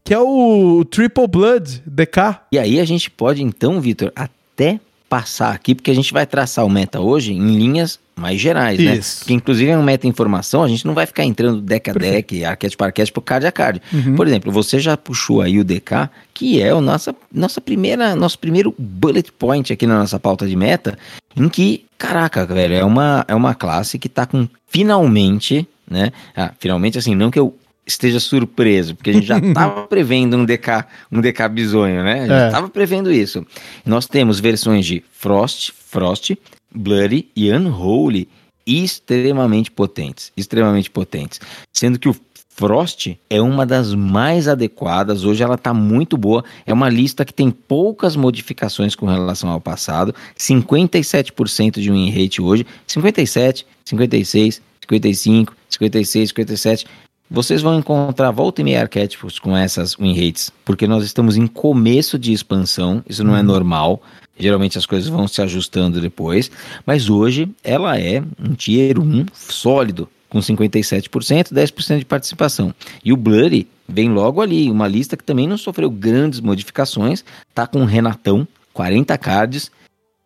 que 0.05 0.15
é 0.15 0.19
o 0.19 0.85
Triple 0.85 1.27
Blood 1.27 1.83
DK. 1.87 2.41
E 2.53 2.59
aí 2.59 2.79
a 2.81 2.85
gente 2.85 3.11
pode 3.11 3.43
então, 3.43 3.81
Vitor, 3.81 4.13
até 4.15 4.81
passar 5.09 5.53
aqui, 5.55 5.75
porque 5.75 5.91
a 5.91 5.95
gente 5.95 6.13
vai 6.13 6.27
traçar 6.27 6.65
o 6.65 6.71
meta 6.71 7.01
hoje 7.01 7.33
em 7.33 7.57
linhas 7.57 7.99
mais 8.19 8.41
gerais, 8.41 8.79
né? 8.79 8.97
Isso. 8.97 9.25
Que 9.25 9.33
inclusive 9.33 9.71
é 9.71 9.79
um 9.79 9.83
meta 9.83 10.07
informação, 10.07 10.63
a 10.63 10.69
gente 10.69 10.87
não 10.87 10.95
vai 10.95 11.07
ficar 11.07 11.25
entrando 11.25 11.61
deck 11.61 11.91
a 11.91 11.93
deck, 11.93 12.45
arquétipo 12.45 12.85
a 12.85 12.87
arquétipo, 12.87 13.21
card 13.21 13.47
a 13.47 13.53
card. 13.53 13.83
Uhum. 13.93 14.15
Por 14.15 14.27
exemplo, 14.27 14.51
você 14.51 14.79
já 14.79 14.97
puxou 14.97 15.41
aí 15.41 15.59
o 15.59 15.65
DK, 15.65 16.11
que 16.35 16.61
é 16.61 16.75
o 16.75 16.81
nossa, 16.81 17.15
nossa 17.33 17.61
primeira, 17.61 18.15
nosso 18.15 18.39
primeiro 18.39 18.75
bullet 18.79 19.31
point 19.33 19.73
aqui 19.73 19.87
na 19.87 19.99
nossa 19.99 20.19
pauta 20.19 20.47
de 20.47 20.57
meta, 20.57 20.99
em 21.37 21.49
que, 21.49 21.85
caraca, 21.97 22.45
velho, 22.45 22.75
é 22.75 22.85
uma, 22.85 23.25
é 23.29 23.35
uma 23.35 23.55
classe 23.55 23.99
que 23.99 24.09
tá 24.09 24.27
com 24.27 24.49
finalmente 24.67 25.67
né? 25.91 26.13
Ah, 26.37 26.53
finalmente, 26.59 26.99
assim, 26.99 27.15
não 27.15 27.31
que 27.31 27.39
eu 27.39 27.57
esteja 27.87 28.21
surpreso, 28.21 28.95
porque 28.95 29.11
a 29.11 29.13
gente 29.13 29.27
já 29.27 29.39
estava 29.41 29.87
prevendo 29.87 30.37
um 30.37 30.45
DK, 30.45 30.85
um 31.11 31.21
DK 31.21 31.49
bizonho, 31.51 32.05
né? 32.05 32.21
A 32.21 32.27
gente 32.27 32.47
estava 32.47 32.67
é. 32.67 32.71
prevendo 32.71 33.11
isso. 33.11 33.47
Nós 33.85 34.07
temos 34.07 34.39
versões 34.39 34.85
de 34.85 35.03
Frost, 35.11 35.73
Frost, 35.87 36.37
Blurry 36.75 37.29
e 37.35 37.51
Unholy 37.51 38.29
extremamente 38.67 39.71
potentes, 39.71 40.31
extremamente 40.37 40.91
potentes. 40.91 41.41
Sendo 41.73 41.99
que 41.99 42.09
o 42.09 42.17
Frost 42.59 43.17
é 43.31 43.41
uma 43.41 43.65
das 43.65 43.95
mais 43.95 44.49
adequadas, 44.49 45.25
hoje 45.25 45.45
ela 45.45 45.55
está 45.55 45.73
muito 45.73 46.17
boa. 46.17 46.45
É 46.67 46.73
uma 46.73 46.89
lista 46.89 47.25
que 47.25 47.33
tem 47.33 47.53
poucas 47.53 48.17
modificações 48.17 48.97
com 48.97 49.07
relação 49.07 49.49
ao 49.49 49.61
passado. 49.61 50.13
57% 50.37 51.81
de 51.81 51.91
win 51.91 52.11
rate 52.11 52.43
hoje, 52.43 52.67
57, 52.87 53.65
56, 53.85 54.61
55, 54.81 55.57
56, 55.71 56.29
57. 56.31 56.87
Vocês 57.31 57.63
vão 57.63 57.79
encontrar 57.79 58.33
volta 58.33 58.61
e 58.61 58.65
meia 58.65 58.81
arquétipos 58.81 59.39
com 59.39 59.57
essas 59.57 59.95
win 59.95 60.19
rates, 60.19 60.51
porque 60.65 60.89
nós 60.89 61.05
estamos 61.05 61.37
em 61.37 61.47
começo 61.47 62.19
de 62.19 62.33
expansão, 62.33 63.05
isso 63.09 63.23
não 63.23 63.37
é 63.37 63.41
uhum. 63.41 63.47
normal. 63.47 64.03
Geralmente 64.39 64.79
as 64.79 64.87
coisas 64.87 65.09
vão 65.09 65.27
se 65.27 65.43
ajustando 65.43 66.01
depois, 66.01 66.51
mas 66.87 67.11
hoje 67.11 67.49
ela 67.63 67.99
é 67.99 68.23
um 68.39 68.55
tier 68.55 68.99
1 68.99 69.27
sólido, 69.35 70.09
com 70.29 70.39
57%, 70.39 71.53
10% 71.53 71.99
de 71.99 72.05
participação. 72.05 72.75
E 73.05 73.13
o 73.13 73.17
Blurry 73.17 73.67
vem 73.89 74.11
logo 74.11 74.41
ali, 74.41 74.71
uma 74.71 74.87
lista 74.87 75.17
que 75.17 75.25
também 75.25 75.49
não 75.49 75.57
sofreu 75.57 75.91
grandes 75.91 76.41
modificações, 76.41 77.25
tá 77.55 77.67
com 77.67 77.83
o 77.83 77.87
Renatão, 77.87 78.47
40 78.73 79.17
cards, 79.19 79.71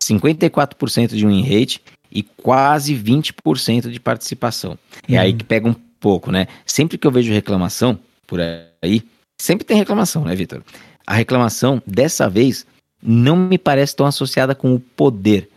54% 0.02 1.14
de 1.14 1.26
win 1.26 1.42
rate 1.42 1.80
e 2.10 2.22
quase 2.22 2.94
20% 2.94 3.90
de 3.90 4.00
participação. 4.00 4.78
É 5.08 5.16
aí 5.16 5.30
uhum. 5.30 5.38
que 5.38 5.44
pega 5.44 5.68
um 5.68 5.74
pouco, 6.00 6.32
né? 6.32 6.48
Sempre 6.66 6.98
que 6.98 7.06
eu 7.06 7.10
vejo 7.10 7.32
reclamação 7.32 7.98
por 8.26 8.40
aí, 8.82 9.02
sempre 9.38 9.64
tem 9.64 9.76
reclamação, 9.76 10.24
né, 10.24 10.34
Vitor? 10.34 10.62
A 11.06 11.14
reclamação, 11.14 11.82
dessa 11.86 12.28
vez, 12.28 12.66
não 13.02 13.36
me 13.36 13.58
parece 13.58 13.96
tão 13.96 14.06
associada 14.06 14.54
com 14.54 14.74
o 14.74 14.80
poder. 14.80 15.48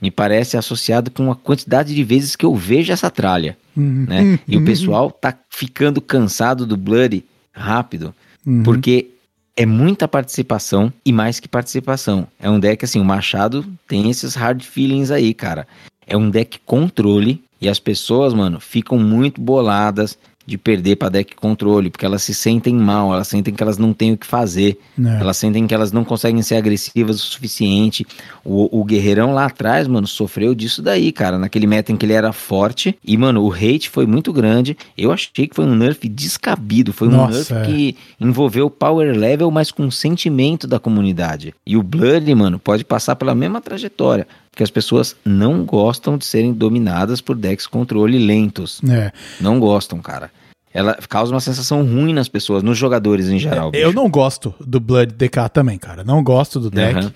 Me 0.00 0.10
parece 0.10 0.56
associada 0.56 1.10
com 1.10 1.30
a 1.30 1.36
quantidade 1.36 1.94
de 1.94 2.04
vezes 2.04 2.36
que 2.36 2.44
eu 2.44 2.54
vejo 2.54 2.92
essa 2.92 3.10
tralha. 3.10 3.56
Uhum. 3.76 4.06
Né? 4.08 4.38
E 4.46 4.56
o 4.56 4.60
uhum. 4.60 4.64
pessoal 4.64 5.10
tá 5.10 5.36
ficando 5.48 6.00
cansado 6.00 6.66
do 6.66 6.76
Bloody 6.76 7.24
rápido, 7.52 8.14
uhum. 8.46 8.62
porque 8.62 9.10
é 9.56 9.66
muita 9.66 10.08
participação 10.08 10.92
e 11.04 11.12
mais 11.12 11.38
que 11.38 11.48
participação. 11.48 12.26
É 12.40 12.48
um 12.48 12.58
deck 12.58 12.84
assim, 12.84 13.00
o 13.00 13.04
Machado 13.04 13.64
tem 13.86 14.10
esses 14.10 14.34
hard 14.34 14.62
feelings 14.62 15.10
aí, 15.10 15.34
cara. 15.34 15.66
É 16.06 16.16
um 16.16 16.30
deck 16.30 16.58
controle 16.64 17.42
e 17.60 17.68
as 17.68 17.78
pessoas, 17.78 18.34
mano, 18.34 18.58
ficam 18.58 18.98
muito 18.98 19.40
boladas 19.40 20.18
de 20.46 20.58
perder 20.58 20.96
para 20.96 21.08
deck 21.08 21.34
controle, 21.36 21.90
porque 21.90 22.04
elas 22.04 22.22
se 22.22 22.34
sentem 22.34 22.74
mal, 22.74 23.12
elas 23.12 23.28
sentem 23.28 23.54
que 23.54 23.62
elas 23.62 23.78
não 23.78 23.92
têm 23.92 24.12
o 24.12 24.16
que 24.16 24.26
fazer, 24.26 24.78
é. 24.98 25.20
elas 25.20 25.36
sentem 25.36 25.66
que 25.66 25.74
elas 25.74 25.92
não 25.92 26.04
conseguem 26.04 26.42
ser 26.42 26.56
agressivas 26.56 27.16
o 27.16 27.26
suficiente. 27.26 28.06
O, 28.44 28.80
o 28.80 28.84
Guerreirão 28.84 29.32
lá 29.32 29.46
atrás, 29.46 29.86
mano, 29.86 30.06
sofreu 30.06 30.54
disso 30.54 30.82
daí, 30.82 31.12
cara, 31.12 31.38
naquele 31.38 31.66
meta 31.66 31.92
em 31.92 31.96
que 31.96 32.04
ele 32.04 32.12
era 32.12 32.32
forte, 32.32 32.96
e, 33.04 33.16
mano, 33.16 33.42
o 33.44 33.52
hate 33.52 33.88
foi 33.88 34.06
muito 34.06 34.32
grande. 34.32 34.76
Eu 34.96 35.12
achei 35.12 35.46
que 35.46 35.54
foi 35.54 35.64
um 35.64 35.74
nerf 35.74 36.08
descabido, 36.08 36.92
foi 36.92 37.08
um 37.08 37.12
Nossa, 37.12 37.54
nerf 37.54 37.54
é. 37.54 37.62
que 37.62 37.96
envolveu 38.20 38.66
o 38.66 38.70
power 38.70 39.16
level, 39.16 39.50
mas 39.50 39.70
com 39.70 39.90
sentimento 39.90 40.66
da 40.66 40.78
comunidade. 40.78 41.54
E 41.66 41.76
o 41.76 41.82
Blood, 41.82 42.34
mano, 42.34 42.58
pode 42.58 42.84
passar 42.84 43.16
pela 43.16 43.34
mesma 43.34 43.60
trajetória 43.60 44.26
porque 44.52 44.62
as 44.62 44.70
pessoas 44.70 45.16
não 45.24 45.64
gostam 45.64 46.18
de 46.18 46.26
serem 46.26 46.52
dominadas 46.52 47.22
por 47.22 47.34
decks 47.34 47.66
controle 47.66 48.18
lentos. 48.18 48.82
É. 48.88 49.10
Não 49.40 49.58
gostam, 49.58 49.98
cara. 50.00 50.30
Ela 50.74 50.94
causa 51.08 51.32
uma 51.32 51.40
sensação 51.40 51.82
ruim 51.82 52.12
nas 52.12 52.28
pessoas, 52.28 52.62
nos 52.62 52.76
jogadores 52.76 53.28
em 53.28 53.38
geral. 53.38 53.70
É, 53.74 53.82
eu 53.82 53.94
não 53.94 54.10
gosto 54.10 54.54
do 54.60 54.78
Blood 54.78 55.14
DK 55.14 55.48
também, 55.50 55.78
cara. 55.78 56.04
Não 56.04 56.22
gosto 56.22 56.60
do 56.60 56.70
deck. 56.70 57.00
Uhum. 57.00 57.10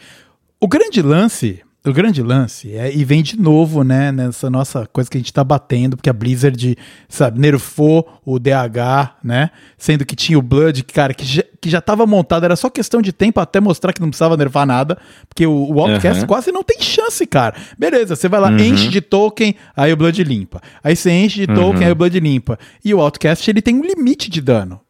O 0.58 0.66
grande 0.66 1.02
lance 1.02 1.62
o 1.90 1.94
grande 1.94 2.22
lance 2.22 2.76
é, 2.76 2.94
e 2.94 3.04
vem 3.04 3.22
de 3.22 3.38
novo, 3.38 3.82
né, 3.82 4.10
nessa 4.12 4.50
nossa 4.50 4.86
coisa 4.86 5.10
que 5.10 5.16
a 5.16 5.20
gente 5.20 5.32
tá 5.32 5.44
batendo, 5.44 5.96
porque 5.96 6.10
a 6.10 6.12
Blizzard, 6.12 6.76
sabe, 7.08 7.40
nerfou 7.40 8.20
o 8.24 8.38
DH, 8.38 9.16
né, 9.22 9.50
sendo 9.76 10.04
que 10.04 10.16
tinha 10.16 10.38
o 10.38 10.42
Blood, 10.42 10.82
cara, 10.84 11.14
que 11.14 11.24
já, 11.24 11.42
que 11.60 11.70
já 11.70 11.80
tava 11.80 12.06
montado, 12.06 12.44
era 12.44 12.56
só 12.56 12.68
questão 12.68 13.02
de 13.02 13.12
tempo 13.12 13.40
até 13.40 13.60
mostrar 13.60 13.92
que 13.92 14.00
não 14.00 14.08
precisava 14.08 14.36
nerfar 14.36 14.66
nada, 14.66 14.98
porque 15.28 15.46
o, 15.46 15.72
o 15.72 15.80
Outcast 15.80 16.22
uhum. 16.22 16.26
quase 16.26 16.52
não 16.52 16.62
tem 16.62 16.80
chance, 16.80 17.26
cara. 17.26 17.56
Beleza, 17.78 18.16
você 18.16 18.28
vai 18.28 18.40
lá, 18.40 18.50
uhum. 18.50 18.58
enche 18.58 18.88
de 18.88 19.00
token, 19.00 19.54
aí 19.76 19.92
o 19.92 19.96
Blood 19.96 20.22
limpa. 20.24 20.60
Aí 20.82 20.94
você 20.94 21.10
enche 21.10 21.40
de 21.40 21.46
token, 21.46 21.80
uhum. 21.80 21.86
aí 21.86 21.92
o 21.92 21.94
Blood 21.96 22.20
limpa. 22.20 22.58
E 22.84 22.94
o 22.94 23.00
Outcast, 23.00 23.50
ele 23.50 23.62
tem 23.62 23.76
um 23.76 23.82
limite 23.82 24.30
de 24.30 24.40
dano. 24.40 24.80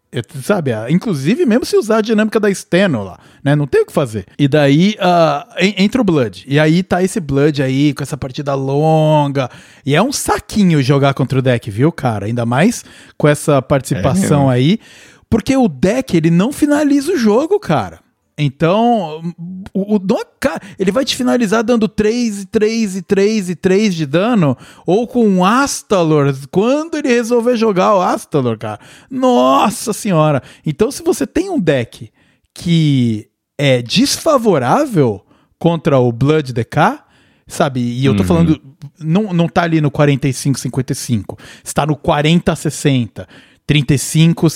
Sabe, 0.43 0.71
inclusive 0.89 1.45
mesmo 1.47 1.65
se 1.65 1.77
usar 1.77 1.99
a 1.99 2.01
dinâmica 2.03 2.39
da 2.39 2.53
Steno 2.53 3.03
lá, 3.03 3.19
né? 3.43 3.57
Não 3.57 3.67
tem 3.67 3.83
o 3.83 3.87
que 3.87 3.93
fazer. 3.93 4.27
E 4.39 4.49
daí 4.49 4.97
uh, 4.99 5.55
entra 5.77 6.01
o 6.01 6.05
Blood. 6.05 6.45
E 6.47 6.59
aí 6.59 6.83
tá 6.83 7.03
esse 7.03 7.21
Blood 7.21 7.63
aí 7.63 7.95
com 7.95 8.03
essa 8.03 8.17
partida 8.17 8.55
longa. 8.55 9.51
E 9.85 9.95
é 9.95 10.03
um 10.03 10.13
saquinho 10.13 10.83
jogar 10.83 11.15
contra 11.15 11.39
o 11.39 11.43
deck, 11.43 11.71
viu, 11.71 11.91
cara? 11.91 12.27
Ainda 12.27 12.47
mais 12.47 12.85
com 13.17 13.29
essa 13.29 13.61
participação 13.61 14.51
é 14.51 14.55
aí. 14.55 14.81
Porque 15.29 15.57
o 15.57 15.69
deck, 15.69 16.17
ele 16.17 16.31
não 16.31 16.53
finaliza 16.53 17.13
o 17.13 17.17
jogo, 17.17 17.59
cara. 17.59 18.06
Então, 18.39 19.23
o, 19.73 19.97
o 19.97 20.01
ele 20.79 20.93
vai 20.93 21.05
te 21.05 21.17
finalizar 21.17 21.65
dando 21.65 21.89
3 21.89 22.43
e 22.43 22.47
3 22.47 22.97
e 22.97 23.03
3 23.03 23.51
e 23.51 23.55
3 23.57 23.95
de 23.95 24.05
dano, 24.05 24.57
ou 24.87 25.07
com 25.07 25.27
um 25.27 25.45
Astalor, 25.45 26.35
quando 26.51 26.99
ele 26.99 27.09
resolver 27.09 27.57
jogar 27.57 27.95
o 27.95 28.03
Astalor, 28.03 28.59
cara. 28.59 28.79
Nossa 29.11 29.93
senhora! 29.95 30.43
Então, 30.67 30.91
se 30.91 31.03
você 31.03 31.27
tem 31.27 31.49
um 31.49 31.59
deck 31.59 32.11
que 32.53 33.29
é 33.57 33.81
desfavorável 33.81 35.25
contra 35.59 35.99
o 35.99 36.13
Blood 36.13 36.53
DK, 36.53 36.99
sabe? 37.47 37.81
E 37.81 38.05
eu 38.05 38.15
tô 38.15 38.23
uhum. 38.23 38.29
falando, 38.29 38.61
não, 39.01 39.33
não 39.33 39.49
tá 39.49 39.63
ali 39.63 39.81
no 39.81 39.91
45, 39.91 40.59
55, 40.59 41.39
está 41.65 41.87
no 41.87 41.97
40, 41.97 42.55
60. 42.55 43.27
35, 43.67 44.47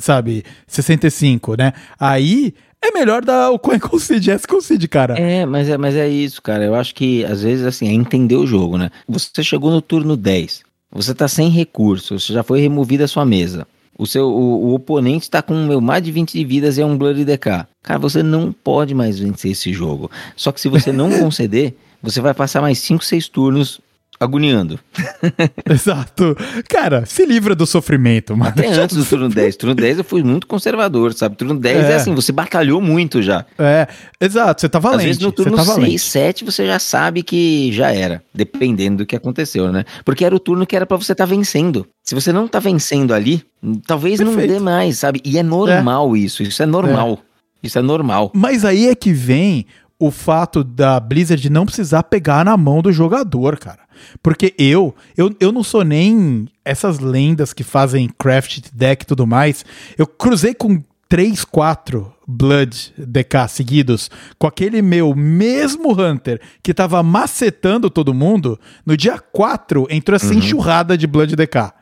sabe, 0.00 0.44
65, 0.66 1.56
né? 1.56 1.72
Aí 1.98 2.52
é 2.82 2.90
melhor 2.90 3.24
dar 3.24 3.50
o 3.50 3.58
Coin 3.58 3.78
Concede, 3.78 4.30
S 4.30 4.46
Concede, 4.46 4.86
cara. 4.88 5.14
É 5.18 5.44
mas, 5.44 5.68
é, 5.68 5.76
mas 5.76 5.94
é 5.94 6.08
isso, 6.08 6.40
cara. 6.40 6.64
Eu 6.64 6.74
acho 6.74 6.94
que, 6.94 7.24
às 7.24 7.42
vezes, 7.42 7.64
assim, 7.64 7.88
é 7.88 7.92
entender 7.92 8.36
o 8.36 8.46
jogo, 8.46 8.78
né? 8.78 8.90
Você 9.08 9.42
chegou 9.42 9.70
no 9.70 9.82
turno 9.82 10.16
10, 10.16 10.62
você 10.90 11.14
tá 11.14 11.28
sem 11.28 11.48
recurso, 11.48 12.18
você 12.18 12.32
já 12.32 12.42
foi 12.42 12.60
removido 12.60 13.04
a 13.04 13.08
sua 13.08 13.24
mesa. 13.24 13.66
O 13.98 14.06
seu 14.06 14.28
o, 14.28 14.68
o 14.68 14.74
oponente 14.74 15.24
está 15.24 15.42
com 15.42 15.54
meu, 15.66 15.80
mais 15.80 16.02
de 16.02 16.12
20 16.12 16.32
de 16.32 16.44
vidas 16.44 16.78
e 16.78 16.80
é 16.80 16.86
um 16.86 16.96
Bloody 16.96 17.24
DK. 17.24 17.66
Cara, 17.82 17.98
você 17.98 18.22
não 18.22 18.52
pode 18.52 18.94
mais 18.94 19.18
vencer 19.18 19.50
esse 19.50 19.72
jogo. 19.72 20.08
Só 20.36 20.52
que 20.52 20.60
se 20.60 20.68
você 20.68 20.92
não 20.92 21.10
conceder, 21.18 21.74
você 22.00 22.20
vai 22.20 22.32
passar 22.32 22.60
mais 22.60 22.78
5, 22.78 23.04
6 23.04 23.28
turnos 23.28 23.80
agoniando. 24.20 24.78
Exato. 25.68 26.36
Cara, 26.68 27.06
se 27.06 27.24
livra 27.24 27.54
do 27.54 27.66
sofrimento, 27.66 28.36
mano. 28.36 28.50
Até 28.50 28.68
antes 28.68 28.96
do 28.96 29.04
turno 29.04 29.28
10. 29.28 29.56
Turno 29.56 29.74
10 29.74 29.98
eu 29.98 30.04
fui 30.04 30.22
muito 30.22 30.46
conservador, 30.46 31.12
sabe? 31.14 31.36
Turno 31.36 31.58
10 31.58 31.76
é, 31.84 31.92
é 31.92 31.94
assim, 31.94 32.14
você 32.14 32.32
batalhou 32.32 32.80
muito 32.80 33.22
já. 33.22 33.44
É, 33.58 33.86
exato, 34.20 34.60
você 34.60 34.68
tá 34.68 34.78
valente. 34.78 35.00
Às 35.00 35.06
vezes 35.06 35.22
no 35.22 35.32
turno 35.32 35.56
tá 35.56 35.64
6, 35.64 36.02
7 36.02 36.44
você 36.44 36.66
já 36.66 36.78
sabe 36.78 37.22
que 37.22 37.72
já 37.72 37.92
era, 37.92 38.22
dependendo 38.34 38.98
do 38.98 39.06
que 39.06 39.14
aconteceu, 39.14 39.70
né? 39.70 39.84
Porque 40.04 40.24
era 40.24 40.34
o 40.34 40.40
turno 40.40 40.66
que 40.66 40.74
era 40.74 40.86
para 40.86 40.96
você 40.96 41.12
estar 41.12 41.26
tá 41.26 41.30
vencendo. 41.30 41.86
Se 42.02 42.14
você 42.14 42.32
não 42.32 42.48
tá 42.48 42.58
vencendo 42.58 43.14
ali, 43.14 43.44
talvez 43.86 44.18
Perfeito. 44.18 44.40
não 44.40 44.54
dê 44.54 44.58
mais, 44.58 44.98
sabe? 44.98 45.20
E 45.24 45.38
é 45.38 45.42
normal 45.42 46.16
é. 46.16 46.18
isso, 46.18 46.42
isso 46.42 46.62
é 46.62 46.66
normal. 46.66 47.18
É. 47.24 47.28
Isso 47.62 47.78
é 47.78 47.82
normal. 47.82 48.30
Mas 48.34 48.64
aí 48.64 48.88
é 48.88 48.94
que 48.94 49.12
vem 49.12 49.66
o 49.98 50.10
fato 50.10 50.62
da 50.62 51.00
Blizzard 51.00 51.50
não 51.50 51.66
precisar 51.66 52.04
pegar 52.04 52.44
na 52.44 52.56
mão 52.56 52.80
do 52.80 52.92
jogador, 52.92 53.58
cara. 53.58 53.80
Porque 54.22 54.54
eu, 54.56 54.94
eu, 55.16 55.34
eu 55.40 55.50
não 55.50 55.64
sou 55.64 55.82
nem 55.82 56.48
essas 56.64 57.00
lendas 57.00 57.52
que 57.52 57.64
fazem 57.64 58.08
craft 58.08 58.68
deck 58.72 59.02
e 59.02 59.06
tudo 59.06 59.26
mais. 59.26 59.64
Eu 59.96 60.06
cruzei 60.06 60.54
com 60.54 60.80
3, 61.08 61.44
4 61.44 62.14
Blood 62.26 62.92
DK 62.98 63.48
seguidos 63.48 64.10
com 64.38 64.46
aquele 64.46 64.82
meu 64.82 65.14
mesmo 65.14 65.98
Hunter 65.98 66.40
que 66.62 66.74
tava 66.74 67.02
macetando 67.02 67.90
todo 67.90 68.14
mundo. 68.14 68.60
No 68.84 68.96
dia 68.96 69.18
4 69.18 69.86
entrou 69.90 70.14
essa 70.14 70.32
uhum. 70.32 70.38
enxurrada 70.38 70.96
de 70.96 71.06
Blood 71.06 71.34
DK. 71.34 71.72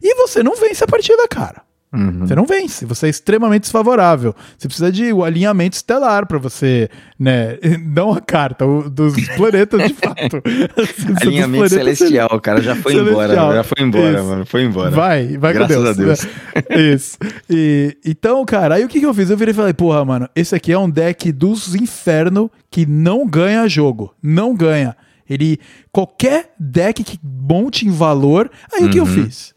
E 0.00 0.14
você 0.14 0.42
não 0.42 0.56
vence 0.56 0.84
a 0.84 0.86
partida, 0.86 1.26
cara. 1.28 1.65
Uhum. 1.92 2.26
Você 2.26 2.34
não 2.34 2.44
vence, 2.44 2.84
você 2.84 3.06
é 3.06 3.08
extremamente 3.08 3.62
desfavorável. 3.62 4.34
Você 4.58 4.66
precisa 4.66 4.90
de 4.90 5.12
o 5.12 5.18
um 5.18 5.24
alinhamento 5.24 5.76
estelar 5.76 6.26
para 6.26 6.36
você, 6.36 6.90
né? 7.18 7.58
Não 7.86 8.12
a 8.12 8.20
carta, 8.20 8.66
o, 8.66 8.90
dos 8.90 9.14
planetas 9.36 9.82
de 9.86 9.94
fato. 9.94 10.42
alinhamento 11.22 11.68
celestial, 11.68 12.28
o 12.32 12.40
cara 12.40 12.60
já 12.60 12.74
foi 12.74 12.92
celestial. 12.92 13.24
embora, 13.24 13.54
já 13.54 13.62
foi 13.62 13.84
embora, 13.84 14.18
Isso. 14.18 14.24
mano, 14.24 14.46
foi 14.46 14.64
embora. 14.64 14.90
Vai, 14.90 15.38
vai 15.38 15.54
Graças 15.54 15.76
com 15.76 15.82
Deus. 15.82 15.98
a 15.98 16.02
Deus. 16.02 16.28
Isso. 16.70 17.18
E, 17.48 17.96
então, 18.04 18.44
cara, 18.44 18.74
aí 18.74 18.84
o 18.84 18.88
que, 18.88 19.00
que 19.00 19.06
eu 19.06 19.14
fiz? 19.14 19.30
Eu 19.30 19.36
virei 19.36 19.52
e 19.52 19.56
falei, 19.56 19.72
porra, 19.72 20.04
mano, 20.04 20.28
esse 20.34 20.54
aqui 20.54 20.72
é 20.72 20.78
um 20.78 20.90
deck 20.90 21.30
dos 21.32 21.74
infernos 21.74 22.50
que 22.70 22.84
não 22.84 23.26
ganha 23.26 23.68
jogo, 23.68 24.14
não 24.22 24.54
ganha. 24.54 24.96
Ele, 25.28 25.58
qualquer 25.90 26.52
deck 26.58 27.02
que 27.02 27.18
monte 27.22 27.86
em 27.86 27.90
valor, 27.90 28.50
aí 28.72 28.82
uhum. 28.82 28.88
o 28.88 28.90
que 28.90 28.98
eu 28.98 29.04
uhum. 29.04 29.24
fiz? 29.24 29.56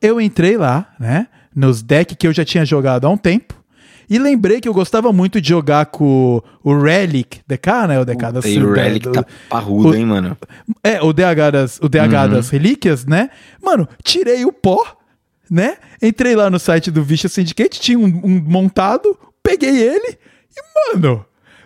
eu 0.00 0.20
entrei 0.20 0.56
lá, 0.56 0.88
né? 0.98 1.28
Nos 1.54 1.82
decks 1.82 2.16
que 2.18 2.26
eu 2.26 2.32
já 2.32 2.44
tinha 2.44 2.64
jogado 2.64 3.06
há 3.06 3.10
um 3.10 3.16
tempo. 3.16 3.54
E 4.08 4.18
lembrei 4.18 4.60
que 4.60 4.68
eu 4.68 4.74
gostava 4.74 5.12
muito 5.12 5.40
de 5.40 5.48
jogar 5.50 5.86
com 5.86 6.42
o 6.64 6.78
Relic 6.82 7.40
DK, 7.46 7.86
né? 7.88 8.00
O 8.00 8.04
DK 8.04 8.32
das... 8.32 8.44
E 8.44 8.58
o 8.58 8.72
Relic 8.72 9.04
do- 9.06 9.12
tá 9.12 9.24
parrudo, 9.48 9.90
o- 9.90 9.94
hein, 9.94 10.04
mano? 10.04 10.36
É, 10.82 11.00
o 11.00 11.12
DH 11.12 11.50
das, 11.52 11.78
o 11.80 11.88
DH 11.88 12.26
das 12.28 12.50
relíquias, 12.50 13.04
né? 13.06 13.30
Mano, 13.62 13.88
tirei 14.02 14.44
o 14.44 14.52
pó, 14.52 14.84
né? 15.48 15.76
Entrei 16.02 16.34
lá 16.34 16.50
no 16.50 16.58
site 16.58 16.90
do 16.90 17.04
Vicious 17.04 17.32
Syndicate, 17.32 17.80
tinha 17.80 17.98
um, 17.98 18.04
um 18.06 18.42
montado, 18.44 19.16
peguei 19.44 19.78
ele 19.80 20.18
e, 20.56 20.92
mano, 20.96 21.24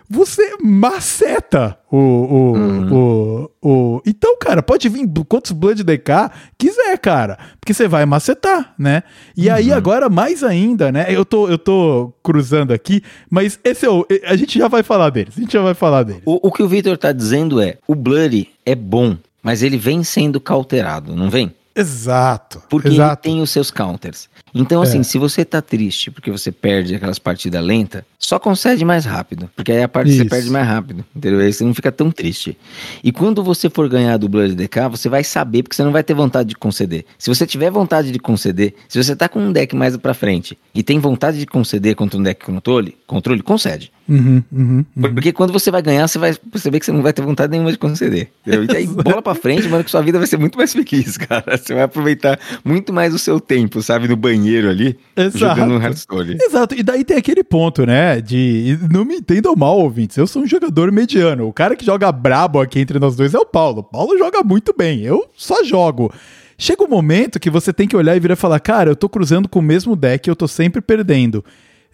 você 0.09 0.55
maceta 0.61 1.77
o, 1.91 1.97
o, 1.97 2.53
o, 2.93 3.51
o. 3.61 4.01
Então, 4.05 4.37
cara, 4.39 4.61
pode 4.61 4.87
vir 4.87 5.09
quantos 5.27 5.51
Blood 5.51 5.83
DK 5.83 6.31
quiser, 6.57 6.97
cara. 6.97 7.37
Porque 7.59 7.73
você 7.73 7.87
vai 7.87 8.05
macetar, 8.05 8.73
né? 8.77 9.03
E 9.35 9.49
aí, 9.49 9.71
agora, 9.71 10.09
mais 10.09 10.43
ainda, 10.43 10.91
né? 10.91 11.07
Eu 11.09 11.25
tô, 11.25 11.47
eu 11.47 11.57
tô 11.57 12.13
cruzando 12.23 12.71
aqui, 12.71 13.01
mas 13.29 13.59
esse 13.63 13.85
é 13.85 13.89
o. 13.89 14.05
A 14.25 14.35
gente 14.35 14.59
já 14.59 14.67
vai 14.67 14.83
falar 14.83 15.09
deles. 15.09 15.33
A 15.37 15.41
gente 15.41 15.53
já 15.53 15.61
vai 15.61 15.73
falar 15.73 16.03
deles. 16.03 16.21
O, 16.25 16.47
o 16.47 16.51
que 16.51 16.63
o 16.63 16.67
Victor 16.67 16.97
tá 16.97 17.11
dizendo 17.11 17.61
é, 17.61 17.77
o 17.87 17.95
Blurry 17.95 18.49
é 18.65 18.75
bom, 18.75 19.17
mas 19.41 19.63
ele 19.63 19.77
vem 19.77 20.03
sendo 20.03 20.39
cauterado, 20.39 21.15
não 21.15 21.29
vem? 21.29 21.53
Exato. 21.75 22.63
Porque 22.69 22.87
exato. 22.87 23.27
ele 23.27 23.33
tem 23.35 23.41
os 23.41 23.49
seus 23.49 23.69
counters. 23.69 24.29
Então, 24.57 24.81
assim, 24.81 25.03
se 25.03 25.17
você 25.17 25.43
tá 25.43 25.61
triste 25.61 26.09
porque 26.09 26.31
você 26.31 26.49
perde 26.49 26.95
aquelas 26.95 27.19
partidas 27.19 27.61
lentas, 27.61 28.03
só 28.17 28.39
concede 28.39 28.85
mais 28.85 29.03
rápido. 29.03 29.49
Porque 29.53 29.73
aí 29.73 29.83
a 29.83 29.87
parte 29.89 30.11
você 30.11 30.21
Isso. 30.21 30.29
perde 30.29 30.49
mais 30.49 30.65
rápido. 30.65 31.03
Entendeu? 31.13 31.41
Aí 31.41 31.51
você 31.51 31.65
não 31.65 31.73
fica 31.73 31.91
tão 31.91 32.09
triste. 32.09 32.57
E 33.03 33.11
quando 33.11 33.43
você 33.43 33.69
for 33.69 33.89
ganhar 33.89 34.15
do 34.15 34.29
Blood 34.29 34.55
DK, 34.55 34.87
você 34.89 35.09
vai 35.09 35.25
saber, 35.25 35.63
porque 35.63 35.75
você 35.75 35.83
não 35.83 35.91
vai 35.91 36.03
ter 36.03 36.13
vontade 36.13 36.49
de 36.49 36.55
conceder. 36.55 37.05
Se 37.19 37.27
você 37.27 37.45
tiver 37.45 37.69
vontade 37.69 38.11
de 38.11 38.17
conceder, 38.17 38.73
se 38.87 39.03
você 39.03 39.13
tá 39.13 39.27
com 39.27 39.39
um 39.39 39.51
deck 39.51 39.75
mais 39.75 39.97
pra 39.97 40.13
frente 40.13 40.57
e 40.73 40.81
tem 40.81 40.99
vontade 40.99 41.37
de 41.37 41.45
conceder 41.45 41.93
contra 41.95 42.17
um 42.17 42.23
deck 42.23 42.45
controle, 42.45 42.97
controle, 43.05 43.43
concede. 43.43 43.91
Uhum, 44.07 44.43
uhum, 44.51 44.85
uhum. 44.95 45.13
Porque 45.13 45.33
quando 45.33 45.51
você 45.51 45.71
vai 45.71 45.81
ganhar, 45.81 46.07
você 46.07 46.19
vai 46.19 46.33
perceber 46.51 46.79
que 46.79 46.85
você 46.85 46.91
não 46.91 47.01
vai 47.01 47.11
ter 47.11 47.23
vontade 47.23 47.51
nenhuma 47.51 47.71
de 47.71 47.77
conceder. 47.77 48.29
Entendeu? 48.45 48.65
E 48.65 48.77
aí, 48.77 48.85
bola 48.87 49.21
pra 49.21 49.33
frente, 49.33 49.67
mano, 49.67 49.83
que 49.83 49.89
sua 49.89 50.01
vida 50.01 50.17
vai 50.19 50.27
ser 50.27 50.37
muito 50.37 50.57
mais 50.57 50.71
feliz, 50.71 51.17
cara. 51.17 51.57
Você 51.57 51.73
vai 51.73 51.83
aproveitar 51.83 52.39
muito 52.63 52.93
mais 52.93 53.13
o 53.13 53.19
seu 53.19 53.39
tempo, 53.39 53.81
sabe, 53.81 54.07
no 54.07 54.15
banheiro 54.15 54.69
ali, 54.69 54.97
Exato. 55.15 55.37
jogando 55.39 55.73
um 55.73 55.81
Hearthstone. 55.81 56.37
Exato, 56.39 56.75
e 56.75 56.83
daí 56.83 57.03
tem 57.03 57.17
aquele 57.17 57.43
ponto, 57.43 57.85
né? 57.85 58.21
De. 58.21 58.77
Não 58.91 59.03
me 59.03 59.15
entendam 59.15 59.55
mal, 59.55 59.79
ouvintes. 59.79 60.17
Eu 60.17 60.27
sou 60.27 60.43
um 60.43 60.47
jogador 60.47 60.91
mediano. 60.91 61.47
O 61.47 61.53
cara 61.53 61.75
que 61.75 61.85
joga 61.85 62.11
brabo 62.11 62.59
aqui 62.59 62.79
entre 62.79 62.99
nós 62.99 63.15
dois 63.15 63.33
é 63.33 63.39
o 63.39 63.45
Paulo. 63.45 63.79
O 63.79 63.83
Paulo 63.83 64.17
joga 64.17 64.43
muito 64.43 64.73
bem. 64.77 65.01
Eu 65.01 65.27
só 65.35 65.63
jogo. 65.63 66.13
Chega 66.57 66.83
um 66.83 66.87
momento 66.87 67.39
que 67.39 67.49
você 67.49 67.73
tem 67.73 67.87
que 67.87 67.97
olhar 67.97 68.15
e 68.15 68.19
virar 68.19 68.33
e 68.33 68.37
falar: 68.37 68.59
Cara, 68.59 68.89
eu 68.89 68.95
tô 68.95 69.09
cruzando 69.09 69.49
com 69.49 69.59
o 69.59 69.63
mesmo 69.63 69.95
deck, 69.95 70.27
eu 70.27 70.35
tô 70.35 70.47
sempre 70.47 70.79
perdendo. 70.81 71.43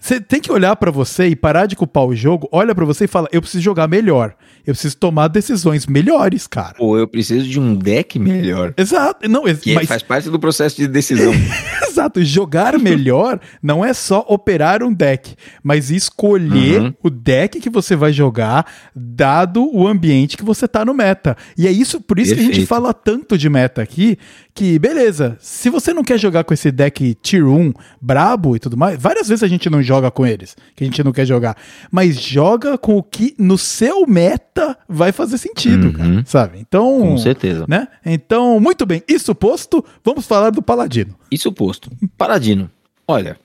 Você 0.04 0.20
tem 0.20 0.42
que 0.42 0.52
olhar 0.52 0.76
pra 0.76 0.90
você 0.90 1.28
e 1.28 1.36
parar 1.36 1.68
de 1.68 1.76
culpar 1.76 2.04
o 2.06 2.16
jogo. 2.16 2.50
Olha 2.52 2.74
pra 2.74 2.84
você 2.86 3.06
e 3.06 3.08
fala: 3.08 3.28
Eu 3.32 3.40
preciso 3.40 3.64
jogar 3.64 3.88
melhor. 3.88 4.34
Eu 4.66 4.74
preciso 4.74 4.98
tomar 4.98 5.28
decisões 5.28 5.86
melhores, 5.86 6.48
cara. 6.48 6.76
Ou 6.80 6.98
eu 6.98 7.08
preciso 7.08 7.48
de 7.48 7.60
um 7.60 7.76
deck 7.76 8.18
melhor. 8.18 8.74
Exato. 8.76 9.30
Não, 9.30 9.48
ex- 9.48 9.60
Que 9.60 9.74
mas 9.76 9.88
faz 9.88 10.02
parte 10.02 10.28
do 10.30 10.40
processo 10.40 10.76
de 10.76 10.88
decisão. 10.88 11.32
Exato, 11.88 12.24
jogar 12.24 12.80
melhor 12.80 13.40
não 13.62 13.84
é 13.86 13.94
só 13.94 14.26
operar 14.28 14.82
um 14.82 14.92
deck, 14.94 15.36
mas 15.64 15.92
escolher 15.92 16.82
Uhum. 16.82 16.94
o 17.04 17.10
deck 17.10 17.60
que 17.60 17.70
você 17.70 17.96
vai 17.96 18.14
jogar, 18.14 18.66
dado 18.96 19.70
o 19.76 19.88
ambiente 19.88 20.38
que 20.38 20.44
você 20.44 20.68
tá 20.68 20.84
no 20.86 20.94
meta. 20.94 21.36
E 21.58 21.68
é 21.68 21.72
isso, 21.72 22.00
por 22.02 22.18
isso 22.18 22.34
que 22.34 22.40
a 22.40 22.44
gente 22.44 22.52
Perfeito. 22.52 22.70
fala 22.70 22.94
tanto 22.94 23.38
de 23.38 23.50
meta 23.50 23.82
aqui, 23.82 24.18
que 24.54 24.78
beleza, 24.78 25.38
se 25.40 25.70
você 25.70 25.94
não 25.94 26.04
quer 26.04 26.18
jogar 26.20 26.44
com 26.44 26.54
esse 26.54 26.72
deck 26.72 27.16
Tier 27.16 27.48
1 27.48 27.74
brabo 28.02 28.56
e 28.56 28.60
tudo 28.60 28.76
mais, 28.78 29.00
várias 29.02 29.28
vezes 29.28 29.44
a 29.44 29.48
gente 29.48 29.70
não 29.70 29.82
joga 29.82 30.12
com 30.12 30.26
eles, 30.26 30.56
que 30.76 30.84
a 30.84 30.88
gente 30.88 31.04
não 31.04 31.12
quer 31.12 31.26
jogar, 31.26 31.56
mas 31.92 32.20
joga 32.22 32.78
com 32.78 32.98
o 32.98 33.04
que 33.04 33.34
no 33.38 33.58
seu 33.58 34.06
meta 34.08 34.78
vai 34.88 35.12
fazer 35.12 35.38
sentido, 35.38 35.88
Uhum. 35.88 35.94
cara, 35.94 36.24
sabe? 36.26 36.60
Então, 36.60 37.00
Com 37.00 37.18
certeza. 37.18 37.66
né? 37.68 37.88
Então, 38.06 38.60
muito 38.60 38.86
bem, 38.86 39.02
isso 39.08 39.34
posto, 39.34 39.84
vamos 40.04 40.26
falar 40.26 40.50
do 40.50 40.62
Paladino. 40.62 41.16
Isso 41.32 41.52
posto. 41.52 41.90
Paladino. 42.18 42.70
Olha, 43.08 43.38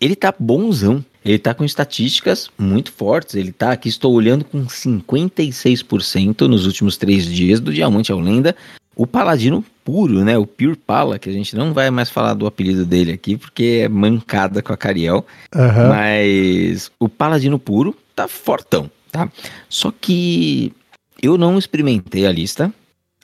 ele 0.00 0.14
tá 0.16 0.32
bonzão. 0.38 1.04
Ele 1.22 1.38
tá 1.38 1.52
com 1.52 1.64
estatísticas 1.66 2.48
muito 2.58 2.90
fortes. 2.92 3.34
Ele 3.34 3.52
tá 3.52 3.72
aqui, 3.72 3.90
estou 3.90 4.14
olhando 4.14 4.42
com 4.42 4.64
56% 4.64 6.46
nos 6.48 6.66
últimos 6.66 6.96
três 6.96 7.26
dias 7.26 7.60
do 7.60 7.72
Diamante 7.72 8.10
ao 8.12 8.18
Lenda. 8.18 8.56
O 8.96 9.06
Paladino 9.06 9.64
puro, 9.90 10.24
né? 10.24 10.38
O 10.38 10.46
Pure 10.46 10.76
Pala, 10.76 11.18
que 11.18 11.28
a 11.28 11.32
gente 11.32 11.56
não 11.56 11.74
vai 11.74 11.90
mais 11.90 12.08
falar 12.08 12.34
do 12.34 12.46
apelido 12.46 12.86
dele 12.86 13.10
aqui, 13.10 13.36
porque 13.36 13.82
é 13.82 13.88
mancada 13.88 14.62
com 14.62 14.72
a 14.72 14.76
Cariel. 14.76 15.26
Aham. 15.52 15.88
Mas 15.88 16.92
o 17.00 17.08
Paladino 17.08 17.58
puro 17.58 17.96
tá 18.14 18.28
fortão, 18.28 18.88
tá? 19.10 19.28
Só 19.68 19.92
que 20.00 20.72
eu 21.20 21.36
não 21.36 21.58
experimentei 21.58 22.24
a 22.24 22.30
lista 22.30 22.72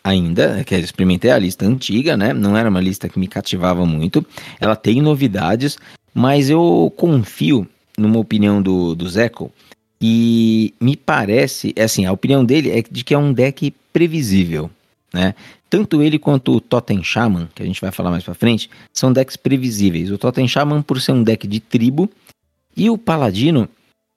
ainda, 0.03 0.65
quer 0.65 0.77
dizer, 0.77 0.87
experimentei 0.87 1.31
a 1.31 1.39
lista 1.39 1.65
antiga, 1.65 2.17
né? 2.17 2.33
Não 2.33 2.57
era 2.57 2.69
uma 2.69 2.81
lista 2.81 3.09
que 3.09 3.19
me 3.19 3.29
cativava 3.29 3.87
muito. 3.87 4.27
Ela 4.61 4.75
tem 4.75 5.01
novidades, 5.01 5.79
mas 6.13 6.51
eu 6.51 6.93
confio 6.97 7.65
numa 7.97 8.19
opinião 8.19 8.61
do, 8.61 8.97
do 8.97 9.09
Zeco 9.09 9.53
e 10.01 10.75
me 10.81 10.97
parece, 10.97 11.73
é 11.77 11.85
assim, 11.85 12.07
a 12.07 12.13
opinião 12.13 12.45
dele 12.45 12.71
é 12.71 12.83
de 12.83 13.05
que 13.05 13.15
é 13.15 13.19
um 13.19 13.33
deck 13.33 13.73
previsível, 13.93 14.69
né? 15.15 15.33
Tanto 15.69 16.01
ele 16.01 16.19
quanto 16.19 16.53
o 16.53 16.61
Totem 16.61 17.03
Shaman, 17.03 17.49
que 17.55 17.63
a 17.63 17.67
gente 17.67 17.81
vai 17.81 17.91
falar 17.91 18.11
mais 18.11 18.23
pra 18.23 18.35
frente, 18.35 18.71
são 18.93 19.13
decks 19.13 19.37
previsíveis. 19.37 20.11
O 20.11 20.19
Totem 20.19 20.47
Shaman 20.47 20.83
por 20.83 21.01
ser 21.01 21.13
um 21.13 21.23
deck 21.23 21.47
de 21.47 21.61
tribo 21.61 22.09
e 22.77 22.89
o 22.89 22.97
Paladino 22.97 23.69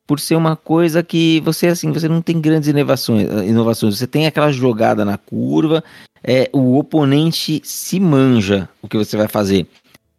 por 0.10 0.20
ser 0.20 0.36
uma 0.36 0.56
coisa 0.56 1.04
que 1.04 1.40
você 1.42 1.68
assim, 1.68 1.92
você 1.92 2.10
não 2.10 2.20
tem 2.20 2.42
grandes 2.42 2.68
inovações, 2.68 3.28
inovações. 3.48 3.96
Você 3.96 4.08
tem 4.08 4.26
aquela 4.26 4.52
jogada 4.52 5.06
na 5.06 5.20
curva, 5.20 5.84
é, 6.24 6.50
o 6.52 6.80
oponente 6.80 7.62
se 7.64 8.00
manja 8.00 8.68
o 8.82 8.88
que 8.88 8.98
você 8.98 9.16
vai 9.16 9.28
fazer. 9.28 9.68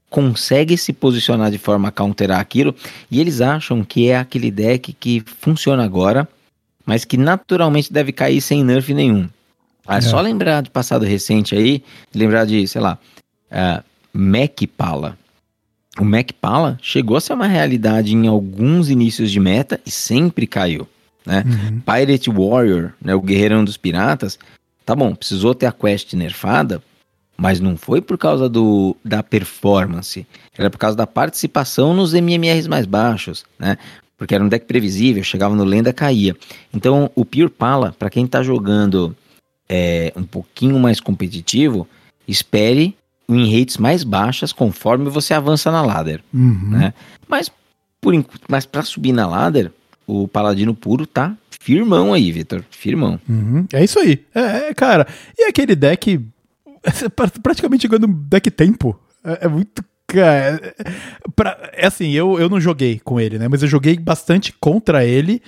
Consegue 0.08 0.78
se 0.78 0.92
posicionar 0.92 1.50
de 1.50 1.58
forma 1.58 1.88
a 1.88 1.90
counterar 1.92 2.38
aquilo, 2.38 2.72
e 3.10 3.20
eles 3.20 3.40
acham 3.40 3.82
que 3.82 4.08
é 4.08 4.16
aquele 4.16 4.50
deck 4.50 4.92
que 4.92 5.24
funciona 5.40 5.84
agora, 5.84 6.28
mas 6.86 7.04
que 7.04 7.16
naturalmente 7.16 7.92
deve 7.92 8.12
cair 8.12 8.40
sem 8.40 8.62
nerf 8.62 8.94
nenhum. 8.94 9.28
Ah, 9.90 9.96
é 9.96 9.98
É. 9.98 10.00
só 10.02 10.20
lembrar 10.20 10.62
de 10.62 10.70
passado 10.70 11.04
recente 11.04 11.54
aí, 11.56 11.82
lembrar 12.14 12.44
de, 12.44 12.64
sei 12.68 12.80
lá, 12.80 12.96
uh, 13.50 13.82
Mac 14.12 14.60
Pala. 14.76 15.18
O 15.98 16.04
Mac 16.04 16.30
Pala 16.40 16.78
chegou 16.80 17.16
a 17.16 17.20
ser 17.20 17.32
uma 17.32 17.48
realidade 17.48 18.14
em 18.14 18.28
alguns 18.28 18.88
inícios 18.88 19.32
de 19.32 19.40
meta 19.40 19.80
e 19.84 19.90
sempre 19.90 20.46
caiu. 20.46 20.86
Né? 21.26 21.44
Uhum. 21.44 21.80
Pirate 21.80 22.30
Warrior, 22.30 22.92
né, 23.02 23.14
o 23.16 23.20
guerreirão 23.20 23.64
dos 23.64 23.76
piratas, 23.76 24.38
tá 24.86 24.94
bom, 24.94 25.12
precisou 25.14 25.54
ter 25.56 25.66
a 25.66 25.72
quest 25.72 26.14
nerfada, 26.14 26.80
mas 27.36 27.58
não 27.58 27.76
foi 27.76 28.00
por 28.00 28.16
causa 28.16 28.48
do, 28.48 28.96
da 29.04 29.22
performance, 29.24 30.24
era 30.56 30.70
por 30.70 30.78
causa 30.78 30.96
da 30.96 31.06
participação 31.06 31.92
nos 31.94 32.14
MMRs 32.14 32.68
mais 32.68 32.86
baixos, 32.86 33.44
né? 33.58 33.76
Porque 34.16 34.34
era 34.34 34.44
um 34.44 34.48
deck 34.48 34.66
previsível, 34.66 35.24
chegava 35.24 35.54
no 35.56 35.64
lenda, 35.64 35.92
caía. 35.92 36.36
Então, 36.72 37.10
o 37.14 37.24
Pure 37.24 37.48
Pala, 37.48 37.94
para 37.98 38.10
quem 38.10 38.26
tá 38.26 38.42
jogando 38.42 39.16
é, 39.72 40.12
um 40.16 40.24
pouquinho 40.24 40.78
mais 40.80 40.98
competitivo, 41.00 41.86
espere 42.26 42.96
win 43.28 43.56
rates 43.56 43.76
mais 43.76 44.02
baixas 44.02 44.52
conforme 44.52 45.08
você 45.08 45.32
avança 45.32 45.70
na 45.70 45.80
ladder, 45.82 46.20
Uhum. 46.34 46.70
né? 46.70 46.92
Mas, 47.28 47.50
por, 48.00 48.12
mas 48.48 48.66
para 48.66 48.82
subir 48.82 49.12
na 49.12 49.26
ladder, 49.28 49.70
o 50.06 50.26
Paladino 50.26 50.74
Puro 50.74 51.06
tá 51.06 51.36
firmão 51.60 52.12
aí, 52.12 52.32
Vitor, 52.32 52.64
firmão. 52.70 53.20
Uhum. 53.28 53.66
É 53.72 53.84
isso 53.84 54.00
aí. 54.00 54.24
É, 54.34 54.70
é, 54.70 54.74
cara. 54.74 55.06
E 55.38 55.44
aquele 55.44 55.76
deck. 55.76 56.20
praticamente 57.42 57.82
jogando 57.84 58.06
deck 58.08 58.50
tempo. 58.50 58.98
É, 59.22 59.44
é 59.46 59.48
muito. 59.48 59.84
Cara, 60.06 60.60
é, 60.64 60.74
pra- 61.36 61.70
é 61.72 61.86
assim, 61.86 62.10
eu, 62.10 62.40
eu 62.40 62.48
não 62.48 62.60
joguei 62.60 62.98
com 62.98 63.20
ele, 63.20 63.38
né? 63.38 63.46
Mas 63.46 63.62
eu 63.62 63.68
joguei 63.68 63.96
bastante 63.96 64.52
contra 64.58 65.04
ele. 65.04 65.40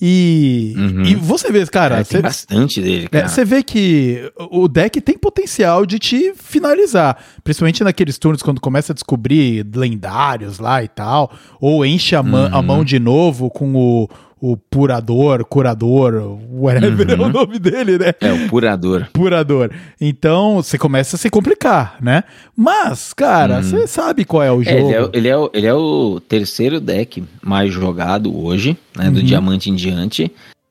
E, 0.00 0.74
Uhum. 0.76 1.02
e 1.02 1.14
você 1.16 1.50
vê, 1.50 1.66
cara. 1.66 1.98
É, 2.00 2.04
você- 2.04 2.20
bastante 2.22 2.80
dele, 2.80 3.06
É, 3.06 3.08
cara. 3.08 3.28
Você 3.28 3.44
vê 3.44 3.62
que 3.62 4.30
o 4.50 4.68
deck 4.68 5.00
tem 5.00 5.18
potencial 5.18 5.84
de 5.84 5.98
te 5.98 6.32
finalizar. 6.36 7.18
Principalmente 7.42 7.82
naqueles 7.82 8.16
turnos 8.18 8.42
quando 8.42 8.60
começa 8.60 8.92
a 8.92 8.94
descobrir 8.94 9.66
lendários 9.74 10.58
lá 10.58 10.82
e 10.82 10.88
tal. 10.88 11.32
Ou 11.60 11.84
enche 11.84 12.14
a, 12.14 12.22
ma- 12.22 12.48
a 12.48 12.58
Uhum. 12.58 12.62
mão 12.62 12.84
de 12.84 12.98
novo 12.98 13.50
com 13.50 13.74
o, 13.74 14.08
o 14.40 14.56
purador, 14.56 15.44
curador, 15.44 16.38
whatever 16.50 17.10
é 17.10 17.14
o 17.14 17.22
Uhum. 17.22 17.28
nome 17.30 17.58
dele, 17.58 17.98
né? 17.98 18.12
É, 18.20 18.32
o 18.32 18.48
Purador. 18.48 19.06
Purador. 19.12 19.70
Então 20.00 20.56
você 20.56 20.78
começa 20.78 21.16
a 21.16 21.18
se 21.18 21.28
complicar, 21.30 21.96
né? 22.00 22.24
Mas, 22.56 23.12
cara, 23.12 23.56
Uhum. 23.56 23.62
você 23.62 23.86
sabe 23.86 24.24
qual 24.24 24.42
é 24.42 24.52
o 24.52 24.62
É, 24.62 24.72
ele, 24.80 24.92
é, 24.94 25.00
jogo. 25.00 25.10
ele, 25.14 25.28
é 25.28 25.36
o, 25.36 25.50
ele 25.52 25.66
é 25.66 25.74
o 25.74 26.20
terceiro 26.20 26.80
deck 26.80 27.22
mais 27.42 27.72
jogado 27.72 28.36
hoje, 28.36 28.76
né? 28.96 29.10
Do 29.10 29.18
Uhum. 29.20 29.24
diamante 29.24 29.70
em 29.70 29.74
diante. 29.74 30.30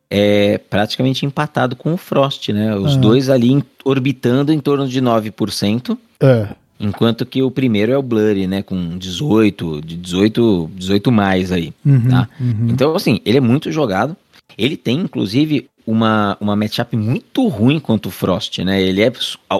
É 0.10 0.57
praticamente 0.69 1.26
empatado 1.26 1.76
com 1.76 1.94
o 1.94 1.98
Frost, 1.98 2.49
né? 2.53 2.73
Os 2.76 2.94
Aham. 2.94 3.02
dois 3.02 3.30
ali 3.30 3.61
orbitando 3.84 4.53
em 4.53 4.60
torno 4.60 4.88
de 4.88 5.02
9%. 5.02 5.98
É. 6.22 6.48
Enquanto 6.79 7.25
que 7.25 7.41
o 7.41 7.49
primeiro 7.51 7.91
é 7.91 7.97
o 7.97 8.01
Blurry, 8.03 8.45
né? 8.47 8.61
Com 8.61 8.97
18, 8.97 9.81
de 9.81 9.95
18, 9.97 10.69
18 10.75 11.11
mais 11.11 11.51
aí, 11.51 11.73
Uhum, 11.85 12.07
tá? 12.09 12.29
uhum. 12.39 12.67
Então, 12.69 12.95
assim, 12.95 13.19
ele 13.25 13.37
é 13.37 13.41
muito 13.41 13.71
jogado. 13.71 14.15
Ele 14.57 14.77
tem, 14.77 14.99
inclusive, 15.01 15.67
uma, 15.85 16.37
uma 16.39 16.55
matchup 16.55 16.95
muito 16.97 17.47
ruim 17.47 17.79
contra 17.79 18.07
o 18.09 18.11
Frost, 18.11 18.59
né? 18.59 18.81
Ele 18.81 19.01
é 19.01 19.11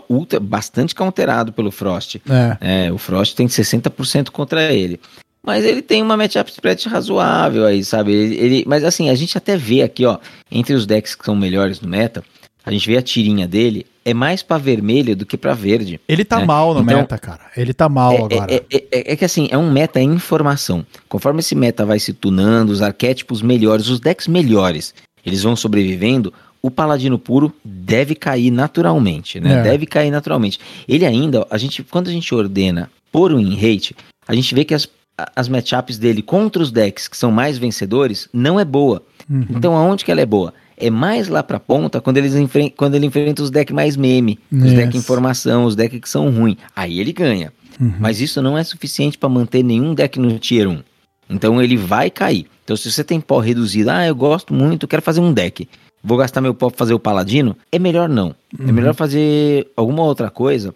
ultra, 0.10 0.40
bastante 0.40 0.94
counterado 0.94 1.52
pelo 1.54 1.72
Frost. 1.72 2.18
É. 2.62 2.86
É, 2.88 2.92
o 2.92 2.98
Frost 2.98 3.36
tem 3.36 3.48
60% 3.48 4.30
contra 4.30 4.72
ele. 4.74 5.00
Mas 5.44 5.64
ele 5.64 5.82
tem 5.82 6.02
uma 6.04 6.18
matchup 6.18 6.50
spread 6.52 6.90
razoável 6.90 7.66
aí, 7.66 7.84
sabe? 7.84 8.12
Ele, 8.12 8.36
ele- 8.36 8.64
mas 8.68 8.84
assim, 8.84 9.10
a 9.10 9.16
gente 9.16 9.38
até 9.38 9.56
vê 9.56 9.82
aqui, 9.82 10.06
ó, 10.06 10.18
entre 10.52 10.74
os 10.74 10.86
decks 10.86 11.16
que 11.16 11.24
são 11.24 11.36
melhores 11.36 11.80
no 11.80 11.88
meta, 11.88 12.22
a 12.68 12.72
gente 12.72 12.88
vê 12.88 12.98
a 12.98 13.02
tirinha 13.02 13.48
dele, 13.48 13.86
é 14.04 14.14
mais 14.14 14.44
pra 14.44 14.58
vermelho 14.58 15.16
do 15.16 15.26
que 15.26 15.38
pra 15.38 15.54
verde. 15.54 16.00
Ele 16.08 16.24
tá 16.24 16.42
É, 16.42 16.46
mal 16.46 16.74
no 16.74 16.82
então- 16.82 16.98
meta, 17.00 17.18
cara. 17.18 17.42
Ele 17.56 17.74
tá 17.74 17.90
mal 17.90 18.14
É, 18.14 18.18
agora. 18.18 18.54
é- 18.54 18.64
é- 18.72 18.84
é- 18.92 19.14
é 19.14 19.16
que 19.16 19.26
assim, 19.26 19.48
é 19.52 19.58
um 19.58 19.72
meta 19.72 20.00
em 20.00 20.14
informação. 20.14 20.86
Conforme 21.10 21.40
esse 21.40 21.56
meta 21.56 21.86
vai 21.86 22.00
se 22.00 22.14
tunando, 22.14 22.70
os 22.72 22.82
arquétipos 22.82 23.42
melhores, 23.42 23.88
os 23.90 24.00
decks 24.00 24.28
melhores, 24.28 24.94
eles 25.26 25.44
vão 25.44 25.56
sobrevivendo, 25.56 26.34
o 26.62 26.72
paladino 26.72 27.18
puro 27.20 27.54
deve 27.64 28.16
cair 28.16 28.52
naturalmente, 28.52 29.40
né? 29.40 29.60
É. 29.60 29.64
Deve 29.64 29.86
cair 29.86 30.12
naturalmente. 30.12 30.60
Ele 30.88 31.06
ainda, 31.06 31.46
a 31.50 31.58
gente, 31.58 31.84
quando 31.84 32.08
a 32.10 32.12
gente 32.12 32.34
ordena 32.34 32.90
por 33.12 33.34
win 33.34 33.56
rate, 33.56 33.96
a 34.28 34.34
gente 34.36 34.54
vê 34.56 34.64
que 34.66 34.74
as, 34.74 34.88
as 35.36 35.48
matchups 35.50 35.98
dele 35.98 36.22
contra 36.22 36.62
os 36.62 36.72
decks 36.72 37.08
que 37.08 37.18
são 37.18 37.32
mais 37.32 37.58
vencedores 37.58 38.28
não 38.34 38.60
é 38.60 38.66
boa. 38.66 39.02
Uhum. 39.30 39.46
Então 39.50 39.76
aonde 39.76 40.06
que 40.06 40.12
ela 40.12 40.22
é 40.22 40.26
boa? 40.26 40.54
É 40.80 40.90
mais 40.92 41.28
lá 41.28 41.42
pra 41.42 41.60
ponta 41.60 42.00
quando, 42.00 42.18
eles 42.18 42.36
enfren- 42.36 42.70
quando 42.70 42.94
ele 42.96 43.08
enfrenta 43.08 43.42
os 43.42 43.50
decks 43.50 43.74
mais 43.74 43.98
meme, 43.98 44.40
os 44.52 44.66
Yes. 44.66 44.74
decks 44.74 44.96
informação, 44.96 45.66
os 45.66 45.76
decks 45.76 46.00
que 46.00 46.08
são 46.10 46.30
ruins. 46.30 46.58
Aí 46.76 47.00
ele 47.00 47.12
ganha. 47.12 47.52
Uhum. 47.80 47.94
Mas 48.00 48.22
isso 48.22 48.42
não 48.42 48.58
é 48.58 48.64
suficiente 48.64 49.18
para 49.18 49.28
manter 49.30 49.64
nenhum 49.64 49.94
deck 49.96 50.20
no 50.20 50.38
tier 50.38 50.68
1. 50.68 50.82
Então 51.30 51.62
ele 51.62 51.76
vai 51.76 52.10
cair. 52.12 52.46
Então 52.64 52.76
se 52.78 52.92
você 52.92 53.04
tem 53.04 53.20
pó 53.20 53.40
reduzido, 53.40 53.90
ah, 53.90 54.06
eu 54.06 54.16
gosto 54.16 54.54
muito, 54.54 54.88
quero 54.88 55.02
fazer 55.02 55.20
um 55.20 55.34
deck. 55.34 55.68
Vou 56.04 56.18
gastar 56.18 56.42
meu 56.42 56.54
pó 56.54 56.70
pra 56.70 56.78
fazer 56.78 56.94
o 56.94 57.00
paladino? 57.00 57.58
É 57.72 57.80
melhor 57.80 58.08
não. 58.08 58.36
É 58.60 58.72
melhor 58.72 58.94
fazer 58.94 59.68
alguma 59.76 60.04
outra 60.04 60.30
coisa, 60.30 60.74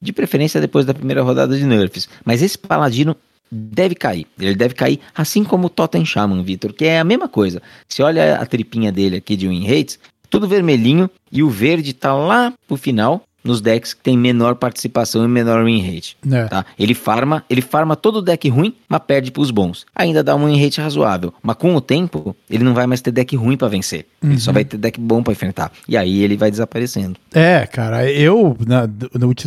de 0.00 0.12
preferência 0.12 0.60
depois 0.60 0.84
da 0.86 0.94
primeira 0.94 1.22
rodada 1.22 1.56
de 1.56 1.64
nerfs. 1.64 2.08
Mas 2.24 2.42
esse 2.42 2.58
paladino 2.58 3.14
deve 3.54 3.94
cair. 3.94 4.26
Ele 4.40 4.54
deve 4.54 4.74
cair 4.74 4.98
assim 5.14 5.44
como 5.44 5.66
o 5.66 5.70
Totem 5.70 6.04
Shaman, 6.04 6.42
Vitor, 6.42 6.72
que 6.72 6.86
é 6.86 6.98
a 6.98 7.04
mesma 7.04 7.28
coisa. 7.28 7.60
Você 7.86 8.02
olha 8.02 8.36
a 8.36 8.46
tripinha 8.46 8.90
dele 8.90 9.16
aqui 9.16 9.36
de 9.36 9.46
win 9.46 9.66
rates, 9.66 9.98
tudo 10.30 10.48
vermelhinho 10.48 11.10
e 11.30 11.42
o 11.42 11.50
verde 11.50 11.92
tá 11.92 12.14
lá 12.14 12.52
pro 12.66 12.76
final 12.76 13.22
nos 13.44 13.60
decks 13.60 13.92
que 13.92 14.00
tem 14.00 14.16
menor 14.16 14.54
participação 14.54 15.24
e 15.24 15.28
menor 15.28 15.64
win 15.64 15.82
rate. 15.82 16.16
É. 16.30 16.44
Tá? 16.44 16.64
Ele 16.78 16.94
farma, 16.94 17.44
ele 17.50 17.60
farma 17.60 17.96
todo 17.96 18.16
o 18.20 18.22
deck 18.22 18.48
ruim, 18.48 18.72
mas 18.88 19.00
perde 19.04 19.32
pros 19.32 19.50
bons. 19.50 19.84
Ainda 19.96 20.22
dá 20.22 20.36
um 20.36 20.46
win 20.46 20.62
rate 20.62 20.80
razoável, 20.80 21.34
mas 21.42 21.56
com 21.56 21.74
o 21.74 21.80
tempo 21.80 22.36
ele 22.48 22.62
não 22.62 22.72
vai 22.72 22.86
mais 22.86 23.00
ter 23.00 23.10
deck 23.10 23.34
ruim 23.34 23.56
pra 23.56 23.66
vencer. 23.66 24.06
Ele 24.22 24.38
só 24.38 24.52
vai 24.52 24.64
ter 24.64 24.76
deck 24.76 24.98
bom 25.00 25.24
pra 25.24 25.32
enfrentar. 25.32 25.72
E 25.88 25.96
aí 25.96 26.22
ele 26.22 26.36
vai 26.36 26.52
desaparecendo. 26.52 27.16
É, 27.34 27.66
cara, 27.66 28.08
eu, 28.08 28.56
na- 28.64 28.88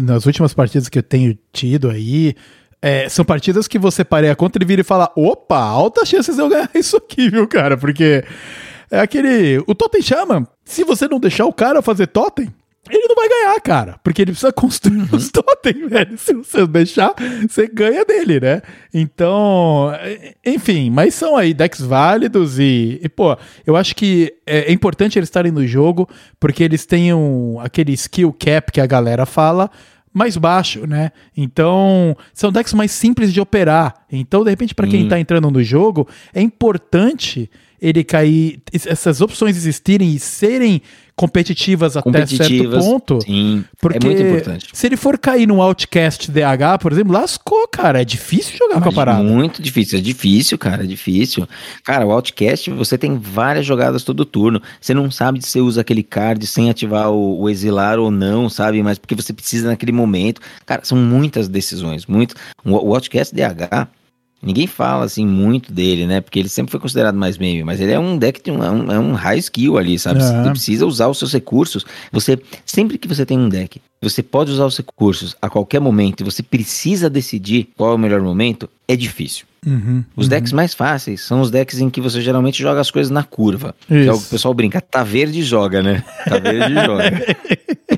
nas 0.04 0.26
últimas 0.26 0.54
partidas 0.54 0.90
que 0.90 1.00
eu 1.00 1.04
tenho 1.04 1.36
tido 1.54 1.90
aí, 1.90 2.36
é, 2.86 3.10
são 3.10 3.26
partidas 3.26 3.68
que 3.68 3.80
você 3.80 4.04
pareia 4.04 4.34
a 4.34 4.36
conta 4.36 4.60
e 4.62 4.66
vira 4.66 4.82
e 4.82 4.84
fala: 4.84 5.12
opa, 5.16 5.58
altas 5.58 6.08
chances 6.08 6.36
de 6.36 6.42
eu 6.44 6.48
ganhar 6.48 6.70
isso 6.76 6.98
aqui, 6.98 7.32
viu, 7.32 7.48
cara? 7.48 7.76
Porque 7.76 8.24
é 8.92 9.00
aquele. 9.00 9.58
O 9.66 9.74
Totem 9.74 10.04
chama, 10.04 10.48
se 10.64 10.84
você 10.84 11.08
não 11.08 11.20
deixar 11.20 11.48
o 11.48 11.54
cara 11.54 11.82
fazer 11.82 12.06
Totem. 12.06 12.54
Ele 12.88 13.08
não 13.08 13.16
vai 13.16 13.28
ganhar, 13.28 13.60
cara, 13.62 14.00
porque 14.04 14.22
ele 14.22 14.30
precisa 14.30 14.54
construir 14.54 15.12
os 15.12 15.32
totem, 15.32 15.88
velho. 15.88 16.16
Se 16.20 16.36
você 16.36 16.68
deixar, 16.68 17.16
você 17.50 17.66
ganha 17.66 18.06
dele, 18.06 18.40
né? 18.40 18.62
Então, 18.94 19.92
é, 19.96 20.36
enfim, 20.46 20.92
mas 20.92 21.16
são 21.16 21.36
aí 21.36 21.52
decks 21.52 21.82
válidos 21.82 22.60
e, 22.60 23.00
e, 23.02 23.10
pô, 23.10 23.36
eu 23.66 23.76
acho 23.76 23.96
que 23.96 24.36
é, 24.46 24.70
é 24.70 24.72
importante 24.72 25.18
eles 25.18 25.30
estarem 25.30 25.52
no 25.52 25.66
jogo 25.66 26.08
porque 26.40 26.64
eles 26.64 26.86
têm 26.86 27.12
um, 27.12 27.60
aquele 27.60 27.94
skill 27.94 28.32
cap 28.32 28.72
que 28.72 28.80
a 28.80 28.86
galera 28.86 29.26
fala 29.26 29.72
mais 30.16 30.38
baixo, 30.38 30.88
né? 30.88 31.12
Então, 31.36 32.16
são 32.34 32.50
decks 32.50 32.74
mais 32.74 32.92
simples 32.92 33.34
de 33.34 33.42
operar. 33.42 34.06
Então, 34.10 34.46
de 34.46 34.50
repente, 34.50 34.74
para 34.74 34.88
quem 34.88 35.02
Sim. 35.02 35.10
tá 35.10 35.20
entrando 35.20 35.52
no 35.52 35.62
jogo, 35.62 36.08
é 36.34 36.42
importante 36.42 37.52
ele 37.82 38.02
cair, 38.02 38.62
essas 38.72 39.20
opções 39.20 39.58
existirem 39.58 40.16
e 40.16 40.18
serem 40.18 40.82
competitivas 41.16 41.96
até 41.96 42.12
certo 42.26 42.32
Competitivas, 42.32 42.86
ponto. 42.86 43.22
Sim, 43.22 43.64
Porque 43.80 44.06
é 44.06 44.10
muito 44.10 44.22
importante. 44.22 44.68
se 44.74 44.86
ele 44.86 44.98
for 44.98 45.18
cair 45.18 45.48
no 45.48 45.62
Outcast 45.62 46.30
DH, 46.30 46.80
por 46.82 46.92
exemplo, 46.92 47.14
lascou, 47.14 47.68
cara. 47.68 48.02
É 48.02 48.06
difícil 48.06 48.58
jogar 48.58 48.76
com 48.76 48.84
a 48.84 48.86
Mas 48.88 48.96
parada. 48.96 49.24
Muito 49.24 49.62
difícil, 49.62 50.00
é 50.00 50.02
difícil, 50.02 50.58
cara, 50.58 50.84
é 50.84 50.88
difícil. 50.88 51.48
Cara, 51.84 52.06
o 52.06 52.12
Outcast, 52.12 52.70
você 52.72 52.98
tem 52.98 53.18
várias 53.18 53.66
jogadas 53.66 54.04
todo 54.04 54.26
turno. 54.26 54.62
Você 54.82 54.94
não 54.94 55.10
sabe 55.10 55.42
se 55.42 55.50
você 55.50 55.62
usa 55.62 55.82
aquele 55.82 56.04
card 56.04 56.46
sem 56.46 56.70
ativar 56.70 57.10
o, 57.12 57.42
o 57.42 57.50
exilar 57.50 57.98
ou 57.98 58.12
não, 58.12 58.50
sabe? 58.50 58.84
Mas 58.84 58.98
porque 58.98 59.16
você 59.16 59.32
precisa 59.32 59.70
naquele 59.70 59.92
momento. 59.94 60.42
Cara, 60.66 60.84
são 60.84 60.98
muitas 60.98 61.48
decisões, 61.48 62.06
muito. 62.06 62.36
O, 62.64 62.72
o 62.72 62.94
Outcast 62.94 63.34
DH, 63.34 63.88
ninguém 64.46 64.68
fala 64.68 65.06
assim 65.06 65.26
muito 65.26 65.74
dele, 65.74 66.06
né? 66.06 66.22
Porque 66.22 66.40
ele 66.40 66.50
sempre 66.50 66.72
foi 66.72 66.80
considerado 66.80 67.16
mais 67.16 67.38
meme, 67.38 67.64
mas 67.64 67.82
ele 67.82 67.92
é 67.92 68.00
um 68.00 68.18
deck 68.18 68.42
de 68.44 68.52
um, 68.52 68.64
é 68.64 68.72
um, 68.72 68.92
é 68.92 69.00
um 69.00 69.14
high 69.14 69.40
skill 69.40 69.78
ali, 69.78 69.98
sabe? 69.98 70.22
É. 70.22 70.24
Você 70.24 70.50
precisa 70.52 70.86
usar 70.86 71.08
os 71.08 71.18
seus 71.18 71.34
recursos. 71.34 71.86
Você, 72.12 72.40
sempre 72.66 72.98
que 72.98 73.08
você 73.08 73.26
tem 73.26 73.38
um 73.38 73.50
deck, 73.50 73.82
você 74.02 74.22
pode 74.22 74.52
usar 74.52 74.66
os 74.66 74.78
recursos 74.78 75.36
a 75.42 75.50
qualquer 75.50 75.82
momento 75.82 76.22
e 76.22 76.24
você 76.24 76.44
precisa 76.44 77.10
decidir 77.10 77.70
qual 77.76 77.92
é 77.92 77.96
o 77.96 77.98
melhor 77.98 78.22
momento, 78.22 78.70
é 78.88 78.96
difícil. 78.96 79.46
Uhum, 79.66 80.04
Os 80.16 80.26
uhum. 80.26 80.30
decks 80.30 80.52
mais 80.54 80.76
fáceis 80.76 81.22
são 81.22 81.42
os 81.42 81.50
decks 81.50 81.80
em 81.80 81.90
que 81.90 82.00
você 82.00 82.22
geralmente 82.22 82.62
joga 82.62 82.80
as 82.80 82.92
coisas 82.92 83.10
na 83.10 83.24
curva. 83.24 83.74
Que 83.88 84.08
é 84.08 84.14
o 84.14 84.20
que 84.20 84.28
o 84.28 84.30
pessoal 84.30 84.54
brinca, 84.54 84.80
tá 84.80 85.04
verde 85.04 85.42
joga, 85.42 85.82
né? 85.82 86.04
Tá 86.24 86.38
verde 86.38 86.76
joga. 86.76 87.36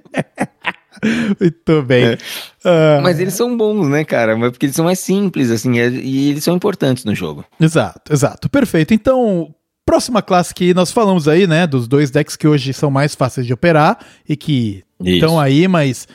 Muito 1.40 1.82
bem. 1.84 2.06
É. 2.06 2.18
Ah, 2.64 2.99
Mas 3.02 3.19
eles 3.19 3.34
são 3.34 3.56
bons, 3.56 3.88
né, 3.88 4.03
cara? 4.03 4.38
Porque 4.38 4.65
eles 4.65 4.76
são 4.76 4.86
mais 4.86 4.99
simples, 4.99 5.52
assim, 5.52 5.80
é- 5.80 5.90
e 5.90 6.30
eles 6.32 6.44
são 6.44 6.56
importantes 6.56 7.03
no 7.06 7.14
jogo. 7.15 7.45
Exato, 7.60 8.11
exato. 8.14 8.49
Perfeito. 8.49 8.94
Então, 8.94 9.53
próxima 9.86 10.22
classe 10.22 10.53
que 10.53 10.74
nós 10.74 10.91
falamos 10.91 11.28
aí, 11.28 11.48
né, 11.48 11.65
dos 11.65 11.88
dois 11.88 12.11
decks 12.11 12.36
que 12.36 12.48
hoje 12.48 12.74
são 12.74 12.91
mais 12.91 13.15
fáceis 13.15 13.45
de 13.48 13.53
operar 13.53 13.98
e 14.28 14.36
que 14.36 14.84
Isso. 15.02 15.15
estão 15.15 15.40
aí, 15.40 15.68
mas 15.68 16.07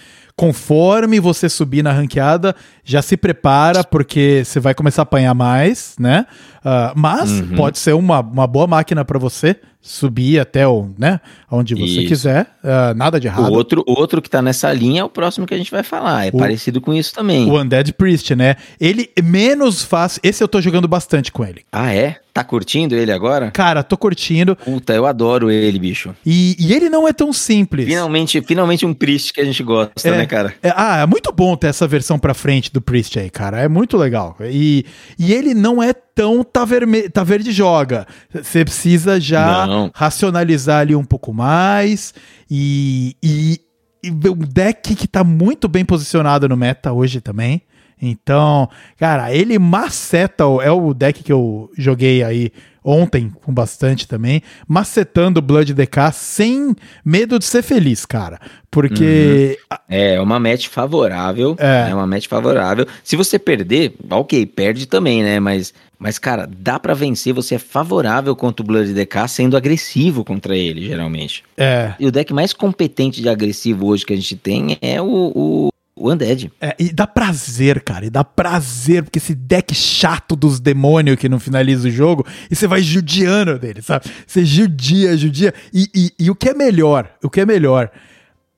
conforme 0.46 1.20
você 1.20 1.48
subir 1.48 1.84
na 1.84 1.92
ranqueada, 1.92 2.52
já 2.82 3.00
se 3.00 3.16
prepara 3.16 3.84
porque 3.84 4.42
você 4.44 4.58
vai 4.58 4.74
começar 4.74 5.02
a 5.02 5.04
apanhar 5.04 5.32
mais, 5.34 5.94
né? 6.00 6.26
Ah, 6.64 6.92
mas 6.96 7.30
Uhum. 7.30 7.54
pode 7.54 7.78
ser 7.78 7.92
uma, 7.92 8.18
uma 8.18 8.44
boa 8.48 8.66
máquina 8.66 9.04
para 9.04 9.20
você 9.20 9.54
subir 9.80 10.40
até 10.40 10.66
o, 10.66 10.90
né, 10.98 11.20
onde 11.50 11.74
você 11.76 12.00
Isso. 12.00 12.08
quiser. 12.08 12.46
Ah, 12.62 12.92
nada 12.92 13.20
de 13.20 13.28
errado. 13.28 13.52
outro, 13.52 13.84
o 13.86 13.92
outro 13.98 14.20
que 14.20 14.28
tá 14.28 14.42
nessa 14.42 14.72
linha 14.72 15.02
é 15.02 15.04
o 15.04 15.08
próximo 15.08 15.46
que 15.46 15.54
a 15.54 15.58
gente 15.58 15.70
vai 15.70 15.84
falar. 15.84 16.26
É 16.26 16.30
O- 16.32 16.38
parecido 16.38 16.80
com 16.80 16.92
isso 16.92 17.14
também. 17.14 17.48
O 17.48 17.60
Undead 17.60 17.92
Priest, 17.92 18.34
né? 18.34 18.56
Ele 18.80 19.10
menos 19.22 19.82
fácil. 19.84 20.20
Esse 20.24 20.42
eu 20.42 20.48
tô 20.48 20.60
jogando 20.60 20.88
bastante 20.88 21.30
com 21.30 21.44
ele. 21.44 21.62
Ah, 21.70 21.94
é? 21.94 22.16
Tá 22.32 22.42
curtindo 22.42 22.94
ele 22.94 23.12
agora? 23.12 23.50
Cara, 23.50 23.82
tô 23.82 23.94
curtindo. 23.96 24.56
Puta, 24.56 24.94
eu 24.94 25.04
adoro 25.04 25.50
ele, 25.50 25.78
bicho. 25.78 26.14
E, 26.24 26.56
e 26.58 26.72
ele 26.72 26.88
não 26.88 27.06
é 27.06 27.12
tão 27.12 27.30
simples. 27.30 27.86
Finalmente, 27.86 28.40
finalmente 28.40 28.86
um 28.86 28.94
Priest 28.94 29.34
que 29.34 29.40
a 29.40 29.44
gente 29.44 29.62
gosta, 29.62 30.08
É. 30.08 30.12
né, 30.16 30.24
cara? 30.26 30.54
É, 30.62 30.72
ah, 30.74 31.00
é 31.02 31.06
muito 31.06 31.30
bom 31.30 31.54
ter 31.56 31.66
essa 31.66 31.86
versão 31.86 32.18
pra 32.18 32.32
frente 32.32 32.72
do 32.72 32.80
Priest 32.80 33.18
aí, 33.18 33.28
cara. 33.28 33.60
É 33.60 33.68
muito 33.68 33.98
legal. 33.98 34.34
E, 34.40 34.86
e 35.18 35.34
ele 35.34 35.52
não 35.52 35.82
é 35.82 35.92
tão 35.92 36.42
tá, 36.42 36.64
verme, 36.64 37.06
tá 37.10 37.22
verde 37.22 37.52
joga. 37.52 38.06
Você 38.32 38.64
precisa 38.64 39.20
já 39.20 39.66
Não. 39.66 39.90
racionalizar 39.94 40.80
ali 40.80 40.96
um 40.96 41.04
pouco 41.04 41.34
mais. 41.34 42.14
E, 42.50 43.14
e, 43.22 43.60
e 44.02 44.10
um 44.10 44.36
deck 44.38 44.94
que 44.94 45.06
tá 45.06 45.22
muito 45.22 45.68
bem 45.68 45.84
posicionado 45.84 46.48
no 46.48 46.56
meta 46.56 46.92
hoje 46.94 47.20
também. 47.20 47.60
Então, 48.02 48.68
cara, 48.98 49.32
ele 49.32 49.58
maceta, 49.60 50.42
é 50.62 50.70
o 50.70 50.92
deck 50.92 51.22
que 51.22 51.32
eu 51.32 51.70
joguei 51.78 52.24
aí 52.24 52.50
ontem 52.84 53.30
com 53.44 53.54
bastante 53.54 54.08
também, 54.08 54.42
macetando 54.66 55.38
o 55.38 55.42
Blood 55.42 55.72
DK 55.72 56.10
sem 56.12 56.74
medo 57.04 57.38
de 57.38 57.44
ser 57.44 57.62
feliz, 57.62 58.04
cara. 58.04 58.40
Porque 58.68 59.56
É 59.88 60.20
uma 60.20 60.40
match 60.40 60.66
favorável. 60.66 61.54
É. 61.60 61.90
É. 61.90 61.94
uma 61.94 62.06
match 62.08 62.26
favorável. 62.26 62.84
Se 63.04 63.14
você 63.14 63.38
perder, 63.38 63.94
ok, 64.10 64.44
perde 64.46 64.86
também, 64.86 65.22
né? 65.22 65.38
Mas, 65.38 65.72
mas 65.96 66.18
cara, 66.18 66.48
dá 66.58 66.80
pra 66.80 66.92
vencer. 66.94 67.32
Você 67.34 67.54
é 67.54 67.58
favorável 67.58 68.34
contra 68.34 68.64
o 68.64 68.66
Blood 68.66 68.92
DK 68.92 69.28
sendo 69.28 69.56
agressivo 69.56 70.24
contra 70.24 70.56
ele, 70.56 70.84
geralmente. 70.86 71.44
é, 71.56 71.94
E 72.00 72.06
o 72.06 72.10
deck 72.10 72.32
mais 72.34 72.52
competente 72.52 73.22
de 73.22 73.28
agressivo 73.28 73.86
hoje 73.86 74.04
que 74.04 74.12
a 74.12 74.16
gente 74.16 74.34
tem 74.34 74.76
é 74.82 75.00
o, 75.00 75.32
o, 75.34 75.68
o 75.94 76.10
Undead. 76.10 76.50
É, 76.60 76.74
e 76.78 76.92
dá 76.92 77.06
prazer, 77.06 77.82
cara. 77.82 78.06
E 78.06 78.10
dá 78.10 78.24
prazer, 78.24 79.02
porque 79.02 79.18
esse 79.18 79.34
deck 79.34 79.74
chato 79.74 80.34
dos 80.34 80.58
demônios 80.58 81.16
que 81.16 81.28
não 81.28 81.38
finaliza 81.38 81.88
o 81.88 81.90
jogo, 81.90 82.26
e 82.50 82.56
você 82.56 82.66
vai 82.66 82.82
judiando 82.82 83.58
dele, 83.58 83.82
sabe? 83.82 84.06
Você 84.26 84.44
judia, 84.44 85.16
judia. 85.16 85.52
E, 85.72 85.88
e, 85.94 86.12
e 86.18 86.30
o 86.30 86.34
que 86.34 86.48
é 86.48 86.54
melhor? 86.54 87.10
O 87.22 87.28
que 87.30 87.40
é 87.40 87.46
melhor? 87.46 87.90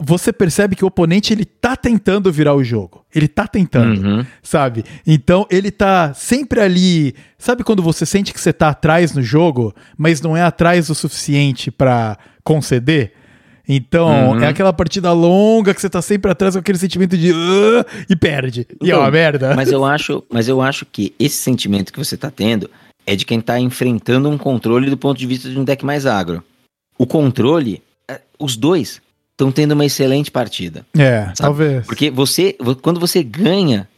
você 0.06 0.32
percebe 0.32 0.74
que 0.74 0.84
o 0.84 0.88
oponente 0.88 1.32
ele 1.32 1.44
tá 1.44 1.76
tentando 1.76 2.30
virar 2.30 2.52
o 2.54 2.64
jogo. 2.64 3.06
Ele 3.14 3.28
tá 3.28 3.46
tentando, 3.46 4.04
Uhum. 4.04 4.26
sabe? 4.42 4.84
Então 5.06 5.46
ele 5.48 5.70
tá 5.70 6.12
sempre 6.12 6.60
ali. 6.60 7.14
Sabe 7.38 7.62
quando 7.62 7.80
você 7.80 8.04
sente 8.04 8.34
que 8.34 8.40
você 8.40 8.52
tá 8.52 8.70
atrás 8.70 9.14
no 9.14 9.22
jogo, 9.22 9.72
mas 9.96 10.20
não 10.20 10.36
é 10.36 10.42
atrás 10.42 10.90
o 10.90 10.94
suficiente 10.96 11.70
pra 11.70 12.18
conceder? 12.42 13.12
Então, 13.66 14.32
Uhum. 14.32 14.42
é 14.42 14.48
aquela 14.48 14.72
partida 14.72 15.10
longa 15.12 15.72
que 15.74 15.80
você 15.80 15.88
tá 15.88 16.02
sempre 16.02 16.30
atrás 16.30 16.54
com 16.54 16.60
aquele 16.60 16.76
sentimento 16.78 17.16
de 17.16 17.32
"Ah", 17.32 17.86
e 18.08 18.14
perde. 18.14 18.66
E 18.82 18.90
é 18.90 18.94
uma 18.94 19.02
Então, 19.04 19.12
merda. 19.12 19.54
Mas 19.56 19.72
eu 19.72 19.84
acho, 19.86 20.22
mas 20.30 20.48
eu 20.48 20.60
acho 20.60 20.84
que 20.84 21.14
esse 21.18 21.36
sentimento 21.38 21.92
que 21.92 21.98
você 21.98 22.16
tá 22.16 22.30
tendo 22.30 22.70
é 23.06 23.16
de 23.16 23.24
quem 23.24 23.40
tá 23.40 23.58
enfrentando 23.58 24.28
um 24.28 24.36
controle 24.38 24.90
do 24.90 24.96
ponto 24.96 25.18
de 25.18 25.26
vista 25.26 25.48
de 25.48 25.58
um 25.58 25.64
deck 25.64 25.84
mais 25.84 26.04
agro. 26.06 26.42
O 26.98 27.06
controle, 27.06 27.82
é, 28.08 28.20
os 28.38 28.56
dois 28.56 29.00
estão 29.32 29.50
tendo 29.50 29.72
uma 29.72 29.84
excelente 29.84 30.30
partida. 30.30 30.84
É, 30.96 31.32
talvez. 31.36 31.86
Porque 31.86 32.10
você, 32.10 32.56
vo- 32.60 32.76
quando 32.76 33.00
você 33.00 33.22
ganha 33.22 33.88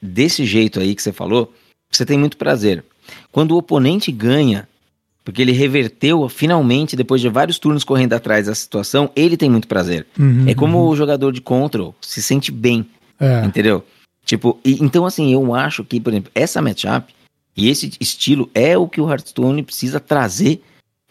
desse 0.00 0.44
jeito 0.44 0.80
aí 0.80 0.94
que 0.94 1.02
você 1.02 1.12
falou, 1.12 1.52
você 1.90 2.04
tem 2.06 2.18
muito 2.18 2.36
prazer. 2.36 2.84
Quando 3.32 3.52
o 3.52 3.56
oponente 3.58 4.10
ganha, 4.12 4.68
porque 5.28 5.42
ele 5.42 5.52
reverteu 5.52 6.26
finalmente, 6.30 6.96
depois 6.96 7.20
de 7.20 7.28
vários 7.28 7.58
turnos 7.58 7.84
correndo 7.84 8.14
atrás 8.14 8.46
da 8.46 8.54
situação, 8.54 9.10
ele 9.14 9.36
tem 9.36 9.50
muito 9.50 9.68
prazer. 9.68 10.06
Uhum, 10.18 10.48
É 10.48 10.54
como 10.54 10.88
o 10.88 10.96
jogador 10.96 11.32
de 11.34 11.42
control 11.42 11.94
se 12.00 12.22
sente 12.22 12.50
bem. 12.50 12.86
É. 13.20 13.44
Entendeu? 13.44 13.84
Tipo, 14.24 14.58
e- 14.64 14.78
então 14.82 15.04
assim, 15.04 15.30
eu 15.30 15.54
acho 15.54 15.84
que, 15.84 16.00
por 16.00 16.14
exemplo, 16.14 16.30
essa 16.34 16.62
matchup 16.62 17.12
e 17.54 17.68
esse 17.68 17.90
estilo 18.00 18.48
é 18.54 18.78
o 18.78 18.88
que 18.88 19.02
o 19.02 19.10
Hearthstone 19.10 19.62
precisa 19.62 20.00
trazer 20.00 20.62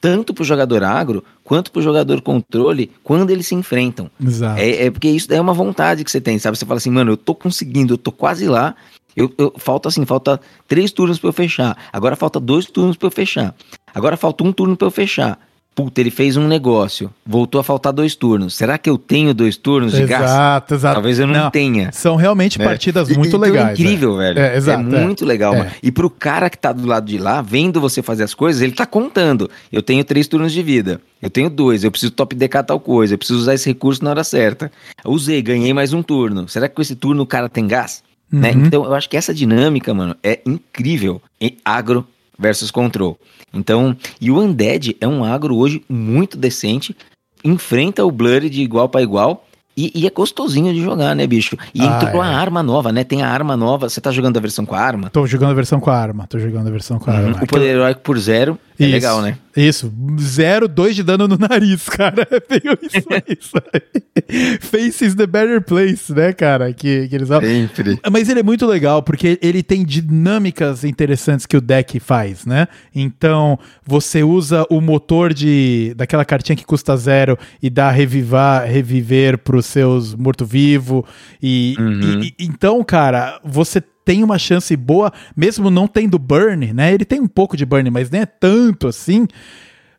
tanto 0.01 0.33
pro 0.33 0.43
jogador 0.43 0.83
agro 0.83 1.23
quanto 1.43 1.71
pro 1.71 1.79
jogador 1.83 2.19
controle 2.21 2.89
quando 3.03 3.29
eles 3.29 3.45
se 3.45 3.53
enfrentam. 3.53 4.09
Exato. 4.19 4.59
É, 4.59 4.85
é 4.85 4.89
porque 4.91 5.09
isso 5.09 5.31
é 5.31 5.39
uma 5.39 5.53
vontade 5.53 6.03
que 6.03 6.09
você 6.09 6.19
tem, 6.19 6.39
sabe? 6.39 6.57
Você 6.57 6.65
fala 6.65 6.79
assim, 6.79 6.89
mano, 6.89 7.11
eu 7.11 7.17
tô 7.17 7.35
conseguindo, 7.35 7.93
eu 7.93 7.97
tô 7.99 8.11
quase 8.11 8.47
lá. 8.47 8.75
Eu, 9.15 9.31
eu- 9.37 9.53
falta 9.57 9.89
assim, 9.89 10.05
falta 10.05 10.39
três 10.67 10.91
turnos 10.91 11.17
pra 11.19 11.29
eu 11.29 11.33
fechar. 11.33 11.75
Agora 11.93 12.15
falta 12.15 12.39
dois 12.39 12.65
turnos 12.65 12.95
pra 12.97 13.07
eu 13.07 13.11
fechar. 13.11 13.55
Agora 13.97 14.15
falta 14.15 14.43
um 14.43 14.51
turno 14.51 14.77
pra 14.77 14.85
eu 14.87 14.91
fechar. 14.91 15.39
Puta, 15.73 16.01
ele 16.01 16.09
fez 16.09 16.35
um 16.35 16.47
negócio. 16.47 17.11
Voltou 17.23 17.61
a 17.61 17.63
faltar 17.63 17.93
dois 17.93 18.15
turnos. 18.15 18.55
Será 18.55 18.79
que 18.79 18.89
eu 18.89 18.97
tenho 18.97 19.31
dois 19.31 19.57
turnos 19.57 19.91
de 19.93 20.05
gasto? 20.07 20.23
Exato, 20.23 20.73
exato. 20.73 20.95
Talvez 20.95 21.19
eu 21.19 21.27
não, 21.27 21.51
tenha. 21.51 21.91
São 21.91 22.15
realmente 22.15 22.57
né? 22.57 22.65
partidas 22.65 23.09
E- 23.09 23.13
muito 23.13 23.27
então 23.27 23.39
legais. 23.39 23.77
É 23.79 23.81
incrível, 23.83 24.17
velho. 24.17 24.39
É, 24.39 24.57
exato, 24.57 24.95
É 24.95 24.99
é. 24.99 25.03
muito 25.03 25.23
legal, 25.23 25.53
É. 25.53 25.57
mano. 25.59 25.71
E 25.83 25.91
pro 25.91 26.09
cara 26.09 26.49
que 26.49 26.57
tá 26.57 26.71
do 26.71 26.87
lado 26.87 27.05
de 27.05 27.19
lá, 27.19 27.43
vendo 27.43 27.79
você 27.79 28.01
fazer 28.01 28.23
as 28.23 28.33
coisas, 28.33 28.63
ele 28.63 28.71
tá 28.71 28.87
contando. 28.87 29.49
Eu 29.71 29.83
tenho 29.83 30.03
três 30.03 30.27
turnos 30.27 30.51
de 30.51 30.63
vida. 30.63 30.99
Eu 31.21 31.29
tenho 31.29 31.47
dois. 31.47 31.83
Eu 31.83 31.91
preciso 31.91 32.11
top 32.11 32.35
decar 32.35 32.63
tal 32.63 32.79
coisa. 32.79 33.13
Eu 33.13 33.17
preciso 33.19 33.37
usar 33.39 33.53
esse 33.53 33.69
recurso 33.69 34.03
na 34.03 34.09
hora 34.09 34.23
certa. 34.23 34.71
Usei, 35.05 35.43
ganhei 35.43 35.73
mais 35.75 35.93
um 35.93 36.01
turno. 36.01 36.47
Será 36.49 36.67
que 36.67 36.73
com 36.73 36.81
esse 36.81 36.95
turno 36.95 37.21
o 37.21 37.27
cara 37.27 37.47
tem 37.49 37.67
gás? 37.67 38.01
Né? 38.31 38.51
Uhum. 38.51 38.65
Então, 38.65 38.83
eu 38.83 38.95
acho 38.95 39.07
que 39.07 39.15
essa 39.15 39.31
dinâmica, 39.31 39.93
mano, 39.93 40.15
é 40.23 40.39
incrível 40.43 41.21
em 41.39 41.55
agro 41.63 42.03
versus 42.37 42.71
control. 42.71 43.17
Então, 43.53 43.95
e 44.19 44.29
o 44.29 44.39
Undead 44.39 44.95
é 44.99 45.07
um 45.07 45.23
agro 45.23 45.55
hoje 45.55 45.83
muito 45.89 46.37
decente, 46.37 46.95
enfrenta 47.43 48.05
o 48.05 48.11
Blur 48.11 48.41
de 48.41 48.61
igual 48.61 48.89
para 48.89 49.01
igual. 49.01 49.43
E, 49.75 49.91
e 49.93 50.07
é 50.07 50.09
gostosinho 50.09 50.73
de 50.73 50.81
jogar, 50.81 51.15
né, 51.15 51.27
bicho? 51.27 51.55
E 51.73 51.81
Ah, 51.81 51.99
entrou 52.01 52.23
é. 52.23 52.27
a 52.27 52.29
arma 52.29 52.63
nova, 52.63 52.91
né? 52.91 53.03
Tem 53.03 53.21
a 53.21 53.29
arma 53.29 53.55
nova. 53.55 53.87
Você 53.87 54.01
tá 54.01 54.11
jogando 54.11 54.35
a 54.37 54.39
versão 54.39 54.65
com 54.65 54.73
a 54.73 54.79
arma? 54.79 55.09
Tô 55.11 55.27
jogando 55.27 55.51
a 55.51 55.53
versão 55.53 55.79
com 55.79 55.91
a 55.91 55.95
arma. 55.95 56.25
Tô 56.27 56.39
jogando 56.39 56.67
a 56.67 56.71
versão 56.71 56.97
com 56.97 57.11
a 57.11 57.13
arma. 57.13 57.43
o 57.43 57.47
poder 57.47 57.75
heróico 57.75 58.01
por 58.01 58.17
zero 58.17 58.57
é 58.79 58.85
Isso. 58.85 58.93
legal, 58.95 59.21
né? 59.21 59.37
Isso, 59.55 59.91
zero, 60.19 60.67
dois 60.67 60.95
de 60.95 61.01
dano 61.01 61.27
no 61.27 61.35
nariz, 61.35 61.89
cara. 61.89 62.27
Veio 62.47 62.77
isso, 62.83 63.07
isso 63.27 63.53
aí. 63.73 64.57
Face 64.61 65.03
is 65.03 65.15
the 65.15 65.25
better 65.25 65.61
place, 65.63 66.13
né, 66.13 66.31
cara? 66.31 66.71
Que, 66.73 67.07
que 67.07 67.15
eles. 67.15 67.27
Sempre. 67.27 67.99
Mas 68.11 68.29
ele 68.29 68.41
é 68.41 68.43
muito 68.43 68.67
legal, 68.67 69.01
porque 69.01 69.39
ele 69.41 69.63
tem 69.63 69.83
dinâmicas 69.83 70.83
interessantes 70.83 71.45
que 71.47 71.57
o 71.57 71.61
deck 71.61 71.99
faz, 71.99 72.45
né? 72.45 72.67
Então, 72.93 73.57
você 73.85 74.21
usa 74.21 74.63
o 74.69 74.79
motor 74.79 75.33
de 75.33 75.93
daquela 75.95 76.23
cartinha 76.25 76.55
que 76.55 76.65
custa 76.65 76.95
zero 76.95 77.35
e 77.61 77.69
dá 77.69 77.89
revivar, 77.89 78.67
reviver 78.67 79.39
pros 79.39 79.65
seus 79.65 80.13
morto-vivo. 80.13 81.03
E, 81.41 81.75
Uhum. 81.79 82.21
e- 82.21 82.27
e- 82.27 82.33
então, 82.45 82.83
cara, 82.83 83.39
você 83.43 83.81
tem 84.07 84.23
uma 84.23 84.39
chance 84.39 84.73
boa, 84.77 85.11
mesmo 85.35 85.69
não 85.69 85.85
tendo 85.85 86.17
burn, 86.17 86.71
né? 86.73 86.93
Ele 86.93 87.03
tem 87.03 87.19
um 87.19 87.27
pouco 87.27 87.57
de 87.57 87.65
burn, 87.65 87.89
mas 87.91 88.09
nem 88.09 88.21
é 88.21 88.25
tanto 88.25 88.87
assim. 88.87 89.27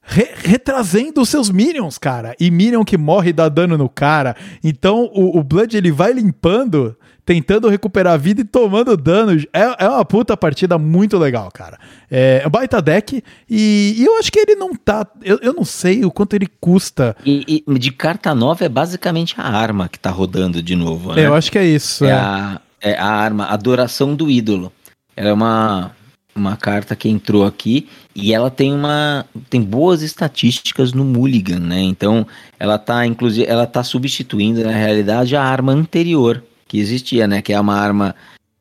re- 0.03 0.31
retrazendo 0.43 1.21
os 1.21 1.29
seus 1.29 1.51
minions, 1.51 1.99
cara. 1.99 2.35
E 2.41 2.51
minion 2.51 2.85
que 2.85 2.97
morre 2.97 3.33
dá 3.35 3.51
dano 3.51 3.77
no 3.77 3.87
cara. 3.89 4.35
Então 4.65 5.11
o, 5.13 5.39
o 5.39 5.45
Blood 5.45 5.77
ele 5.77 5.93
vai 5.93 6.15
limpando, 6.15 6.97
tentando 7.27 7.69
recuperar 7.69 8.15
a 8.15 8.17
vida 8.17 8.41
e 8.41 8.45
tomando 8.45 8.97
dano. 8.97 9.39
É, 9.53 9.85
é 9.85 9.89
uma 9.91 10.05
puta 10.07 10.35
partida 10.39 10.79
muito 10.79 11.19
legal, 11.19 11.51
cara. 11.53 11.79
É 12.11 12.43
um 12.47 12.51
baita 12.51 12.81
deck. 12.81 13.23
E, 13.49 13.95
e 13.99 14.05
eu 14.07 14.19
acho 14.19 14.33
que 14.33 14.41
ele 14.41 14.55
não 14.55 14.75
tá. 14.75 15.07
Eu, 15.23 15.39
eu 15.43 15.53
não 15.53 15.67
sei 15.67 16.03
o 16.07 16.11
quanto 16.11 16.35
ele 16.35 16.49
custa. 16.59 17.15
E, 17.27 17.63
e 17.69 17.79
de 17.79 17.93
carta 17.93 18.35
nova 18.35 18.65
é 18.65 18.69
basicamente 18.71 19.35
a 19.37 19.45
arma 19.47 19.87
que 19.87 19.99
tá 19.99 20.09
rodando 20.11 20.63
de 20.63 20.75
novo, 20.75 21.13
né? 21.13 21.21
É, 21.23 21.27
eu 21.27 21.35
acho 21.35 21.53
que 21.53 21.59
é 21.59 21.67
isso. 21.67 22.07
é, 22.07 22.09
é. 22.09 22.13
a, 22.15 22.61
é 22.81 22.95
a 22.95 23.07
arma, 23.07 23.47
Adoração 23.47 24.15
do 24.15 24.31
Ídolo. 24.31 24.73
Ela 25.17 25.31
é 25.31 25.33
uma, 25.33 25.93
uma 26.35 26.57
carta 26.57 26.95
que 26.95 27.09
entrou 27.09 27.45
aqui 27.45 27.89
e 28.15 28.33
ela 28.33 28.51
tem 28.51 28.73
uma 28.73 29.27
tem 29.51 29.63
boas 29.63 30.03
estatísticas 30.03 30.93
no 30.93 31.05
Mulligan, 31.05 31.59
né? 31.59 31.81
Então 31.81 32.27
ela 32.59 32.79
tá 32.79 33.05
inclusive 33.05 33.47
ela 33.49 33.67
tá 33.67 33.83
substituindo 33.83 34.63
na 34.63 34.73
realidade 34.73 35.37
a 35.37 35.43
arma 35.43 35.73
anterior 35.73 36.43
que 36.67 36.79
existia, 36.79 37.27
né? 37.27 37.43
Que 37.43 37.53
é 37.53 37.61
uma 37.61 37.75
arma 37.75 38.15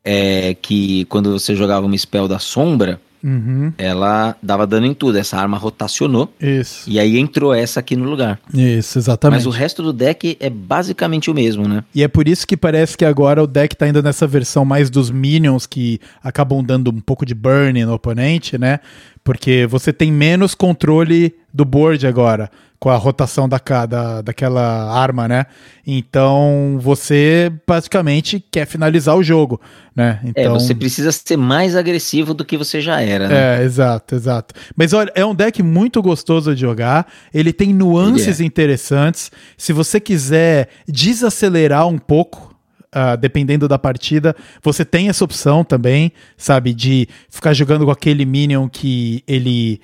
é, 0.04 0.54
que 0.54 1.04
quando 1.06 1.32
você 1.32 1.54
jogava 1.54 1.86
uma 1.86 1.96
spell 1.96 2.26
da 2.26 2.38
sombra, 2.38 3.00
Uhum, 3.22 3.72
ela 3.76 4.36
dava 4.42 4.66
dano 4.66 4.86
em 4.86 4.94
tudo. 4.94 5.18
Essa 5.18 5.36
arma 5.36 5.56
rotacionou 5.56 6.32
isso. 6.40 6.88
e 6.88 6.98
aí 6.98 7.18
entrou 7.18 7.52
essa 7.52 7.80
aqui 7.80 7.96
no 7.96 8.04
lugar. 8.08 8.40
Isso, 8.52 8.98
exatamente. 8.98 9.38
Mas 9.38 9.46
o 9.46 9.50
resto 9.50 9.82
do 9.82 9.92
deck 9.92 10.36
é 10.40 10.50
basicamente 10.50 11.30
o 11.30 11.34
mesmo, 11.34 11.66
né? 11.66 11.84
E 11.94 12.02
é 12.02 12.08
por 12.08 12.28
isso 12.28 12.46
que 12.46 12.56
parece 12.56 12.96
que 12.96 13.04
agora 13.04 13.42
o 13.42 13.46
deck 13.46 13.76
tá 13.76 13.88
indo 13.88 14.02
nessa 14.02 14.26
versão 14.26 14.64
mais 14.64 14.90
dos 14.90 15.10
minions 15.10 15.66
que 15.66 16.00
acabam 16.22 16.62
dando 16.62 16.90
um 16.90 17.00
pouco 17.00 17.26
de 17.26 17.34
burn 17.34 17.84
no 17.84 17.94
oponente, 17.94 18.58
né? 18.58 18.80
Porque 19.24 19.66
você 19.68 19.92
tem 19.92 20.10
menos 20.10 20.54
controle 20.54 21.34
do 21.52 21.64
board 21.64 22.06
agora 22.06 22.50
com 22.80 22.90
a 22.90 22.96
rotação 22.96 23.48
da, 23.48 23.60
da, 23.86 24.22
daquela 24.22 24.92
arma, 24.92 25.26
né? 25.26 25.46
Então 25.86 26.78
você 26.80 27.52
basicamente 27.66 28.44
quer 28.50 28.66
finalizar 28.66 29.16
o 29.16 29.22
jogo, 29.22 29.60
né? 29.96 30.20
É, 30.34 30.42
Então, 30.42 30.58
você 30.58 30.74
precisa 30.74 31.10
ser 31.10 31.36
mais 31.36 31.74
agressivo 31.74 32.32
do 32.32 32.44
que 32.44 32.56
você 32.56 32.80
já 32.80 33.00
era, 33.00 33.28
né? 33.28 33.60
é, 33.60 33.64
exato, 33.64 34.14
exato. 34.14 34.54
Mas 34.76 34.92
olha, 34.92 35.10
é 35.14 35.24
um 35.24 35.34
deck 35.34 35.62
muito 35.62 36.00
gostoso 36.00 36.54
de 36.54 36.60
jogar. 36.60 37.06
Ele 37.34 37.52
tem 37.52 37.74
nuances 37.74 38.40
interessantes. 38.40 39.30
Se 39.56 39.72
você 39.72 39.98
quiser 39.98 40.68
desacelerar 40.86 41.88
um 41.88 41.98
pouco, 41.98 42.54
ah, 42.92 43.16
dependendo 43.16 43.66
da 43.66 43.78
partida, 43.78 44.36
você 44.62 44.84
tem 44.84 45.08
essa 45.08 45.24
opção 45.24 45.64
também, 45.64 46.12
sabe? 46.36 46.72
De 46.72 47.08
ficar 47.28 47.52
jogando 47.52 47.84
com 47.84 47.90
aquele 47.90 48.24
Minion 48.24 48.68
que 48.68 49.22
ele 49.26 49.80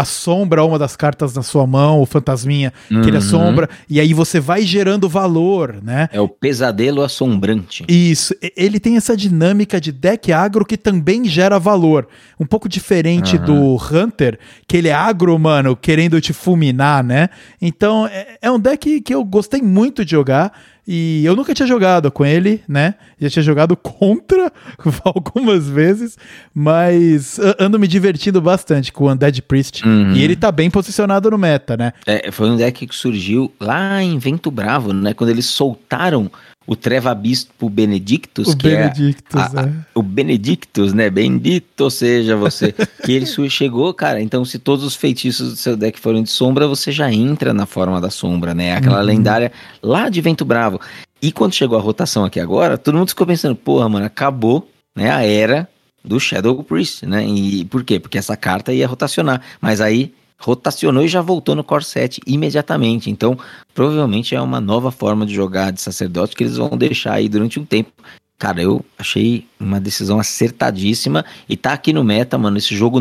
assombra 0.00 0.64
uma 0.64 0.78
das 0.78 0.96
cartas 0.96 1.34
na 1.34 1.42
sua 1.42 1.66
mão, 1.66 2.00
o 2.00 2.06
fantasminha 2.06 2.72
que 2.88 2.94
ele 2.94 3.12
Uhum. 3.12 3.16
assombra, 3.18 3.68
e 3.88 4.00
aí 4.00 4.12
você 4.14 4.40
vai 4.40 4.62
gerando 4.62 5.08
valor, 5.08 5.76
né? 5.82 6.08
É 6.12 6.20
o 6.20 6.28
pesadelo 6.28 7.02
assombrante. 7.02 7.84
Isso, 7.88 8.34
ele 8.56 8.80
tem 8.80 8.96
essa 8.96 9.16
dinâmica 9.16 9.80
de 9.80 9.92
deck 9.92 10.32
agro 10.32 10.64
que 10.64 10.76
também 10.76 11.24
gera 11.26 11.58
valor. 11.58 12.08
Um 12.38 12.46
pouco 12.46 12.68
diferente 12.68 13.36
do 13.38 13.76
Hunter, 13.76 14.38
que 14.66 14.76
ele 14.76 14.88
é 14.88 14.92
agro, 14.94 15.38
mano, 15.38 15.76
querendo 15.76 16.20
te 16.20 16.32
fulminar, 16.32 17.04
né? 17.04 17.28
Então 17.60 18.06
é, 18.06 18.38
é 18.42 18.50
um 18.50 18.58
deck 18.58 19.00
que 19.00 19.14
eu 19.14 19.24
gostei 19.24 19.60
muito 19.62 20.04
de 20.04 20.12
jogar. 20.12 20.52
E 20.92 21.24
eu 21.24 21.36
nunca 21.36 21.54
tinha 21.54 21.68
jogado 21.68 22.10
com 22.10 22.26
ele, 22.26 22.64
né? 22.66 22.96
Já 23.20 23.30
tinha 23.30 23.44
jogado 23.44 23.76
contra 23.78 24.52
algumas 25.04 25.68
vezes, 25.68 26.18
mas 26.52 27.38
ando 27.60 27.78
me 27.78 27.86
divertindo 27.86 28.40
bastante 28.40 28.92
com 28.92 29.04
o 29.04 29.08
Undead 29.12 29.40
Priest. 29.42 29.86
Uhum. 29.86 30.12
E 30.14 30.24
ele 30.24 30.34
tá 30.34 30.50
bem 30.50 30.68
posicionado 30.68 31.30
no 31.30 31.38
meta, 31.38 31.76
né? 31.76 31.92
É, 32.04 32.32
foi 32.32 32.50
um 32.50 32.56
deck 32.56 32.88
que 32.88 32.94
surgiu 32.96 33.52
lá 33.60 34.02
em 34.02 34.18
Vento 34.18 34.50
Bravo, 34.50 34.92
né? 34.92 35.14
Quando 35.14 35.30
eles 35.30 35.46
soltaram 35.46 36.28
o 36.72 36.76
Treva 36.76 37.12
Bispo 37.16 37.68
Benedictus, 37.68 38.46
O 38.48 38.56
que 38.56 38.68
Benedictus, 38.68 39.40
é, 39.54 39.58
a- 39.58 39.62
é. 39.64 39.72
o 39.92 40.02
Benedictus, 40.02 40.92
né? 40.92 41.10
Bendito 41.10 41.90
seja 41.90 42.36
você. 42.36 42.72
que 43.04 43.10
ele 43.10 43.26
chegou, 43.50 43.92
cara. 43.92 44.22
Então, 44.22 44.44
se 44.44 44.56
todos 44.56 44.84
os 44.84 44.94
feitiços 44.94 45.50
do 45.50 45.56
seu 45.56 45.76
deck 45.76 45.98
forem 45.98 46.22
de 46.22 46.30
sombra, 46.30 46.68
você 46.68 46.92
já 46.92 47.12
entra 47.12 47.52
na 47.52 47.66
forma 47.66 48.00
da 48.00 48.08
sombra, 48.08 48.54
né? 48.54 48.76
Aquela 48.76 49.00
Uhum. 49.00 49.04
lendária 49.04 49.50
lá 49.82 50.08
de 50.08 50.20
Vento 50.20 50.44
Bravo. 50.44 50.80
E 51.20 51.32
quando 51.32 51.54
chegou 51.54 51.76
a 51.76 51.80
rotação 51.82 52.24
aqui 52.24 52.38
agora, 52.38 52.78
todo 52.78 52.96
mundo 52.96 53.08
ficou 53.08 53.26
pensando, 53.26 53.56
porra, 53.56 53.88
mano, 53.88 54.06
acabou, 54.06 54.70
né? 54.94 55.10
A 55.10 55.24
era 55.26 55.68
do 56.04 56.20
Shadow 56.20 56.62
Priest, 56.62 57.04
né? 57.04 57.26
E 57.26 57.64
por 57.64 57.82
quê? 57.82 57.98
Porque 57.98 58.16
essa 58.16 58.36
carta 58.36 58.72
ia 58.72 58.86
rotacionar. 58.86 59.42
Mas 59.60 59.80
aí 59.80 60.14
rotacionou 60.40 61.04
e 61.04 61.08
já 61.08 61.20
voltou 61.20 61.54
no 61.54 61.62
Core 61.62 61.84
7 61.84 62.20
imediatamente. 62.26 63.10
Então, 63.10 63.38
provavelmente 63.74 64.34
é 64.34 64.40
uma 64.40 64.60
nova 64.60 64.90
forma 64.90 65.26
de 65.26 65.34
jogar 65.34 65.70
de 65.70 65.80
sacerdote 65.80 66.34
que 66.34 66.42
eles 66.42 66.56
vão 66.56 66.76
deixar 66.76 67.14
aí 67.14 67.28
durante 67.28 67.60
um 67.60 67.64
tempo. 67.64 67.92
Cara, 68.38 68.62
eu 68.62 68.82
achei 68.98 69.46
uma 69.60 69.78
decisão 69.78 70.18
acertadíssima 70.18 71.24
e 71.46 71.58
tá 71.58 71.74
aqui 71.74 71.92
no 71.92 72.02
meta, 72.02 72.38
mano, 72.38 72.56
esse 72.56 72.74
jogo, 72.74 72.98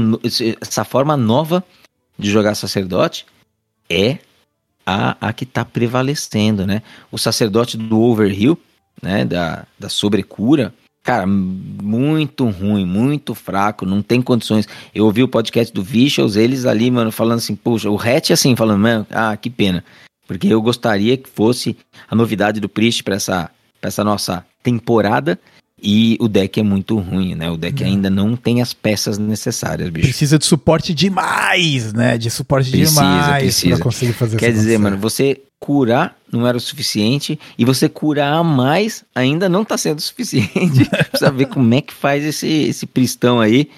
essa 0.62 0.84
forma 0.84 1.16
nova 1.16 1.64
de 2.18 2.30
jogar 2.30 2.56
sacerdote 2.56 3.26
é 3.90 4.18
a, 4.86 5.16
a 5.22 5.32
que 5.32 5.46
tá 5.46 5.64
prevalecendo, 5.64 6.68
né? 6.68 6.82
O 7.10 7.18
sacerdote 7.18 7.78
do 7.78 8.02
Overhill, 8.02 8.60
né, 9.02 9.24
da, 9.24 9.66
da 9.80 9.88
sobrecura, 9.88 10.74
Cara, 11.10 11.26
muito 11.26 12.48
ruim, 12.50 12.86
muito 12.86 13.34
fraco, 13.34 13.84
não 13.84 14.00
tem 14.00 14.22
condições. 14.22 14.68
Eu 14.94 15.06
ouvi 15.06 15.24
o 15.24 15.28
podcast 15.28 15.74
do 15.74 15.82
Vicious, 15.82 16.36
eles 16.36 16.68
ali, 16.68 16.92
mano, 16.92 17.12
falando 17.12 17.40
assim, 17.40 17.56
poxa, 17.56 17.90
o 17.90 18.00
Hatch 18.00 18.30
assim, 18.30 18.56
falando, 18.56 18.80
mano, 18.80 19.08
ah, 19.10 19.36
que 19.36 19.50
pena. 19.50 19.84
Porque 20.28 20.48
eu 20.48 20.62
gostaria 20.62 21.18
que 21.18 21.28
fosse 21.28 21.76
a 22.08 22.16
novidade 22.16 22.60
do 22.60 22.70
Priest 22.70 23.04
para 23.04 23.16
essa, 23.16 23.50
essa 23.82 24.04
nossa 24.04 24.46
temporada. 24.62 25.40
E 25.82 26.18
o 26.20 26.28
deck 26.28 26.60
é 26.60 26.64
muito 26.64 26.98
ruim, 26.98 27.36
né? 27.36 27.50
O 27.50 27.58
deck 27.58 27.84
uhum. 27.84 27.90
ainda 27.90 28.10
não 28.10 28.36
tem 28.36 28.62
as 28.62 28.74
peças 28.74 29.18
necessárias, 29.18 29.90
bicho. 29.90 30.08
Precisa 30.08 30.38
de 30.38 30.46
suporte 30.46 30.94
demais, 30.94 31.94
né? 31.94 32.18
De 32.18 32.30
suporte 32.30 32.70
precisa, 32.70 33.02
demais 33.02 33.44
precisa. 33.44 33.76
pra 33.76 33.84
conseguir 33.84 34.14
fazer 34.14 34.38
Quer 34.38 34.52
dizer, 34.52 34.78
mano, 34.78 34.98
você 34.98 35.42
curar 35.60 36.16
não 36.32 36.48
era 36.48 36.58
o 36.58 36.60
suficiente 36.60 37.38
e 37.58 37.66
você 37.66 37.90
curar 37.90 38.34
a 38.34 38.44
mais 38.44 39.04
ainda 39.14 39.50
não 39.50 39.66
tá 39.66 39.78
sendo 39.78 40.00
suficiente. 40.02 40.86
Precisa 41.10 41.32
ver 41.32 41.48
como 41.48 41.74
é 41.74 41.82
que 41.82 41.94
faz 41.94 42.24
esse, 42.24 42.48
esse 42.48 42.86
pristão 42.86 43.40
aí 43.40 43.70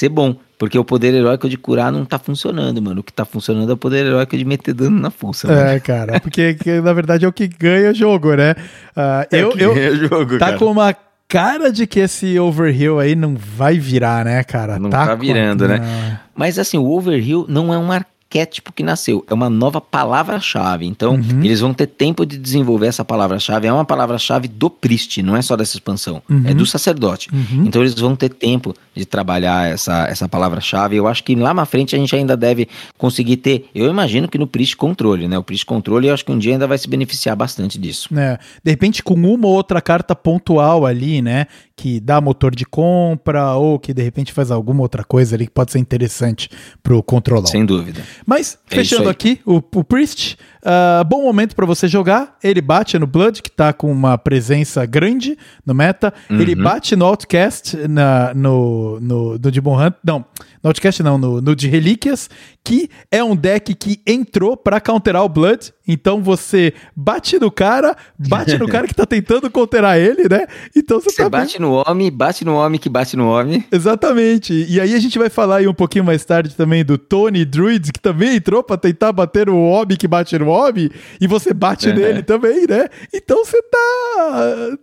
ser 0.00 0.08
bom. 0.08 0.36
Porque 0.58 0.78
o 0.78 0.84
poder 0.84 1.14
heróico 1.14 1.48
de 1.48 1.56
curar 1.56 1.90
não 1.90 2.04
tá 2.04 2.18
funcionando, 2.18 2.82
mano. 2.82 3.00
O 3.00 3.02
que 3.02 3.12
tá 3.12 3.24
funcionando 3.24 3.70
é 3.70 3.72
o 3.72 3.78
poder 3.78 4.04
heróico 4.04 4.36
de 4.36 4.44
meter 4.44 4.74
dano 4.74 5.00
na 5.00 5.10
força. 5.10 5.48
Mano. 5.48 5.58
É, 5.58 5.80
cara. 5.80 6.20
Porque 6.20 6.52
que, 6.52 6.82
na 6.82 6.92
verdade 6.92 7.24
é 7.24 7.28
o 7.28 7.32
que 7.32 7.48
ganha 7.48 7.90
o 7.90 7.94
jogo, 7.94 8.34
né? 8.34 8.54
Uh, 8.94 9.26
é 9.30 9.42
eu, 9.42 9.52
eu, 9.52 9.96
jogo, 9.96 10.38
tá 10.38 10.46
cara. 10.46 10.58
com 10.58 10.66
uma 10.66 10.94
cara 11.30 11.70
de 11.72 11.86
que 11.86 12.00
esse 12.00 12.38
Overhill 12.38 12.98
aí 12.98 13.14
não 13.14 13.36
vai 13.36 13.78
virar, 13.78 14.24
né, 14.24 14.42
cara? 14.42 14.78
Não 14.80 14.90
tá, 14.90 15.06
tá 15.06 15.14
virando, 15.14 15.64
com... 15.64 15.70
né? 15.70 16.20
Mas 16.34 16.58
assim, 16.58 16.76
o 16.76 16.90
Overhill 16.90 17.46
não 17.48 17.72
é 17.72 17.78
um 17.78 17.86
arquétipo 18.30 18.72
que 18.72 18.84
nasceu, 18.84 19.24
é 19.28 19.34
uma 19.34 19.50
nova 19.50 19.80
palavra-chave. 19.80 20.86
Então, 20.86 21.14
uhum. 21.14 21.42
eles 21.42 21.60
vão 21.60 21.74
ter 21.74 21.88
tempo 21.88 22.24
de 22.24 22.38
desenvolver 22.38 22.86
essa 22.86 23.04
palavra-chave. 23.04 23.66
É 23.66 23.72
uma 23.72 23.84
palavra-chave 23.84 24.46
do 24.46 24.70
Priest, 24.70 25.20
não 25.20 25.36
é 25.36 25.42
só 25.42 25.56
dessa 25.56 25.76
expansão, 25.76 26.22
uhum. 26.30 26.44
é 26.46 26.54
do 26.54 26.64
sacerdote. 26.64 27.28
Uhum. 27.32 27.64
Então, 27.66 27.82
eles 27.82 27.94
vão 27.94 28.14
ter 28.14 28.28
tempo 28.28 28.72
de 28.94 29.04
trabalhar 29.04 29.68
essa, 29.68 30.06
essa 30.06 30.28
palavra-chave. 30.28 30.96
Eu 30.96 31.08
acho 31.08 31.24
que 31.24 31.34
lá 31.34 31.52
na 31.52 31.64
frente 31.64 31.96
a 31.96 31.98
gente 31.98 32.14
ainda 32.14 32.36
deve 32.36 32.68
conseguir 32.96 33.38
ter. 33.38 33.68
Eu 33.74 33.90
imagino 33.90 34.28
que 34.28 34.38
no 34.38 34.46
Priest 34.46 34.76
controle, 34.76 35.26
né? 35.26 35.36
O 35.36 35.42
Priest 35.42 35.66
controle, 35.66 36.06
eu 36.06 36.14
acho 36.14 36.24
que 36.24 36.30
um 36.30 36.38
dia 36.38 36.52
ainda 36.52 36.68
vai 36.68 36.78
se 36.78 36.88
beneficiar 36.88 37.34
bastante 37.34 37.78
disso. 37.78 38.08
É, 38.16 38.38
de 38.62 38.70
repente, 38.70 39.02
com 39.02 39.14
uma 39.14 39.46
ou 39.46 39.54
outra 39.54 39.80
carta 39.80 40.14
pontual 40.14 40.86
ali, 40.86 41.20
né? 41.20 41.46
Que 41.80 41.98
dá 41.98 42.20
motor 42.20 42.54
de 42.54 42.66
compra 42.66 43.54
ou 43.54 43.78
que 43.78 43.94
de 43.94 44.02
repente 44.02 44.34
faz 44.34 44.50
alguma 44.50 44.82
outra 44.82 45.02
coisa 45.02 45.34
ali 45.34 45.46
que 45.46 45.52
pode 45.52 45.72
ser 45.72 45.78
interessante 45.78 46.50
pro 46.82 47.02
controlar. 47.02 47.46
Sem 47.46 47.64
dúvida. 47.64 48.02
Mas, 48.26 48.58
é 48.70 48.74
fechando 48.74 49.08
aqui, 49.08 49.40
o, 49.46 49.62
o 49.74 49.82
Priest, 49.82 50.36
uh, 50.64 51.04
bom 51.04 51.22
momento 51.22 51.54
para 51.54 51.66
você 51.66 51.88
jogar. 51.88 52.36
Ele 52.42 52.60
bate 52.60 52.98
no 52.98 53.06
Blood, 53.06 53.42
que 53.42 53.50
tá 53.50 53.72
com 53.72 53.90
uma 53.90 54.16
presença 54.18 54.84
grande 54.86 55.36
no 55.64 55.74
meta. 55.74 56.12
Uhum. 56.28 56.40
Ele 56.40 56.54
bate 56.54 56.94
no 56.96 57.04
Outcast, 57.04 57.76
na, 57.88 58.32
no, 58.34 58.98
no, 59.00 59.32
no 59.32 59.38
Demon 59.38 59.78
Hunt. 59.78 59.94
Não, 60.04 60.24
no 60.62 60.68
Outcast 60.68 61.02
não, 61.02 61.18
no, 61.18 61.40
no 61.40 61.56
de 61.56 61.68
Relíquias, 61.68 62.28
que 62.64 62.90
é 63.10 63.22
um 63.24 63.34
deck 63.34 63.74
que 63.74 64.00
entrou 64.06 64.56
para 64.56 64.80
counterar 64.80 65.24
o 65.24 65.28
Blood. 65.28 65.72
Então 65.88 66.22
você 66.22 66.72
bate 66.94 67.38
no 67.38 67.50
cara, 67.50 67.96
bate 68.16 68.56
no 68.58 68.68
cara 68.68 68.86
que 68.86 68.94
tá 68.94 69.04
tentando 69.04 69.50
counterar 69.50 69.98
ele, 69.98 70.28
né? 70.28 70.46
Então 70.76 71.00
você, 71.00 71.10
você 71.10 71.22
tá 71.22 71.28
bate 71.28 71.58
bem... 71.58 71.66
no 71.66 71.82
homem, 71.84 72.12
bate 72.12 72.44
no 72.44 72.54
homem 72.54 72.78
que 72.78 72.88
bate 72.88 73.16
no 73.16 73.28
homem. 73.28 73.64
Exatamente. 73.72 74.52
E 74.68 74.80
aí 74.80 74.94
a 74.94 74.98
gente 75.00 75.18
vai 75.18 75.28
falar 75.28 75.56
aí 75.56 75.66
um 75.66 75.74
pouquinho 75.74 76.04
mais 76.04 76.24
tarde 76.24 76.54
também 76.54 76.84
do 76.84 76.96
Tony 76.96 77.44
Druids, 77.44 77.90
que 77.90 77.98
também 77.98 78.36
entrou 78.36 78.62
para 78.62 78.76
tentar 78.76 79.12
bater 79.12 79.46
no 79.46 79.60
homem 79.60 79.96
que 79.96 80.06
bate 80.06 80.38
no 80.38 80.49
homem, 80.50 80.90
e 81.20 81.26
você 81.26 81.54
bate 81.54 81.88
uhum. 81.88 81.94
nele 81.94 82.22
também, 82.22 82.66
né? 82.68 82.88
Então 83.12 83.44
você 83.44 83.62
tá 83.62 84.78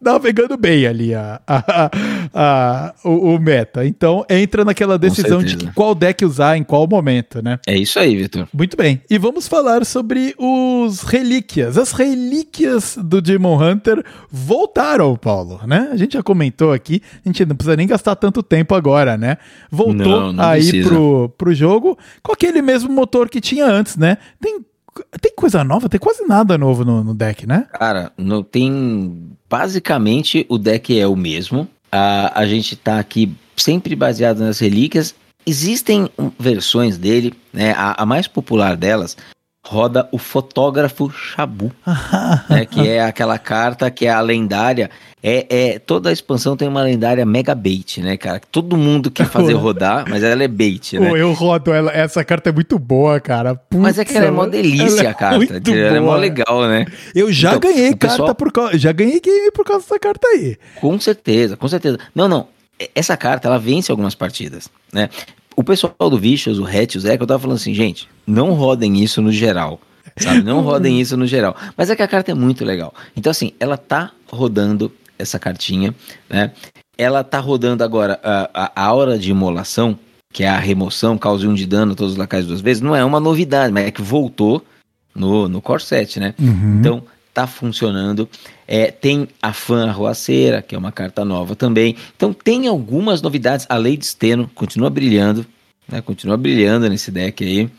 navegando 0.00 0.56
bem 0.56 0.86
ali 0.86 1.14
a, 1.14 1.40
a, 1.46 1.90
a, 2.34 2.94
o, 3.04 3.34
o, 3.34 3.38
meta. 3.38 3.86
Então 3.86 4.24
entra 4.28 4.64
naquela 4.64 4.98
decisão 4.98 5.42
de 5.42 5.56
qual 5.72 5.94
deck 5.94 6.24
usar 6.24 6.56
em 6.56 6.64
qual 6.64 6.86
momento, 6.86 7.42
né? 7.42 7.58
É 7.66 7.76
isso 7.76 7.98
aí, 7.98 8.16
Vitor. 8.16 8.48
Muito 8.52 8.76
bem. 8.76 9.00
E 9.08 9.18
vamos 9.18 9.46
falar 9.46 9.84
sobre 9.84 10.34
os 10.38 11.02
relíquias. 11.02 11.76
As 11.76 11.92
relíquias 11.92 12.98
do 13.00 13.20
Demon 13.20 13.62
Hunter 13.62 14.02
voltaram, 14.30 15.16
Paulo, 15.16 15.60
né? 15.66 15.90
A 15.92 15.96
gente 15.96 16.14
já 16.14 16.22
comentou 16.22 16.72
aqui, 16.72 17.02
a 17.24 17.28
gente 17.28 17.44
não 17.44 17.56
precisa 17.56 17.76
nem 17.76 17.86
gastar 17.86 18.16
tanto 18.16 18.42
tempo 18.42 18.74
agora, 18.74 19.16
né? 19.16 19.36
Voltou 19.70 20.20
não, 20.20 20.32
não 20.32 20.44
aí 20.44 20.82
pro, 20.82 21.28
pro 21.36 21.54
jogo 21.54 21.96
com 22.22 22.32
aquele 22.32 22.62
mesmo 22.62 22.90
motor 22.90 23.28
que 23.28 23.40
tinha 23.40 23.66
antes, 23.66 23.96
né? 23.96 24.18
Tem 24.40 24.60
tem 25.20 25.32
coisa 25.34 25.64
nova? 25.64 25.88
Tem 25.88 26.00
quase 26.00 26.24
nada 26.26 26.58
novo 26.58 26.84
no, 26.84 27.02
no 27.02 27.14
deck, 27.14 27.46
né? 27.46 27.66
Cara, 27.72 28.12
não 28.16 28.42
tem. 28.42 29.30
Basicamente, 29.48 30.44
o 30.48 30.58
deck 30.58 30.98
é 30.98 31.06
o 31.06 31.16
mesmo. 31.16 31.68
A, 31.90 32.40
a 32.40 32.46
gente 32.46 32.76
tá 32.76 32.98
aqui 32.98 33.32
sempre 33.56 33.96
baseado 33.96 34.40
nas 34.40 34.58
relíquias. 34.58 35.14
Existem 35.46 36.10
versões 36.38 36.98
dele, 36.98 37.32
né? 37.52 37.72
A, 37.72 38.02
a 38.02 38.06
mais 38.06 38.26
popular 38.26 38.76
delas 38.76 39.16
roda 39.68 40.08
o 40.10 40.16
fotógrafo 40.16 41.10
Shabu, 41.10 41.70
né, 42.48 42.64
que 42.64 42.88
é 42.88 43.02
aquela 43.02 43.38
carta 43.38 43.90
que 43.90 44.06
é 44.06 44.10
a 44.10 44.20
lendária. 44.20 44.90
É, 45.22 45.46
é, 45.50 45.78
toda 45.78 46.08
a 46.08 46.12
expansão 46.12 46.56
tem 46.56 46.66
uma 46.66 46.82
lendária 46.82 47.26
mega 47.26 47.54
bait, 47.54 48.00
né, 48.00 48.16
cara? 48.16 48.40
Todo 48.50 48.78
mundo 48.78 49.10
quer 49.10 49.26
fazer 49.26 49.52
rodar, 49.54 50.06
mas 50.08 50.22
ela 50.22 50.42
é 50.42 50.48
bait, 50.48 50.98
né? 50.98 51.10
Pô, 51.10 51.16
eu 51.16 51.32
rodo 51.32 51.72
ela, 51.72 51.92
essa 51.92 52.24
carta 52.24 52.48
é 52.48 52.52
muito 52.52 52.78
boa, 52.78 53.20
cara. 53.20 53.56
Putz, 53.56 53.82
mas 53.82 53.98
é 53.98 54.04
que 54.06 54.16
ela 54.16 54.26
é 54.26 54.30
mó 54.30 54.46
delícia, 54.46 55.00
ela 55.00 55.08
é 55.08 55.10
a 55.10 55.14
carta. 55.14 55.70
Ela 55.70 55.96
é 55.96 56.00
mó 56.00 56.16
legal, 56.16 56.62
né? 56.66 56.86
Eu 57.14 57.30
já 57.30 57.54
então, 57.54 57.70
ganhei 57.70 57.90
carta 57.94 58.16
pessoal... 58.16 58.34
por 58.34 58.50
causa, 58.50 58.78
já 58.78 58.92
ganhei 58.92 59.20
game 59.20 59.50
por 59.50 59.66
causa 59.66 59.82
dessa 59.82 59.98
carta 59.98 60.26
aí. 60.28 60.56
Com 60.80 60.98
certeza, 60.98 61.58
com 61.58 61.68
certeza. 61.68 61.98
Não, 62.14 62.26
não. 62.26 62.46
Essa 62.94 63.16
carta 63.16 63.48
ela 63.48 63.58
vence 63.58 63.90
algumas 63.90 64.14
partidas, 64.14 64.70
né? 64.92 65.10
O 65.58 65.64
pessoal 65.64 65.92
do 66.08 66.16
Vicious, 66.16 66.60
o 66.60 66.64
Hatch, 66.64 66.94
o 66.94 67.00
que 67.00 67.08
eu 67.08 67.26
tava 67.26 67.40
falando 67.40 67.56
assim, 67.56 67.74
gente, 67.74 68.08
não 68.24 68.52
rodem 68.52 69.02
isso 69.02 69.20
no 69.20 69.32
geral. 69.32 69.80
Sabe? 70.16 70.40
Não 70.40 70.60
rodem 70.60 71.00
isso 71.00 71.16
no 71.16 71.26
geral. 71.26 71.56
Mas 71.76 71.90
é 71.90 71.96
que 71.96 72.02
a 72.02 72.06
carta 72.06 72.30
é 72.30 72.34
muito 72.34 72.64
legal. 72.64 72.94
Então, 73.16 73.28
assim, 73.28 73.52
ela 73.58 73.76
tá 73.76 74.12
rodando 74.30 74.92
essa 75.18 75.36
cartinha, 75.36 75.92
né? 76.30 76.52
Ela 76.96 77.24
tá 77.24 77.40
rodando 77.40 77.82
agora 77.82 78.20
a, 78.22 78.70
a 78.72 78.84
aura 78.84 79.18
de 79.18 79.32
imolação, 79.32 79.98
que 80.32 80.44
é 80.44 80.48
a 80.48 80.60
remoção, 80.60 81.18
cause 81.18 81.44
um 81.44 81.54
de 81.54 81.66
dano 81.66 81.90
a 81.90 81.96
todos 81.96 82.12
os 82.12 82.18
lacais 82.18 82.46
duas 82.46 82.60
vezes. 82.60 82.80
Não 82.80 82.94
é 82.94 83.04
uma 83.04 83.18
novidade, 83.18 83.72
mas 83.72 83.84
é 83.84 83.90
que 83.90 84.00
voltou 84.00 84.64
no, 85.12 85.48
no 85.48 85.60
Core 85.60 85.82
7, 85.82 86.20
né? 86.20 86.34
Uhum. 86.38 86.78
Então, 86.78 87.02
tá 87.38 87.46
funcionando. 87.46 88.28
É, 88.66 88.90
tem 88.90 89.28
a 89.40 89.52
Fã 89.52 89.88
Arruaceira, 89.88 90.60
que 90.60 90.74
é 90.74 90.78
uma 90.78 90.90
carta 90.90 91.24
nova 91.24 91.54
também. 91.54 91.94
Então 92.16 92.32
tem 92.32 92.66
algumas 92.66 93.22
novidades. 93.22 93.64
A 93.68 93.76
Lei 93.76 93.96
de 93.96 94.06
Steno 94.06 94.50
continua 94.54 94.90
brilhando, 94.90 95.46
né? 95.88 96.00
Continua 96.00 96.36
brilhando 96.36 96.88
nesse 96.88 97.12
deck 97.12 97.44
aí. 97.44 97.70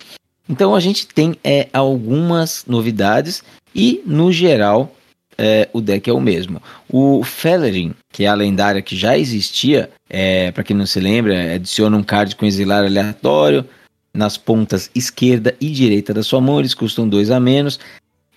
Então 0.47 0.73
a 0.73 0.79
gente 0.79 1.05
tem 1.05 1.35
é, 1.43 1.67
algumas 1.73 2.63
novidades 2.65 3.43
e, 3.75 4.01
no 4.05 4.31
geral, 4.31 4.95
é, 5.37 5.67
o 5.73 5.81
deck 5.81 6.09
é 6.09 6.13
o 6.13 6.21
mesmo. 6.21 6.61
O 6.87 7.21
Fellerin, 7.23 7.93
que 8.13 8.23
é 8.23 8.27
a 8.27 8.33
lendária 8.33 8.81
que 8.81 8.95
já 8.95 9.17
existia, 9.17 9.91
é, 10.09 10.51
para 10.51 10.63
quem 10.63 10.75
não 10.75 10.85
se 10.85 11.01
lembra, 11.01 11.55
adiciona 11.55 11.97
um 11.97 12.03
card 12.03 12.35
com 12.35 12.45
exilar 12.45 12.85
aleatório 12.85 13.65
nas 14.13 14.37
pontas 14.37 14.89
esquerda 14.95 15.53
e 15.61 15.69
direita 15.69 16.13
da 16.13 16.23
sua 16.23 16.41
mão, 16.41 16.59
eles 16.59 16.73
custam 16.73 17.07
dois 17.07 17.29
a 17.29 17.39
menos 17.39 17.79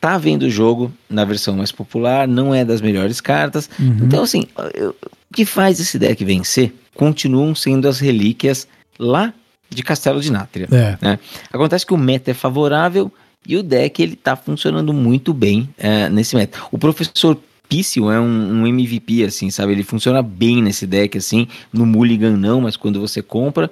tá 0.03 0.19
vendo 0.19 0.43
o 0.43 0.51
jogo 0.51 0.93
na 1.09 1.25
versão 1.25 1.57
mais 1.57 1.71
popular, 1.71 2.27
não 2.27 2.53
é 2.53 2.65
das 2.65 2.81
melhores 2.81 3.21
cartas. 3.21 3.71
Uhum. 3.79 3.99
Então, 4.03 4.25
assim, 4.25 4.49
o 4.77 5.33
que 5.33 5.45
faz 5.45 5.79
esse 5.79 5.97
deck 5.97 6.25
vencer 6.25 6.75
continuam 6.97 7.55
sendo 7.55 7.87
as 7.87 8.01
relíquias 8.01 8.67
lá 8.99 9.33
de 9.71 9.81
Castelo 9.81 10.21
de 10.21 10.33
Nátria. 10.33 10.67
É. 10.73 10.99
Né? 11.01 11.19
Acontece 11.53 11.87
que 11.87 11.95
o 11.95 11.97
meta 11.97 12.33
é 12.33 12.35
favorável 12.35 13.13
e 13.47 13.57
o 13.57 13.63
deck 13.63 14.03
ele 14.03 14.17
tá 14.17 14.35
funcionando 14.35 14.93
muito 14.93 15.33
bem 15.33 15.69
é, 15.79 16.09
nesse 16.09 16.35
meta. 16.35 16.59
O 16.73 16.79
professor 16.79 17.39
Pício 17.69 18.11
é 18.11 18.19
um, 18.19 18.63
um, 18.63 18.67
MVP, 18.67 19.23
assim, 19.23 19.51
sabe? 19.51 19.71
Ele 19.71 19.85
funciona 19.85 20.21
bem 20.21 20.61
nesse 20.61 20.85
deck, 20.85 21.17
assim. 21.17 21.47
No 21.73 21.87
Mulligan 21.87 22.37
não, 22.37 22.61
mas 22.61 22.77
quando 22.77 22.99
você 22.99 23.23
compra. 23.23 23.71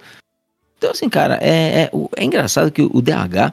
Então, 0.78 0.92
assim, 0.92 1.08
cara, 1.08 1.40
é, 1.42 1.82
é, 1.82 1.90
é 2.16 2.24
engraçado 2.24 2.70
que 2.70 2.80
o 2.80 3.02
DH 3.02 3.52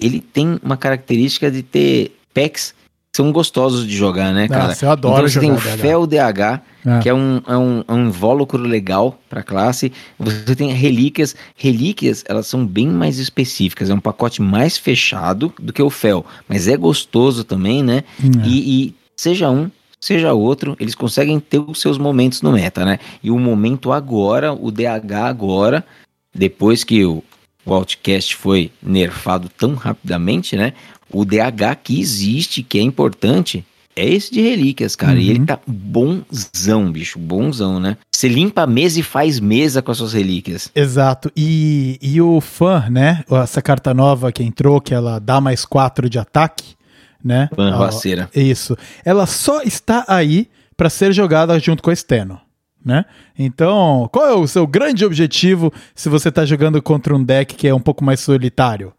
ele 0.00 0.20
tem 0.20 0.58
uma 0.62 0.76
característica 0.76 1.50
de 1.50 1.62
ter 1.62 2.16
packs 2.32 2.74
são 3.12 3.32
gostosos 3.32 3.86
de 3.86 3.96
jogar, 3.96 4.32
né, 4.32 4.46
cara? 4.46 4.68
Nossa, 4.68 4.86
eu 4.86 4.90
adoro 4.90 5.26
então, 5.26 5.28
você 5.28 5.40
tem 5.40 5.50
o. 5.50 5.58
Fel 5.58 6.06
DH, 6.06 6.60
É. 6.86 6.98
que 7.00 7.08
é 7.08 7.14
um, 7.14 7.42
é, 7.46 7.56
um, 7.56 7.84
é 7.86 7.92
um 7.92 8.06
invólucro 8.06 8.62
legal 8.62 9.18
pra 9.28 9.42
classe. 9.42 9.92
Você 10.18 10.54
tem 10.54 10.72
relíquias. 10.72 11.34
Relíquias, 11.56 12.24
elas 12.28 12.46
são 12.46 12.64
bem 12.64 12.86
mais 12.86 13.18
específicas. 13.18 13.90
É 13.90 13.94
um 13.94 14.00
pacote 14.00 14.40
mais 14.40 14.78
fechado 14.78 15.52
do 15.60 15.72
que 15.72 15.82
o 15.82 15.90
Fel. 15.90 16.24
Mas 16.48 16.68
é 16.68 16.76
gostoso 16.76 17.42
também, 17.42 17.82
né? 17.82 18.04
Hum, 18.22 18.30
é. 18.44 18.46
E, 18.46 18.84
e 18.84 18.94
seja 19.16 19.50
um, 19.50 19.68
seja 20.00 20.32
outro, 20.32 20.76
eles 20.78 20.94
conseguem 20.94 21.40
ter 21.40 21.58
os 21.58 21.80
seus 21.80 21.98
momentos 21.98 22.42
no 22.42 22.52
meta, 22.52 22.84
né? 22.84 23.00
E 23.22 23.30
o 23.30 23.38
momento 23.38 23.92
agora, 23.92 24.52
o 24.52 24.70
DH 24.70 25.12
agora, 25.24 25.84
depois 26.32 26.84
que 26.84 27.04
o, 27.04 27.24
o 27.64 27.74
Outcast 27.74 28.36
foi 28.36 28.70
nerfado 28.82 29.48
tão 29.48 29.74
rapidamente, 29.74 30.56
né? 30.56 30.72
O 31.12 31.24
DH 31.24 31.76
que 31.82 32.00
existe, 32.00 32.62
que 32.62 32.78
é 32.78 32.82
importante, 32.82 33.64
é 33.96 34.08
esse 34.08 34.32
de 34.32 34.40
relíquias, 34.40 34.94
cara. 34.94 35.18
E 35.18 35.24
Uhum. 35.24 35.30
ele 35.30 35.46
tá 35.46 35.58
bonzão, 35.66 36.90
bicho, 36.90 37.18
bonzão, 37.18 37.80
né? 37.80 37.96
Você 38.14 38.28
limpa 38.28 38.62
a 38.62 38.66
mesa 38.66 39.00
e 39.00 39.02
faz 39.02 39.40
mesa 39.40 39.82
com 39.82 39.90
as 39.90 39.98
suas 39.98 40.12
relíquias. 40.12 40.70
Exato. 40.74 41.30
E, 41.36 41.98
e 42.00 42.20
o 42.20 42.40
fã, 42.40 42.86
né? 42.88 43.24
Essa 43.42 43.60
carta 43.60 43.92
nova 43.92 44.30
que 44.32 44.42
entrou, 44.42 44.80
que 44.80 44.94
ela 44.94 45.18
dá 45.18 45.40
mais 45.40 45.64
4 45.64 46.08
de 46.08 46.18
ataque, 46.18 46.76
né? 47.22 47.48
Fã 47.54 47.74
roaceira. 47.74 48.30
Isso. 48.34 48.76
Ela 49.04 49.26
só 49.26 49.62
está 49.62 50.04
aí 50.06 50.48
para 50.76 50.88
ser 50.88 51.12
jogada 51.12 51.58
junto 51.58 51.82
com 51.82 51.90
a 51.90 51.96
Steno. 51.96 52.40
Né? 52.84 53.04
Então, 53.38 54.08
qual 54.10 54.26
é 54.26 54.34
o 54.34 54.46
seu 54.46 54.66
grande 54.66 55.04
objetivo 55.04 55.70
se 55.94 56.08
você 56.08 56.32
tá 56.32 56.46
jogando 56.46 56.80
contra 56.80 57.14
um 57.14 57.22
deck 57.22 57.54
que 57.54 57.68
é 57.68 57.74
um 57.74 57.80
pouco 57.80 58.02
mais 58.02 58.20
solitário? 58.20 58.92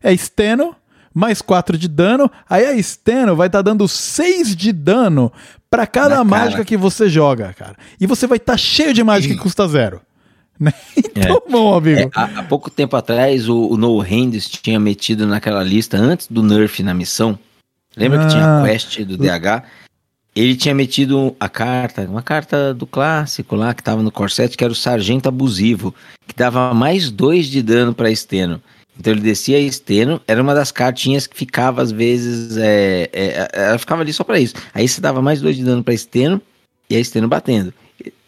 É 0.00 0.16
Steno, 0.16 0.74
mais 1.12 1.42
4 1.42 1.76
de 1.76 1.88
dano, 1.88 2.30
aí 2.48 2.64
a 2.66 2.80
Steno 2.82 3.34
vai 3.34 3.48
estar 3.48 3.62
dando 3.62 3.88
6 3.88 4.54
de 4.54 4.72
dano 4.72 5.32
para 5.68 5.84
cada 5.86 6.16
Na 6.16 6.24
mágica 6.24 6.52
cara. 6.58 6.64
que 6.64 6.76
você 6.76 7.08
joga, 7.08 7.52
cara. 7.54 7.74
E 8.00 8.06
você 8.06 8.26
vai 8.28 8.36
estar 8.36 8.56
cheio 8.56 8.94
de 8.94 9.02
mágica 9.02 9.34
que 9.34 9.40
custa 9.40 9.66
zero. 9.66 10.00
Né? 10.58 10.72
Então, 11.16 11.42
bom, 11.50 11.74
amigo. 11.76 12.00
É, 12.00 12.10
há, 12.14 12.24
há 12.40 12.42
pouco 12.42 12.68
tempo 12.70 12.96
atrás, 12.96 13.48
o, 13.48 13.68
o 13.68 13.76
No 13.76 13.98
Hands 14.00 14.48
tinha 14.48 14.78
metido 14.80 15.26
naquela 15.26 15.62
lista 15.62 15.96
antes 15.96 16.26
do 16.28 16.42
nerf 16.42 16.82
na 16.82 16.92
missão. 16.94 17.38
Lembra 17.96 18.20
que 18.20 18.28
tinha 18.32 18.44
Ah. 18.44 18.62
a 18.62 18.66
quest 18.66 19.00
do 19.02 19.16
DH? 19.16 19.62
Ele 20.34 20.56
tinha 20.56 20.74
metido 20.74 21.34
a 21.38 21.48
carta, 21.48 22.02
uma 22.02 22.22
carta 22.22 22.74
do 22.74 22.86
clássico 22.86 23.54
lá 23.54 23.72
que 23.72 23.82
tava 23.82 24.02
no 24.02 24.10
Corset, 24.10 24.56
que 24.56 24.64
era 24.64 24.72
o 24.72 24.76
Sargento 24.76 25.28
Abusivo, 25.28 25.94
que 26.26 26.34
dava 26.34 26.74
mais 26.74 27.10
dois 27.10 27.46
de 27.46 27.62
dano 27.62 27.94
pra 27.94 28.10
Esteno. 28.10 28.60
Então 28.98 29.12
ele 29.12 29.22
descia 29.22 29.56
a 29.56 29.60
Esteno, 29.60 30.20
era 30.26 30.42
uma 30.42 30.54
das 30.54 30.70
cartinhas 30.70 31.26
que 31.26 31.36
ficava 31.36 31.82
às 31.82 31.92
vezes. 31.92 32.56
É, 32.56 33.08
é, 33.12 33.48
ela 33.52 33.78
ficava 33.78 34.02
ali 34.02 34.12
só 34.12 34.24
pra 34.24 34.40
isso. 34.40 34.54
Aí 34.72 34.88
você 34.88 35.00
dava 35.00 35.22
mais 35.22 35.40
dois 35.40 35.56
de 35.56 35.64
dano 35.64 35.82
pra 35.82 35.94
Esteno 35.94 36.40
e 36.90 36.96
a 36.96 37.00
Esteno 37.00 37.28
batendo. 37.28 37.72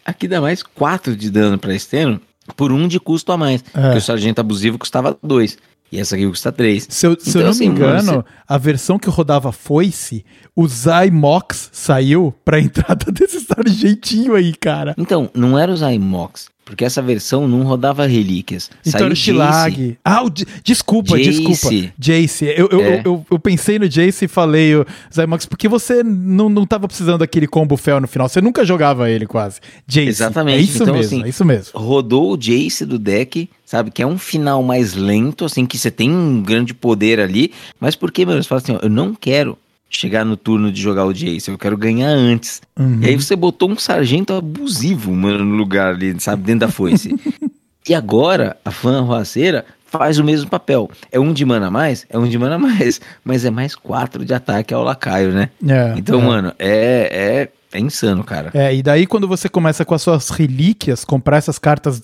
Aqui 0.05 0.27
dá 0.27 0.39
mais 0.39 0.63
quatro 0.63 1.15
de 1.15 1.29
dano 1.29 1.57
pra 1.57 1.75
Esteno 1.75 2.21
por 2.55 2.71
um 2.71 2.87
de 2.87 2.99
custo 2.99 3.31
a 3.31 3.37
mais. 3.37 3.63
É. 3.73 3.81
Porque 3.81 3.97
o 3.97 4.01
Sargento 4.01 4.39
Abusivo 4.39 4.77
custava 4.77 5.17
dois. 5.21 5.57
E 5.91 5.99
essa 5.99 6.15
aqui 6.15 6.27
custa 6.27 6.51
três. 6.51 6.85
Se 6.89 7.07
eu, 7.07 7.17
se 7.17 7.29
eu 7.29 7.31
Então, 7.31 7.41
não 7.43 7.49
assim, 7.49 7.69
me 7.69 7.79
mano, 7.79 7.99
engano, 8.01 8.25
a 8.47 8.57
versão 8.57 8.99
que 8.99 9.09
rodava 9.09 9.51
foice, 9.51 10.25
o 10.55 10.67
Zymox 10.67 11.69
saiu 11.71 12.33
pra 12.43 12.59
entrada 12.61 13.11
desse 13.11 13.39
sargentinho 13.41 14.35
aí, 14.35 14.53
cara. 14.53 14.93
Então, 14.97 15.29
não 15.33 15.57
era 15.57 15.71
o 15.71 15.77
Zymox, 15.77 16.49
porque 16.67 16.83
essa 16.83 17.01
versão 17.01 17.47
não 17.47 17.63
rodava 17.63 18.05
relíquias. 18.05 18.69
Então 18.81 18.91
Saiu 18.91 19.05
era 19.05 19.13
o. 19.13 19.15
Shilag. 19.15 19.97
Ah, 20.03 20.21
o, 20.23 20.29
desculpa, 20.63 21.17
Jace. 21.17 21.41
desculpa. 21.41 21.93
Jace. 21.97 22.45
Eu, 22.45 22.67
eu, 22.69 22.81
É. 22.81 22.97
eu, 22.97 23.01
eu, 23.05 23.25
eu 23.31 23.39
pensei 23.39 23.79
no 23.79 23.87
Jace 23.87 24.25
e 24.25 24.27
falei 24.27 24.75
o 24.75 24.85
Zymox, 25.13 25.45
porque 25.45 25.67
você 25.69 26.03
não, 26.03 26.49
não 26.49 26.65
tava 26.65 26.85
precisando 26.87 27.19
daquele 27.19 27.47
combo 27.47 27.77
fel 27.77 28.01
no 28.01 28.07
final. 28.07 28.27
Você 28.27 28.41
nunca 28.41 28.65
jogava 28.65 29.09
ele 29.09 29.25
quase. 29.25 29.61
Jace. 29.87 30.09
Exatamente. 30.09 30.57
É 30.57 30.61
isso 30.61 30.83
Então, 30.83 30.93
mesmo, 30.93 31.15
assim, 31.17 31.25
é 31.25 31.29
isso 31.29 31.45
mesmo. 31.45 31.79
Rodou 31.79 32.33
o 32.33 32.37
Jace 32.37 32.85
do 32.85 32.99
deck, 32.99 33.49
sabe? 33.65 33.89
Que 33.89 34.01
é 34.01 34.07
um 34.07 34.17
final 34.17 34.61
mais 34.61 34.93
lento, 34.93 35.45
assim, 35.45 35.65
que 35.65 35.77
você 35.77 35.89
tem 35.89 36.11
um 36.11 36.41
grande 36.41 36.73
poder 36.73 37.19
ali. 37.21 37.53
Mas 37.79 37.95
por 37.95 38.11
que, 38.11 38.25
meu? 38.25 38.35
Você 38.41 38.47
fala 38.49 38.61
assim, 38.61 38.73
ó, 38.73 38.79
eu 38.83 38.89
não 38.89 39.15
quero 39.15 39.57
chegar 39.89 40.25
no 40.25 40.35
turno 40.35 40.71
de 40.71 40.81
jogar 40.81 41.05
o 41.05 41.13
Jace, 41.13 41.49
eu 41.49 41.57
quero 41.57 41.77
ganhar 41.77 42.09
antes. 42.09 42.61
Uhum. 42.77 42.99
E 43.01 43.07
aí 43.07 43.15
você 43.15 43.35
botou 43.35 43.69
um 43.69 43.77
sargento 43.77 44.33
abusivo, 44.33 45.13
mano, 45.13 45.45
no 45.45 45.55
lugar 45.55 45.93
ali, 45.93 46.19
sabe? 46.19 46.43
Dentro 46.43 46.67
da 46.67 46.71
foice. 46.71 47.15
e 47.87 47.93
agora, 47.93 48.57
a 48.65 48.71
fã 48.71 49.01
roaceira 49.01 49.65
faz 49.85 50.19
o 50.19 50.23
mesmo 50.23 50.49
papel. 50.49 50.89
É 51.11 51.19
um 51.19 51.33
de 51.33 51.45
mana 51.45 51.67
a 51.67 51.71
mais? 51.71 52.05
É 52.09 52.17
um 52.17 52.27
de 52.27 52.37
mana 52.37 52.55
a 52.55 52.59
mais. 52.59 52.99
Mas 53.23 53.45
é 53.45 53.49
mais 53.49 53.75
quatro 53.75 54.23
de 54.25 54.33
ataque 54.33 54.73
ao 54.73 54.83
lacaio, 54.83 55.31
né? 55.31 55.49
É, 55.65 55.93
Então, 55.97 56.21
é. 56.21 56.23
mano, 56.23 56.53
é, 56.59 57.09
é, 57.11 57.49
é 57.71 57.79
insano, 57.79 58.23
cara. 58.23 58.49
É, 58.53 58.73
e 58.73 58.81
daí 58.81 59.05
quando 59.05 59.27
você 59.27 59.49
começa 59.49 59.83
com 59.83 59.93
as 59.93 60.01
suas 60.01 60.29
relíquias, 60.29 61.03
comprar 61.03 61.37
essas 61.37 61.59
cartas 61.59 62.01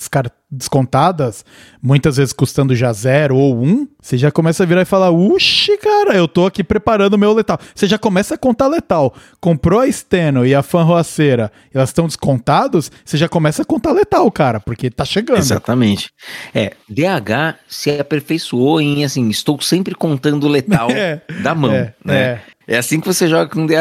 descontadas, 0.52 1.44
muitas 1.82 2.18
vezes 2.18 2.32
custando 2.32 2.76
já 2.76 2.94
zero 2.94 3.36
ou 3.36 3.64
um, 3.64 3.88
você 4.00 4.18
já 4.18 4.32
começa 4.32 4.64
a 4.64 4.66
virar 4.66 4.82
e 4.82 4.86
falar, 4.86 5.10
uxi, 5.10 5.78
cara, 5.78 6.16
eu 6.16 6.28
tô 6.28 6.46
aqui 6.46 6.64
preparando 6.64 7.14
o 7.14 7.18
meu 7.18 7.34
letal. 7.34 7.58
Você 7.74 7.88
já 7.88 7.98
começa 7.98 8.36
a 8.36 8.38
contar 8.38 8.68
letal. 8.68 9.16
Comprou 9.40 9.80
a 9.80 9.92
Steno 9.92 10.46
e 10.46 10.54
a 10.54 10.62
Fan 10.62 10.84
Roaceira, 10.84 11.52
elas 11.74 11.90
estão 11.90 12.08
descontados, 12.08 12.92
você 13.04 13.18
já 13.18 13.28
começa 13.28 13.62
a 13.62 13.66
contar 13.66 13.92
letal, 13.94 14.30
cara, 14.32 14.60
porque 14.60 14.90
tá 14.90 15.06
chegando. 15.06 15.40
Exatamente. 15.40 16.12
É, 16.54 16.74
DH 16.90 17.58
se 17.68 17.90
aperfeiçoou 17.92 18.80
em 18.80 19.04
assim, 19.04 19.30
estou 19.30 19.60
sempre 19.62 19.96
contando 19.96 20.46
o 20.46 20.50
letal 20.50 20.90
É, 20.94 21.22
da 21.42 21.56
mão, 21.56 21.72
é, 21.72 21.94
né? 22.04 22.16
É. 22.16 22.42
assim 22.68 23.00
que 23.00 23.08
você 23.08 23.28
joga 23.28 23.48
com 23.50 23.66
DH. 23.66 23.74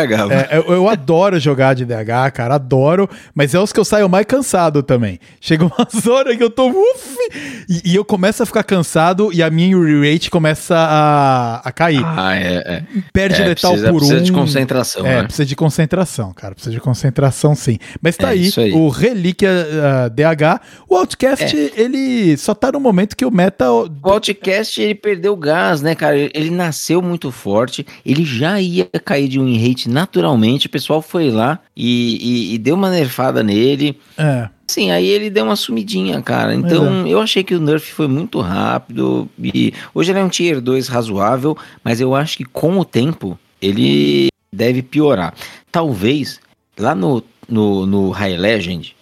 É, 0.51 0.59
eu, 0.59 0.63
eu 0.73 0.89
adoro 0.89 1.39
jogar 1.39 1.75
de 1.75 1.85
DH, 1.85 2.33
cara, 2.35 2.55
adoro, 2.57 3.09
mas 3.35 3.55
é 3.55 3.59
os 3.61 3.73
que 3.73 3.79
eu 3.79 3.85
saio 3.85 4.09
mais 4.09 4.27
cansado 4.27 4.83
também. 4.83 5.19
Chega 5.41 5.65
umas 5.65 6.07
horas 6.07 6.37
que 6.37 6.43
eu 6.43 6.51
tô 6.51 6.69
uff, 6.69 7.17
e, 7.69 7.93
e 7.93 7.95
eu 7.95 8.05
começo 8.05 8.43
a 8.43 8.47
ficar 8.47 8.63
cansado 8.65 9.31
e 9.33 9.43
a 9.43 9.51
minha 9.51 9.77
rate 9.77 10.31
começa 10.31 10.75
a, 10.77 11.61
a 11.65 11.73
cair. 11.73 12.03
Ah, 12.05 12.35
é, 12.35 12.55
é. 12.67 12.83
Perde 13.13 13.41
É, 13.43 13.47
letal 13.49 13.71
precisa, 13.73 13.91
por 13.93 13.99
precisa 13.99 14.21
um. 14.21 14.23
de 14.25 14.33
concentração, 14.33 15.07
É, 15.07 15.17
né? 15.17 15.23
precisa 15.25 15.47
de 15.47 15.57
concentração, 15.57 16.33
cara. 16.33 16.55
Precisa 16.55 16.75
de 16.75 16.81
concentração, 16.81 17.55
sim. 17.55 17.79
Mas 18.01 18.17
tá 18.17 18.29
É, 18.29 18.33
aí, 18.33 18.51
aí. 18.57 18.73
o 18.73 18.89
Relíquia 18.89 19.51
ah, 20.05 20.09
DH. 20.09 20.61
O 20.89 20.97
Outcast, 20.97 21.57
É. 21.57 21.71
ele 21.81 22.37
só 22.37 22.55
tá 22.55 22.73
no 22.73 22.81
momento 22.81 23.17
que 23.17 23.25
o 23.25 23.31
meta. 23.31 23.71
O 23.71 23.89
Outcast, 24.03 24.81
ele 24.81 24.95
perdeu 24.95 25.37
gás, 25.37 25.81
né, 25.83 25.95
cara? 25.95 26.17
Ele- 26.17 26.33
Ele 26.35 26.51
nasceu 26.51 27.01
muito 27.01 27.31
forte, 27.31 27.87
ele 28.05 28.25
já 28.25 28.61
ia 28.61 28.72
cair 29.05 29.29
de 29.29 29.39
win 29.39 29.57
rate 29.69 29.89
naturalmente, 29.89 30.67
o 30.67 30.71
pessoal 30.71 31.03
foi 31.03 31.31
lá 31.31 31.59
e, 31.77 32.19
e- 32.21 32.55
e 32.55 32.59
deu 32.59 32.75
uma 32.75 32.91
nerfada 32.91 33.43
nele. 33.43 33.99
É. 34.17 34.49
Sim, 34.67 34.91
aí 34.91 35.07
ele 35.07 35.29
deu 35.29 35.45
uma 35.45 35.57
sumidinha, 35.57 36.23
cara. 36.23 36.55
Então, 36.55 37.07
eu 37.07 37.21
achei 37.21 37.43
que 37.45 37.55
o 37.55 37.61
nerf 37.61 37.93
foi 37.93 38.09
muito 38.09 38.41
rápido. 38.41 39.29
E 39.43 39.73
hoje 39.95 40.11
ele 40.13 40.19
é 40.21 40.25
um 40.25 40.29
tier 40.31 40.61
2 40.61 40.89
razoável, 40.89 41.57
mas 41.85 42.01
eu 42.01 42.15
acho 42.15 42.39
que 42.39 42.45
com 42.45 42.79
o 42.79 42.85
tempo 42.85 43.39
ele 43.61 44.29
deve 44.53 44.81
piorar. 44.83 45.35
Talvez 45.71 46.41
lá 46.79 46.95
no, 46.95 47.23
no, 47.49 47.85
no 47.87 48.11
High 48.11 48.37
Legend 48.39 48.95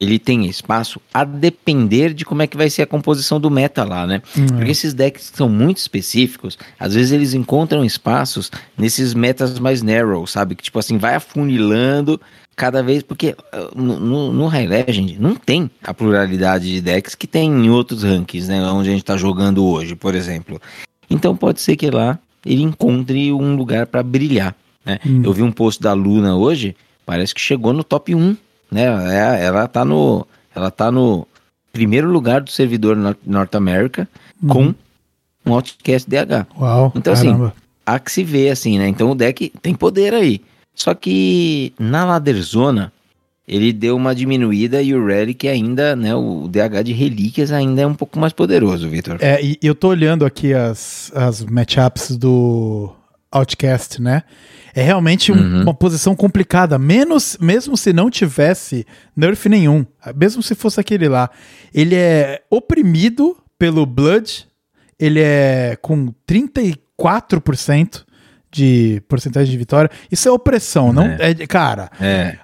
ele 0.00 0.18
tenha 0.18 0.48
espaço 0.48 1.00
a 1.14 1.24
depender 1.24 2.12
de 2.12 2.24
como 2.24 2.42
é 2.42 2.46
que 2.46 2.56
vai 2.56 2.68
ser 2.68 2.82
a 2.82 2.86
composição 2.86 3.40
do 3.40 3.50
meta 3.50 3.84
lá, 3.84 4.06
né? 4.06 4.20
Hum, 4.36 4.46
Porque 4.46 4.70
esses 4.70 4.92
decks 4.92 5.30
que 5.30 5.36
são 5.36 5.48
muito 5.48 5.78
específicos, 5.78 6.58
às 6.78 6.94
vezes 6.94 7.12
eles 7.12 7.34
encontram 7.34 7.84
espaços 7.84 8.50
nesses 8.76 9.14
metas 9.14 9.58
mais 9.58 9.82
narrow, 9.82 10.26
sabe? 10.26 10.54
Que 10.54 10.64
tipo 10.64 10.78
assim, 10.78 10.98
vai 10.98 11.14
afunilando 11.14 12.20
cada 12.56 12.82
vez, 12.82 13.02
porque 13.02 13.36
uh, 13.52 13.80
no, 13.80 14.00
no, 14.00 14.32
no 14.32 14.46
High 14.46 14.66
Legend 14.66 15.20
não 15.20 15.36
tem 15.36 15.70
a 15.82 15.92
pluralidade 15.92 16.72
de 16.72 16.80
decks 16.80 17.14
que 17.14 17.26
tem 17.26 17.50
em 17.50 17.68
outros 17.68 18.02
rankings, 18.02 18.48
né? 18.48 18.62
Onde 18.64 18.88
a 18.88 18.92
gente 18.92 19.04
tá 19.04 19.16
jogando 19.16 19.64
hoje, 19.64 19.94
por 19.94 20.14
exemplo. 20.14 20.60
Então 21.08 21.36
pode 21.36 21.60
ser 21.60 21.76
que 21.76 21.90
lá 21.90 22.18
ele 22.44 22.62
encontre 22.62 23.32
um 23.32 23.54
lugar 23.56 23.86
para 23.86 24.02
brilhar, 24.02 24.54
né? 24.84 24.98
Hum. 25.06 25.22
Eu 25.24 25.32
vi 25.32 25.42
um 25.42 25.52
post 25.52 25.82
da 25.82 25.92
Luna 25.92 26.34
hoje, 26.34 26.74
parece 27.04 27.34
que 27.34 27.40
chegou 27.40 27.72
no 27.72 27.84
top 27.84 28.14
1, 28.14 28.36
né? 28.70 28.84
É- 29.38 29.44
Ela 29.44 29.66
tá 29.68 29.84
no, 29.84 30.26
ela 30.54 30.70
tá 30.70 30.90
no 30.90 31.26
primeiro 31.72 32.10
lugar 32.10 32.40
do 32.40 32.50
servidor 32.50 32.96
Nor- 32.96 33.16
North 33.26 33.54
America 33.54 34.08
com 34.48 34.74
um 35.44 35.54
Outcast 35.54 36.08
DH. 36.08 36.46
Uau. 36.58 36.92
Então, 36.94 37.12
assim, 37.12 37.26
caramba. 37.26 37.54
Há 37.84 37.98
que 38.00 38.10
se 38.10 38.24
ver 38.24 38.50
assim, 38.50 38.78
né? 38.78 38.88
Então 38.88 39.10
o 39.10 39.14
deck 39.14 39.52
tem 39.62 39.74
poder 39.74 40.12
aí. 40.12 40.40
Só 40.74 40.92
que 40.94 41.72
na 41.78 42.04
Ladder 42.04 42.42
Zona, 42.42 42.92
ele 43.46 43.72
deu 43.72 43.94
uma 43.94 44.12
diminuída 44.14 44.82
e 44.82 44.92
o 44.92 45.06
Relic 45.06 45.46
ainda, 45.46 45.94
né? 45.94 46.12
O 46.14 46.48
DH 46.48 46.82
de 46.84 46.92
relíquias 46.92 47.52
ainda 47.52 47.82
é 47.82 47.86
um 47.86 47.94
pouco 47.94 48.18
mais 48.18 48.32
poderoso, 48.32 48.88
Vitor. 48.88 49.18
É, 49.20 49.40
e 49.42 49.56
eu 49.62 49.74
tô 49.74 49.88
olhando 49.88 50.26
aqui 50.26 50.52
as, 50.52 51.12
as 51.14 51.44
matchups 51.44 52.16
do 52.16 52.92
Outcast, 53.30 54.02
né? 54.02 54.24
É 54.76 54.82
realmente 54.82 55.32
um- 55.32 55.36
Uhum. 55.36 55.62
uma 55.62 55.74
posição 55.74 56.14
complicada, 56.14 56.78
menos, 56.78 57.38
mesmo 57.40 57.76
se 57.76 57.92
não 57.94 58.10
tivesse 58.10 58.86
nerf 59.16 59.48
nenhum, 59.48 59.86
mesmo 60.14 60.42
se 60.42 60.54
fosse 60.54 60.78
aquele 60.78 61.08
lá. 61.08 61.30
Ele 61.74 61.94
é 61.94 62.42
oprimido 62.50 63.36
pelo 63.58 63.86
Blood, 63.86 64.46
ele 65.00 65.20
é 65.20 65.76
com 65.80 66.12
34% 66.26 68.04
de 68.50 69.02
porcentagem 69.08 69.50
de 69.50 69.58
vitória. 69.58 69.90
Isso 70.10 70.28
é 70.28 70.32
opressão, 70.32 70.92
não? 70.92 71.04
É, 71.06 71.34
cara. 71.46 71.90
É. 72.00 72.36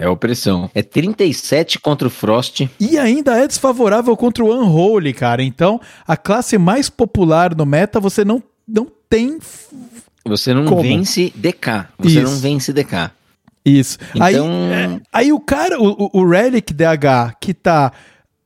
é 0.00 0.08
opressão. 0.08 0.68
É 0.74 0.82
37 0.82 1.78
contra 1.78 2.08
o 2.08 2.10
Frost. 2.10 2.68
E 2.80 2.98
ainda 2.98 3.36
é 3.36 3.46
desfavorável 3.46 4.16
contra 4.16 4.44
o 4.44 4.52
Unholy, 4.52 5.12
cara. 5.12 5.42
Então, 5.42 5.80
a 6.06 6.16
classe 6.16 6.58
mais 6.58 6.88
popular 6.90 7.54
no 7.54 7.64
meta, 7.64 8.00
você 8.00 8.24
não, 8.24 8.42
não 8.66 8.86
tem. 9.08 9.38
Você 10.26 10.52
não 10.54 10.64
Como? 10.66 10.82
vence 10.82 11.32
DK. 11.34 11.86
Você 11.98 12.20
Isso. 12.20 12.22
não 12.22 12.36
vence 12.38 12.72
DK. 12.72 13.10
Isso. 13.64 13.98
Então... 14.14 14.24
Aí, 14.24 14.36
é, 14.36 15.00
aí 15.12 15.32
o 15.32 15.40
cara, 15.40 15.80
o, 15.80 16.10
o 16.12 16.28
Relic 16.28 16.72
DH, 16.72 17.36
que 17.40 17.54
tá 17.54 17.92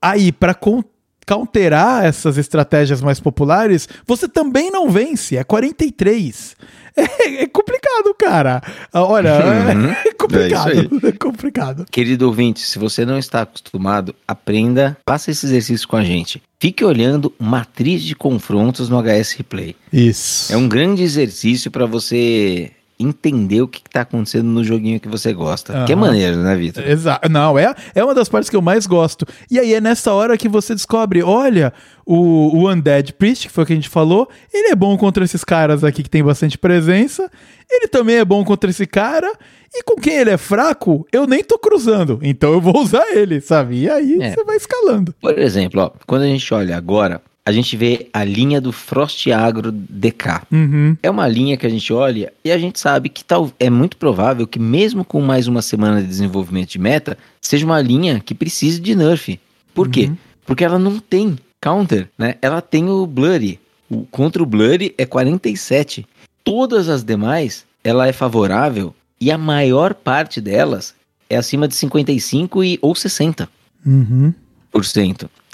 aí 0.00 0.32
pra 0.32 0.54
contar 0.54 0.94
counterar 1.26 2.04
essas 2.04 2.36
estratégias 2.36 3.00
mais 3.00 3.18
populares, 3.18 3.88
você 4.06 4.28
também 4.28 4.70
não 4.70 4.90
vence. 4.90 5.36
É 5.36 5.44
43. 5.44 6.56
É, 6.96 7.42
é 7.42 7.46
complicado, 7.46 8.14
cara. 8.18 8.62
Olha, 8.92 9.34
uhum. 9.34 9.90
é 10.06 10.12
complicado. 10.14 10.70
É, 10.70 11.08
é, 11.08 11.12
complicado. 11.12 11.86
Querido 11.90 12.26
ouvinte, 12.26 12.60
se 12.60 12.78
você 12.78 13.04
não 13.04 13.18
está 13.18 13.42
acostumado, 13.42 14.14
aprenda, 14.26 14.96
faça 15.08 15.30
esse 15.30 15.46
exercício 15.46 15.88
com 15.88 15.96
a 15.96 16.04
gente. 16.04 16.42
Fique 16.58 16.84
olhando 16.84 17.32
matriz 17.38 18.02
de 18.02 18.14
confrontos 18.14 18.88
no 18.88 19.00
HS 19.02 19.32
Replay. 19.32 19.76
Isso. 19.92 20.52
É 20.52 20.56
um 20.56 20.68
grande 20.68 21.02
exercício 21.02 21.70
para 21.70 21.84
você 21.84 22.70
entender 22.98 23.60
o 23.60 23.68
que 23.68 23.82
está 23.84 24.02
acontecendo 24.02 24.46
no 24.46 24.62
joguinho 24.62 25.00
que 25.00 25.08
você 25.08 25.32
gosta. 25.32 25.80
Uhum. 25.80 25.84
Que 25.84 25.92
é 25.92 25.96
maneiro, 25.96 26.36
né, 26.38 26.54
Vitor? 26.54 26.86
Exato. 26.86 27.28
Não, 27.28 27.58
é, 27.58 27.74
é 27.94 28.04
uma 28.04 28.14
das 28.14 28.28
partes 28.28 28.48
que 28.48 28.56
eu 28.56 28.62
mais 28.62 28.86
gosto. 28.86 29.26
E 29.50 29.58
aí 29.58 29.74
é 29.74 29.80
nessa 29.80 30.12
hora 30.12 30.38
que 30.38 30.48
você 30.48 30.74
descobre, 30.74 31.22
olha, 31.22 31.72
o, 32.06 32.56
o 32.56 32.70
Undead 32.70 33.12
Priest, 33.14 33.48
que 33.48 33.52
foi 33.52 33.64
o 33.64 33.66
que 33.66 33.72
a 33.72 33.76
gente 33.76 33.88
falou, 33.88 34.28
ele 34.52 34.68
é 34.68 34.76
bom 34.76 34.96
contra 34.96 35.24
esses 35.24 35.42
caras 35.42 35.82
aqui 35.82 36.02
que 36.02 36.10
tem 36.10 36.22
bastante 36.22 36.56
presença. 36.56 37.30
Ele 37.70 37.88
também 37.88 38.16
é 38.16 38.24
bom 38.24 38.44
contra 38.44 38.70
esse 38.70 38.86
cara. 38.86 39.30
E 39.74 39.82
com 39.82 39.96
quem 39.96 40.14
ele 40.14 40.30
é 40.30 40.38
fraco, 40.38 41.04
eu 41.10 41.26
nem 41.26 41.42
tô 41.42 41.58
cruzando. 41.58 42.20
Então 42.22 42.52
eu 42.52 42.60
vou 42.60 42.80
usar 42.80 43.12
ele, 43.12 43.40
sabe? 43.40 43.80
E 43.80 43.90
aí 43.90 44.22
é. 44.22 44.30
você 44.30 44.44
vai 44.44 44.56
escalando. 44.56 45.12
Por 45.20 45.36
exemplo, 45.36 45.82
ó, 45.82 45.90
quando 46.06 46.22
a 46.22 46.26
gente 46.26 46.54
olha 46.54 46.76
agora 46.76 47.20
a 47.46 47.52
gente 47.52 47.76
vê 47.76 48.08
a 48.12 48.24
linha 48.24 48.58
do 48.58 48.72
Frost 48.72 49.26
Agro 49.30 49.70
DK. 49.70 50.42
Uhum. 50.50 50.96
É 51.02 51.10
uma 51.10 51.28
linha 51.28 51.56
que 51.58 51.66
a 51.66 51.68
gente 51.68 51.92
olha 51.92 52.32
e 52.42 52.50
a 52.50 52.56
gente 52.56 52.80
sabe 52.80 53.10
que 53.10 53.22
tal, 53.22 53.52
é 53.60 53.68
muito 53.68 53.98
provável 53.98 54.46
que, 54.46 54.58
mesmo 54.58 55.04
com 55.04 55.20
mais 55.20 55.46
uma 55.46 55.60
semana 55.60 56.00
de 56.00 56.08
desenvolvimento 56.08 56.70
de 56.70 56.78
meta, 56.78 57.18
seja 57.42 57.66
uma 57.66 57.80
linha 57.82 58.18
que 58.18 58.34
precise 58.34 58.80
de 58.80 58.94
nerf. 58.94 59.38
Por 59.74 59.86
uhum. 59.86 59.92
quê? 59.92 60.12
Porque 60.46 60.64
ela 60.64 60.78
não 60.78 60.98
tem 60.98 61.36
counter, 61.60 62.08
né? 62.16 62.36
Ela 62.40 62.62
tem 62.62 62.88
o 62.88 63.06
Blurry. 63.06 63.60
O, 63.90 64.06
contra 64.06 64.42
o 64.42 64.46
Blurry 64.46 64.94
é 64.96 65.04
47. 65.04 66.06
Todas 66.42 66.88
as 66.88 67.04
demais, 67.04 67.66
ela 67.82 68.06
é 68.06 68.12
favorável 68.12 68.94
e 69.20 69.30
a 69.30 69.36
maior 69.36 69.92
parte 69.92 70.40
delas 70.40 70.94
é 71.28 71.36
acima 71.36 71.68
de 71.68 71.74
55 71.74 72.64
e, 72.64 72.78
ou 72.80 72.94
60. 72.94 73.48
Uhum 73.84 74.32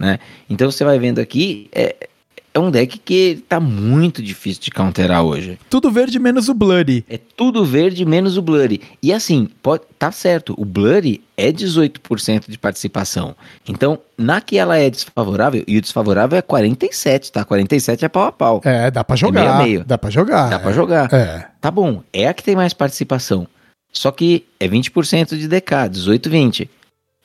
né? 0.01 0.19
Então 0.49 0.71
você 0.71 0.85
vai 0.85 0.99
vendo 0.99 1.19
aqui, 1.19 1.69
é, 1.73 2.09
é 2.53 2.59
um 2.59 2.71
deck 2.71 2.99
que 2.99 3.45
tá 3.49 3.61
muito 3.61 4.21
difícil 4.21 4.63
de 4.63 4.71
counterar 4.73 5.23
hoje. 5.23 5.59
Tudo 5.69 5.91
verde 5.91 6.19
menos 6.19 6.49
o 6.49 6.55
Bloody. 6.55 7.05
É 7.09 7.17
tudo 7.17 7.65
verde 7.65 8.05
menos 8.05 8.37
o 8.37 8.43
Bloody. 8.43 8.81
E 9.01 9.13
assim, 9.13 9.49
pode, 9.63 9.85
tá 9.99 10.11
certo, 10.11 10.55
o 10.59 10.65
Bloody 10.65 11.21
é 11.37 11.53
18% 11.53 12.45
de 12.49 12.59
participação. 12.59 13.37
Então, 13.69 14.01
na 14.19 14.41
que 14.41 14.59
ela 14.59 14.77
é 14.77 14.91
desfavorável, 14.91 15.63
e 15.67 15.79
o 15.79 15.81
desfavorável 15.81 16.39
é 16.39 16.43
47, 16.43 17.31
tá? 17.31 17.45
47 17.45 18.05
é 18.05 18.09
pau 18.09 18.25
a 18.25 18.33
pau. 18.33 18.61
É, 18.65 18.91
dá 18.91 19.05
pra 19.05 19.15
jogar. 19.15 19.41
É 19.41 19.45
meio 19.45 19.55
a 19.55 19.63
meio. 19.63 19.85
Dá 19.85 19.97
pra 19.97 20.11
jogar. 20.11 20.51
Dá 20.51 20.57
é. 20.57 20.59
pra 20.59 20.73
jogar. 20.73 21.13
É. 21.13 21.47
Tá 21.61 21.71
bom, 21.71 22.03
é 22.13 22.27
a 22.27 22.35
que 22.35 22.43
tem 22.43 22.57
mais 22.57 22.75
participação. 22.75 23.47
Só 23.93 24.11
que 24.11 24.45
é 24.59 24.69
20% 24.69 25.37
de 25.37 25.49
DK, 25.49 25.89
18, 25.91 26.31
20. 26.31 26.71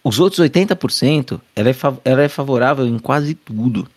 Os 0.06 0.20
outros 0.20 0.40
80%, 0.48 1.42
ela 1.56 1.70
é, 1.72 1.76
ela 2.06 2.22
é 2.22 2.30
favorável 2.30 2.86
em 2.86 3.00
quase 3.00 3.34
tudo. 3.34 3.88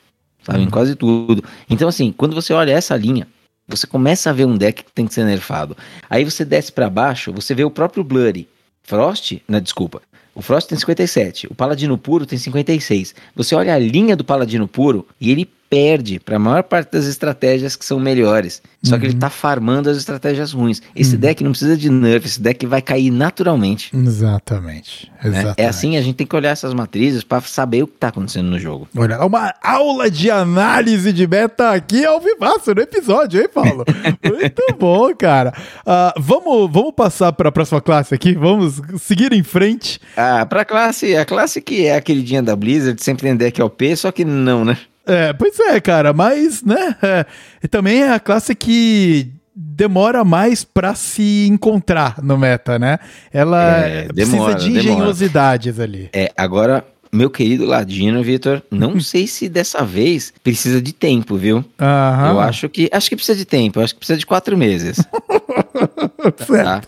Sabe? 0.43 0.60
Uhum. 0.60 0.64
Em 0.64 0.70
quase 0.70 0.97
tudo. 0.97 1.44
Então, 1.68 1.86
assim, 1.86 2.12
quando 2.16 2.35
você 2.35 2.55
olha 2.55 2.72
essa 2.72 2.97
linha, 2.97 3.28
você 3.66 3.86
começa 3.86 4.30
a 4.30 4.32
ver 4.32 4.47
um 4.47 4.56
deck 4.56 4.85
que 4.85 4.90
tem 4.90 5.06
que 5.06 5.12
ser 5.12 5.26
nerfado. 5.26 5.76
Aí 6.09 6.24
você 6.24 6.47
desce 6.47 6.72
para 6.72 6.89
baixo, 6.89 7.30
você 7.30 7.55
vê 7.55 7.62
o 7.62 7.70
próprio 7.70 8.02
Blurry. 8.02 8.48
Frost, 8.82 9.36
não, 9.47 9.60
desculpa. 9.60 10.01
O 10.35 10.40
Frost 10.40 10.70
tem 10.70 10.78
57, 10.78 11.47
o 11.51 11.55
Paladino 11.55 11.98
Puro 11.98 12.24
tem 12.24 12.39
56. 12.39 13.14
Você 13.36 13.55
olha 13.55 13.74
a 13.74 13.78
linha 13.78 14.16
do 14.16 14.24
Paladino 14.24 14.66
Puro 14.66 15.06
e 15.20 15.30
ele 15.30 15.51
perde 15.69 16.19
para 16.19 16.36
a 16.36 16.39
maior 16.39 16.62
parte 16.62 16.93
das 16.93 17.07
estratégias 17.07 17.77
que 17.77 17.85
são 17.85 18.01
melhores. 18.01 18.62
Só 18.82 18.95
uhum. 18.95 19.01
que 19.01 19.07
ele 19.07 19.15
uhum. 19.15 19.20
tá 19.20 19.31
farmando 19.31 19.90
as 19.90 19.97
estratégias 19.97 20.53
ruins. 20.53 20.81
Esse 20.95 21.15
uhum. 21.15 21.20
deck 21.20 21.45
não 21.45 21.51
precisa 21.51 21.77
de 21.77 21.90
nerf, 21.90 22.27
esse 22.27 22.40
deck 22.40 22.65
vai 22.66 22.81
cair 22.81 23.11
naturalmente. 23.11 23.95
Exatamente. 23.95 25.11
Exatamente. 25.23 25.47
Né? 25.47 25.55
É 25.57 25.66
assim, 25.66 25.97
a 25.97 26.03
gente 26.03 26.16
tem 26.16 26.27
que 26.27 26.36
olhar 26.36 26.51
essas 26.51 26.73
matrizes 26.73 27.24
para 27.24 27.40
saber 27.40 27.82
o 27.82 27.86
que 27.86 27.99
tá 27.99 28.09
acontecendo 28.09 28.49
no 28.49 28.59
jogo. 28.59 28.89
Olha, 28.97 29.24
uma 29.24 29.55
aula 29.62 30.11
de 30.11 30.31
análise 30.31 31.12
de 31.12 31.27
meta 31.27 31.73
aqui 31.73 32.05
ao 32.05 32.20
vivaço 32.20 32.74
no 32.74 32.81
episódio, 32.81 33.40
hein, 33.40 33.49
Paulo? 33.53 33.85
Muito 34.24 34.62
bom, 34.78 35.15
cara. 35.15 35.53
Uh, 35.81 36.20
vamos, 36.20 36.70
vamos 36.73 36.93
passar 36.95 37.32
para 37.32 37.49
a 37.49 37.53
próxima 37.53 37.81
classe 37.81 38.15
aqui? 38.15 38.35
Vamos 38.35 38.81
seguir 38.99 39.32
em 39.32 39.43
frente? 39.43 40.01
Ah, 40.16 40.47
pra 40.47 40.65
classe, 40.65 41.16
a 41.16 41.24
classe 41.24 41.61
que 41.61 41.86
é 41.86 41.97
a 41.97 42.01
queridinha 42.01 42.43
da 42.43 42.55
Blizzard, 42.55 43.03
sempre 43.03 43.27
tem 43.27 43.36
deck 43.36 43.61
OP, 43.61 43.97
só 43.97 44.12
que 44.12 44.24
não, 44.24 44.65
né? 44.65 44.78
É, 45.09 45.32
pois 45.32 45.59
é, 45.59 45.80
cara, 45.80 46.12
mas, 46.12 46.62
né, 46.62 46.94
é, 47.02 47.24
também 47.68 48.02
é 48.02 48.12
a 48.12 48.20
classe 48.20 48.55
que 48.55 49.32
demora 49.60 50.22
mais 50.22 50.62
para 50.64 50.94
se 50.94 51.48
encontrar 51.48 52.22
no 52.22 52.39
meta, 52.39 52.78
né? 52.78 52.98
Ela 53.32 53.78
é, 53.78 54.09
demora, 54.12 54.55
precisa 54.55 54.55
de 54.55 54.78
engenhosidades 54.78 55.76
demora. 55.76 55.98
ali. 55.98 56.10
É, 56.12 56.30
agora, 56.36 56.85
meu 57.12 57.30
querido 57.30 57.64
Ladino, 57.66 58.22
Vitor, 58.22 58.62
não 58.70 58.98
sei 59.01 59.26
se 59.26 59.48
dessa 59.48 59.85
vez 59.85 60.32
precisa 60.43 60.80
de 60.80 60.93
tempo, 60.93 61.36
viu? 61.36 61.64
Aham. 61.78 62.30
Eu 62.30 62.40
acho 62.40 62.68
que 62.68 62.89
acho 62.93 63.09
que 63.09 63.16
precisa 63.16 63.39
de 63.39 63.44
tempo, 63.44 63.80
acho 63.80 63.94
que 63.94 64.01
precisa 64.01 64.18
de 64.18 64.26
quatro 64.26 64.56
meses. 64.56 64.98
tá? 66.47 66.82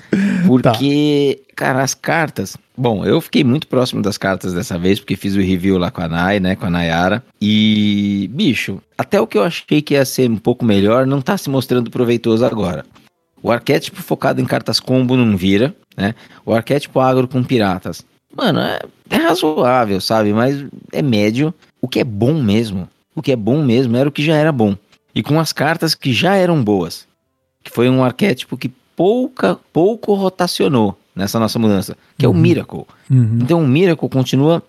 Porque, 0.47 1.43
tá. 1.47 1.55
cara, 1.55 1.83
as 1.83 1.95
cartas. 1.95 2.57
Bom, 2.77 3.05
eu 3.05 3.21
fiquei 3.21 3.45
muito 3.45 3.67
próximo 3.67 4.01
das 4.01 4.17
cartas 4.17 4.55
dessa 4.55 4.79
vez, 4.79 4.99
porque 4.99 5.17
fiz 5.17 5.35
o 5.35 5.41
review 5.41 5.77
lá 5.77 5.91
com 5.91 6.01
a 6.01 6.09
Nay, 6.09 6.41
né? 6.41 6.57
Com 6.57 6.67
a 6.67 6.71
Nayara. 6.71 7.23
E, 7.41 8.31
bicho, 8.33 8.81
até 8.97 9.21
o 9.21 9.27
que 9.27 9.37
eu 9.37 9.45
achei 9.45 9.83
que 9.83 9.95
ia 9.95 10.05
ser 10.05 10.31
um 10.31 10.37
pouco 10.37 10.65
melhor 10.65 11.07
não 11.07 11.21
tá 11.21 11.37
se 11.37 11.51
mostrando 11.51 11.91
proveitoso 11.91 12.45
agora. 12.45 12.85
O 13.43 13.51
arquétipo 13.51 14.03
focado 14.03 14.41
em 14.41 14.45
cartas 14.45 14.81
combo 14.81 15.17
não 15.17 15.37
vira, 15.37 15.75
né? 15.97 16.15
O 16.45 16.55
arquétipo 16.55 17.01
agro 17.01 17.27
com 17.27 17.43
piratas. 17.43 18.05
Mano, 18.35 18.61
é, 18.61 18.81
é 19.11 19.17
razoável, 19.17 20.01
sabe? 20.01 20.33
Mas 20.33 20.65
é 20.93 21.03
médio. 21.03 21.53
O 21.81 21.89
que 21.89 22.01
é 22.01 22.05
bom 22.05 22.43
mesmo, 22.43 22.89
o 23.15 23.23
que 23.23 23.33
é 23.33 23.37
bom 23.37 23.63
mesmo 23.63 23.97
era 23.97 24.09
o 24.09 24.13
que 24.13 24.23
já 24.23 24.37
era 24.37 24.53
bom. 24.53 24.77
E 25.15 25.23
com 25.23 25.41
as 25.41 25.53
cartas 25.53 25.95
que 25.95 26.13
já 26.13 26.37
eram 26.37 26.63
boas. 26.63 27.07
Que 27.65 27.71
foi 27.71 27.89
um 27.89 28.05
arquétipo 28.05 28.57
que 28.57 28.71
pouca, 28.95 29.59
pouco 29.73 30.15
rotacionou 30.15 30.97
nessa 31.15 31.39
nossa 31.39 31.59
mudança, 31.59 31.97
que 32.17 32.27
uhum. 32.27 32.33
é 32.33 32.35
o 32.35 32.37
uhum. 32.37 32.43
Miracle. 32.43 32.87
Uhum. 33.11 33.39
Então 33.43 33.63
o 33.63 33.67
Miracle 33.67 34.09
continua 34.09 34.63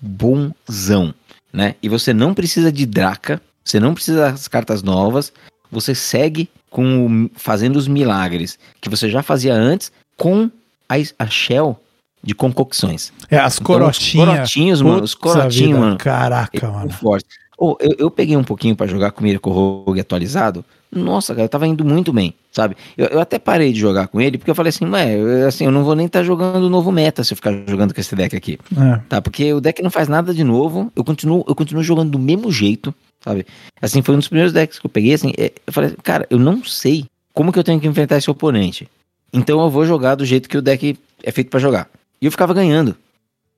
bonzão, 0.00 1.14
né? 1.52 1.74
E 1.82 1.88
você 1.88 2.12
não 2.12 2.34
precisa 2.34 2.72
de 2.72 2.86
Draca, 2.86 3.40
você 3.64 3.78
não 3.78 3.94
precisa 3.94 4.30
das 4.30 4.48
cartas 4.48 4.82
novas, 4.82 5.32
você 5.70 5.94
segue 5.94 6.48
com 6.70 7.06
o, 7.06 7.30
fazendo 7.34 7.76
os 7.76 7.86
milagres 7.86 8.58
que 8.80 8.88
você 8.88 9.08
já 9.08 9.22
fazia 9.22 9.54
antes 9.54 9.92
com 10.16 10.50
a, 10.88 10.94
a 11.18 11.26
Shell 11.26 11.78
de 12.24 12.34
concocções. 12.34 13.12
É, 13.30 13.36
as 13.38 13.58
corotinhas. 13.58 14.14
Então, 14.14 14.22
os 14.22 14.34
corotinhos, 14.34 14.82
mano. 14.82 15.02
Os 15.02 15.14
corotinhos, 15.14 15.78
mano. 15.78 15.98
Caraca, 15.98 16.70
mano. 16.70 16.90
Forte. 16.90 17.26
Oh, 17.56 17.76
eu, 17.78 17.94
eu 17.98 18.10
peguei 18.10 18.36
um 18.36 18.42
pouquinho 18.42 18.74
para 18.74 18.86
jogar 18.86 19.12
com 19.12 19.20
o 19.20 19.24
Miracle 19.24 19.52
Rogue 19.52 20.00
atualizado. 20.00 20.64
Nossa, 20.90 21.34
cara, 21.34 21.48
tava 21.48 21.66
indo 21.66 21.84
muito 21.84 22.12
bem, 22.12 22.34
sabe? 22.52 22.76
Eu, 22.96 23.06
eu 23.06 23.20
até 23.20 23.38
parei 23.38 23.72
de 23.72 23.80
jogar 23.80 24.06
com 24.08 24.20
ele, 24.20 24.38
porque 24.38 24.50
eu 24.50 24.54
falei 24.54 24.70
assim, 24.70 24.86
ué, 24.86 25.46
assim, 25.46 25.64
eu 25.64 25.70
não 25.70 25.84
vou 25.84 25.94
nem 25.94 26.06
estar 26.06 26.20
tá 26.20 26.24
jogando 26.24 26.64
o 26.64 26.70
novo 26.70 26.92
meta 26.92 27.22
se 27.24 27.32
eu 27.32 27.36
ficar 27.36 27.52
jogando 27.66 27.92
com 27.92 28.00
esse 28.00 28.14
deck 28.14 28.34
aqui. 28.34 28.58
É. 28.76 29.00
Tá? 29.08 29.20
Porque 29.20 29.52
o 29.52 29.60
deck 29.60 29.82
não 29.82 29.90
faz 29.90 30.08
nada 30.08 30.32
de 30.32 30.44
novo, 30.44 30.90
eu 30.94 31.04
continuo, 31.04 31.44
eu 31.48 31.54
continuo 31.54 31.82
jogando 31.82 32.10
do 32.10 32.18
mesmo 32.18 32.50
jeito, 32.50 32.94
sabe? 33.20 33.44
Assim, 33.82 34.02
foi 34.02 34.14
um 34.14 34.18
dos 34.18 34.28
primeiros 34.28 34.52
decks 34.52 34.78
que 34.78 34.86
eu 34.86 34.90
peguei, 34.90 35.14
assim, 35.14 35.32
é, 35.36 35.52
eu 35.66 35.72
falei, 35.72 35.94
cara, 36.02 36.26
eu 36.30 36.38
não 36.38 36.62
sei 36.64 37.06
como 37.32 37.52
que 37.52 37.58
eu 37.58 37.64
tenho 37.64 37.80
que 37.80 37.88
enfrentar 37.88 38.18
esse 38.18 38.30
oponente. 38.30 38.88
Então 39.32 39.60
eu 39.60 39.68
vou 39.68 39.84
jogar 39.84 40.14
do 40.14 40.24
jeito 40.24 40.48
que 40.48 40.56
o 40.56 40.62
deck 40.62 40.96
é 41.24 41.32
feito 41.32 41.50
para 41.50 41.58
jogar. 41.58 41.88
E 42.20 42.26
eu 42.26 42.30
ficava 42.30 42.54
ganhando, 42.54 42.96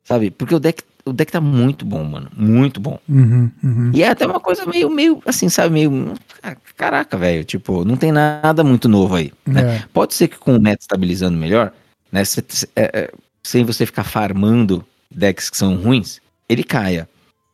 sabe? 0.05 0.31
Porque 0.31 0.55
o 0.55 0.61
deck 0.61 0.83
o 1.07 1.13
deck 1.13 1.31
tá 1.31 1.41
muito 1.41 1.85
bom, 1.87 2.03
mano. 2.03 2.29
Muito 2.37 2.81
bom. 2.81 2.99
Uhum, 3.09 3.49
uhum. 3.63 3.91
E 3.95 4.03
é 4.03 4.09
até 4.09 4.27
uma 4.27 4.41
coisa 4.41 4.67
meio, 4.67 4.91
meio 4.91 5.23
assim, 5.25 5.49
sabe? 5.49 5.73
Meio. 5.73 6.15
Caraca, 6.77 7.17
velho. 7.17 7.45
Tipo, 7.45 7.85
não 7.85 7.97
tem 7.97 8.11
nada 8.11 8.65
muito 8.65 8.89
novo 8.89 9.15
aí. 9.15 9.33
Né? 9.47 9.77
É. 9.77 9.85
Pode 9.93 10.15
ser 10.15 10.27
que 10.27 10.37
com 10.37 10.57
o 10.57 10.61
meta 10.61 10.83
estabilizando 10.83 11.39
melhor, 11.39 11.73
né? 12.11 12.25
Cê, 12.25 12.45
é, 12.75 12.91
é, 12.93 13.13
sem 13.43 13.65
você 13.65 13.87
ficar 13.87 14.03
farmando 14.03 14.85
decks 15.09 15.49
que 15.49 15.57
são 15.57 15.77
ruins, 15.77 16.21
ele 16.49 16.65
caia. 16.65 17.09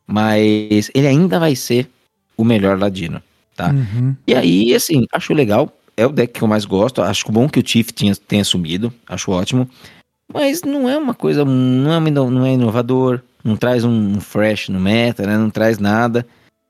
Mas 0.07 0.89
ele 0.95 1.07
ainda 1.07 1.39
vai 1.39 1.55
ser 1.55 1.87
o 2.35 2.43
melhor 2.43 2.79
ladino, 2.79 3.21
tá? 3.55 3.69
Uhum. 3.69 4.15
E 4.25 4.33
aí, 4.33 4.73
assim, 4.73 5.05
acho 5.13 5.31
legal. 5.31 5.71
é 5.95 6.07
o 6.07 6.11
deck 6.11 6.33
que 6.33 6.43
eu 6.43 6.47
mais 6.47 6.65
gosto. 6.65 7.03
Acho 7.03 7.31
bom 7.31 7.47
que 7.47 7.59
o 7.59 7.67
Chief 7.67 7.91
tenha, 7.91 8.15
tenha 8.15 8.43
sumido. 8.43 8.91
Acho 9.07 9.31
ótimo. 9.31 9.69
Mas 10.33 10.63
não 10.63 10.89
é 10.89 10.97
uma 10.97 11.13
coisa. 11.13 11.45
Não 11.45 11.93
é, 11.93 12.11
não 12.11 12.45
é 12.45 12.53
inovador. 12.53 13.21
Não 13.43 13.57
traz 13.57 13.83
um 13.83 14.19
fresh 14.19 14.69
no 14.69 14.79
meta, 14.79 15.25
né? 15.25 15.37
Não 15.37 15.49
traz 15.49 15.77
nada. 15.77 16.25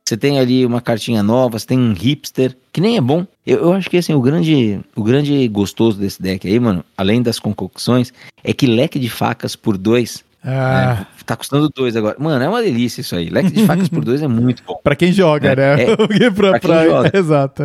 Você 0.05 0.17
tem 0.17 0.37
ali 0.37 0.65
uma 0.65 0.81
cartinha 0.81 1.23
nova, 1.23 1.57
você 1.57 1.65
tem 1.65 1.79
um 1.79 1.93
hipster, 1.93 2.57
que 2.73 2.81
nem 2.81 2.97
é 2.97 3.01
bom. 3.01 3.25
Eu, 3.47 3.59
eu, 3.59 3.73
acho 3.73 3.89
que 3.89 3.95
assim, 3.95 4.13
o 4.13 4.19
grande, 4.19 4.81
o 4.95 5.01
grande 5.01 5.47
gostoso 5.47 5.97
desse 5.97 6.21
deck 6.21 6.45
aí, 6.45 6.59
mano, 6.59 6.83
além 6.97 7.21
das 7.21 7.39
concocções, 7.39 8.11
é 8.43 8.51
que 8.51 8.67
leque 8.67 8.99
de 8.99 9.09
facas 9.09 9.55
por 9.55 9.77
dois. 9.77 10.23
Ah. 10.43 10.97
Né, 10.99 11.07
tá 11.25 11.37
custando 11.37 11.69
dois 11.69 11.95
agora. 11.95 12.17
Mano, 12.19 12.43
é 12.43 12.49
uma 12.49 12.61
delícia 12.61 12.99
isso 12.99 13.15
aí. 13.15 13.29
Leque 13.29 13.51
de 13.51 13.65
facas 13.65 13.87
por 13.87 14.03
dois 14.03 14.21
é 14.21 14.27
muito 14.27 14.61
bom. 14.65 14.77
pra 14.83 14.93
quem 14.93 15.13
joga, 15.13 15.51
é, 15.51 15.55
né? 15.55 15.83
É, 15.83 15.95
pra, 16.31 16.59
pra, 16.59 16.59
quem 16.59 16.89
joga. 16.89 17.11
Exato. 17.17 17.63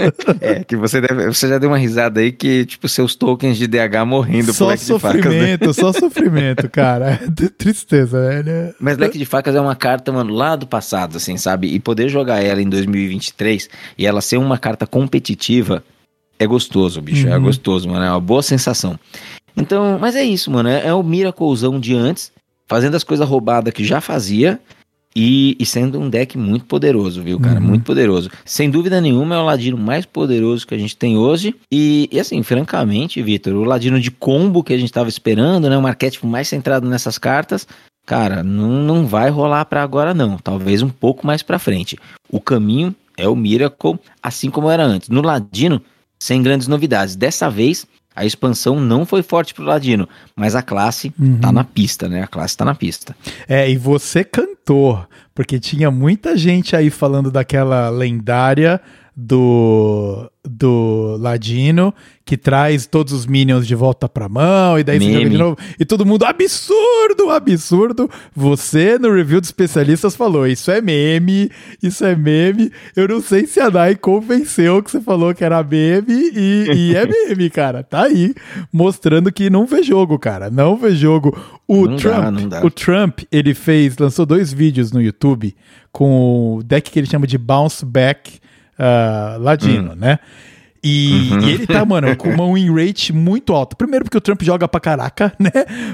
é, 0.40 0.64
que 0.64 0.76
você 0.76 1.00
deve, 1.00 1.26
você 1.26 1.48
já 1.48 1.58
deu 1.58 1.70
uma 1.70 1.78
risada 1.78 2.20
aí 2.20 2.32
que, 2.32 2.64
tipo, 2.64 2.88
seus 2.88 3.14
tokens 3.14 3.56
de 3.56 3.66
DH 3.66 4.04
morrendo 4.06 4.52
só 4.52 4.64
por 4.64 4.70
leque 4.70 4.84
de 4.84 4.98
facas. 4.98 5.00
Só 5.00 5.28
sofrimento, 5.28 5.66
né? 5.66 5.72
só 5.72 5.92
sofrimento, 5.92 6.70
cara. 6.70 7.20
Tristeza, 7.56 8.20
velho. 8.20 8.74
Mas 8.80 8.98
leque 8.98 9.18
de 9.18 9.24
facas 9.24 9.54
é 9.54 9.60
uma 9.60 9.76
carta, 9.76 10.12
mano, 10.12 10.32
lá 10.32 10.56
do 10.56 10.66
passado, 10.66 11.16
assim, 11.16 11.36
sabe? 11.36 11.68
E 11.68 11.80
poder 11.80 12.08
jogar 12.08 12.42
ela 12.42 12.60
em 12.60 12.68
2023 12.68 13.68
e 13.98 14.06
ela 14.06 14.20
ser 14.20 14.36
uma 14.36 14.58
carta 14.58 14.86
competitiva 14.86 15.82
é 16.38 16.46
gostoso, 16.46 17.02
bicho. 17.02 17.26
É 17.26 17.30
uhum. 17.30 17.36
É 17.36 17.38
gostoso, 17.38 17.88
mano. 17.88 18.02
É 18.02 18.10
uma 18.10 18.20
boa 18.20 18.42
sensação. 18.42 18.98
Então, 19.54 19.98
mas 20.00 20.16
é 20.16 20.24
isso, 20.24 20.50
mano. 20.50 20.70
É, 20.70 20.86
é 20.86 20.94
o 20.94 21.02
Miraclezão 21.02 21.78
de 21.78 21.94
antes, 21.94 22.32
fazendo 22.66 22.94
as 22.94 23.04
coisas 23.04 23.28
roubadas 23.28 23.74
que 23.74 23.84
já 23.84 24.00
fazia 24.00 24.58
e, 25.14 25.56
e, 25.58 25.66
sendo 25.66 25.98
um 25.98 26.08
deck 26.08 26.38
muito 26.38 26.64
poderoso, 26.64 27.22
viu, 27.22 27.40
cara? 27.40 27.58
Uhum. 27.58 27.66
Muito 27.66 27.84
poderoso. 27.84 28.30
Sem 28.44 28.70
dúvida 28.70 29.00
nenhuma, 29.00 29.34
é 29.34 29.38
o 29.38 29.44
Ladino 29.44 29.76
mais 29.76 30.06
poderoso 30.06 30.66
que 30.66 30.74
a 30.74 30.78
gente 30.78 30.96
tem 30.96 31.16
hoje. 31.16 31.54
E, 31.70 32.08
e 32.12 32.20
assim, 32.20 32.42
francamente, 32.44 33.20
Vitor, 33.20 33.54
o 33.54 33.64
Ladino 33.64 34.00
de 34.00 34.10
combo 34.10 34.62
que 34.62 34.72
a 34.72 34.78
gente 34.78 34.92
tava 34.92 35.08
esperando, 35.08 35.68
né? 35.68 35.76
Um 35.76 35.86
arquétipo 35.86 36.28
mais 36.28 36.46
centrado 36.46 36.88
nessas 36.88 37.18
cartas. 37.18 37.66
Cara, 38.06 38.42
não, 38.44 38.70
não 38.70 39.06
vai 39.06 39.30
rolar 39.30 39.64
para 39.64 39.82
agora, 39.82 40.14
não. 40.14 40.38
Talvez 40.38 40.80
um 40.80 40.88
pouco 40.88 41.26
mais 41.26 41.42
para 41.42 41.58
frente. 41.58 41.98
O 42.28 42.40
caminho 42.40 42.94
é 43.16 43.28
o 43.28 43.34
Miracle, 43.34 43.98
assim 44.22 44.48
como 44.48 44.70
era 44.70 44.84
antes. 44.84 45.08
No 45.08 45.22
Ladino, 45.22 45.82
sem 46.18 46.40
grandes 46.42 46.68
novidades. 46.68 47.16
Dessa 47.16 47.50
vez, 47.50 47.86
a 48.20 48.26
expansão 48.26 48.78
não 48.78 49.06
foi 49.06 49.22
forte 49.22 49.54
pro 49.54 49.64
Ladino, 49.64 50.06
mas 50.36 50.54
a 50.54 50.60
classe 50.60 51.10
uhum. 51.18 51.38
tá 51.38 51.50
na 51.50 51.64
pista, 51.64 52.06
né? 52.06 52.22
A 52.22 52.26
classe 52.26 52.54
tá 52.54 52.66
na 52.66 52.74
pista. 52.74 53.16
É, 53.48 53.68
e 53.70 53.78
você 53.78 54.22
cantou, 54.22 55.02
porque 55.34 55.58
tinha 55.58 55.90
muita 55.90 56.36
gente 56.36 56.76
aí 56.76 56.90
falando 56.90 57.30
daquela 57.30 57.88
lendária 57.88 58.78
do, 59.22 60.30
do 60.42 61.16
Ladino, 61.20 61.92
que 62.24 62.38
traz 62.38 62.86
todos 62.86 63.12
os 63.12 63.26
minions 63.26 63.66
de 63.66 63.74
volta 63.74 64.08
pra 64.08 64.30
mão, 64.30 64.78
e 64.78 64.84
daí 64.84 64.98
Meme. 64.98 65.12
você 65.12 65.18
joga 65.18 65.30
de 65.30 65.38
novo. 65.38 65.58
E 65.78 65.84
todo 65.84 66.06
mundo, 66.06 66.24
absurdo, 66.24 67.28
absurdo. 67.30 68.10
Você, 68.34 68.98
no 68.98 69.12
review 69.12 69.40
dos 69.40 69.50
especialistas, 69.50 70.16
falou: 70.16 70.46
Isso 70.46 70.70
é 70.70 70.80
meme, 70.80 71.50
isso 71.82 72.02
é 72.04 72.16
meme. 72.16 72.72
Eu 72.96 73.06
não 73.08 73.20
sei 73.20 73.46
se 73.46 73.60
a 73.60 73.70
Nai 73.70 73.94
convenceu 73.94 74.82
que 74.82 74.90
você 74.90 75.02
falou 75.02 75.34
que 75.34 75.44
era 75.44 75.62
meme, 75.62 76.06
e, 76.08 76.70
e 76.74 76.96
é 76.96 77.04
meme, 77.28 77.50
cara. 77.50 77.82
Tá 77.82 78.04
aí, 78.04 78.34
mostrando 78.72 79.30
que 79.30 79.50
não 79.50 79.66
vê 79.66 79.82
jogo, 79.82 80.18
cara. 80.18 80.48
Não 80.50 80.76
vê 80.76 80.94
jogo. 80.94 81.38
O 81.68 81.86
não 81.86 81.96
Trump, 81.96 82.40
dá, 82.48 82.64
o 82.64 82.70
Trump, 82.70 83.20
ele 83.30 83.52
fez, 83.52 83.96
lançou 83.98 84.24
dois 84.24 84.52
vídeos 84.52 84.90
no 84.92 85.00
YouTube 85.00 85.54
com 85.92 86.56
o 86.56 86.62
deck 86.62 86.90
que 86.90 86.98
ele 86.98 87.06
chama 87.06 87.26
de 87.26 87.36
Bounce 87.36 87.84
Back 87.84 88.40
uh, 88.80 89.38
ladino, 89.38 89.92
hum. 89.92 89.96
né? 89.96 90.18
E, 90.82 91.28
uhum. 91.30 91.40
e, 91.40 91.50
ele 91.50 91.66
tá, 91.66 91.84
mano, 91.84 92.16
com 92.16 92.30
uma 92.30 92.54
win 92.54 92.72
rate 92.74 93.12
muito 93.12 93.52
alta. 93.52 93.76
Primeiro 93.76 94.04
porque 94.04 94.16
o 94.16 94.20
Trump 94.20 94.42
joga 94.42 94.66
pra 94.66 94.80
caraca, 94.80 95.32
né? 95.38 95.50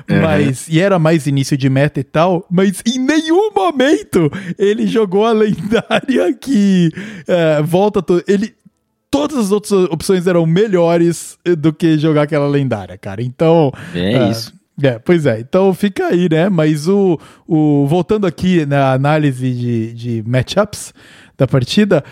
Uhum. 0.08 0.22
Mas, 0.22 0.68
e 0.68 0.80
era 0.80 0.98
mais 0.98 1.26
início 1.26 1.56
de 1.56 1.68
meta 1.68 1.98
e 1.98 2.04
tal, 2.04 2.46
mas 2.48 2.82
em 2.86 2.98
nenhum 2.98 3.50
momento 3.52 4.30
ele 4.56 4.86
jogou 4.86 5.26
a 5.26 5.32
lendária 5.32 6.32
que 6.40 6.92
uh, 7.22 7.64
volta. 7.64 8.00
To 8.00 8.22
ele, 8.28 8.54
todas 9.10 9.38
as 9.38 9.50
outras 9.50 9.72
opções 9.72 10.26
eram 10.26 10.46
melhores 10.46 11.36
do 11.58 11.72
que 11.72 11.98
jogar 11.98 12.22
aquela 12.22 12.46
lendária, 12.46 12.96
cara. 12.96 13.22
Então. 13.22 13.72
É 13.92 14.24
uh, 14.24 14.30
isso. 14.30 14.54
É, 14.82 14.98
pois 14.98 15.24
é, 15.24 15.40
então 15.40 15.72
fica 15.72 16.08
aí, 16.08 16.28
né? 16.30 16.50
Mas 16.50 16.86
o, 16.86 17.18
o 17.48 17.86
voltando 17.86 18.26
aqui 18.26 18.66
na 18.66 18.92
análise 18.92 19.50
de, 19.50 19.94
de 19.94 20.22
matchups 20.26 20.92
da 21.36 21.46
partida, 21.46 22.04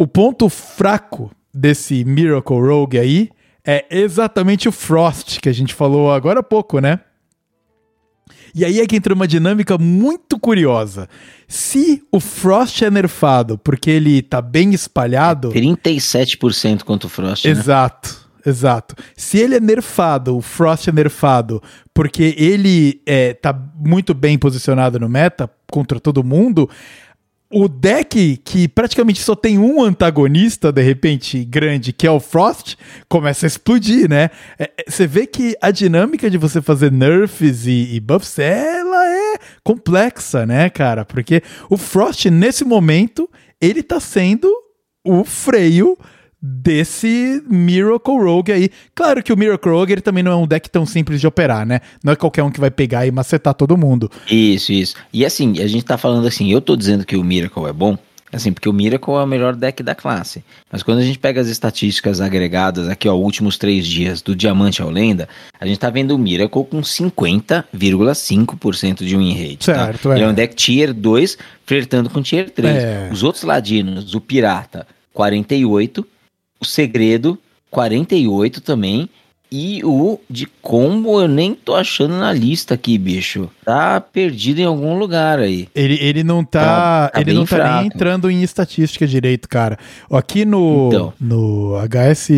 o 0.00 0.06
ponto 0.06 0.48
fraco 0.48 1.30
desse 1.52 2.06
Miracle 2.06 2.56
Rogue 2.56 2.98
aí 2.98 3.28
é 3.62 3.84
exatamente 3.90 4.66
o 4.66 4.72
Frost, 4.72 5.38
que 5.40 5.48
a 5.50 5.52
gente 5.52 5.74
falou 5.74 6.10
agora 6.10 6.40
há 6.40 6.42
pouco, 6.42 6.80
né? 6.80 7.00
E 8.54 8.64
aí 8.64 8.80
é 8.80 8.86
que 8.86 8.96
entra 8.96 9.12
uma 9.12 9.28
dinâmica 9.28 9.76
muito 9.76 10.38
curiosa. 10.38 11.06
Se 11.46 12.02
o 12.10 12.18
Frost 12.18 12.80
é 12.80 12.90
nerfado 12.90 13.58
porque 13.58 13.90
ele 13.90 14.22
tá 14.22 14.40
bem 14.40 14.72
espalhado. 14.72 15.50
37% 15.50 16.82
contra 16.82 17.06
o 17.06 17.10
Frost. 17.10 17.44
Né? 17.44 17.50
Exato, 17.50 18.08
né? 18.36 18.50
exato. 18.50 18.94
Se 19.14 19.36
ele 19.36 19.56
é 19.56 19.60
nerfado, 19.60 20.34
o 20.34 20.40
Frost 20.40 20.88
é 20.88 20.92
nerfado 20.92 21.62
porque 21.92 22.34
ele 22.38 23.02
é, 23.04 23.34
tá 23.34 23.52
muito 23.76 24.14
bem 24.14 24.38
posicionado 24.38 24.98
no 24.98 25.10
meta 25.10 25.50
contra 25.70 26.00
todo 26.00 26.24
mundo, 26.24 26.70
o 27.52 27.68
deck 27.68 28.36
que 28.44 28.68
praticamente 28.68 29.20
só 29.20 29.34
tem 29.34 29.58
um 29.58 29.82
antagonista, 29.82 30.70
de 30.70 30.82
repente, 30.82 31.44
grande, 31.44 31.92
que 31.92 32.06
é 32.06 32.10
o 32.10 32.20
Frost, 32.20 32.76
começa 33.08 33.44
a 33.44 33.48
explodir, 33.48 34.08
né? 34.08 34.30
É, 34.56 34.70
é, 34.78 34.84
você 34.88 35.04
vê 35.04 35.26
que 35.26 35.56
a 35.60 35.72
dinâmica 35.72 36.30
de 36.30 36.38
você 36.38 36.62
fazer 36.62 36.92
nerfs 36.92 37.66
e, 37.66 37.96
e 37.96 38.00
buffs, 38.00 38.38
ela 38.38 39.04
é 39.08 39.38
complexa, 39.64 40.46
né, 40.46 40.70
cara? 40.70 41.04
Porque 41.04 41.42
o 41.68 41.76
Frost, 41.76 42.26
nesse 42.26 42.64
momento, 42.64 43.28
ele 43.60 43.82
tá 43.82 43.98
sendo 43.98 44.48
o 45.04 45.24
freio 45.24 45.98
desse 46.40 47.42
Miracle 47.48 48.16
Rogue 48.16 48.52
aí. 48.52 48.70
Claro 48.94 49.22
que 49.22 49.32
o 49.32 49.36
Miracle 49.36 49.72
Rogue 49.72 49.92
ele 49.92 50.00
também 50.00 50.22
não 50.22 50.32
é 50.32 50.36
um 50.36 50.46
deck 50.46 50.70
tão 50.70 50.86
simples 50.86 51.20
de 51.20 51.26
operar, 51.26 51.66
né? 51.66 51.80
Não 52.02 52.12
é 52.12 52.16
qualquer 52.16 52.42
um 52.42 52.50
que 52.50 52.60
vai 52.60 52.70
pegar 52.70 53.06
e 53.06 53.10
macetar 53.10 53.54
todo 53.54 53.76
mundo. 53.76 54.10
Isso, 54.30 54.72
isso. 54.72 54.94
E 55.12 55.24
assim, 55.24 55.60
a 55.60 55.66
gente 55.66 55.84
tá 55.84 55.98
falando 55.98 56.26
assim, 56.26 56.50
eu 56.50 56.60
tô 56.60 56.76
dizendo 56.76 57.04
que 57.04 57.16
o 57.16 57.24
Miracle 57.24 57.66
é 57.66 57.72
bom, 57.72 57.98
assim, 58.32 58.52
porque 58.52 58.68
o 58.68 58.72
Miracle 58.72 59.14
é 59.14 59.22
o 59.22 59.26
melhor 59.26 59.54
deck 59.54 59.82
da 59.82 59.94
classe. 59.94 60.42
Mas 60.72 60.82
quando 60.82 61.00
a 61.00 61.02
gente 61.02 61.18
pega 61.18 61.40
as 61.40 61.48
estatísticas 61.48 62.20
agregadas 62.20 62.88
aqui, 62.88 63.08
ó, 63.08 63.14
últimos 63.14 63.58
três 63.58 63.86
dias, 63.86 64.22
do 64.22 64.34
Diamante 64.34 64.80
ao 64.80 64.88
Lenda, 64.88 65.28
a 65.60 65.66
gente 65.66 65.78
tá 65.78 65.90
vendo 65.90 66.14
o 66.14 66.18
Miracle 66.18 66.64
com 66.64 66.80
50,5% 66.80 69.04
de 69.04 69.16
win 69.16 69.34
rate. 69.34 69.66
Tá? 69.66 69.86
Certo, 69.86 70.08
tá? 70.08 70.14
é. 70.14 70.16
Ele 70.16 70.24
é 70.24 70.28
um 70.28 70.34
deck 70.34 70.54
Tier 70.54 70.94
2, 70.94 71.36
flertando 71.66 72.08
com 72.08 72.22
Tier 72.22 72.48
3. 72.50 72.76
É. 72.76 73.10
Os 73.12 73.22
outros 73.22 73.44
ladinos, 73.44 74.14
o 74.14 74.20
Pirata, 74.22 74.86
48%, 75.14 76.06
o 76.60 76.64
Segredo, 76.64 77.38
48 77.70 78.60
também. 78.60 79.08
E 79.52 79.82
o 79.84 80.20
de 80.30 80.46
combo 80.46 81.20
eu 81.20 81.26
nem 81.26 81.56
tô 81.56 81.74
achando 81.74 82.16
na 82.16 82.32
lista 82.32 82.74
aqui, 82.74 82.96
bicho. 82.96 83.50
Tá 83.64 84.00
perdido 84.00 84.60
em 84.60 84.64
algum 84.64 84.96
lugar 84.96 85.40
aí. 85.40 85.68
Ele, 85.74 85.98
ele 86.00 86.22
não 86.22 86.44
tá. 86.44 86.60
tá, 86.60 87.08
tá 87.08 87.20
ele 87.20 87.32
não 87.32 87.44
tá 87.44 87.56
fraco. 87.56 87.78
nem 87.78 87.86
entrando 87.86 88.30
em 88.30 88.44
estatística 88.44 89.08
direito, 89.08 89.48
cara. 89.48 89.76
Aqui 90.08 90.44
no, 90.44 90.86
então. 90.86 91.12
no 91.20 91.74
HS 91.84 92.28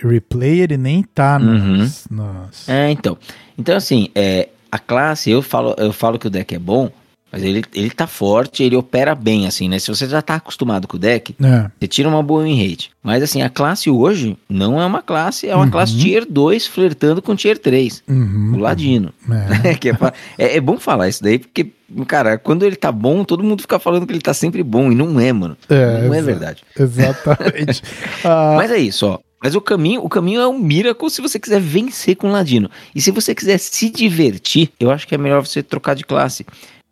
Replay 0.00 0.60
ele 0.60 0.76
nem 0.76 1.02
tá 1.02 1.40
nos, 1.40 2.06
uhum. 2.08 2.16
nos... 2.16 2.68
É, 2.68 2.88
então. 2.92 3.18
Então, 3.58 3.76
assim, 3.76 4.08
é, 4.14 4.48
a 4.70 4.78
classe, 4.78 5.28
eu 5.28 5.42
falo, 5.42 5.74
eu 5.76 5.92
falo 5.92 6.20
que 6.20 6.28
o 6.28 6.30
deck 6.30 6.54
é 6.54 6.58
bom, 6.58 6.88
mas 7.32 7.42
ele, 7.42 7.64
ele 7.74 7.90
tá 7.90 8.06
forte, 8.06 8.62
ele 8.62 8.76
opera 8.76 9.14
bem, 9.14 9.46
assim, 9.46 9.68
né? 9.68 9.78
Se 9.78 9.88
você 9.88 10.08
já 10.08 10.20
tá 10.20 10.34
acostumado 10.34 10.88
com 10.88 10.96
o 10.96 11.00
deck, 11.00 11.36
é. 11.40 11.70
você 11.78 11.86
tira 11.86 12.08
uma 12.08 12.22
boa 12.22 12.42
win 12.42 12.68
rate. 12.68 12.90
Mas, 13.02 13.22
assim, 13.22 13.40
a 13.42 13.48
classe 13.48 13.88
hoje 13.88 14.36
não 14.48 14.80
é 14.80 14.84
uma 14.84 15.00
classe, 15.00 15.48
é 15.48 15.54
uma 15.54 15.64
uhum. 15.64 15.70
classe 15.70 15.96
Tier 15.96 16.26
2 16.28 16.66
flertando 16.66 17.22
com 17.22 17.36
Tier 17.36 17.56
3. 17.56 18.02
Uhum. 18.08 18.54
O 18.54 18.58
Ladino. 18.58 19.12
É. 19.30 19.68
é, 20.38 20.46
é, 20.46 20.56
é, 20.56 20.60
bom 20.60 20.78
falar 20.78 21.08
isso 21.08 21.22
daí, 21.22 21.38
porque, 21.38 21.70
cara, 22.06 22.36
quando 22.36 22.64
ele 22.64 22.76
tá 22.76 22.90
bom, 22.90 23.24
todo 23.24 23.44
mundo 23.44 23.62
fica 23.62 23.78
falando 23.78 24.06
que 24.06 24.12
ele 24.12 24.20
tá 24.20 24.34
sempre 24.34 24.62
bom, 24.62 24.90
e 24.90 24.94
não 24.94 25.20
é, 25.20 25.32
mano. 25.32 25.56
É, 25.68 26.08
não 26.08 26.14
é 26.14 26.20
verdade. 26.22 26.62
Exatamente. 26.78 27.82
ah. 28.24 28.54
Mas 28.56 28.70
é 28.70 28.78
isso, 28.78 29.06
ó. 29.06 29.18
Mas 29.42 29.54
o 29.54 29.60
caminho, 29.60 30.04
o 30.04 30.08
caminho 30.08 30.40
é 30.40 30.46
um 30.46 30.58
miracle 30.58 31.08
se 31.08 31.22
você 31.22 31.38
quiser 31.38 31.60
vencer 31.60 32.14
com 32.14 32.28
o 32.28 32.32
Ladino. 32.32 32.70
E 32.94 33.00
se 33.00 33.10
você 33.10 33.34
quiser 33.34 33.58
se 33.58 33.88
divertir, 33.88 34.70
eu 34.78 34.90
acho 34.90 35.08
que 35.08 35.14
é 35.14 35.18
melhor 35.18 35.40
você 35.40 35.62
trocar 35.62 35.94
de 35.94 36.04
classe. 36.04 36.44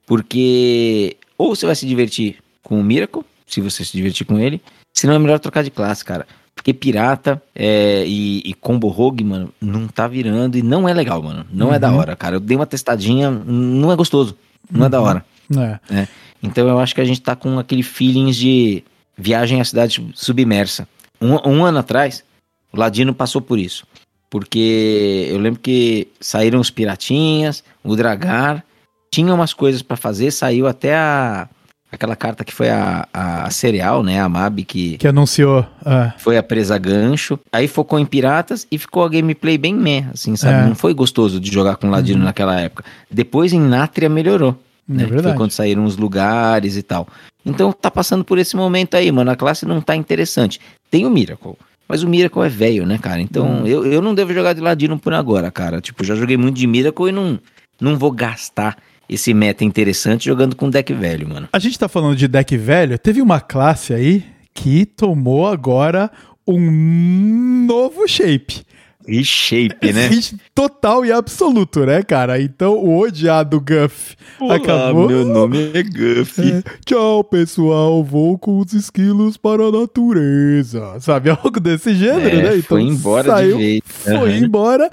Porque 0.08 1.18
ou 1.36 1.54
você 1.54 1.66
vai 1.66 1.76
se 1.76 1.86
divertir 1.86 2.38
com 2.62 2.80
o 2.80 2.82
Miracle, 2.82 3.22
se 3.46 3.60
você 3.60 3.84
se 3.84 3.92
divertir 3.92 4.26
com 4.26 4.38
ele, 4.38 4.60
senão 4.92 5.14
é 5.14 5.18
melhor 5.18 5.38
trocar 5.38 5.62
de 5.62 5.70
classe, 5.70 6.02
cara. 6.02 6.26
Porque 6.54 6.72
pirata 6.72 7.40
é, 7.54 8.04
e, 8.06 8.42
e, 8.44 8.54
combo 8.54 8.88
rogue, 8.88 9.22
mano, 9.22 9.52
não 9.60 9.86
tá 9.86 10.08
virando 10.08 10.58
e 10.58 10.62
não 10.62 10.88
é 10.88 10.94
legal, 10.94 11.22
mano. 11.22 11.46
Não 11.52 11.68
uhum. 11.68 11.74
é 11.74 11.78
da 11.78 11.90
uhum. 11.90 11.98
hora, 11.98 12.16
cara. 12.16 12.36
Eu 12.36 12.40
dei 12.40 12.56
uma 12.56 12.66
testadinha, 12.66 13.30
não 13.30 13.92
é 13.92 13.96
gostoso. 13.96 14.36
Não 14.68 14.80
uhum. 14.80 14.86
é 14.86 14.88
da 14.88 14.98
uhum. 14.98 15.06
hora. 15.06 15.24
É. 15.56 15.94
É. 15.94 16.08
Então 16.42 16.66
eu 16.66 16.78
acho 16.78 16.94
que 16.94 17.00
a 17.00 17.04
gente 17.04 17.20
tá 17.20 17.36
com 17.36 17.58
aquele 17.58 17.82
feeling 17.82 18.30
de 18.30 18.82
viagem 19.16 19.60
à 19.60 19.64
cidade 19.64 20.04
submersa. 20.14 20.88
Um, 21.20 21.34
um 21.48 21.64
ano 21.64 21.78
atrás, 21.78 22.24
O 22.72 22.78
Ladino 22.78 23.14
passou 23.14 23.40
por 23.40 23.58
isso. 23.58 23.86
Porque 24.30 25.28
eu 25.30 25.38
lembro 25.38 25.60
que 25.60 26.08
saíram 26.20 26.60
os 26.60 26.70
Piratinhas, 26.70 27.62
o 27.84 27.94
Dragar, 27.94 28.64
tinha 29.10 29.32
umas 29.34 29.52
coisas 29.52 29.82
para 29.82 29.96
fazer, 29.96 30.30
saiu 30.30 30.66
até 30.66 30.94
a 30.94 31.48
aquela 31.90 32.14
carta 32.14 32.44
que 32.44 32.52
foi 32.52 32.68
a, 32.68 33.08
a, 33.12 33.50
cereal, 33.50 34.02
né, 34.02 34.20
a 34.20 34.28
MAB 34.28 34.60
que 34.60 34.98
que 34.98 35.08
anunciou, 35.08 35.64
é. 35.84 36.12
foi 36.18 36.36
a 36.36 36.42
presa 36.42 36.76
gancho. 36.76 37.38
Aí 37.50 37.66
focou 37.66 37.98
em 37.98 38.04
piratas 38.04 38.66
e 38.70 38.76
ficou 38.76 39.04
a 39.04 39.08
gameplay 39.08 39.56
bem 39.56 39.74
meh, 39.74 40.06
assim, 40.12 40.36
sabe? 40.36 40.64
É. 40.64 40.68
Não 40.68 40.74
foi 40.74 40.92
gostoso 40.92 41.40
de 41.40 41.50
jogar 41.50 41.76
com 41.76 41.88
Ladino 41.88 42.18
uhum. 42.18 42.26
naquela 42.26 42.60
época. 42.60 42.84
Depois 43.10 43.52
em 43.52 43.60
Nátria 43.60 44.08
melhorou. 44.08 44.58
É 44.88 44.92
né? 44.92 45.22
Foi 45.22 45.34
quando 45.34 45.50
saíram 45.50 45.84
os 45.84 45.96
lugares 45.96 46.76
e 46.76 46.82
tal. 46.82 47.06
Então 47.44 47.72
tá 47.72 47.90
passando 47.90 48.24
por 48.24 48.38
esse 48.38 48.56
momento 48.56 48.94
aí, 48.94 49.10
mano. 49.12 49.30
A 49.30 49.36
classe 49.36 49.66
não 49.66 49.80
tá 49.80 49.94
interessante. 49.94 50.60
Tem 50.90 51.06
o 51.06 51.10
Miracle. 51.10 51.54
Mas 51.86 52.02
o 52.02 52.08
Miracle 52.08 52.42
é 52.42 52.48
velho, 52.48 52.86
né, 52.86 52.98
cara? 52.98 53.20
Então 53.20 53.62
hum. 53.62 53.66
eu, 53.66 53.86
eu 53.86 54.02
não 54.02 54.14
devo 54.14 54.32
jogar 54.32 54.52
de 54.52 54.60
Ladino 54.60 54.98
por 54.98 55.14
agora, 55.14 55.50
cara. 55.50 55.80
Tipo, 55.80 56.04
já 56.04 56.14
joguei 56.14 56.36
muito 56.36 56.56
de 56.56 56.66
Miracle 56.66 57.08
e 57.08 57.12
não, 57.12 57.38
não 57.80 57.96
vou 57.96 58.10
gastar 58.10 58.76
esse 59.08 59.32
meta 59.32 59.64
interessante 59.64 60.26
jogando 60.26 60.54
com 60.54 60.68
deck 60.68 60.92
velho, 60.92 61.28
mano. 61.28 61.48
A 61.52 61.58
gente 61.58 61.78
tá 61.78 61.88
falando 61.88 62.16
de 62.16 62.28
deck 62.28 62.56
velho, 62.56 62.98
teve 62.98 63.22
uma 63.22 63.40
classe 63.40 63.94
aí 63.94 64.24
que 64.52 64.84
tomou 64.84 65.46
agora 65.46 66.10
um 66.46 67.64
novo 67.66 68.06
shape. 68.08 68.62
E 69.08 69.24
shape, 69.24 69.90
né? 69.90 70.10
Total 70.54 71.02
e 71.06 71.10
absoluto, 71.10 71.86
né, 71.86 72.02
cara? 72.02 72.38
Então 72.38 72.74
o 72.74 72.98
odiado 72.98 73.58
Guff 73.58 74.14
Olá, 74.38 74.56
acabou. 74.56 75.08
Meu 75.08 75.24
nome 75.24 75.70
é 75.72 75.82
Guff. 75.82 76.42
É, 76.42 76.62
tchau, 76.84 77.24
pessoal. 77.24 78.04
Vou 78.04 78.36
com 78.36 78.58
os 78.58 78.74
esquilos 78.74 79.38
para 79.38 79.62
a 79.62 79.72
natureza. 79.72 81.00
Sabe? 81.00 81.30
Algo 81.42 81.58
desse 81.58 81.94
gênero, 81.94 82.36
é, 82.36 82.42
né? 82.42 82.56
Então 82.58 82.76
foi 82.76 82.82
embora 82.82 83.30
saiu, 83.30 83.56
de 83.56 83.62
jeito. 83.62 83.88
Foi 83.88 84.12
uhum. 84.14 84.44
embora. 84.44 84.90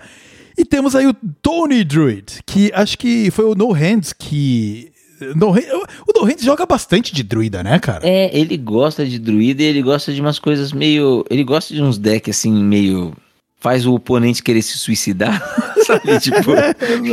E 0.58 0.64
temos 0.64 0.96
aí 0.96 1.06
o 1.08 1.14
Tony 1.42 1.84
Druid, 1.84 2.42
que 2.46 2.72
acho 2.74 2.98
que 2.98 3.30
foi 3.32 3.46
o 3.46 3.56
No 3.56 3.72
Hands 3.72 4.14
que 4.14 4.92
no, 5.36 5.52
o 5.52 6.20
No 6.20 6.26
Hands 6.26 6.44
joga 6.44 6.66
bastante 6.66 7.14
de 7.14 7.24
druida, 7.24 7.64
né, 7.64 7.80
cara? 7.80 8.08
É, 8.08 8.38
ele 8.38 8.58
gosta 8.58 9.06
de 9.06 9.18
druida 9.18 9.64
e 9.64 9.66
ele 9.66 9.82
gosta 9.82 10.14
de 10.14 10.20
umas 10.20 10.40
coisas 10.40 10.72
meio. 10.72 11.26
Ele 11.30 11.44
gosta 11.44 11.74
de 11.74 11.82
uns 11.82 11.98
decks 11.98 12.38
assim, 12.38 12.54
meio 12.54 13.14
faz 13.60 13.86
o 13.86 13.96
oponente 13.96 14.44
querer 14.44 14.62
se 14.62 14.78
suicidar, 14.78 15.42
sabe? 15.88 16.20
tipo, 16.22 16.52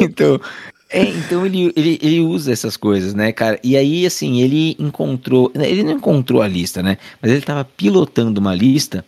então, 0.03 0.39
é, 0.91 1.05
então 1.05 1.47
ele, 1.47 1.73
ele, 1.75 1.99
ele 2.03 2.21
usa 2.21 2.53
essas 2.53 2.77
coisas, 2.77 3.15
né, 3.15 3.33
cara? 3.33 3.59
E 3.65 3.77
aí, 3.77 4.05
assim, 4.05 4.43
ele 4.43 4.77
encontrou, 4.79 5.51
ele 5.55 5.83
não 5.83 5.93
encontrou 5.93 6.43
a 6.43 6.49
lista, 6.49 6.83
né? 6.83 6.99
Mas 7.23 7.31
ele 7.31 7.41
tava 7.41 7.65
pilotando 7.65 8.39
uma 8.39 8.55
lista 8.55 9.05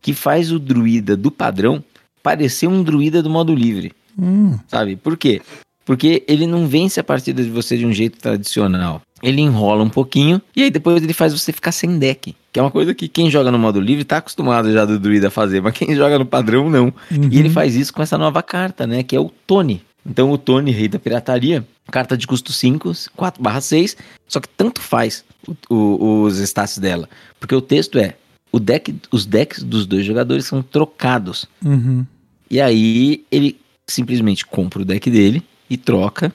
que 0.00 0.14
faz 0.14 0.50
o 0.50 0.58
druida 0.58 1.16
do 1.16 1.30
padrão 1.30 1.84
parecer 2.26 2.66
um 2.66 2.82
druida 2.82 3.22
do 3.22 3.30
modo 3.30 3.54
livre, 3.54 3.92
hum. 4.18 4.58
sabe? 4.66 4.96
Por 4.96 5.16
quê? 5.16 5.40
Porque 5.84 6.24
ele 6.26 6.44
não 6.44 6.66
vence 6.66 6.98
a 6.98 7.04
partida 7.04 7.40
de 7.40 7.48
você 7.48 7.78
de 7.78 7.86
um 7.86 7.92
jeito 7.92 8.18
tradicional 8.18 9.00
ele 9.22 9.40
enrola 9.40 9.82
um 9.82 9.88
pouquinho 9.88 10.42
e 10.54 10.62
aí 10.62 10.70
depois 10.70 11.02
ele 11.02 11.14
faz 11.14 11.32
você 11.32 11.50
ficar 11.50 11.72
sem 11.72 11.98
deck. 11.98 12.36
Que 12.52 12.60
é 12.60 12.62
uma 12.62 12.70
coisa 12.70 12.94
que 12.94 13.08
quem 13.08 13.30
joga 13.30 13.50
no 13.50 13.58
modo 13.58 13.80
livre 13.80 14.04
tá 14.04 14.18
acostumado 14.18 14.70
já 14.70 14.84
do 14.84 14.98
druida 14.98 15.28
a 15.28 15.30
fazer, 15.30 15.62
mas 15.62 15.72
quem 15.72 15.94
joga 15.94 16.18
no 16.18 16.26
padrão 16.26 16.68
não. 16.68 16.92
Uhum. 17.10 17.28
E 17.30 17.38
ele 17.38 17.48
faz 17.48 17.74
isso 17.74 17.94
com 17.94 18.02
essa 18.02 18.18
nova 18.18 18.42
carta, 18.42 18.86
né? 18.86 19.02
Que 19.02 19.16
é 19.16 19.20
o 19.20 19.30
Tony. 19.46 19.82
Então 20.04 20.30
o 20.30 20.36
Tony, 20.36 20.70
rei 20.70 20.86
da 20.86 20.98
pirataria, 20.98 21.66
carta 21.90 22.14
de 22.14 22.26
custo 22.26 22.52
5, 22.52 22.92
4 23.16 23.42
6, 23.62 23.96
só 24.28 24.38
que 24.38 24.48
tanto 24.50 24.82
faz 24.82 25.24
o, 25.48 25.74
o, 25.74 26.22
os 26.24 26.38
stats 26.38 26.76
dela. 26.76 27.08
Porque 27.40 27.54
o 27.54 27.60
texto 27.62 27.98
é, 27.98 28.14
o 28.52 28.60
deck, 28.60 28.94
os 29.10 29.26
decks 29.26 29.62
dos 29.62 29.86
dois 29.86 30.04
jogadores 30.04 30.46
são 30.46 30.62
trocados. 30.62 31.46
Uhum. 31.64 32.06
E 32.50 32.60
aí 32.60 33.24
ele 33.30 33.58
simplesmente 33.86 34.44
compra 34.44 34.82
o 34.82 34.84
deck 34.84 35.10
dele 35.10 35.42
e 35.68 35.76
troca 35.76 36.32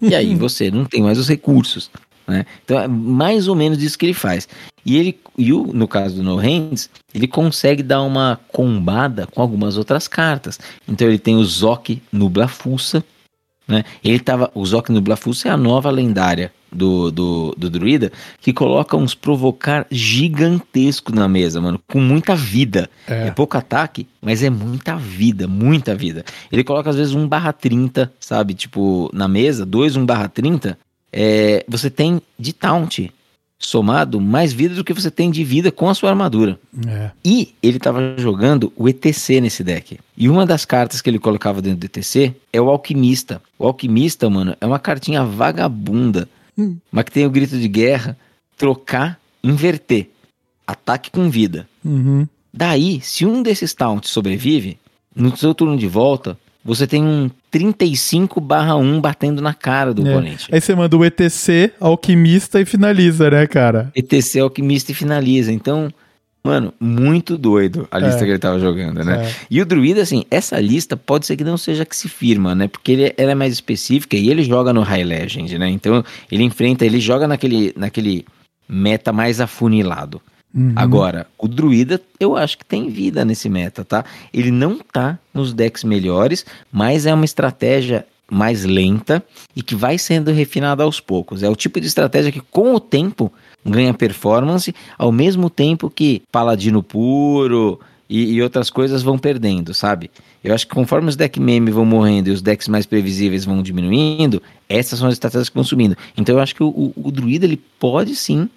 e 0.00 0.14
aí 0.14 0.34
você 0.36 0.70
não 0.70 0.84
tem 0.84 1.02
mais 1.02 1.18
os 1.18 1.28
recursos. 1.28 1.90
Né? 2.26 2.44
Então 2.64 2.78
é 2.78 2.88
mais 2.88 3.48
ou 3.48 3.54
menos 3.54 3.82
isso 3.82 3.98
que 3.98 4.06
ele 4.06 4.14
faz. 4.14 4.48
E 4.84 4.96
ele, 4.96 5.18
e 5.36 5.52
o, 5.52 5.72
no 5.72 5.88
caso 5.88 6.16
do 6.16 6.22
No 6.22 6.36
Hands, 6.36 6.90
ele 7.14 7.26
consegue 7.26 7.82
dar 7.82 8.02
uma 8.02 8.40
combada 8.48 9.26
com 9.26 9.40
algumas 9.40 9.76
outras 9.76 10.08
cartas. 10.08 10.58
Então 10.88 11.08
ele 11.08 11.18
tem 11.18 11.36
o 11.36 11.44
Zok 11.44 12.02
Nubla 12.12 12.48
Fussa, 12.48 13.04
né? 13.66 13.84
Ele 14.02 14.20
tava, 14.20 14.50
o 14.54 14.64
Zok 14.64 14.92
Nubla 14.92 15.16
Fussa 15.16 15.48
é 15.48 15.50
a 15.50 15.56
nova 15.56 15.90
lendária 15.90 16.52
do, 16.76 17.10
do, 17.10 17.54
do 17.56 17.70
druida 17.70 18.12
que 18.40 18.52
coloca 18.52 18.96
uns 18.96 19.14
provocar 19.14 19.86
gigantesco 19.90 21.14
na 21.14 21.26
mesa, 21.26 21.60
mano, 21.60 21.80
com 21.88 22.00
muita 22.00 22.36
vida. 22.36 22.88
É. 23.08 23.28
é. 23.28 23.30
pouco 23.30 23.56
ataque, 23.56 24.06
mas 24.20 24.42
é 24.42 24.50
muita 24.50 24.96
vida, 24.96 25.48
muita 25.48 25.94
vida. 25.94 26.24
Ele 26.52 26.62
coloca 26.62 26.90
às 26.90 26.96
vezes 26.96 27.14
1 27.14 27.26
barra 27.26 27.52
30, 27.52 28.12
sabe? 28.20 28.54
Tipo, 28.54 29.10
na 29.12 29.26
mesa, 29.26 29.64
2 29.66 29.96
1 29.96 30.06
barra 30.06 30.28
30, 30.28 30.78
é, 31.12 31.64
você 31.68 31.90
tem 31.90 32.20
de 32.38 32.52
taunt 32.52 33.10
somado 33.58 34.20
mais 34.20 34.52
vida 34.52 34.74
do 34.74 34.84
que 34.84 34.92
você 34.92 35.10
tem 35.10 35.30
de 35.30 35.42
vida 35.42 35.72
com 35.72 35.88
a 35.88 35.94
sua 35.94 36.10
armadura. 36.10 36.58
É. 36.86 37.10
E 37.24 37.54
ele 37.62 37.78
estava 37.78 38.14
jogando 38.18 38.72
o 38.76 38.88
ETC 38.88 39.40
nesse 39.40 39.64
deck. 39.64 39.98
E 40.16 40.28
uma 40.28 40.44
das 40.44 40.64
cartas 40.64 41.00
que 41.00 41.08
ele 41.08 41.18
colocava 41.18 41.62
dentro 41.62 41.80
do 41.80 41.86
ETC 41.86 42.34
é 42.52 42.60
o 42.60 42.68
Alquimista. 42.68 43.40
O 43.58 43.66
Alquimista, 43.66 44.28
mano, 44.28 44.54
é 44.60 44.66
uma 44.66 44.78
cartinha 44.78 45.24
vagabunda 45.24 46.28
Hum. 46.58 46.76
Mas 46.90 47.04
que 47.04 47.12
tem 47.12 47.26
o 47.26 47.30
grito 47.30 47.58
de 47.58 47.68
guerra, 47.68 48.16
trocar, 48.56 49.18
inverter. 49.42 50.10
Ataque 50.66 51.10
com 51.10 51.30
vida. 51.30 51.68
Uhum. 51.84 52.26
Daí, 52.52 53.00
se 53.00 53.24
um 53.24 53.42
desses 53.42 53.72
taunts 53.72 54.10
sobrevive, 54.10 54.78
no 55.14 55.36
seu 55.36 55.54
turno 55.54 55.76
de 55.76 55.86
volta, 55.86 56.36
você 56.64 56.86
tem 56.86 57.04
um 57.04 57.30
35 57.50 58.40
barra 58.40 58.74
1 58.74 59.00
batendo 59.00 59.40
na 59.40 59.54
cara 59.54 59.94
do 59.94 60.06
é. 60.06 60.10
oponente. 60.10 60.48
Aí 60.52 60.60
você 60.60 60.74
manda 60.74 60.96
o 60.96 61.04
ETC, 61.04 61.72
alquimista 61.78 62.60
e 62.60 62.64
finaliza, 62.64 63.30
né, 63.30 63.46
cara? 63.46 63.92
ETC, 63.94 64.40
alquimista 64.40 64.90
e 64.90 64.94
finaliza. 64.94 65.52
Então, 65.52 65.92
Mano, 66.46 66.72
muito 66.78 67.36
doido 67.36 67.88
a 67.90 67.98
lista 67.98 68.20
é. 68.20 68.24
que 68.24 68.30
ele 68.30 68.38
tava 68.38 68.60
jogando, 68.60 69.02
né? 69.04 69.26
É. 69.26 69.34
E 69.50 69.60
o 69.60 69.66
Druida, 69.66 70.02
assim, 70.02 70.24
essa 70.30 70.60
lista 70.60 70.96
pode 70.96 71.26
ser 71.26 71.36
que 71.36 71.42
não 71.42 71.56
seja 71.56 71.84
que 71.84 71.96
se 71.96 72.08
firma, 72.08 72.54
né? 72.54 72.68
Porque 72.68 72.92
ele, 72.92 73.14
ela 73.16 73.32
é 73.32 73.34
mais 73.34 73.52
específica 73.52 74.16
e 74.16 74.30
ele 74.30 74.44
joga 74.44 74.72
no 74.72 74.82
High 74.82 75.02
Legend, 75.02 75.58
né? 75.58 75.68
Então 75.68 76.04
ele 76.30 76.44
enfrenta, 76.44 76.86
ele 76.86 77.00
joga 77.00 77.26
naquele, 77.26 77.74
naquele 77.76 78.24
meta 78.68 79.12
mais 79.12 79.40
afunilado. 79.40 80.22
Uhum. 80.54 80.72
Agora, 80.76 81.26
o 81.36 81.48
Druida, 81.48 82.00
eu 82.18 82.36
acho 82.36 82.56
que 82.56 82.64
tem 82.64 82.88
vida 82.88 83.24
nesse 83.24 83.48
meta, 83.48 83.84
tá? 83.84 84.04
Ele 84.32 84.50
não 84.50 84.78
tá 84.78 85.18
nos 85.34 85.52
decks 85.52 85.84
melhores, 85.84 86.46
mas 86.72 87.06
é 87.06 87.12
uma 87.12 87.24
estratégia 87.24 88.06
mais 88.30 88.64
lenta 88.64 89.22
e 89.54 89.62
que 89.62 89.74
vai 89.74 89.98
sendo 89.98 90.30
refinada 90.30 90.82
aos 90.82 91.00
poucos. 91.00 91.42
É 91.42 91.48
o 91.48 91.56
tipo 91.56 91.80
de 91.80 91.86
estratégia 91.86 92.32
que, 92.32 92.40
com 92.40 92.74
o 92.74 92.80
tempo, 92.80 93.32
ganha 93.64 93.92
performance, 93.92 94.74
ao 94.96 95.10
mesmo 95.10 95.50
tempo 95.50 95.90
que 95.90 96.22
Paladino 96.30 96.82
Puro 96.82 97.80
e, 98.08 98.34
e, 98.34 98.42
outras 98.42 98.70
coisas 98.70 99.02
vão 99.02 99.18
perdendo, 99.18 99.74
sabe? 99.74 100.10
Eu 100.44 100.54
acho 100.54 100.66
que 100.66 100.74
conforme 100.74 101.08
os 101.08 101.16
deck 101.16 101.40
meme 101.40 101.72
vão 101.72 101.84
morrendo 101.84 102.28
e 102.28 102.32
os 102.32 102.40
decks 102.40 102.68
mais 102.68 102.86
previsíveis 102.86 103.44
vão 103.44 103.62
diminuindo, 103.62 104.40
essas 104.68 104.98
são 104.98 105.08
as 105.08 105.14
estratégias 105.14 105.48
que 105.48 105.54
vão 105.54 105.64
subindo. 105.64 105.96
Então 106.16 106.36
eu 106.36 106.40
acho 106.40 106.54
que 106.54 106.62
o, 106.62 106.68
o, 106.68 106.92
o 106.96 107.10
druida 107.10 107.44
ele 107.44 107.60
pode 107.80 108.14
sim 108.14 108.48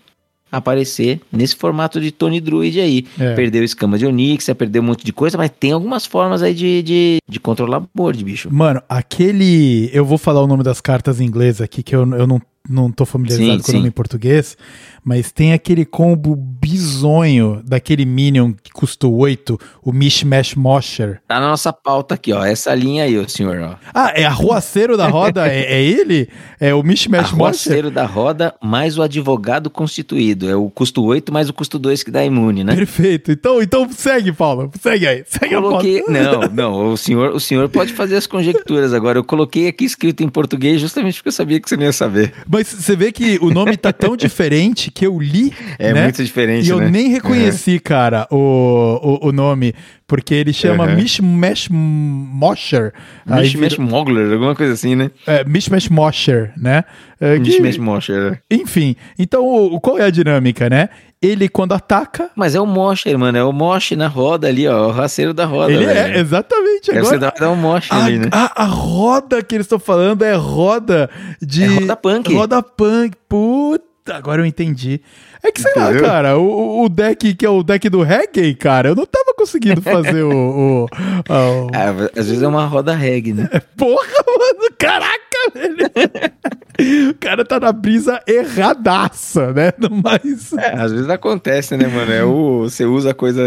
aparecer 0.52 1.22
nesse 1.32 1.56
formato 1.56 2.00
de 2.02 2.12
Tony 2.12 2.42
Druid 2.42 2.80
aí. 2.80 3.06
É. 3.20 3.34
Perdeu 3.34 3.64
escama 3.64 3.98
de 3.98 4.06
Onix, 4.06 4.46
perdeu 4.58 4.82
um 4.82 4.86
monte 4.86 5.06
de 5.06 5.14
coisa, 5.14 5.38
mas 5.38 5.52
tem 5.60 5.72
algumas 5.72 6.06
formas 6.06 6.42
aí 6.42 6.54
de, 6.54 6.82
de, 6.82 7.18
de 7.28 7.40
controlar 7.40 7.84
board, 7.94 8.24
bicho. 8.24 8.50
Mano, 8.52 8.82
aquele. 8.90 9.90
Eu 9.94 10.06
vou 10.06 10.18
falar 10.18 10.42
o 10.42 10.48
nome 10.48 10.64
das 10.64 10.82
cartas 10.82 11.22
em 11.22 11.26
inglês 11.26 11.62
aqui, 11.62 11.84
que 11.84 11.96
eu, 11.96 12.02
eu 12.14 12.28
não 12.28 12.42
não 12.68 12.92
tô 12.92 13.06
familiarizado 13.06 13.60
sim, 13.60 13.64
com 13.64 13.72
o 13.72 13.76
nome 13.76 13.88
em 13.88 13.92
português, 13.92 14.58
mas 15.04 15.32
tem 15.32 15.54
aquele 15.54 15.86
combo 15.86 16.36
bizonho 16.36 17.62
daquele 17.66 18.06
Minion 18.06 18.54
que 18.54 18.72
custou 18.72 19.16
8, 19.16 19.58
o 19.82 19.92
Mishmash 19.92 20.56
Mosher. 20.56 21.22
Tá 21.28 21.40
na 21.40 21.48
nossa 21.48 21.72
pauta 21.72 22.16
aqui, 22.16 22.34
ó. 22.34 22.44
Essa 22.44 22.76
linha 22.76 23.06
aí, 23.06 23.18
o 23.18 23.28
senhor, 23.28 23.60
ó. 23.60 23.76
Ah, 23.94 24.12
é 24.14 24.26
arruaceiro 24.26 24.98
da 24.98 25.08
roda? 25.08 25.48
é, 25.48 25.62
é, 25.62 25.82
ele? 25.82 26.30
É 26.60 26.74
o 26.74 26.84
Mishmash 26.84 27.32
Mosher? 27.32 27.36
Arruaceiro 27.36 27.92
da 27.92 28.06
roda 28.06 28.54
mais 28.62 28.98
o 28.98 29.02
advogado 29.02 29.70
constituído. 29.70 30.50
É 30.50 30.56
o 30.56 30.70
custo 30.70 31.04
8 31.04 31.32
mais 31.32 31.50
o 31.50 31.54
custo 31.54 31.80
2 31.80 32.04
que 32.04 32.12
dá 32.12 32.24
imune, 32.24 32.64
né? 32.64 32.76
Perfeito. 32.76 33.32
Então, 33.32 33.62
então 33.62 33.90
segue, 33.92 34.32
Paulo. 34.32 34.72
Segue 34.80 35.08
aí. 35.08 35.24
Segue 35.26 35.56
coloquei... 35.56 36.04
Não, 36.08 36.42
não. 36.54 36.94
O 36.94 36.98
senhor, 36.98 37.34
o 37.34 37.40
senhor 37.40 37.70
pode 37.70 37.94
fazer 37.94 38.18
as 38.18 38.28
conjecturas 38.28 38.94
agora. 38.94 39.18
Eu 39.18 39.24
coloquei 39.24 39.68
aqui 39.68 39.86
escrito 39.86 40.24
em 40.24 40.30
português 40.30 40.82
justamente 40.82 41.16
porque 41.16 41.30
eu 41.30 41.34
sabia 41.34 41.60
que 41.60 41.68
você 41.68 41.78
não 41.78 41.84
ia 41.84 41.94
saber. 41.94 42.34
Mas 42.52 42.68
você 42.68 42.96
vê 42.96 43.12
que 43.12 43.38
o 43.44 43.52
nome 43.52 43.78
tá 43.78 43.94
tão 43.94 44.18
diferente 44.18 44.90
que 44.90 45.06
eu 45.06 45.20
li. 45.20 45.54
É 45.78 45.94
né? 45.94 46.04
muito 46.04 46.24
diferente. 46.24 46.66
E 46.66 46.70
eu 46.70 46.80
né? 46.80 46.90
nem 46.90 47.10
reconheci, 47.10 47.74
uhum. 47.74 47.82
cara, 47.84 48.28
o, 48.32 49.20
o, 49.22 49.28
o, 49.28 49.32
nome. 49.32 49.76
Porque 50.10 50.34
ele 50.34 50.52
chama 50.52 50.86
uhum. 50.86 50.96
Mishmash 50.96 51.70
Mosher. 51.70 52.92
Mishmash 53.28 53.78
Mogler, 53.78 54.34
alguma 54.34 54.56
coisa 54.56 54.74
assim, 54.74 54.96
né? 54.96 55.12
É, 55.28 55.44
Mishmash 55.46 55.88
Mosher, 55.88 56.52
né? 56.58 56.84
É, 57.22 57.36
que- 57.36 57.42
Mishmash 57.42 57.78
Mosher. 57.78 58.32
né? 58.32 58.40
enfim, 58.50 58.96
então 59.20 59.46
o, 59.46 59.80
qual 59.80 60.00
é 60.00 60.06
a 60.06 60.10
dinâmica, 60.10 60.68
né? 60.68 60.90
Ele, 61.22 61.48
quando 61.48 61.74
ataca, 61.74 62.32
Mas 62.36 62.56
é 62.56 62.62
o 62.62 62.66
Mosher, 62.66 63.20
mano. 63.20 63.38
É 63.38 63.44
o 63.44 63.52
Mosh 63.52 63.92
na 63.92 64.08
roda 64.08 64.48
ali, 64.48 64.66
ó. 64.68 64.88
O 64.88 64.92
raceiro 64.92 65.34
da 65.34 65.46
roda. 65.46 65.72
ele 65.72 65.86
velho. 65.86 66.16
é, 66.16 66.18
exatamente. 66.18 66.92
Deve 66.92 67.06
ser 67.06 67.16
Agora, 67.16 67.32
da, 67.38 67.46
da 67.48 67.52
um 67.52 67.72
a, 67.72 67.82
ali, 67.92 68.20
né? 68.20 68.30
a, 68.32 68.64
a 68.64 68.66
roda 68.66 69.44
que 69.44 69.54
eles 69.54 69.66
estão 69.66 69.78
falando 69.78 70.24
é 70.24 70.34
roda 70.34 71.10
de. 71.42 71.66
É 71.66 71.68
roda 71.68 71.96
punk. 71.98 72.34
Roda 72.34 72.64
punk. 72.64 73.18
Puta, 73.28 73.84
agora 74.16 74.42
eu 74.42 74.46
entendi. 74.46 75.02
É 75.44 75.52
que 75.52 75.62
sei 75.62 75.72
lá, 75.76 75.86
Entendeu? 75.90 76.04
cara, 76.06 76.38
o, 76.38 76.84
o 76.84 76.90
deck 76.90 77.34
que 77.34 77.46
é 77.46 77.50
o 77.50 77.64
deck 77.64 77.88
do 77.90 78.02
reggae, 78.04 78.54
cara, 78.56 78.90
eu 78.90 78.96
não 78.96 79.06
tava 79.06 79.34
conseguindo 79.38 79.82
fazer 79.82 80.24
o. 80.24 80.32
o, 80.32 80.84
o- 81.30 81.68
Ah, 81.74 81.90
às 82.18 82.28
vezes 82.28 82.42
é 82.44 82.48
uma 82.48 82.66
roda 82.66 82.94
reggae, 82.94 83.34
né? 83.34 83.50
Porra, 83.78 84.06
mano, 84.28 84.70
caraca, 84.78 85.20
velho. 85.54 87.10
O 87.10 87.14
cara 87.16 87.44
tá 87.44 87.60
na 87.60 87.72
brisa 87.74 88.22
erradaça, 88.28 89.52
né? 89.54 89.72
Mas. 90.04 90.54
É, 90.54 90.76
às 90.80 90.92
vezes 90.92 91.10
acontece, 91.10 91.76
né, 91.78 91.88
mano? 91.88 92.12
É 92.12 92.24
o, 92.24 92.62
você 92.64 92.86
usa 92.86 93.12
a 93.12 93.14
coisa 93.14 93.44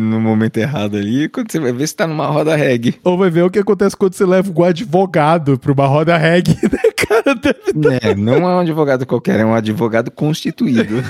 no 0.00 0.20
momento 0.20 0.56
errado 0.58 0.96
ali, 0.96 1.28
quando 1.28 1.50
você 1.50 1.60
vai 1.60 1.72
ver 1.72 1.86
se 1.86 1.94
tá 1.96 2.06
numa 2.06 2.26
roda 2.26 2.54
reggae. 2.56 2.96
Ou 3.04 3.16
vai 3.16 3.30
ver 3.30 3.42
o 3.42 3.50
que 3.50 3.58
acontece 3.58 3.96
quando 3.96 4.14
você 4.14 4.24
leva 4.26 4.52
um 4.54 4.64
advogado 4.64 5.58
pra 5.58 5.72
uma 5.72 5.86
roda 5.86 6.16
reggae, 6.16 6.56
né, 6.70 6.91
É, 8.02 8.14
não 8.14 8.34
é 8.34 8.56
um 8.56 8.58
advogado 8.60 9.06
qualquer, 9.06 9.40
é 9.40 9.44
um 9.44 9.54
advogado 9.54 10.10
constituído. 10.10 11.02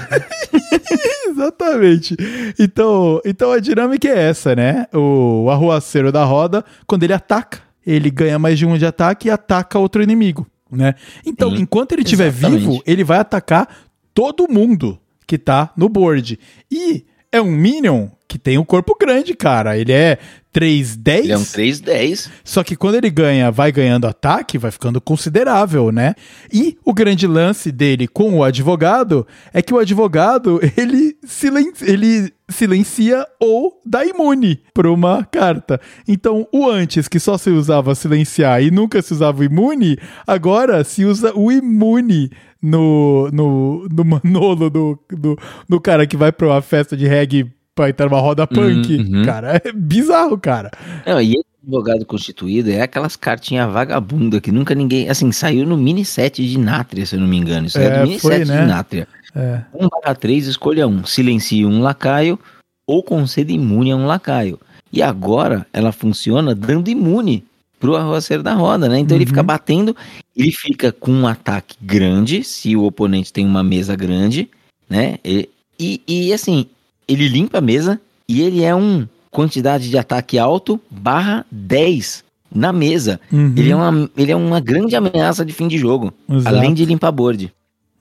Exatamente. 1.29 2.17
Então, 2.59 3.21
então 3.25 3.53
a 3.53 3.59
dinâmica 3.59 4.09
é 4.09 4.29
essa, 4.29 4.55
né? 4.55 4.87
O 4.93 5.49
arruaceiro 5.51 6.13
da 6.13 6.25
roda, 6.25 6.65
quando 6.87 7.05
ele 7.05 7.13
ataca, 7.13 7.61
ele 7.87 8.11
ganha 8.11 8.39
mais 8.39 8.59
de 8.59 8.67
um 8.67 8.77
de 8.77 8.87
ataque 8.87 9.29
e 9.29 9.31
ataca 9.31 9.79
outro 9.79 10.03
inimigo, 10.03 10.47
né? 10.71 10.95
Então, 11.25 11.51
Sim, 11.51 11.63
enquanto 11.63 11.93
ele 11.93 12.03
estiver 12.03 12.31
vivo, 12.31 12.83
ele 12.87 13.03
vai 13.03 13.19
atacar 13.19 13.69
todo 14.15 14.51
mundo 14.51 14.99
que 15.27 15.39
tá 15.39 15.73
no 15.77 15.89
board. 15.89 16.39
E 16.71 17.05
é 17.31 17.41
um 17.41 17.51
Minion 17.51 18.09
que 18.33 18.39
tem 18.39 18.57
um 18.57 18.65
corpo 18.65 18.97
grande, 18.99 19.35
cara. 19.35 19.77
Ele 19.77 19.93
é 19.93 20.17
310. 20.55 21.25
Ele 21.25 21.33
é 21.33 21.37
um 21.37 21.45
310. 21.45 22.31
Só 22.43 22.65
que 22.65 22.75
quando 22.75 22.95
ele 22.95 23.11
ganha, 23.11 23.51
vai 23.51 23.71
ganhando 23.71 24.07
ataque, 24.07 24.57
vai 24.57 24.71
ficando 24.71 25.03
considerável, 25.03 25.93
né? 25.93 26.15
E 26.51 26.79
o 26.83 26.95
grande 26.95 27.27
lance 27.27 27.71
dele 27.71 28.09
com 28.09 28.39
o 28.39 28.43
advogado 28.43 29.27
é 29.53 29.61
que 29.61 29.75
o 29.75 29.79
advogado, 29.79 30.61
ele, 30.79 31.15
silen 31.23 31.75
ele 31.83 32.33
silencia 32.49 33.27
ou 33.39 33.79
dá 33.85 34.03
imune 34.03 34.63
para 34.73 34.91
uma 34.91 35.27
carta. 35.27 35.79
Então, 36.09 36.49
o 36.51 36.71
antes, 36.71 37.09
que 37.09 37.21
só 37.21 37.37
se 37.37 37.51
usava 37.51 37.95
silenciar 37.95 38.63
e 38.63 38.71
nunca 38.71 39.03
se 39.03 39.13
usava 39.13 39.45
imune, 39.45 39.99
agora 40.27 40.83
se 40.85 41.05
usa 41.05 41.37
o 41.37 41.53
imune 41.53 42.31
no, 42.63 43.29
no, 43.31 43.89
no 43.91 44.05
manolo 44.09 44.71
do, 44.71 44.99
do, 45.11 45.39
do 45.69 45.79
cara 45.79 46.07
que 46.07 46.17
vai 46.17 46.33
pra 46.33 46.47
uma 46.47 46.63
festa 46.63 46.97
de 46.97 47.07
reggae 47.07 47.53
pra 47.75 47.89
entrar 47.91 48.09
numa 48.09 48.21
roda 48.21 48.47
punk. 48.47 48.97
uhum. 48.97 49.25
Cara, 49.25 49.61
é 49.65 49.73
bizarro, 49.73 50.39
cara. 50.39 50.71
Não, 51.07 51.21
e 51.21 51.33
esse 51.35 51.45
advogado 51.63 52.05
constituído 52.05 52.71
é 52.71 52.83
aquelas 52.83 53.17
cartinhas 53.17 53.73
vagabunda 53.73 54.41
que 54.41 54.53
nunca 54.53 54.75
ninguém. 54.75 55.09
Assim, 55.09 55.31
saiu 55.33 55.67
no 55.67 55.77
mini 55.77 56.05
set 56.05 56.47
de 56.47 56.59
Nátria, 56.59 57.07
se 57.07 57.17
eu 57.17 57.21
não 57.21 57.27
me 57.29 57.37
engano. 57.37 57.67
Isso 57.67 57.79
é, 57.79 57.85
É, 57.87 57.99
do 57.99 58.07
mini 58.07 58.19
foi, 58.19 58.37
set 58.39 58.49
né? 58.49 58.61
de 58.63 58.67
Nátria. 58.67 59.09
É. 59.35 59.61
1 59.75 59.89
barra 59.89 60.15
3, 60.15 60.47
escolha 60.47 60.87
um. 60.87 61.05
Silencie 61.05 61.65
um 61.65 61.81
lacaio 61.81 62.39
ou 62.87 63.03
conceda 63.03 63.51
imune 63.53 63.93
a 63.93 63.97
um 63.97 64.07
lacaio. 64.07 64.59
E 64.93 65.01
agora 65.01 65.67
ela 65.73 65.91
funciona 65.93 66.55
dando 66.55 66.89
imune 66.91 67.43
pro 67.81 67.97
arroaceiro 67.97 68.43
da 68.43 68.53
roda, 68.53 68.89
né? 68.89 68.99
Então 68.99 69.17
ele 69.17 69.25
Uhum. 69.25 69.29
fica 69.31 69.43
batendo, 69.43 69.97
ele 70.37 70.53
fica 70.53 70.93
com 70.93 71.11
um 71.11 71.27
ataque 71.27 71.77
grande, 71.81 72.45
se 72.45 72.77
o 72.77 72.85
oponente 72.85 73.33
tem 73.33 73.47
uma 73.47 73.63
mesa 73.63 73.97
grande, 73.97 74.49
né? 74.89 75.17
E, 75.25 75.49
e, 75.81 76.01
e, 76.07 76.33
assim, 76.33 76.67
ele 77.07 77.29
limpa 77.29 77.59
a 77.59 77.61
mesa 77.61 78.01
e 78.29 78.41
ele 78.43 78.63
é 78.63 78.75
um 78.75 79.07
quantidade 79.31 79.89
de 79.89 79.99
ataque 79.99 80.39
alto 80.39 80.81
barra 80.91 81.45
10 81.51 82.25
na 82.55 82.73
mesa. 82.73 83.19
Uhum. 83.33 83.55
Ele, 83.57 83.71
é 83.71 83.77
uma, 83.77 84.11
ele 84.17 84.33
é 84.33 84.37
uma 84.37 84.61
grande 84.61 84.95
ameaça 84.95 85.45
de 85.45 85.53
fim 85.53 85.67
de 85.67 85.79
jogo, 85.79 86.13
Exato. 86.29 86.55
além 86.55 86.75
de 86.75 86.85
limpar 86.85 87.11
board. 87.11 87.53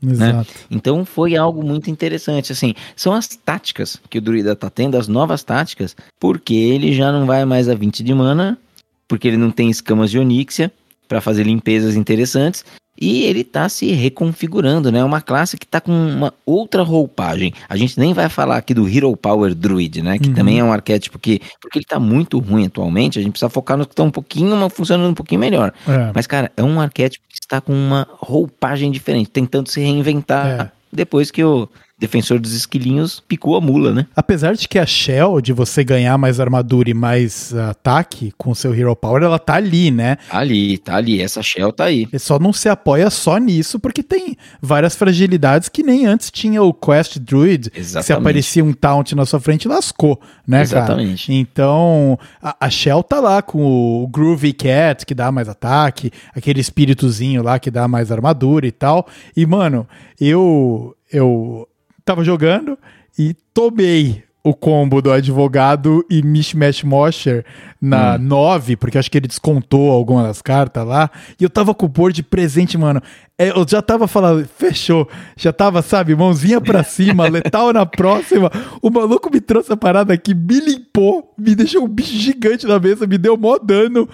Exato. 0.05 0.51
Então 0.69 1.05
foi 1.05 1.35
algo 1.35 1.63
muito 1.63 1.89
interessante, 1.89 2.51
assim, 2.51 2.73
são 2.95 3.13
as 3.13 3.27
táticas 3.27 4.01
que 4.09 4.17
o 4.17 4.21
druida 4.21 4.55
tá 4.55 4.69
tendo, 4.69 4.97
as 4.97 5.07
novas 5.07 5.43
táticas, 5.43 5.95
porque 6.19 6.55
ele 6.55 6.91
já 6.93 7.11
não 7.11 7.25
vai 7.25 7.45
mais 7.45 7.69
a 7.69 7.75
20 7.75 8.03
de 8.03 8.13
mana, 8.13 8.57
porque 9.07 9.27
ele 9.27 9.37
não 9.37 9.51
tem 9.51 9.69
escamas 9.69 10.09
de 10.09 10.17
Oníxia 10.17 10.71
para 11.07 11.21
fazer 11.21 11.43
limpezas 11.43 11.95
interessantes, 11.95 12.65
e 13.01 13.23
ele 13.23 13.43
tá 13.43 13.67
se 13.67 13.91
reconfigurando, 13.91 14.91
né? 14.91 15.03
Uma 15.03 15.19
classe 15.21 15.57
que 15.57 15.65
tá 15.65 15.81
com 15.81 15.91
uma 15.91 16.31
outra 16.45 16.83
roupagem. 16.83 17.51
A 17.67 17.75
gente 17.75 17.99
nem 17.99 18.13
vai 18.13 18.29
falar 18.29 18.57
aqui 18.57 18.73
do 18.75 18.87
Hero 18.87 19.17
Power 19.17 19.55
Druid, 19.55 20.03
né? 20.03 20.19
Que 20.19 20.29
Uhum. 20.29 20.35
também 20.35 20.59
é 20.59 20.63
um 20.63 20.71
arquétipo 20.71 21.17
que, 21.17 21.41
porque 21.59 21.79
ele 21.79 21.85
tá 21.85 21.99
muito 21.99 22.37
ruim 22.37 22.67
atualmente, 22.67 23.17
a 23.17 23.21
gente 23.23 23.31
precisa 23.31 23.49
focar 23.49 23.75
nos 23.75 23.87
que 23.87 23.93
estão 23.93 24.05
um 24.05 24.11
pouquinho, 24.11 24.69
funcionando 24.69 25.09
um 25.09 25.15
pouquinho 25.15 25.41
melhor. 25.41 25.73
É. 25.87 26.11
Mas, 26.13 26.27
cara, 26.27 26.51
é 26.55 26.61
um 26.63 26.79
arquétipo 26.79 27.25
que 27.27 27.39
está 27.41 27.59
com 27.59 27.73
uma 27.73 28.07
roupagem 28.19 28.91
diferente, 28.91 29.29
tentando 29.31 29.67
se 29.69 29.81
reinventar 29.81 30.45
É. 30.47 30.71
depois 30.93 31.31
que 31.31 31.43
o 31.43 31.67
defensor 32.01 32.39
dos 32.39 32.53
esquilinhos 32.53 33.21
picou 33.27 33.55
a 33.55 33.61
mula, 33.61 33.93
né? 33.93 34.07
Apesar 34.15 34.55
de 34.55 34.67
que 34.67 34.79
a 34.79 34.85
Shell, 34.87 35.39
de 35.39 35.53
você 35.53 35.83
ganhar 35.83 36.17
mais 36.17 36.39
armadura 36.39 36.89
e 36.89 36.95
mais 36.95 37.53
ataque 37.53 38.33
com 38.39 38.55
seu 38.55 38.73
Hero 38.73 38.95
Power, 38.95 39.21
ela 39.21 39.37
tá 39.37 39.53
ali, 39.53 39.91
né? 39.91 40.17
Tá 40.27 40.39
ali, 40.39 40.79
tá 40.79 40.95
ali. 40.95 41.21
Essa 41.21 41.43
Shell 41.43 41.71
tá 41.71 41.85
aí. 41.85 42.07
Ele 42.11 42.17
só 42.17 42.39
não 42.39 42.51
se 42.51 42.67
apoia 42.67 43.11
só 43.11 43.37
nisso, 43.37 43.79
porque 43.79 44.01
tem 44.01 44.35
várias 44.59 44.95
fragilidades 44.95 45.69
que 45.69 45.83
nem 45.83 46.07
antes 46.07 46.31
tinha 46.31 46.63
o 46.63 46.73
Quest 46.73 47.19
Druid. 47.19 47.69
que 47.69 47.75
Se 47.75 47.91
Exatamente. 47.99 48.19
aparecia 48.19 48.65
um 48.65 48.73
taunt 48.73 49.13
na 49.13 49.25
sua 49.25 49.39
frente, 49.39 49.67
lascou, 49.67 50.19
né, 50.47 50.63
Exatamente. 50.63 51.27
cara? 51.27 51.37
Então, 51.37 52.17
a, 52.41 52.65
a 52.65 52.69
Shell 52.71 53.03
tá 53.03 53.19
lá 53.19 53.43
com 53.43 53.61
o 54.03 54.07
Groovy 54.07 54.53
Cat, 54.53 55.05
que 55.05 55.13
dá 55.13 55.31
mais 55.31 55.47
ataque, 55.47 56.11
aquele 56.35 56.61
espíritozinho 56.61 57.43
lá 57.43 57.59
que 57.59 57.69
dá 57.69 57.87
mais 57.87 58.11
armadura 58.11 58.65
e 58.65 58.71
tal. 58.71 59.07
E, 59.37 59.45
mano, 59.45 59.87
eu, 60.19 60.95
eu 61.11 61.67
tava 62.03 62.23
jogando 62.23 62.77
e 63.17 63.35
tomei 63.53 64.23
o 64.43 64.55
combo 64.55 65.03
do 65.03 65.11
advogado 65.11 66.03
e 66.09 66.23
Mishmash 66.23 66.83
Mosher 66.83 67.45
na 67.79 68.17
9, 68.17 68.75
porque 68.75 68.97
acho 68.97 69.09
que 69.11 69.19
ele 69.19 69.27
descontou 69.27 69.91
alguma 69.91 70.23
das 70.23 70.41
cartas 70.41 70.83
lá. 70.85 71.11
E 71.39 71.43
eu 71.43 71.49
tava 71.49 71.75
com 71.75 71.85
o 71.85 71.89
board 71.89 72.23
presente, 72.23 72.75
mano. 72.75 72.99
É, 73.37 73.49
eu 73.51 73.63
já 73.67 73.83
tava 73.83 74.07
falando, 74.07 74.47
fechou. 74.47 75.07
Já 75.37 75.53
tava, 75.53 75.83
sabe, 75.83 76.15
mãozinha 76.15 76.59
pra 76.59 76.81
cima, 76.83 77.27
letal 77.27 77.71
na 77.71 77.85
próxima. 77.85 78.51
O 78.81 78.89
maluco 78.89 79.29
me 79.31 79.39
trouxe 79.39 79.71
a 79.73 79.77
parada 79.77 80.11
aqui, 80.11 80.33
me 80.33 80.59
limpou, 80.59 81.35
me 81.37 81.53
deixou 81.53 81.83
um 81.83 81.87
bicho 81.87 82.15
gigante 82.15 82.65
na 82.65 82.79
mesa, 82.79 83.05
me 83.05 83.19
deu 83.19 83.37
mó 83.37 83.59
dano. 83.59 84.09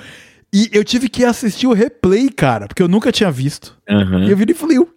E 0.54 0.70
eu 0.74 0.84
tive 0.84 1.08
que 1.08 1.24
assistir 1.24 1.68
o 1.68 1.74
replay, 1.74 2.30
cara, 2.30 2.68
porque 2.68 2.82
eu 2.84 2.88
nunca 2.88 3.12
tinha 3.14 3.32
visto. 3.32 3.78
Aham, 3.90 4.26
E 4.26 4.32
eu 4.32 4.36
virei 4.36 4.54
e 4.56 4.58
falei, 4.58 4.78
o 4.80 4.88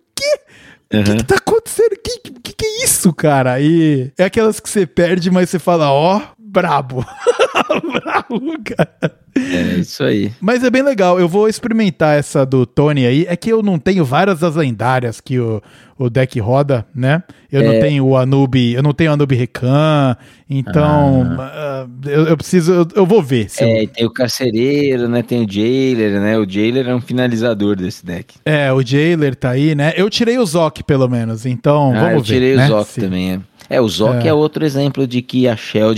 quê? 0.91 0.99
O 0.99 1.05
que, 1.05 1.17
que 1.17 1.25
tá 1.25 1.37
acontecendo? 1.37 1.93
O 1.93 2.03
que, 2.03 2.19
que, 2.43 2.53
que 2.53 2.67
é 2.67 2.85
isso, 2.85 3.13
cara? 3.13 3.61
E 3.61 4.13
é 4.19 4.25
aquelas 4.25 4.61
que 4.61 4.69
você 4.69 4.87
perde, 4.87 5.31
mas 5.31 5.51
você 5.51 5.59
fala, 5.59 5.93
ó, 5.93 6.21
brabo. 6.51 7.05
brabo, 7.93 8.41
cara. 8.65 9.19
É 9.37 9.79
isso 9.79 10.03
aí. 10.03 10.33
Mas 10.41 10.65
é 10.65 10.71
bem 10.71 10.83
legal, 10.83 11.21
eu 11.21 11.29
vou 11.29 11.49
experimentar 11.49 12.19
essa 12.19 12.45
do 12.45 12.67
Tony 12.67 13.07
aí. 13.07 13.27
É 13.29 13.37
que 13.37 13.51
eu 13.51 13.63
não 13.63 13.79
tenho 13.79 14.05
várias 14.05 14.41
das 14.41 14.57
lendárias 14.57 15.21
que 15.21 15.39
o, 15.39 15.63
o 15.97 16.11
deck 16.11 16.39
roda, 16.41 16.85
né? 16.95 17.23
Eu 17.51 17.63
não 17.63 17.73
É. 17.73 17.81
tenho 17.81 18.05
o 18.07 18.17
Anub, 18.17 18.57
eu 18.57 18.83
não 18.83 18.93
tenho 18.93 19.11
o 19.11 19.15
Anub 19.15 19.33
Recan, 19.35 20.17
então 20.49 21.37
ah, 21.39 21.87
eu, 22.07 22.25
eu 22.27 22.37
preciso, 22.37 22.73
eu, 22.73 22.89
eu 22.97 23.07
vou 23.07 23.23
ver. 23.23 23.49
Se 23.49 23.63
eu- 23.63 23.69
É, 23.69 23.87
tem 23.87 24.05
o 24.05 24.11
carcereiro, 24.13 25.09
né? 25.09 25.23
Tem 25.23 25.45
o 25.45 25.51
jailer, 25.51 26.21
né? 26.21 26.37
O 26.37 26.49
jailer 26.49 26.89
é 26.89 26.95
um 26.95 27.01
finalizador 27.01 27.77
desse 27.77 28.05
deck. 28.05 28.35
é, 28.45 28.73
o 28.73 28.83
Jailer 28.85 29.37
tá 29.37 29.51
aí, 29.51 29.75
né? 29.77 29.93
Eu 29.97 30.11
tirei 30.11 30.39
o 30.39 30.45
Zoc 30.47 30.83
pelo 30.83 31.09
menos, 31.09 31.47
então 31.47 31.93
ah, 31.95 32.01
vamos 32.01 32.13
eu 32.15 32.21
ver. 32.21 32.25
tirei 32.27 32.57
né? 32.57 32.65
o 32.65 32.69
Zoc 32.69 32.89
Se- 32.89 33.01
também, 33.01 33.33
é. 33.35 33.41
É, 33.71 33.81
o 33.81 33.89
Zoc 33.89 34.25
É. 34.25 34.29
é. 34.29 34.35
outro 34.35 34.65
exemplo 34.65 35.07
de 35.07 35.23
que 35.23 35.47
a 35.49 35.57
Shell 35.57 35.95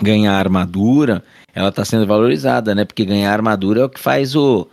ganhar 0.00 0.34
armadura, 0.34 1.22
ela 1.54 1.72
tá 1.72 1.84
sendo 1.84 2.06
valorizada, 2.06 2.74
né? 2.74 2.84
Porque 2.84 3.04
ganhar 3.04 3.32
armadura 3.32 3.80
é 3.80 3.84
o 3.84 3.88
que 3.88 3.98
faz 4.00 4.36
o, 4.36 4.68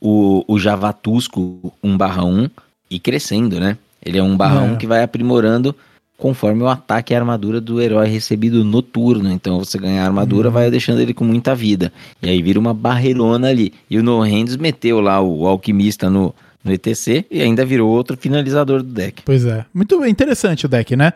o, 0.00 0.44
o 0.46 0.58
Javatusco 0.58 1.72
1 1.82 1.96
barra 1.96 2.24
1 2.24 2.48
ir 2.90 2.98
crescendo, 3.00 3.58
né? 3.58 3.76
Ele 4.04 4.18
é 4.18 4.22
1 4.22 4.36
barra 4.36 4.64
É. 4.66 4.70
1 4.72 4.76
que 4.76 4.86
vai 4.86 5.02
aprimorando 5.02 5.74
conforme 6.16 6.62
o 6.62 6.68
ataque 6.68 7.12
e 7.12 7.16
a 7.16 7.18
armadura 7.18 7.60
do 7.60 7.80
herói 7.80 8.08
recebido 8.08 8.62
no 8.64 8.80
turno. 8.82 9.30
Então 9.32 9.58
você 9.58 9.78
ganhar 9.78 10.04
armadura 10.04 10.48
Uhum. 10.48 10.54
vai 10.54 10.70
deixando 10.70 11.00
ele 11.00 11.12
com 11.14 11.24
muita 11.24 11.54
vida. 11.54 11.92
E 12.22 12.28
aí 12.28 12.40
vira 12.42 12.58
uma 12.60 12.72
barreirona 12.74 13.48
ali. 13.48 13.72
E 13.90 13.98
o 13.98 14.02
No 14.02 14.20
Hands 14.20 14.56
meteu 14.56 15.00
lá 15.00 15.20
o 15.20 15.46
alquimista 15.46 16.08
no, 16.08 16.34
no 16.62 16.72
ETC 16.72 17.24
e 17.30 17.42
ainda 17.42 17.64
virou 17.64 17.90
outro 17.90 18.16
finalizador 18.16 18.82
do 18.82 18.92
deck. 18.92 19.22
Pois 19.24 19.44
é. 19.44 19.64
Muito 19.74 20.04
interessante 20.04 20.66
o 20.66 20.68
deck, 20.68 20.94
né? 20.94 21.12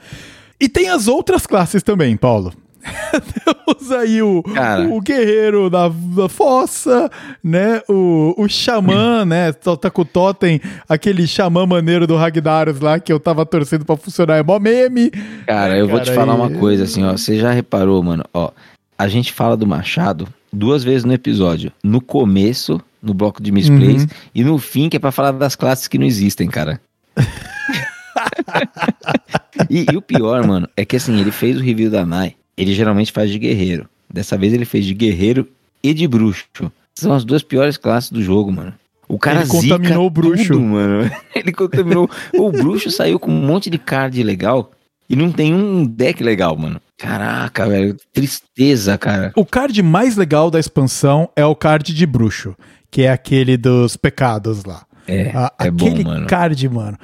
E 0.61 0.69
tem 0.69 0.89
as 0.89 1.09
outras 1.09 1.47
classes 1.47 1.83
também, 1.83 2.17
Paulo. 2.17 2.53
Temos 3.45 3.93
aí 3.93 4.23
o, 4.23 4.43
o 4.91 5.01
guerreiro 5.01 5.69
da, 5.69 5.89
da 5.89 6.29
fossa, 6.29 7.11
né? 7.43 7.81
O, 7.89 8.35
o 8.37 8.49
xamã, 8.49 9.25
né? 9.25 9.53
Tá 9.53 9.91
com 9.91 10.03
o 10.03 10.05
totem, 10.05 10.61
aquele 10.89 11.27
xamã 11.27 11.67
maneiro 11.67 12.07
do 12.07 12.17
Ragnaros 12.17 12.81
lá 12.81 12.99
que 12.99 13.13
eu 13.13 13.21
tava 13.21 13.45
torcendo 13.45 13.85
pra 13.85 13.97
funcionar, 13.97 14.37
é 14.37 14.43
mó 14.43 14.59
meme. 14.59 15.11
Cara, 15.47 15.77
eu 15.77 15.89
vou 15.89 16.01
te 16.01 16.13
falar 16.13 16.35
uma 16.35 16.51
coisa 16.51 16.85
assim, 16.85 17.05
ó. 17.05 17.13
Você 17.13 17.39
já 17.39 17.51
reparou, 17.51 18.03
mano? 18.03 18.25
Ó, 18.33 18.51
a 18.97 19.09
gente 19.09 19.33
fala 19.33 19.57
do 19.57 19.67
Machado 19.67 20.29
duas 20.53 20.83
vezes 20.83 21.05
no 21.05 21.13
episódio. 21.13 21.73
No 21.83 22.01
começo, 22.01 22.81
no 23.03 23.15
bloco 23.15 23.43
de 23.43 23.53
misplays, 23.53 24.03
uhum. 24.03 24.09
e 24.35 24.45
no 24.45 24.59
fim, 24.59 24.89
que 24.89 24.97
é 24.97 25.01
pra 25.01 25.13
falar 25.13 25.33
das 25.33 25.55
classes 25.55 25.89
que 25.89 25.99
não 25.99 26.07
existem, 26.07 26.49
cara. 26.49 26.81
e, 29.69 29.87
e, 29.93 29.97
o 29.97 30.03
pior, 30.03 30.47
mano, 30.47 30.69
é 30.77 30.85
que 30.85 30.97
assim, 30.97 31.21
ele 31.21 31.31
fez 31.31 31.57
o 31.57 31.63
review 31.63 31.91
da 31.91 32.05
Nai. 32.05 32.35
Ele 32.57 32.75
geralmente 32.75 33.13
faz 33.13 33.31
de 33.31 33.39
guerreiro. 33.39 33.89
Dessa 34.13 34.37
vez 34.37 34.53
ele 34.53 34.65
fez 34.65 34.85
de 34.85 34.95
guerreiro 34.95 35.49
e 35.83 35.95
de 35.95 36.07
bruxo. 36.09 36.47
São 36.95 37.13
as 37.13 37.25
duas 37.25 37.43
piores 37.43 37.77
classes 37.77 38.11
do 38.11 38.23
jogo, 38.23 38.51
mano. 38.51 38.75
O 39.09 39.19
cara 39.19 39.41
ele 39.41 39.49
contaminou 39.49 40.07
o 40.07 40.11
bruxo. 40.11 40.53
Tudo, 40.53 40.61
mano. 40.61 41.11
Ele 41.35 41.51
contaminou. 41.51 42.11
o 42.35 42.53
bruxo 42.53 42.91
saiu 42.91 43.19
com 43.19 43.31
um 43.31 43.47
monte 43.47 43.71
de 43.71 43.79
card 43.79 44.23
legal 44.23 44.71
e 45.09 45.17
não 45.17 45.33
tem 45.33 45.55
um 45.55 45.87
deck 45.87 46.23
legal, 46.23 46.55
mano. 46.57 46.79
Caraca, 46.99 47.67
velho. 47.67 47.97
Tristeza, 48.13 48.99
cara. 48.99 49.33
O 49.35 49.47
card 49.47 49.83
mais 49.83 50.17
legal 50.17 50.51
da 50.51 50.61
expansão 50.61 51.31
é 51.35 51.47
o 51.47 51.57
card 51.57 51.95
de 51.95 52.07
bruxo, 52.07 52.55
que 52.91 53.03
é 53.03 53.11
aquele 53.11 53.57
dos 53.57 53.97
pecados 53.97 54.65
lá. 54.65 54.85
É, 55.07 55.33
ah, 55.35 55.51
é 55.59 55.69
aquele 55.69 56.05
bom, 56.05 56.11
mano. 56.11 56.27
card, 56.27 56.69
mano. 56.69 56.99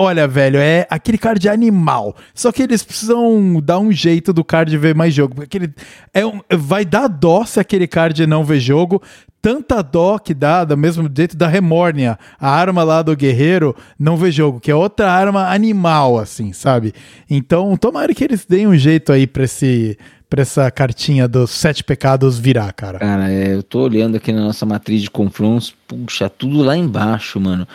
Olha, 0.00 0.28
velho, 0.28 0.60
é 0.60 0.86
aquele 0.88 1.18
card 1.18 1.48
animal. 1.48 2.14
Só 2.32 2.52
que 2.52 2.62
eles 2.62 2.84
precisam 2.84 3.60
dar 3.60 3.80
um 3.80 3.90
jeito 3.90 4.32
do 4.32 4.44
card 4.44 4.78
ver 4.78 4.94
mais 4.94 5.12
jogo. 5.12 5.42
Aquele, 5.42 5.74
é 6.14 6.24
um, 6.24 6.40
vai 6.56 6.84
dar 6.84 7.08
dó 7.08 7.44
se 7.44 7.58
aquele 7.58 7.88
card 7.88 8.24
não 8.24 8.44
ver 8.44 8.60
jogo. 8.60 9.02
Tanta 9.42 9.82
dó 9.82 10.16
que 10.16 10.34
dá, 10.34 10.64
do 10.64 10.76
mesmo 10.76 11.10
jeito 11.12 11.36
da 11.36 11.48
Remornia, 11.48 12.16
a 12.40 12.48
arma 12.48 12.84
lá 12.84 13.02
do 13.02 13.16
guerreiro, 13.16 13.74
não 13.98 14.16
vê 14.16 14.30
jogo, 14.30 14.60
que 14.60 14.70
é 14.70 14.74
outra 14.74 15.10
arma 15.10 15.52
animal, 15.52 16.18
assim, 16.18 16.52
sabe? 16.52 16.92
Então, 17.28 17.76
tomara 17.76 18.14
que 18.14 18.22
eles 18.22 18.44
deem 18.44 18.68
um 18.68 18.76
jeito 18.76 19.12
aí 19.12 19.26
pra 19.26 19.44
esse 19.44 19.98
pra 20.30 20.42
essa 20.42 20.70
cartinha 20.70 21.26
dos 21.26 21.50
sete 21.50 21.82
pecados 21.82 22.38
virar, 22.38 22.72
cara? 22.72 22.98
Cara, 22.98 23.32
é, 23.32 23.54
eu 23.54 23.62
tô 23.62 23.80
olhando 23.80 24.16
aqui 24.16 24.30
na 24.30 24.42
nossa 24.42 24.66
matriz 24.66 25.02
de 25.02 25.10
confrontos, 25.10 25.74
puxa, 25.86 26.28
tudo 26.28 26.60
lá 26.62 26.76
embaixo, 26.76 27.40
mano. 27.40 27.66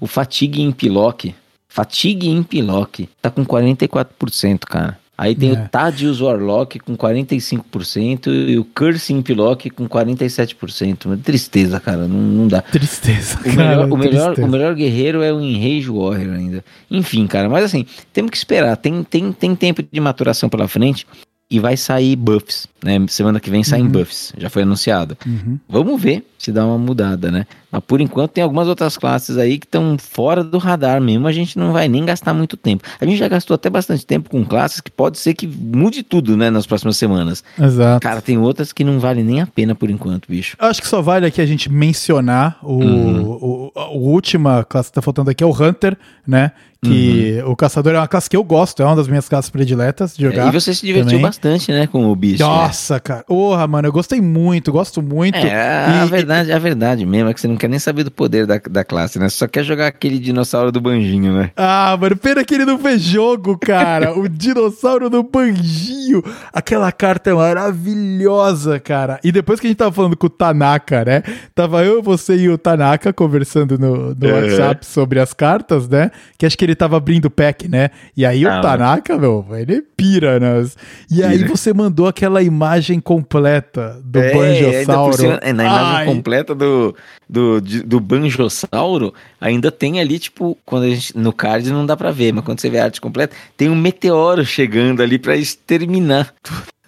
O 0.00 0.06
Fatigue 0.06 0.62
em 0.62 0.70
Pilock, 0.70 1.34
Fatigue 1.76 2.30
em 2.30 2.42
Pilock, 2.42 3.06
tá 3.20 3.30
com 3.30 3.44
44%, 3.44 4.60
cara. 4.60 4.98
Aí 5.18 5.34
tem 5.34 5.50
é. 5.50 5.52
o 5.52 5.68
Tadius 5.68 6.22
Warlock 6.22 6.78
com 6.78 6.96
45% 6.96 8.28
e 8.28 8.58
o 8.58 8.64
Curse 8.64 9.12
in 9.12 9.20
Pilock 9.20 9.68
com 9.68 9.86
47%. 9.86 11.20
Tristeza, 11.22 11.78
cara, 11.78 12.08
não, 12.08 12.18
não 12.18 12.48
dá. 12.48 12.62
Tristeza, 12.62 13.38
o 13.40 13.42
cara. 13.42 13.56
Melhor, 13.56 13.92
o, 13.92 13.96
melhor, 13.98 14.38
o 14.38 14.48
melhor 14.48 14.74
guerreiro 14.74 15.22
é 15.22 15.30
o 15.30 15.38
Enrage 15.38 15.90
Warrior 15.90 16.34
ainda. 16.34 16.64
Enfim, 16.90 17.26
cara, 17.26 17.46
mas 17.46 17.66
assim, 17.66 17.84
temos 18.10 18.30
que 18.30 18.38
esperar. 18.38 18.74
Tem, 18.78 19.04
tem, 19.04 19.30
tem 19.32 19.54
tempo 19.54 19.82
de 19.82 20.00
maturação 20.00 20.48
pela 20.48 20.66
frente 20.66 21.06
e 21.50 21.60
vai 21.60 21.76
sair 21.76 22.16
buffs, 22.16 22.66
né? 22.82 23.04
Semana 23.08 23.38
que 23.38 23.50
vem 23.50 23.62
saem 23.62 23.84
uhum. 23.84 23.90
buffs, 23.90 24.32
já 24.36 24.50
foi 24.50 24.62
anunciado. 24.62 25.16
Uhum. 25.24 25.58
Vamos 25.68 26.00
ver 26.00 26.26
se 26.38 26.50
dá 26.50 26.64
uma 26.64 26.78
mudada, 26.78 27.30
né? 27.30 27.46
Mas 27.76 27.84
por 27.86 28.00
enquanto 28.00 28.30
tem 28.30 28.42
algumas 28.42 28.68
outras 28.68 28.96
classes 28.96 29.36
aí 29.36 29.58
que 29.58 29.66
estão 29.66 29.98
fora 29.98 30.42
do 30.42 30.56
radar 30.56 30.98
mesmo, 30.98 31.28
a 31.28 31.32
gente 31.32 31.58
não 31.58 31.72
vai 31.72 31.88
nem 31.88 32.06
gastar 32.06 32.32
muito 32.32 32.56
tempo. 32.56 32.82
A 32.98 33.04
gente 33.04 33.18
já 33.18 33.28
gastou 33.28 33.54
até 33.54 33.68
bastante 33.68 34.06
tempo 34.06 34.30
com 34.30 34.42
classes 34.46 34.80
que 34.80 34.90
pode 34.90 35.18
ser 35.18 35.34
que 35.34 35.46
mude 35.46 36.02
tudo, 36.02 36.38
né, 36.38 36.48
nas 36.48 36.66
próximas 36.66 36.96
semanas. 36.96 37.44
Exato. 37.60 38.00
Cara, 38.00 38.22
tem 38.22 38.38
outras 38.38 38.72
que 38.72 38.82
não 38.82 38.98
vale 38.98 39.22
nem 39.22 39.42
a 39.42 39.46
pena 39.46 39.74
por 39.74 39.90
enquanto, 39.90 40.26
bicho. 40.26 40.56
Acho 40.58 40.80
que 40.80 40.88
só 40.88 41.02
vale 41.02 41.26
aqui 41.26 41.40
a 41.40 41.46
gente 41.46 41.70
mencionar 41.70 42.58
o, 42.62 42.72
uhum. 42.72 43.22
o, 43.22 43.72
a 43.76 43.88
última 43.90 44.64
classe 44.64 44.88
que 44.88 44.94
tá 44.94 45.02
faltando 45.02 45.28
aqui 45.28 45.44
é 45.44 45.46
o 45.46 45.50
Hunter, 45.50 45.98
né? 46.26 46.52
Que 46.82 47.40
uhum. 47.42 47.52
o 47.52 47.56
caçador 47.56 47.94
é 47.94 47.98
uma 47.98 48.06
classe 48.06 48.28
que 48.28 48.36
eu 48.36 48.44
gosto, 48.44 48.82
é 48.82 48.86
uma 48.86 48.94
das 48.94 49.08
minhas 49.08 49.28
classes 49.28 49.50
prediletas 49.50 50.14
de 50.14 50.24
jogar. 50.24 50.46
É, 50.46 50.48
e 50.48 50.52
você 50.52 50.74
se 50.74 50.84
divertiu 50.84 51.12
também. 51.12 51.22
bastante, 51.22 51.72
né, 51.72 51.86
com 51.86 52.10
o 52.10 52.14
bicho. 52.14 52.42
Né? 52.42 52.48
Nossa, 52.48 52.94
né? 52.94 53.00
cara. 53.00 53.24
Porra, 53.24 53.66
mano, 53.66 53.88
eu 53.88 53.92
gostei 53.92 54.20
muito, 54.20 54.70
gosto 54.70 55.02
muito. 55.02 55.36
É, 55.36 55.88
e, 55.88 56.00
a 56.00 56.04
verdade, 56.04 56.52
a 56.52 56.58
verdade 56.58 57.06
mesmo 57.06 57.30
é 57.30 57.34
que 57.34 57.40
você 57.40 57.48
não 57.48 57.56
quer 57.56 57.65
nem 57.68 57.78
saber 57.78 58.04
do 58.04 58.10
poder 58.10 58.46
da, 58.46 58.58
da 58.58 58.84
classe, 58.84 59.18
né? 59.18 59.28
Só 59.28 59.46
quer 59.46 59.64
jogar 59.64 59.86
aquele 59.86 60.18
dinossauro 60.18 60.70
do 60.72 60.80
banjinho, 60.80 61.32
né? 61.32 61.50
Ah, 61.56 61.96
mano, 62.00 62.16
pena 62.16 62.44
que 62.44 62.54
ele 62.54 62.64
não 62.64 62.78
fez 62.78 63.02
jogo, 63.02 63.58
cara. 63.58 64.12
o 64.18 64.28
dinossauro 64.28 65.08
do 65.08 65.22
banjinho. 65.22 66.22
Aquela 66.52 66.90
carta 66.92 67.30
é 67.30 67.34
maravilhosa, 67.34 68.78
cara. 68.78 69.18
E 69.22 69.32
depois 69.32 69.60
que 69.60 69.66
a 69.66 69.70
gente 69.70 69.78
tava 69.78 69.92
falando 69.92 70.16
com 70.16 70.26
o 70.26 70.30
Tanaka, 70.30 71.04
né? 71.04 71.22
Tava 71.54 71.84
eu, 71.84 72.02
você 72.02 72.36
e 72.36 72.48
o 72.48 72.58
Tanaka 72.58 73.12
conversando 73.12 73.78
no, 73.78 74.14
no 74.14 74.28
é. 74.28 74.32
WhatsApp 74.32 74.86
sobre 74.86 75.20
as 75.20 75.32
cartas, 75.32 75.88
né? 75.88 76.10
Que 76.38 76.46
acho 76.46 76.56
que 76.56 76.64
ele 76.64 76.74
tava 76.74 76.96
abrindo 76.96 77.26
o 77.26 77.30
pack, 77.30 77.68
né? 77.68 77.90
E 78.16 78.24
aí 78.24 78.46
ah, 78.46 78.58
o 78.58 78.62
Tanaka, 78.62 79.16
meu, 79.16 79.46
ele 79.52 79.82
pira, 79.96 80.38
né? 80.38 80.64
E 81.10 81.22
aí 81.22 81.44
você 81.44 81.72
mandou 81.72 82.06
aquela 82.06 82.42
imagem 82.42 83.00
completa 83.00 84.00
do 84.04 84.18
é, 84.18 84.32
Banjossauro. 84.32 85.38
É, 85.42 85.52
na 85.52 85.64
imagem 85.64 85.96
Ai. 85.96 86.06
completa 86.06 86.54
do, 86.54 86.94
do, 87.28 87.60
do 87.60 87.98
Banjossauro, 88.00 89.12
ainda 89.40 89.70
tem 89.70 90.00
ali, 90.00 90.18
tipo, 90.18 90.56
quando 90.64 90.84
a 90.84 90.90
gente. 90.90 91.16
No 91.16 91.32
card 91.32 91.70
não 91.70 91.84
dá 91.84 91.96
pra 91.96 92.12
ver, 92.12 92.32
mas 92.32 92.44
quando 92.44 92.60
você 92.60 92.70
vê 92.70 92.78
a 92.78 92.84
arte 92.84 93.00
completa, 93.00 93.34
tem 93.56 93.68
um 93.68 93.74
meteoro 93.74 94.44
chegando 94.44 95.02
ali 95.02 95.18
pra 95.18 95.36
exterminar 95.36 96.32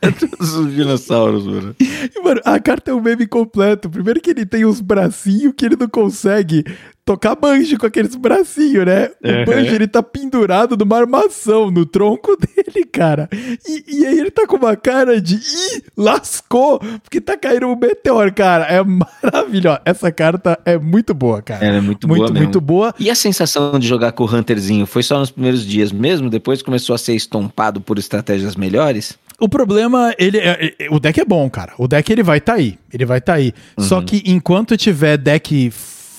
Todos 0.00 0.54
os 0.54 0.74
dinossauros, 0.74 1.46
mano. 1.46 1.74
E, 1.80 2.20
mano, 2.22 2.40
a 2.44 2.58
carta 2.60 2.90
é 2.90 2.94
um 2.94 3.00
meme 3.00 3.26
completo. 3.26 3.90
Primeiro 3.90 4.20
que 4.20 4.30
ele 4.30 4.46
tem 4.46 4.64
uns 4.64 4.80
bracinhos 4.80 5.52
que 5.56 5.66
ele 5.66 5.76
não 5.76 5.88
consegue 5.88 6.64
tocar 7.08 7.34
banjo 7.34 7.78
com 7.78 7.86
aqueles 7.86 8.14
bracinhos, 8.14 8.84
né? 8.84 9.06
O 9.24 9.46
banjo, 9.46 9.74
ele 9.74 9.88
tá 9.88 10.02
pendurado 10.02 10.76
numa 10.76 10.98
armação 10.98 11.70
no 11.70 11.86
tronco 11.86 12.36
dele, 12.36 12.84
cara. 12.84 13.30
E, 13.32 13.84
e, 13.88 14.06
aí 14.06 14.18
ele 14.18 14.30
tá 14.30 14.46
com 14.46 14.56
uma 14.56 14.76
cara 14.76 15.18
de 15.18 15.36
ih, 15.36 15.82
lascou, 15.96 16.78
porque 17.02 17.18
tá 17.18 17.34
caindo 17.34 17.66
um 17.66 17.76
meteoro, 17.76 18.32
cara. 18.34 18.64
É 18.64 18.84
maravilhoso. 18.84 19.78
Essa 19.86 20.12
carta 20.12 20.58
é 20.66 20.76
muito 20.76 21.14
boa, 21.14 21.40
cara. 21.40 21.64
Ela 21.64 21.78
é 21.78 21.80
muito, 21.80 22.06
muito 22.06 22.20
boa 22.20 22.30
Muito, 22.30 22.42
muito 22.42 22.60
boa. 22.60 22.94
E 23.00 23.08
a 23.08 23.14
sensação 23.14 23.78
de 23.78 23.88
jogar 23.88 24.12
com 24.12 24.24
o 24.24 24.26
Hunterzinho 24.26 24.84
foi 24.84 25.02
só 25.02 25.18
nos 25.18 25.30
primeiros 25.30 25.64
dias 25.64 25.90
mesmo? 25.90 26.28
Depois 26.28 26.60
começou 26.60 26.94
a 26.94 26.98
ser 26.98 27.14
estompado 27.14 27.80
por 27.80 27.98
estratégias 27.98 28.54
melhores? 28.54 29.18
O 29.40 29.48
problema, 29.48 30.12
ele, 30.18 30.38
é, 30.38 30.74
é, 30.80 30.88
o 30.90 30.98
deck 30.98 31.20
é 31.20 31.24
bom, 31.24 31.48
cara. 31.48 31.72
O 31.78 31.86
deck 31.86 32.10
ele 32.10 32.24
vai 32.24 32.40
tá 32.40 32.54
aí, 32.54 32.76
ele 32.92 33.04
vai 33.04 33.20
tá 33.20 33.34
aí. 33.34 33.52
Uhum. 33.78 33.84
Só 33.84 34.02
que 34.02 34.22
enquanto 34.26 34.76
tiver 34.76 35.16
deck 35.16 35.72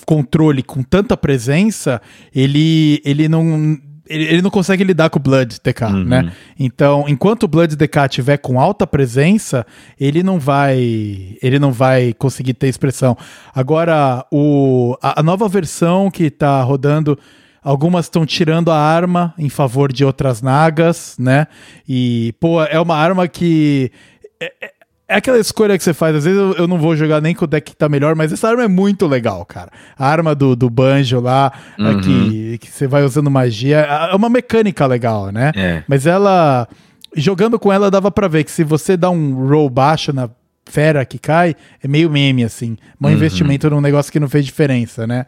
controle 0.06 0.64
com 0.64 0.82
tanta 0.82 1.18
presença, 1.18 2.02
ele 2.34 3.02
ele 3.04 3.28
não 3.28 3.78
ele, 4.08 4.24
ele 4.24 4.42
não 4.42 4.50
consegue 4.50 4.84
lidar 4.84 5.10
com 5.10 5.20
o 5.20 5.22
Blood 5.22 5.60
DK, 5.64 5.84
uhum. 5.84 6.04
né? 6.04 6.32
Então, 6.58 7.06
enquanto 7.08 7.44
o 7.44 7.48
Blood 7.48 7.76
DK 7.76 8.08
tiver 8.10 8.38
com 8.38 8.60
alta 8.60 8.88
presença, 8.88 9.66
ele 10.00 10.24
não 10.24 10.40
vai 10.40 11.38
ele 11.42 11.60
não 11.60 11.74
vai 11.74 12.14
conseguir 12.14 12.54
ter 12.54 12.68
expressão. 12.68 13.18
Agora, 13.54 14.26
o 14.32 14.98
a, 15.02 15.20
a 15.20 15.24
nova 15.24 15.48
versão 15.50 16.10
que 16.10 16.30
tá 16.32 16.64
rodando 16.64 17.20
Algumas 17.64 18.06
estão 18.06 18.26
tirando 18.26 18.72
a 18.72 18.78
arma 18.78 19.34
em 19.38 19.50
favor 19.50 19.92
de 19.92 20.06
outras 20.06 20.42
nagas, 20.42 21.16
né? 21.20 21.48
E, 21.88 22.34
pô, 22.40 22.64
é 22.64 22.80
uma 22.80 22.96
arma 22.96 23.28
que. 23.28 23.92
É, 24.40 24.54
é, 24.62 24.72
é 25.10 25.16
aquela 25.16 25.40
escolha 25.40 25.78
que 25.78 25.84
você 25.84 25.94
faz. 25.94 26.16
Às 26.16 26.24
vezes 26.24 26.40
eu, 26.40 26.54
eu, 26.54 26.68
não 26.68 26.78
vou 26.78 26.96
jogar 26.96 27.20
nem 27.20 27.34
com 27.34 27.46
o 27.46 27.48
deck 27.48 27.72
que 27.72 27.76
tá 27.76 27.90
melhor, 27.90 28.16
mas 28.16 28.32
essa 28.32 28.48
arma 28.48 28.64
é 28.64 28.68
muito 28.68 29.08
legal, 29.08 29.44
cara. 29.46 29.72
A 29.98 30.08
arma 30.08 30.36
do, 30.36 30.56
do 30.56 30.70
Banjo 30.70 31.20
lá, 31.20 31.52
uhum. 31.78 32.00
que, 32.00 32.58
que 32.60 32.68
você 32.68 32.88
vai 32.88 33.04
usando 33.04 33.30
magia, 33.30 33.80
é 33.80 34.16
uma 34.16 34.30
mecânica 34.30 34.86
legal, 34.86 35.32
né? 35.32 35.52
É. 35.56 35.84
Mas 35.88 36.06
ela. 36.06 36.68
Jogando 37.16 37.58
com 37.58 37.74
ela, 37.74 37.90
dava 37.90 38.12
pra 38.12 38.28
ver 38.28 38.44
que 38.44 38.52
se 38.52 38.64
você 38.64 38.96
dá 38.96 39.10
um 39.10 39.48
roll 39.48 39.68
baixo 39.68 40.14
na 40.14 40.30
fera 40.70 41.04
que 41.04 41.18
cai, 41.18 41.56
é 41.84 41.88
meio 41.88 42.10
meme, 42.10 42.44
assim. 42.44 42.78
Um 43.02 43.08
uhum. 43.08 43.14
investimento 43.14 43.70
num 43.70 43.82
negócio 43.82 44.12
que 44.12 44.20
não 44.20 44.30
fez 44.30 44.46
diferença, 44.46 45.08
né? 45.08 45.26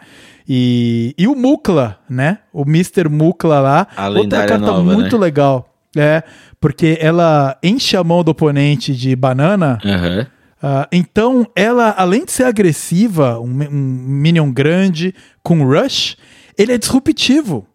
E, 0.48 1.16
e 1.18 1.28
o 1.28 1.36
Mukla, 1.36 2.00
né? 2.10 2.40
O 2.54 2.62
Mr. 2.62 3.10
Mukla 3.10 3.60
lá. 3.60 3.88
A 3.98 4.10
outra 4.10 4.46
carta 4.46 4.58
nova, 4.60 4.84
muito 4.84 5.18
né? 5.18 5.26
legal. 5.26 5.68
É, 5.98 6.24
porque 6.60 6.98
ela 7.02 7.58
enche 7.62 7.98
a 7.98 8.04
mão 8.04 8.24
do 8.24 8.32
oponente 8.32 8.96
de 8.96 9.16
banana. 9.16 9.78
Uhum. 9.84 10.22
Uh, 10.22 10.88
então, 10.92 11.48
ela, 11.56 11.94
além 11.98 12.24
de 12.24 12.32
ser 12.32 12.44
agressiva, 12.44 13.40
um, 13.40 13.46
um 13.46 13.68
minion 13.72 14.52
grande 14.52 15.14
com 15.44 15.66
rush, 15.66 16.16
ele 16.58 16.72
é 16.72 16.78
disruptivo 16.78 17.68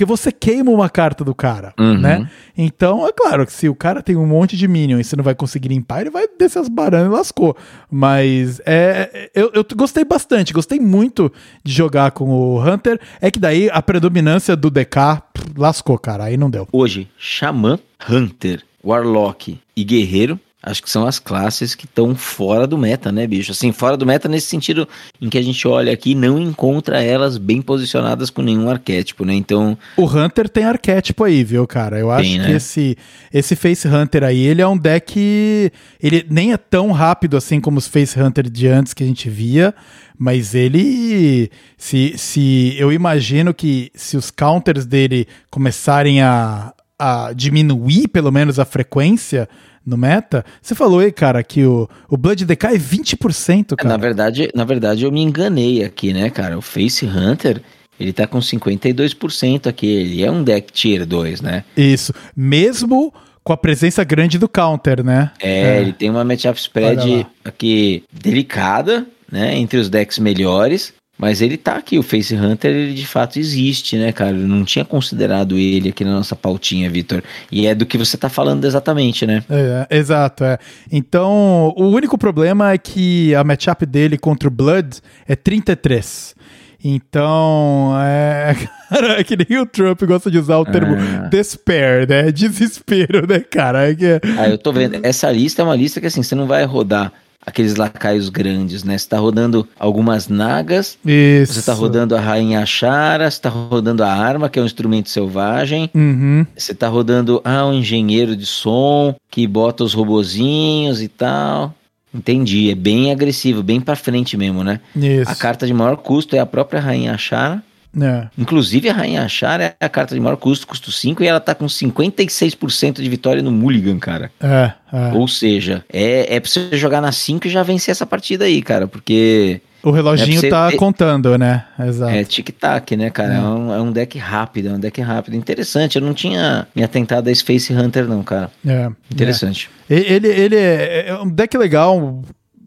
porque 0.00 0.04
você 0.06 0.32
queima 0.32 0.70
uma 0.70 0.88
carta 0.88 1.22
do 1.22 1.34
cara, 1.34 1.74
uhum. 1.78 1.98
né? 1.98 2.30
Então, 2.56 3.06
é 3.06 3.12
claro 3.12 3.44
que 3.44 3.52
se 3.52 3.68
o 3.68 3.74
cara 3.74 4.02
tem 4.02 4.16
um 4.16 4.24
monte 4.24 4.56
de 4.56 4.66
minion 4.66 4.98
e 4.98 5.04
você 5.04 5.14
não 5.14 5.22
vai 5.22 5.34
conseguir 5.34 5.68
limpar, 5.68 6.00
ele 6.00 6.08
vai 6.08 6.26
descer 6.38 6.58
as 6.58 6.70
baranas 6.70 7.12
e 7.12 7.14
lascou. 7.14 7.54
Mas 7.90 8.62
é, 8.64 9.30
eu, 9.34 9.50
eu 9.52 9.62
gostei 9.76 10.02
bastante, 10.02 10.54
gostei 10.54 10.80
muito 10.80 11.30
de 11.62 11.70
jogar 11.70 12.12
com 12.12 12.30
o 12.30 12.66
Hunter. 12.66 12.98
É 13.20 13.30
que 13.30 13.38
daí 13.38 13.68
a 13.70 13.82
predominância 13.82 14.56
do 14.56 14.70
DK 14.70 15.22
lascou, 15.54 15.98
cara. 15.98 16.24
Aí 16.24 16.38
não 16.38 16.48
deu. 16.48 16.66
Hoje, 16.72 17.06
Xamã, 17.18 17.78
Hunter, 18.08 18.62
Warlock 18.82 19.58
e 19.76 19.84
Guerreiro 19.84 20.40
acho 20.62 20.82
que 20.82 20.90
são 20.90 21.06
as 21.06 21.18
classes 21.18 21.74
que 21.74 21.86
estão 21.86 22.14
fora 22.14 22.66
do 22.66 22.76
meta, 22.76 23.10
né, 23.10 23.26
bicho? 23.26 23.52
Assim, 23.52 23.72
fora 23.72 23.96
do 23.96 24.04
meta 24.04 24.28
nesse 24.28 24.46
sentido 24.46 24.86
em 25.20 25.30
que 25.30 25.38
a 25.38 25.42
gente 25.42 25.66
olha 25.66 25.92
aqui 25.92 26.14
não 26.14 26.38
encontra 26.38 27.02
elas 27.02 27.38
bem 27.38 27.62
posicionadas 27.62 28.28
com 28.28 28.42
nenhum 28.42 28.68
arquétipo, 28.68 29.24
né? 29.24 29.34
Então. 29.34 29.76
O 29.96 30.04
Hunter 30.04 30.48
tem 30.48 30.64
arquétipo 30.64 31.24
aí, 31.24 31.42
viu, 31.42 31.66
cara? 31.66 31.98
Eu 31.98 32.10
acho 32.10 32.28
tem, 32.28 32.40
que 32.40 32.48
né? 32.48 32.56
esse, 32.56 32.96
esse 33.32 33.56
Face 33.56 33.88
Hunter 33.88 34.22
aí, 34.24 34.40
ele 34.40 34.60
é 34.60 34.66
um 34.66 34.76
deck. 34.76 35.72
Ele 36.02 36.26
nem 36.28 36.52
é 36.52 36.56
tão 36.58 36.92
rápido 36.92 37.36
assim 37.36 37.60
como 37.60 37.78
os 37.78 37.88
Face 37.88 38.20
Hunter 38.20 38.50
de 38.50 38.66
antes 38.68 38.92
que 38.92 39.02
a 39.02 39.06
gente 39.06 39.30
via. 39.30 39.74
Mas 40.18 40.54
ele. 40.54 41.50
Se, 41.78 42.18
se 42.18 42.74
eu 42.78 42.92
imagino 42.92 43.54
que 43.54 43.90
se 43.94 44.18
os 44.18 44.30
counters 44.30 44.84
dele 44.84 45.26
começarem 45.50 46.20
a, 46.20 46.74
a 46.98 47.32
diminuir 47.34 48.08
pelo 48.08 48.30
menos 48.30 48.58
a 48.58 48.66
frequência 48.66 49.48
no 49.84 49.96
meta. 49.96 50.44
Você 50.60 50.74
falou 50.74 51.00
aí, 51.00 51.12
cara, 51.12 51.42
que 51.42 51.64
o, 51.64 51.88
o 52.08 52.16
Blood 52.16 52.44
decai 52.44 52.78
20%, 52.78 53.76
cara. 53.76 53.88
Na 53.88 53.96
verdade, 53.96 54.50
na 54.54 54.64
verdade, 54.64 55.04
eu 55.04 55.12
me 55.12 55.22
enganei 55.22 55.84
aqui, 55.84 56.12
né, 56.12 56.30
cara? 56.30 56.56
O 56.56 56.62
Face 56.62 57.06
Hunter, 57.06 57.62
ele 57.98 58.12
tá 58.12 58.26
com 58.26 58.38
52% 58.38 59.66
aqui. 59.66 59.86
Ele 59.86 60.22
é 60.22 60.30
um 60.30 60.42
deck 60.42 60.72
tier 60.72 61.04
2, 61.04 61.40
né? 61.40 61.64
Isso. 61.76 62.12
Mesmo 62.36 63.12
com 63.42 63.52
a 63.52 63.56
presença 63.56 64.04
grande 64.04 64.38
do 64.38 64.48
counter, 64.48 65.02
né? 65.02 65.32
É, 65.40 65.60
é. 65.60 65.80
ele 65.80 65.92
tem 65.92 66.10
uma 66.10 66.24
matchup 66.24 66.58
spread 66.58 67.26
aqui 67.44 68.04
delicada, 68.12 69.06
né? 69.30 69.56
Entre 69.56 69.78
os 69.78 69.88
decks 69.88 70.18
melhores. 70.18 70.92
Mas 71.20 71.42
ele 71.42 71.58
tá 71.58 71.76
aqui, 71.76 71.98
o 71.98 72.02
Face 72.02 72.34
Hunter, 72.34 72.74
ele 72.74 72.94
de 72.94 73.06
fato 73.06 73.38
existe, 73.38 73.98
né, 73.98 74.10
cara? 74.10 74.30
Eu 74.30 74.48
não 74.48 74.64
tinha 74.64 74.86
considerado 74.86 75.58
ele 75.58 75.90
aqui 75.90 76.02
na 76.02 76.14
nossa 76.14 76.34
pautinha, 76.34 76.88
Vitor. 76.88 77.22
E 77.52 77.66
é 77.66 77.74
do 77.74 77.84
que 77.84 77.98
você 77.98 78.16
tá 78.16 78.30
falando 78.30 78.64
exatamente, 78.64 79.26
né? 79.26 79.44
É, 79.50 79.98
exato, 79.98 80.44
é. 80.44 80.58
Então, 80.90 81.74
o 81.76 81.88
único 81.88 82.16
problema 82.16 82.72
é 82.72 82.78
que 82.78 83.34
a 83.34 83.44
matchup 83.44 83.84
dele 83.84 84.16
contra 84.16 84.48
o 84.48 84.50
Blood 84.50 84.96
é 85.28 85.36
33. 85.36 86.34
Então, 86.82 87.92
é. 88.02 88.56
Cara, 88.88 89.20
é 89.20 89.22
que 89.22 89.36
nem 89.36 89.60
o 89.60 89.66
Trump 89.66 90.02
gosta 90.04 90.30
de 90.30 90.38
usar 90.38 90.56
o 90.56 90.64
termo 90.64 90.96
ah. 90.96 91.28
despair, 91.28 92.08
né? 92.08 92.32
Desespero, 92.32 93.26
né, 93.28 93.40
cara? 93.40 93.90
É 93.90 93.94
que... 93.94 94.20
Ah, 94.38 94.48
eu 94.48 94.56
tô 94.56 94.72
vendo. 94.72 94.98
Essa 95.02 95.30
lista 95.30 95.60
é 95.60 95.64
uma 95.64 95.76
lista 95.76 96.00
que, 96.00 96.06
assim, 96.06 96.22
você 96.22 96.34
não 96.34 96.46
vai 96.46 96.64
rodar 96.64 97.12
aqueles 97.44 97.76
lacaios 97.76 98.28
grandes, 98.28 98.84
né? 98.84 98.96
Você 98.96 99.08
tá 99.08 99.18
rodando 99.18 99.66
algumas 99.78 100.28
nagas, 100.28 100.98
Isso. 101.04 101.54
você 101.54 101.62
tá 101.62 101.72
rodando 101.72 102.14
a 102.14 102.20
rainha 102.20 102.64
Chara, 102.66 103.30
você 103.30 103.40
tá 103.40 103.48
rodando 103.48 104.04
a 104.04 104.12
arma, 104.12 104.48
que 104.48 104.58
é 104.58 104.62
um 104.62 104.66
instrumento 104.66 105.08
selvagem, 105.08 105.90
uhum. 105.94 106.46
você 106.56 106.74
tá 106.74 106.88
rodando, 106.88 107.40
ah, 107.44 107.66
um 107.66 107.74
engenheiro 107.74 108.36
de 108.36 108.46
som, 108.46 109.14
que 109.30 109.46
bota 109.46 109.82
os 109.82 109.94
robozinhos 109.94 111.02
e 111.02 111.08
tal. 111.08 111.74
Entendi, 112.12 112.70
é 112.70 112.74
bem 112.74 113.12
agressivo, 113.12 113.62
bem 113.62 113.80
pra 113.80 113.94
frente 113.94 114.36
mesmo, 114.36 114.64
né? 114.64 114.80
Isso. 114.96 115.30
A 115.30 115.34
carta 115.34 115.64
de 115.64 115.72
maior 115.72 115.96
custo 115.96 116.34
é 116.34 116.40
a 116.40 116.46
própria 116.46 116.80
rainha 116.80 117.16
Chara. 117.16 117.62
É. 117.98 118.28
Inclusive 118.38 118.88
a 118.88 118.92
Rainha 118.92 119.28
Char 119.28 119.60
é 119.60 119.74
a 119.80 119.88
carta 119.88 120.14
de 120.14 120.20
maior 120.20 120.36
custo, 120.36 120.66
custo 120.66 120.92
5, 120.92 121.22
e 121.22 121.26
ela 121.26 121.40
tá 121.40 121.54
com 121.54 121.66
56% 121.66 123.00
de 123.00 123.08
vitória 123.08 123.42
no 123.42 123.50
Mulligan, 123.50 123.98
cara. 123.98 124.30
É, 124.40 124.72
é. 124.92 125.12
Ou 125.14 125.26
seja, 125.26 125.84
é, 125.92 126.36
é 126.36 126.40
pra 126.40 126.48
você 126.48 126.76
jogar 126.76 127.00
na 127.00 127.12
5 127.12 127.46
e 127.46 127.50
já 127.50 127.62
vencer 127.62 127.92
essa 127.92 128.06
partida 128.06 128.44
aí, 128.44 128.62
cara, 128.62 128.86
porque. 128.86 129.60
O 129.82 129.90
reloginho 129.90 130.44
é 130.44 130.48
tá 130.50 130.70
ter... 130.70 130.76
contando, 130.76 131.38
né? 131.38 131.64
Exato. 131.78 132.12
É 132.12 132.22
tic-tac, 132.22 132.96
né, 132.96 133.08
cara? 133.08 133.34
É. 133.34 133.36
É, 133.38 133.40
um, 133.40 133.72
é. 133.72 133.80
um, 133.80 133.90
deck 133.90 134.18
rápido, 134.18 134.68
é 134.68 134.72
um 134.72 134.78
deck 134.78 135.00
rápido. 135.00 135.34
Interessante, 135.34 135.96
eu 135.96 136.02
não 136.02 136.12
tinha 136.12 136.68
me 136.74 136.84
atentado 136.84 137.30
a 137.30 137.34
Space 137.34 137.72
Hunter, 137.72 138.06
não, 138.06 138.22
cara. 138.22 138.50
É. 138.66 138.90
Interessante. 139.10 139.70
É. 139.88 139.94
Ele, 139.94 140.28
ele 140.28 140.56
é, 140.56 141.08
é 141.08 141.18
um 141.18 141.28
deck 141.28 141.56
legal, 141.56 142.22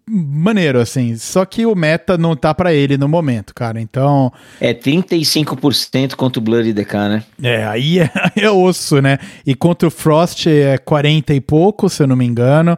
maneiro, 0.08 0.80
assim. 0.80 1.16
Só 1.18 1.46
que 1.46 1.66
o 1.66 1.76
meta 1.76 2.18
não 2.18 2.36
tá 2.36 2.54
para 2.54 2.74
ele 2.74 2.98
no 2.98 3.08
momento, 3.08 3.54
cara. 3.54 3.80
Então. 3.80 4.32
É 4.60 4.74
35% 4.74 6.16
contra 6.16 6.40
o 6.40 6.44
Bloody 6.44 6.74
DK, 6.74 6.94
né? 6.94 7.24
É, 7.42 7.66
aí 7.66 8.00
é, 8.00 8.10
é, 8.36 8.50
osso, 8.50 9.02
né? 9.02 9.18
E 9.46 9.56
contra 9.56 9.88
o 9.88 9.92
Frost 9.92 10.48
é 10.48 10.78
40 10.78 11.34
e 11.34 11.42
pouco, 11.42 11.90
se 11.90 12.04
eu 12.04 12.08
não 12.08 12.16
me 12.16 12.26
engano. 12.26 12.78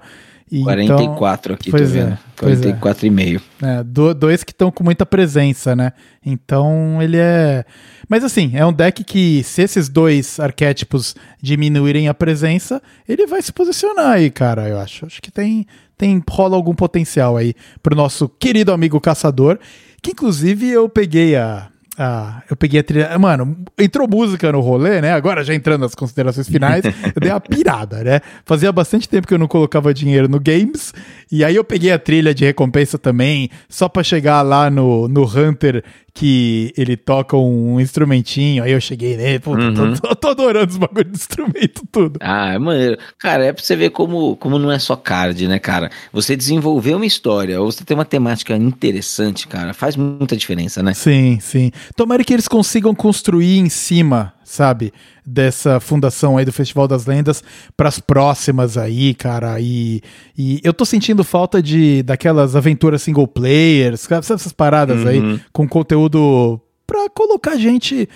E 0.52 0.62
44 0.62 1.54
então, 1.54 1.56
aqui, 1.56 1.72
pois 1.72 1.90
tô 1.90 1.96
vendo. 1.96 2.12
É, 2.14 2.72
44,5. 2.80 3.42
É, 3.64 3.84
do, 3.84 4.14
dois 4.14 4.44
que 4.44 4.52
estão 4.52 4.72
com 4.72 4.84
muita 4.84 5.04
presença, 5.06 5.76
né? 5.76 5.92
Então 6.24 7.02
ele 7.02 7.18
é. 7.18 7.66
Mas 8.08 8.24
assim, 8.24 8.52
é 8.54 8.64
um 8.64 8.72
deck 8.72 9.04
que, 9.04 9.42
se 9.44 9.64
esses 9.64 9.90
dois 9.90 10.40
arquétipos 10.40 11.16
diminuírem 11.42 12.08
a 12.08 12.14
presença, 12.14 12.80
ele 13.10 13.26
vai 13.26 13.42
se 13.42 13.52
posicionar 13.52 14.12
aí, 14.12 14.30
cara, 14.30 14.70
eu 14.70 14.80
acho. 14.80 15.08
Acho 15.08 15.20
que 15.20 15.32
tem, 15.32 15.66
tem 15.98 16.22
rola 16.30 16.56
algum 16.56 16.76
potencial 16.76 17.36
aí 17.36 17.56
pro 17.82 17.96
nosso 17.96 18.30
querido 18.30 18.72
amigo 18.72 19.02
caçador, 19.02 19.58
que 20.02 20.12
inclusive 20.12 20.70
eu 20.70 20.88
peguei 20.88 21.36
a 21.36 21.70
ah, 21.98 22.44
eu 22.50 22.56
peguei 22.56 22.80
a 22.80 22.84
trilha. 22.84 23.18
Mano, 23.18 23.58
entrou 23.78 24.08
música 24.08 24.52
no 24.52 24.60
rolê, 24.60 25.02
né? 25.02 25.14
Agora 25.14 25.44
já 25.44 25.54
entrando 25.54 25.82
nas 25.82 25.96
considerações 25.96 26.48
finais, 26.48 26.84
eu 26.86 27.22
dei 27.22 27.32
a 27.32 27.40
pirada, 27.42 28.04
né? 28.04 28.22
Fazia 28.46 28.72
bastante 28.72 29.08
tempo 29.08 29.28
que 29.28 29.34
eu 29.34 29.38
não 29.38 29.48
colocava 29.48 29.94
dinheiro 29.94 30.28
no 30.28 30.40
games. 30.40 30.94
E 31.32 31.44
aí 31.44 31.56
eu 31.56 31.64
peguei 31.64 31.92
a 31.92 32.00
trilha 32.00 32.34
de 32.34 32.46
recompensa 32.46 32.98
também, 32.98 33.50
só 33.70 33.88
para 33.88 34.04
chegar 34.04 34.42
lá 34.42 34.70
no, 34.70 35.08
no 35.08 35.24
Hunter 35.24 35.84
que 36.16 36.74
ele 36.78 36.96
toca 36.96 37.36
um 37.36 37.78
instrumentinho, 37.78 38.64
aí 38.64 38.72
eu 38.72 38.80
cheguei 38.80 39.18
nele, 39.18 39.38
pô, 39.38 39.52
uhum. 39.52 39.74
tô, 39.74 39.94
tô, 40.00 40.16
tô, 40.16 40.28
adorando 40.30 40.72
os 40.72 40.78
bagulhos 40.78 41.12
de 41.12 41.18
instrumento 41.18 41.82
tudo. 41.92 42.18
Ah, 42.22 42.54
é 42.54 42.58
maneiro. 42.58 42.98
Cara, 43.20 43.44
é 43.44 43.52
pra 43.52 43.62
você 43.62 43.76
ver 43.76 43.90
como, 43.90 44.38
como 44.38 44.58
não 44.58 44.72
é 44.72 44.80
só 44.80 44.96
card, 44.96 45.46
né, 45.46 45.60
cara? 45.60 45.92
Você 46.14 46.38
desenvolver 46.38 46.96
uma 46.96 47.06
história, 47.06 47.60
ou 47.60 47.70
você 47.70 47.84
ter 47.84 47.94
uma 47.94 48.06
temática 48.06 48.56
interessante, 48.56 49.46
cara, 49.46 49.74
faz 49.74 49.98
muita 49.98 50.38
diferença, 50.38 50.82
né? 50.82 50.94
Sim, 50.94 51.38
sim. 51.42 51.70
Tomara 51.96 52.24
que 52.24 52.34
eles 52.34 52.48
consigam 52.48 52.96
construir 52.96 53.58
em 53.58 53.70
cima 53.70 54.36
sabe? 54.46 54.94
Dessa 55.26 55.80
fundação 55.80 56.38
aí 56.38 56.46
do 56.46 56.54
Festival 56.54 56.88
das 56.88 57.06
Lendas 57.06 57.44
para 57.76 57.90
as 57.90 58.00
próximas 58.00 58.78
aí, 58.78 59.14
cara. 59.14 59.60
E, 59.60 60.02
e 60.38 60.62
eu 60.64 60.72
tô 60.72 60.86
sentindo 60.86 61.24
falta 61.24 61.62
de 61.62 62.04
daquelas 62.04 62.56
aventuras 62.56 63.02
single 63.02 63.28
players, 63.28 64.06
sabe 64.08 64.20
essas 64.20 64.54
paradas 64.54 65.02
uhum. 65.02 65.08
aí 65.08 65.42
com 65.52 65.68
conteúdo 65.68 66.62
para 66.86 67.10
colocar 67.10 67.58
gente 67.58 68.08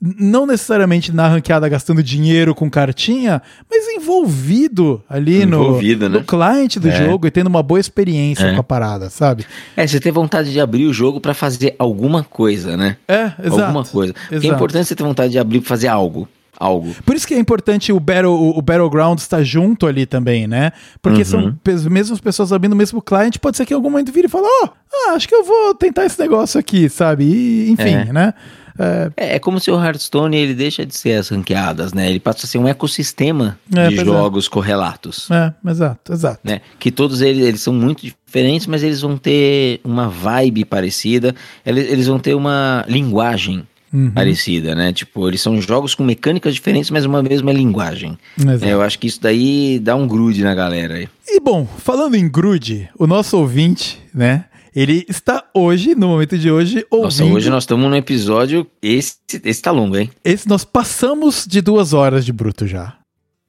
não 0.00 0.46
necessariamente 0.46 1.10
na 1.10 1.26
ranqueada 1.26 1.68
gastando 1.68 2.02
dinheiro 2.02 2.54
com 2.54 2.68
cartinha, 2.68 3.40
mas 3.70 3.88
envolvido 3.88 5.02
ali 5.08 5.42
envolvido, 5.42 6.08
no, 6.08 6.16
né? 6.16 6.18
no 6.18 6.24
cliente 6.24 6.78
do 6.78 6.88
é. 6.88 6.92
jogo 6.92 7.26
e 7.26 7.30
tendo 7.30 7.46
uma 7.46 7.62
boa 7.62 7.80
experiência 7.80 8.44
é. 8.44 8.54
com 8.54 8.60
a 8.60 8.64
parada, 8.64 9.08
sabe? 9.08 9.46
É, 9.76 9.86
você 9.86 9.98
ter 9.98 10.10
vontade 10.10 10.52
de 10.52 10.60
abrir 10.60 10.86
o 10.86 10.92
jogo 10.92 11.20
para 11.20 11.32
fazer 11.32 11.74
alguma 11.78 12.22
coisa, 12.22 12.76
né? 12.76 12.98
É, 13.08 13.32
exato. 13.42 13.62
Alguma 13.62 13.84
coisa. 13.84 14.14
Porque 14.28 14.46
é 14.46 14.50
importante 14.50 14.86
você 14.86 14.94
ter 14.94 15.02
vontade 15.02 15.32
de 15.32 15.38
abrir 15.38 15.60
pra 15.60 15.68
fazer 15.68 15.88
algo 15.88 16.28
algo. 16.58 16.94
Por 17.04 17.14
isso 17.14 17.26
que 17.26 17.34
é 17.34 17.38
importante 17.38 17.92
o, 17.92 18.00
Battle, 18.00 18.32
o, 18.32 18.58
o 18.58 18.62
Battleground 18.62 19.18
estar 19.18 19.42
junto 19.42 19.86
ali 19.86 20.06
também, 20.06 20.46
né? 20.46 20.72
Porque 21.02 21.18
uhum. 21.18 21.24
são 21.24 21.58
as 21.72 21.86
mesmas 21.86 22.20
pessoas 22.20 22.52
abrindo 22.52 22.72
o 22.72 22.76
mesmo 22.76 23.02
cliente, 23.02 23.38
pode 23.38 23.56
ser 23.56 23.66
que 23.66 23.74
em 23.74 23.76
algum 23.76 23.90
momento 23.90 24.12
vire 24.12 24.26
e 24.26 24.30
fale, 24.30 24.46
ó, 24.46 24.66
oh, 24.66 24.70
ah, 24.94 25.12
acho 25.12 25.28
que 25.28 25.34
eu 25.34 25.44
vou 25.44 25.74
tentar 25.74 26.06
esse 26.06 26.18
negócio 26.18 26.58
aqui, 26.58 26.88
sabe? 26.88 27.24
E, 27.24 27.70
enfim, 27.70 27.94
é. 27.94 28.12
né? 28.12 28.34
É... 28.78 29.10
é, 29.16 29.36
é 29.36 29.38
como 29.38 29.60
se 29.60 29.70
o 29.70 29.82
Hearthstone 29.82 30.36
ele 30.36 30.54
deixa 30.54 30.84
de 30.84 30.96
ser 30.96 31.12
as 31.12 31.28
ranqueadas, 31.28 31.92
né? 31.92 32.08
Ele 32.08 32.20
passa 32.20 32.46
a 32.46 32.48
ser 32.48 32.58
um 32.58 32.68
ecossistema 32.68 33.58
é, 33.74 33.88
de 33.88 34.00
é. 34.00 34.04
jogos 34.04 34.48
correlatos. 34.48 35.28
É, 35.30 35.52
exato, 35.70 36.12
exato. 36.12 36.40
Né? 36.44 36.60
Que 36.78 36.90
todos 36.90 37.20
eles, 37.20 37.46
eles 37.46 37.60
são 37.60 37.72
muito 37.72 38.02
diferentes, 38.02 38.66
mas 38.66 38.82
eles 38.82 39.00
vão 39.00 39.16
ter 39.16 39.80
uma 39.84 40.08
vibe 40.08 40.64
parecida, 40.64 41.34
eles, 41.64 41.90
eles 41.90 42.06
vão 42.06 42.18
ter 42.18 42.34
uma 42.34 42.84
linguagem 42.88 43.66
Uhum. 43.92 44.10
parecida, 44.10 44.74
né? 44.74 44.92
Tipo, 44.92 45.28
eles 45.28 45.40
são 45.40 45.60
jogos 45.60 45.94
com 45.94 46.02
mecânicas 46.04 46.54
diferentes, 46.54 46.90
mas 46.90 47.04
uma 47.04 47.22
mesma 47.22 47.52
linguagem. 47.52 48.18
É, 48.60 48.72
eu 48.72 48.82
acho 48.82 48.98
que 48.98 49.06
isso 49.06 49.22
daí 49.22 49.78
dá 49.78 49.94
um 49.94 50.08
grude 50.08 50.42
na 50.42 50.54
galera 50.54 50.94
aí. 50.94 51.08
E 51.26 51.40
bom, 51.40 51.64
falando 51.64 52.16
em 52.16 52.28
grude, 52.28 52.88
o 52.98 53.06
nosso 53.06 53.38
ouvinte, 53.38 53.98
né? 54.12 54.44
Ele 54.76 55.06
está 55.08 55.42
hoje, 55.54 55.94
no 55.94 56.08
momento 56.08 56.36
de 56.36 56.50
hoje, 56.50 56.86
ouvindo... 56.90 57.04
Nossa, 57.04 57.24
hoje 57.24 57.48
nós 57.48 57.62
estamos 57.62 57.88
num 57.88 57.96
episódio... 57.96 58.66
Esse, 58.82 59.16
esse 59.42 59.62
tá 59.62 59.70
longo, 59.70 59.96
hein? 59.96 60.10
Esse 60.22 60.46
nós 60.46 60.66
passamos 60.66 61.46
de 61.46 61.62
duas 61.62 61.94
horas 61.94 62.26
de 62.26 62.30
bruto 62.30 62.66
já. 62.66 62.94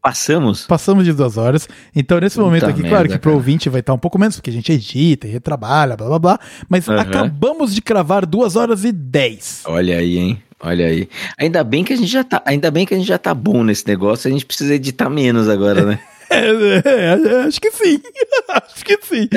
Passamos? 0.02 0.66
Passamos 0.66 1.04
de 1.04 1.12
duas 1.12 1.36
horas. 1.36 1.68
Então, 1.94 2.18
nesse 2.22 2.38
Puta 2.38 2.46
momento 2.46 2.68
aqui, 2.68 2.82
merda, 2.82 2.90
claro 2.90 3.10
que 3.10 3.18
pro 3.18 3.34
ouvinte 3.34 3.68
vai 3.68 3.82
estar 3.82 3.94
um 3.94 3.98
pouco 3.98 4.18
menos, 4.18 4.38
porque 4.38 4.52
a 4.52 4.54
gente 4.54 4.72
edita 4.72 5.28
e 5.28 5.30
retrabalha, 5.30 5.98
blá 5.98 6.08
blá 6.08 6.20
blá. 6.20 6.40
Mas 6.70 6.88
uhum. 6.88 6.98
acabamos 6.98 7.76
de 7.76 7.82
cravar 7.82 8.26
duas 8.26 8.56
horas 8.56 8.86
e 8.86 8.94
dez. 8.94 9.64
Olha 9.66 9.98
aí, 9.98 10.18
hein? 10.18 10.42
Olha 10.62 10.86
aí. 10.86 11.10
Ainda 11.38 11.62
bem 11.62 11.84
que 11.84 11.92
a 11.92 11.98
gente 11.98 12.10
já 12.10 12.24
tá, 12.24 12.42
ainda 12.46 12.72
bem 12.72 12.86
que 12.86 12.94
a 12.94 12.98
gente 12.98 13.08
já 13.08 13.18
tá 13.18 13.34
bom 13.34 13.66
nesse 13.66 13.86
negócio, 13.86 14.30
a 14.30 14.32
gente 14.32 14.46
precisa 14.46 14.74
editar 14.76 15.10
menos 15.10 15.50
agora, 15.50 15.84
né? 15.86 16.00
É, 16.30 16.50
é, 16.86 17.44
acho 17.48 17.60
que 17.60 17.72
sim. 17.72 18.02
acho 18.50 18.86
que 18.86 19.00
sim. 19.04 19.30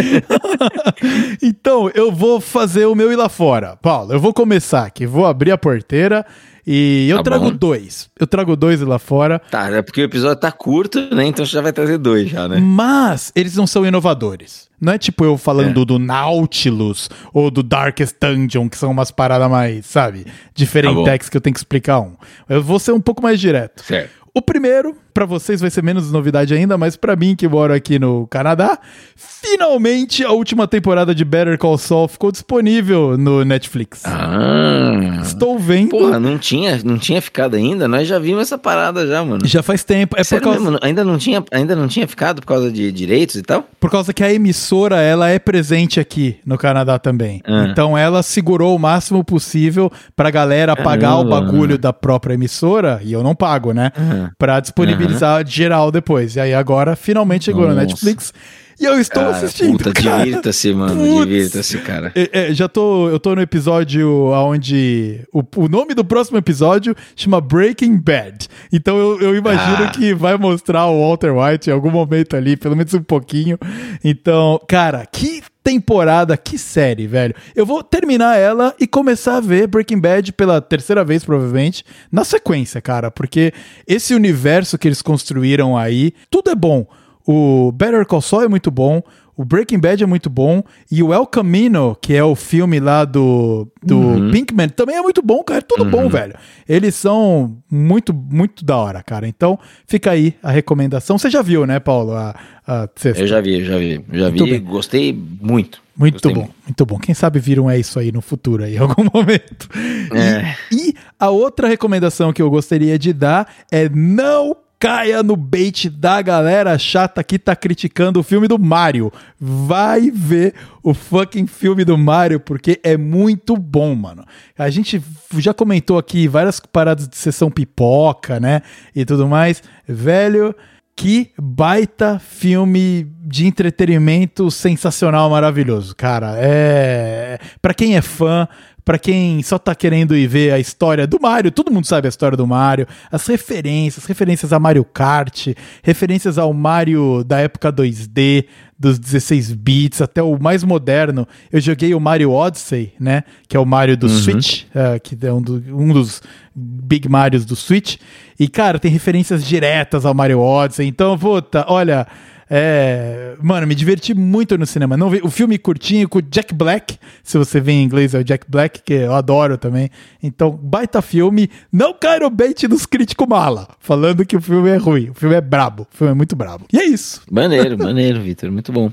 então, 1.42 1.90
eu 1.94 2.10
vou 2.12 2.40
fazer 2.40 2.86
o 2.86 2.94
meu 2.94 3.12
ir 3.12 3.16
lá 3.16 3.28
fora. 3.28 3.76
Paulo, 3.76 4.12
eu 4.12 4.20
vou 4.20 4.32
começar 4.32 4.84
aqui. 4.84 5.06
Vou 5.06 5.26
abrir 5.26 5.52
a 5.52 5.58
porteira 5.58 6.26
e 6.66 7.08
eu 7.08 7.18
tá 7.18 7.24
trago 7.24 7.50
bom. 7.50 7.56
dois. 7.56 8.10
Eu 8.18 8.26
trago 8.26 8.54
dois 8.56 8.80
lá 8.80 8.98
fora. 8.98 9.38
Tá, 9.50 9.68
é 9.70 9.82
porque 9.82 10.02
o 10.02 10.04
episódio 10.04 10.36
tá 10.36 10.52
curto, 10.52 11.14
né? 11.14 11.26
Então 11.26 11.44
você 11.44 11.52
já 11.52 11.60
vai 11.60 11.72
trazer 11.72 11.98
dois 11.98 12.28
já, 12.28 12.46
né? 12.46 12.58
Mas 12.60 13.32
eles 13.34 13.56
não 13.56 13.66
são 13.66 13.86
inovadores. 13.86 14.68
Não 14.80 14.92
é 14.92 14.98
tipo 14.98 15.24
eu 15.24 15.36
falando 15.36 15.82
é. 15.82 15.84
do 15.84 15.98
Nautilus 15.98 17.10
ou 17.34 17.50
do 17.50 17.62
Darkest 17.62 18.16
Dungeon, 18.20 18.68
que 18.68 18.78
são 18.78 18.90
umas 18.90 19.10
paradas 19.10 19.50
mais, 19.50 19.84
sabe, 19.84 20.26
diferentes 20.54 21.04
tá 21.04 21.30
que 21.30 21.36
eu 21.36 21.40
tenho 21.40 21.54
que 21.54 21.60
explicar 21.60 22.00
um. 22.00 22.14
Eu 22.48 22.62
vou 22.62 22.78
ser 22.78 22.92
um 22.92 23.00
pouco 23.00 23.22
mais 23.22 23.38
direto. 23.38 23.82
Certo. 23.82 24.20
O 24.32 24.40
primeiro, 24.40 24.96
para 25.20 25.26
vocês 25.26 25.60
vai 25.60 25.68
ser 25.68 25.82
menos 25.82 26.10
novidade 26.10 26.54
ainda, 26.54 26.78
mas 26.78 26.96
para 26.96 27.14
mim 27.14 27.36
que 27.36 27.46
moro 27.46 27.74
aqui 27.74 27.98
no 27.98 28.26
Canadá, 28.28 28.78
finalmente 29.14 30.24
a 30.24 30.30
última 30.30 30.66
temporada 30.66 31.14
de 31.14 31.26
Better 31.26 31.58
Call 31.58 31.76
Saul 31.76 32.08
ficou 32.08 32.32
disponível 32.32 33.18
no 33.18 33.44
Netflix. 33.44 34.02
Ah. 34.06 35.20
Estou 35.20 35.58
vendo. 35.58 35.90
Porra, 35.90 36.18
não 36.18 36.38
tinha, 36.38 36.80
não 36.82 36.96
tinha 36.96 37.20
ficado 37.20 37.54
ainda? 37.54 37.86
Nós 37.86 38.08
já 38.08 38.18
vimos 38.18 38.40
essa 38.40 38.56
parada 38.56 39.06
já, 39.06 39.22
mano. 39.22 39.46
Já 39.46 39.62
faz 39.62 39.84
tempo. 39.84 40.16
É 40.18 40.24
Sério 40.24 40.42
por 40.42 40.54
causa... 40.54 40.70
Mesmo? 40.70 40.78
Ainda 40.82 41.04
não 41.04 41.18
tinha, 41.18 41.44
ainda 41.52 41.76
não 41.76 41.86
tinha 41.86 42.08
ficado 42.08 42.40
por 42.40 42.46
causa 42.46 42.72
de 42.72 42.90
direitos 42.90 43.34
e 43.34 43.42
tal? 43.42 43.68
Por 43.78 43.90
causa 43.90 44.14
que 44.14 44.24
a 44.24 44.32
emissora, 44.32 45.02
ela 45.02 45.28
é 45.28 45.38
presente 45.38 46.00
aqui 46.00 46.38
no 46.46 46.56
Canadá 46.56 46.98
também. 46.98 47.42
Ah. 47.44 47.66
Então 47.70 47.96
ela 47.96 48.22
segurou 48.22 48.74
o 48.74 48.78
máximo 48.78 49.22
possível 49.22 49.92
pra 50.16 50.30
galera 50.30 50.74
pagar 50.74 51.18
o 51.18 51.24
bagulho 51.24 51.76
da 51.76 51.92
própria 51.92 52.32
emissora, 52.32 53.02
e 53.04 53.12
eu 53.12 53.22
não 53.22 53.34
pago, 53.34 53.74
né? 53.74 53.92
Ah. 53.94 54.30
Pra 54.38 54.60
disponibilizar 54.60 55.09
uhum. 55.12 55.46
geral 55.46 55.90
depois. 55.90 56.36
E 56.36 56.40
aí 56.40 56.54
agora 56.54 56.96
finalmente 56.96 57.46
chegou 57.46 57.62
Nossa. 57.62 57.74
no 57.74 57.80
Netflix. 57.80 58.32
E 58.80 58.84
eu 58.86 58.98
estou 58.98 59.22
cara, 59.22 59.36
assistindo. 59.36 59.76
Puta, 59.76 59.92
divirta-se, 59.92 60.72
mano. 60.72 61.26
Divirta-se, 61.26 61.78
cara. 61.78 62.10
É, 62.14 62.48
é, 62.50 62.54
já 62.54 62.66
tô. 62.66 63.10
Eu 63.10 63.20
tô 63.20 63.34
no 63.34 63.42
episódio 63.42 64.30
onde. 64.30 65.20
O, 65.30 65.42
o 65.56 65.68
nome 65.68 65.92
do 65.92 66.02
próximo 66.02 66.38
episódio 66.38 66.96
chama 67.14 67.42
Breaking 67.42 67.98
Bad. 67.98 68.48
Então 68.72 68.96
eu, 68.96 69.20
eu 69.20 69.36
imagino 69.36 69.84
ah. 69.84 69.88
que 69.90 70.14
vai 70.14 70.38
mostrar 70.38 70.86
o 70.86 70.98
Walter 70.98 71.30
White 71.30 71.68
em 71.68 71.72
algum 71.74 71.90
momento 71.90 72.34
ali, 72.34 72.56
pelo 72.56 72.74
menos 72.74 72.94
um 72.94 73.02
pouquinho. 73.02 73.58
Então, 74.02 74.58
cara, 74.66 75.04
que 75.04 75.42
temporada, 75.62 76.36
que 76.38 76.56
série, 76.56 77.06
velho. 77.06 77.34
Eu 77.54 77.66
vou 77.66 77.82
terminar 77.82 78.38
ela 78.38 78.74
e 78.80 78.86
começar 78.86 79.36
a 79.36 79.40
ver 79.40 79.66
Breaking 79.66 80.00
Bad 80.00 80.32
pela 80.32 80.60
terceira 80.60 81.04
vez, 81.04 81.22
provavelmente, 81.22 81.84
na 82.10 82.24
sequência, 82.24 82.80
cara, 82.80 83.10
porque 83.10 83.52
esse 83.86 84.14
universo 84.14 84.78
que 84.78 84.88
eles 84.88 85.02
construíram 85.02 85.76
aí, 85.76 86.12
tudo 86.30 86.50
é 86.50 86.54
bom. 86.54 86.86
O 87.32 87.70
Better 87.70 88.04
Call 88.04 88.20
Saul 88.20 88.42
é 88.42 88.48
muito 88.48 88.72
bom, 88.72 89.00
o 89.36 89.44
Breaking 89.44 89.78
Bad 89.78 90.02
é 90.02 90.06
muito 90.06 90.28
bom 90.28 90.64
e 90.90 91.00
o 91.00 91.14
El 91.14 91.24
Camino, 91.24 91.96
que 92.02 92.12
é 92.12 92.24
o 92.24 92.34
filme 92.34 92.80
lá 92.80 93.04
do, 93.04 93.70
do 93.80 93.96
uhum. 93.96 94.30
Pinkman, 94.32 94.68
também 94.68 94.96
é 94.96 95.00
muito 95.00 95.22
bom, 95.22 95.40
cara. 95.44 95.60
É 95.60 95.62
tudo 95.62 95.84
uhum. 95.84 95.90
bom, 95.90 96.08
velho. 96.08 96.34
Eles 96.68 96.96
são 96.96 97.56
muito, 97.70 98.12
muito 98.12 98.64
da 98.64 98.76
hora, 98.76 99.00
cara. 99.00 99.28
Então, 99.28 99.56
fica 99.86 100.10
aí 100.10 100.34
a 100.42 100.50
recomendação. 100.50 101.16
Você 101.16 101.30
já 101.30 101.40
viu, 101.40 101.64
né, 101.66 101.78
Paulo? 101.78 102.14
A, 102.14 102.34
a 102.66 102.88
Eu 103.16 103.26
já 103.28 103.40
vi, 103.40 103.64
já 103.64 103.78
vi. 103.78 104.04
Já 104.12 104.28
muito 104.28 104.44
vi, 104.44 104.50
bem. 104.50 104.62
gostei 104.64 105.12
muito. 105.40 105.80
Muito 105.96 106.14
gostei 106.14 106.34
bom, 106.34 106.40
muito. 106.40 106.54
muito. 106.66 106.86
bom. 106.86 106.98
Quem 106.98 107.14
sabe 107.14 107.38
viram 107.38 107.70
é 107.70 107.78
isso 107.78 107.96
aí 108.00 108.10
no 108.10 108.20
futuro, 108.20 108.64
aí, 108.64 108.74
em 108.76 108.78
algum 108.78 109.04
momento. 109.04 109.68
É. 110.12 110.56
E, 110.74 110.88
e 110.88 110.94
a 111.16 111.30
outra 111.30 111.68
recomendação 111.68 112.32
que 112.32 112.42
eu 112.42 112.50
gostaria 112.50 112.98
de 112.98 113.12
dar 113.12 113.48
é 113.70 113.88
não 113.88 114.56
caia 114.80 115.22
no 115.22 115.36
bait 115.36 115.90
da 115.90 116.22
galera 116.22 116.78
chata 116.78 117.22
que 117.22 117.38
tá 117.38 117.54
criticando 117.54 118.18
o 118.18 118.22
filme 118.22 118.48
do 118.48 118.58
Mario. 118.58 119.12
Vai 119.38 120.10
ver 120.10 120.54
o 120.82 120.94
fucking 120.94 121.46
filme 121.46 121.84
do 121.84 121.98
Mario, 121.98 122.40
porque 122.40 122.80
é 122.82 122.96
muito 122.96 123.58
bom, 123.58 123.94
mano. 123.94 124.24
A 124.58 124.70
gente 124.70 125.02
já 125.36 125.52
comentou 125.52 125.98
aqui 125.98 126.26
várias 126.26 126.58
paradas 126.58 127.06
de 127.06 127.16
sessão 127.16 127.50
pipoca, 127.50 128.40
né? 128.40 128.62
E 128.96 129.04
tudo 129.04 129.28
mais. 129.28 129.62
Velho, 129.86 130.54
que 130.96 131.30
baita 131.38 132.18
filme 132.18 133.06
de 133.22 133.46
entretenimento 133.46 134.50
sensacional, 134.50 135.28
maravilhoso. 135.30 135.94
Cara, 135.94 136.34
é. 136.36 137.38
Pra 137.60 137.74
quem 137.74 137.96
é 137.96 138.02
fã, 138.02 138.48
para 138.84 138.98
quem 138.98 139.42
só 139.42 139.58
tá 139.58 139.74
querendo 139.74 140.16
ir 140.16 140.26
ver 140.26 140.52
a 140.52 140.58
história 140.58 141.06
do 141.06 141.20
Mario, 141.20 141.50
todo 141.50 141.70
mundo 141.70 141.86
sabe 141.86 142.06
a 142.06 142.08
história 142.08 142.36
do 142.36 142.46
Mario, 142.46 142.86
as 143.10 143.26
referências, 143.26 144.04
referências 144.04 144.52
a 144.52 144.58
Mario 144.58 144.84
Kart, 144.84 145.48
referências 145.82 146.38
ao 146.38 146.52
Mario 146.52 147.22
da 147.24 147.38
época 147.38 147.72
2D, 147.72 148.46
dos 148.78 148.98
16 148.98 149.52
bits 149.52 150.00
até 150.00 150.22
o 150.22 150.38
mais 150.40 150.64
moderno. 150.64 151.28
Eu 151.52 151.60
joguei 151.60 151.94
o 151.94 152.00
Mario 152.00 152.32
Odyssey, 152.32 152.94
né, 152.98 153.24
que 153.46 153.54
é 153.54 153.60
o 153.60 153.66
Mario 153.66 153.94
do 153.94 154.06
uhum. 154.06 154.18
Switch, 154.18 154.62
uh, 154.68 154.98
que 155.02 155.16
é 155.26 155.32
um, 155.32 155.42
do, 155.42 155.62
um 155.68 155.92
dos 155.92 156.22
Big 156.54 157.06
Marios 157.06 157.44
do 157.44 157.54
Switch. 157.54 157.96
E 158.38 158.48
cara, 158.48 158.78
tem 158.78 158.90
referências 158.90 159.44
diretas 159.44 160.06
ao 160.06 160.14
Mario 160.14 160.40
Odyssey. 160.40 160.88
Então, 160.88 161.18
puta, 161.18 161.66
olha, 161.68 162.06
é, 162.52 163.36
mano, 163.40 163.64
me 163.64 163.76
diverti 163.76 164.12
muito 164.12 164.58
no 164.58 164.66
cinema. 164.66 164.96
Não 164.96 165.08
vi, 165.08 165.20
o 165.22 165.30
filme 165.30 165.56
curtinho 165.56 166.08
com 166.08 166.20
Jack 166.20 166.52
Black, 166.52 166.98
se 167.22 167.38
você 167.38 167.60
vê 167.60 167.70
em 167.70 167.84
inglês 167.84 168.12
é 168.12 168.18
o 168.18 168.24
Jack 168.24 168.44
Black, 168.48 168.82
que 168.82 168.92
eu 168.92 169.14
adoro 169.14 169.56
também. 169.56 169.88
Então, 170.20 170.50
baita 170.50 171.00
filme. 171.00 171.48
Não 171.72 171.94
cai 171.94 172.18
no 172.18 172.28
bait 172.28 172.66
dos 172.66 172.86
críticos 172.86 173.28
mala, 173.28 173.68
falando 173.78 174.26
que 174.26 174.36
o 174.36 174.40
filme 174.40 174.68
é 174.68 174.76
ruim. 174.76 175.10
O 175.10 175.14
filme 175.14 175.36
é 175.36 175.40
brabo. 175.40 175.86
O 175.92 175.96
filme 175.96 176.10
é 176.10 176.14
muito 176.14 176.34
brabo. 176.34 176.64
E 176.72 176.78
é 176.78 176.84
isso. 176.84 177.22
Maneiro, 177.30 177.78
maneiro, 177.78 178.20
Vitor. 178.20 178.50
Muito 178.50 178.72
bom. 178.72 178.90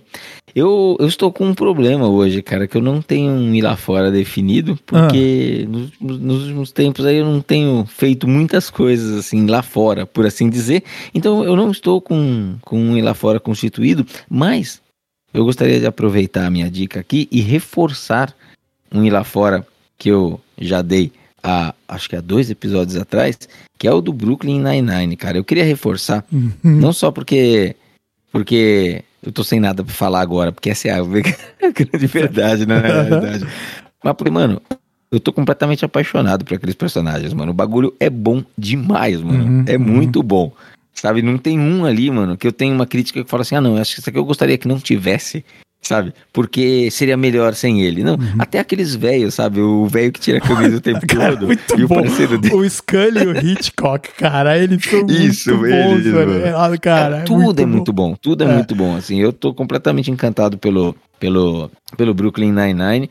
Eu, 0.56 0.96
eu 1.00 1.08
estou 1.08 1.32
com 1.32 1.46
um 1.46 1.54
problema 1.54 2.08
hoje, 2.08 2.42
cara, 2.42 2.68
que 2.68 2.78
eu 2.78 2.82
não 2.82 3.02
tenho 3.02 3.32
um 3.32 3.54
ir 3.54 3.62
lá 3.62 3.76
fora 3.76 4.10
definido, 4.10 4.78
porque 4.86 5.68
ah. 5.68 5.70
nos, 5.70 5.92
nos, 6.00 6.42
últimos 6.44 6.72
tempos 6.72 7.06
aí 7.06 7.18
eu 7.18 7.26
não 7.26 7.42
tenho 7.42 7.86
feito 7.86 8.28
muitas 8.28 8.70
coisas 8.70 9.20
assim 9.20 9.46
lá 9.46 9.62
fora, 9.62 10.06
por 10.06 10.26
assim 10.26 10.50
dizer. 10.50 10.84
Então 11.14 11.44
eu 11.44 11.56
não 11.56 11.70
estou 11.70 12.02
com, 12.02 12.56
com 12.62 12.80
um 12.80 12.98
ir 12.98 13.02
lá 13.02 13.14
fora 13.14 13.40
constituído, 13.48 14.06
mas 14.30 14.82
eu 15.34 15.46
gostaria 15.46 15.80
de 15.80 15.86
aproveitar 15.86 16.46
a 16.46 16.50
minha 16.50 16.70
dica 16.70 17.00
aqui 17.00 17.30
e 17.32 17.40
reforçar 17.40 18.36
um 18.92 19.06
ir 19.06 19.10
lá 19.10 19.24
fora 19.24 19.66
que 19.98 20.10
eu 20.10 20.40
já 20.60 20.82
dei 20.82 21.14
há, 21.42 21.74
acho 21.88 22.10
que 22.10 22.16
há 22.18 22.22
dois 22.22 22.50
episódios 22.50 22.98
atrás, 22.98 23.38
que 23.80 23.88
é 23.88 23.94
o 23.94 24.02
do 24.02 24.12
Brooklyn 24.12 24.62
Nine-Nine, 24.62 25.16
cara. 25.16 25.38
Eu 25.38 25.46
queria 25.46 25.64
reforçar, 25.64 26.26
uhum. 26.32 26.52
não 26.62 26.92
só 26.92 27.10
porque 27.10 27.74
porque 28.34 29.02
eu 29.24 29.32
tô 29.32 29.46
sem 29.46 29.62
nada 29.62 29.82
pra 29.82 29.94
falar 29.94 30.20
agora, 30.20 30.52
porque 30.52 30.70
essa 30.70 30.90
é 30.90 30.92
a 30.92 31.02
grande 31.72 32.08
verdade, 32.08 32.66
né? 32.66 32.82
Na 32.82 32.88
realidade. 32.88 33.48
Mas, 34.04 34.14
porque, 34.14 34.30
mano, 34.30 34.62
eu 35.10 35.20
tô 35.20 35.32
completamente 35.32 35.86
apaixonado 35.86 36.44
por 36.44 36.54
aqueles 36.54 36.76
personagens, 36.76 37.34
mano. 37.34 37.52
O 37.52 37.56
bagulho 37.56 37.96
é 38.00 38.10
bom 38.10 38.44
demais, 38.58 39.22
mano. 39.22 39.44
Uhum, 39.44 39.66
é 39.66 39.78
uhum. 39.78 39.84
muito 39.84 40.22
bom. 40.22 40.52
Sabe, 41.00 41.22
não 41.22 41.38
tem 41.38 41.60
um 41.60 41.86
ali, 41.86 42.10
mano, 42.10 42.36
que 42.36 42.48
eu 42.48 42.52
tenho 42.52 42.74
uma 42.74 42.88
crítica 42.88 43.24
que 43.24 43.30
fala 43.30 43.42
assim: 43.42 43.56
ah, 43.56 43.62
não, 43.62 43.78
acho 43.78 43.94
que 43.94 44.02
isso 44.02 44.10
aqui 44.10 44.18
eu 44.18 44.26
gostaria 44.26 44.58
que 44.58 44.68
não 44.68 44.80
tivesse 44.80 45.46
sabe? 45.82 46.14
Porque 46.34 46.90
seria 46.92 47.16
melhor 47.16 47.54
sem 47.54 47.82
ele. 47.82 48.04
Não, 48.04 48.14
uhum. 48.14 48.36
até 48.40 48.60
aqueles 48.60 48.96
velhos, 48.96 49.36
sabe? 49.36 49.60
O 49.62 49.88
velho 49.88 50.12
que 50.12 50.20
tira 50.20 50.38
a 50.38 50.42
camisa 50.42 50.78
o 50.78 50.82
tempo 50.82 51.00
cara, 51.08 51.32
todo. 51.32 51.48
Muito 51.48 51.80
e 51.80 51.86
bom. 51.86 52.00
O, 52.00 52.38
dele. 52.38 52.54
o 52.54 52.70
Scully 52.70 53.24
e 53.24 53.28
o 53.28 53.38
Hitchcock, 53.38 54.10
cara, 54.18 54.58
eles 54.58 54.84
são 54.84 55.06
Isso, 55.08 55.56
muito 55.56 55.74
eles, 55.74 56.14
bons. 56.14 56.74
É, 56.74 56.78
cara, 56.78 57.18
é 57.18 57.22
tudo 57.22 57.42
muito 57.42 57.62
é 57.62 57.66
muito 57.66 57.94
bom. 57.94 58.12
bom. 58.12 58.18
Tudo 58.22 58.44
é, 58.44 58.48
é, 58.48 58.54
muito 58.54 58.76
bom, 58.76 58.96
assim. 58.96 59.20
Eu 59.20 59.32
tô 59.32 59.54
completamente 59.54 60.12
encantado 60.12 60.58
pelo, 60.58 60.96
pelo, 61.20 61.72
pelo 61.96 62.14
Brooklyn 62.14 62.52
Nine-Nine. 62.52 63.10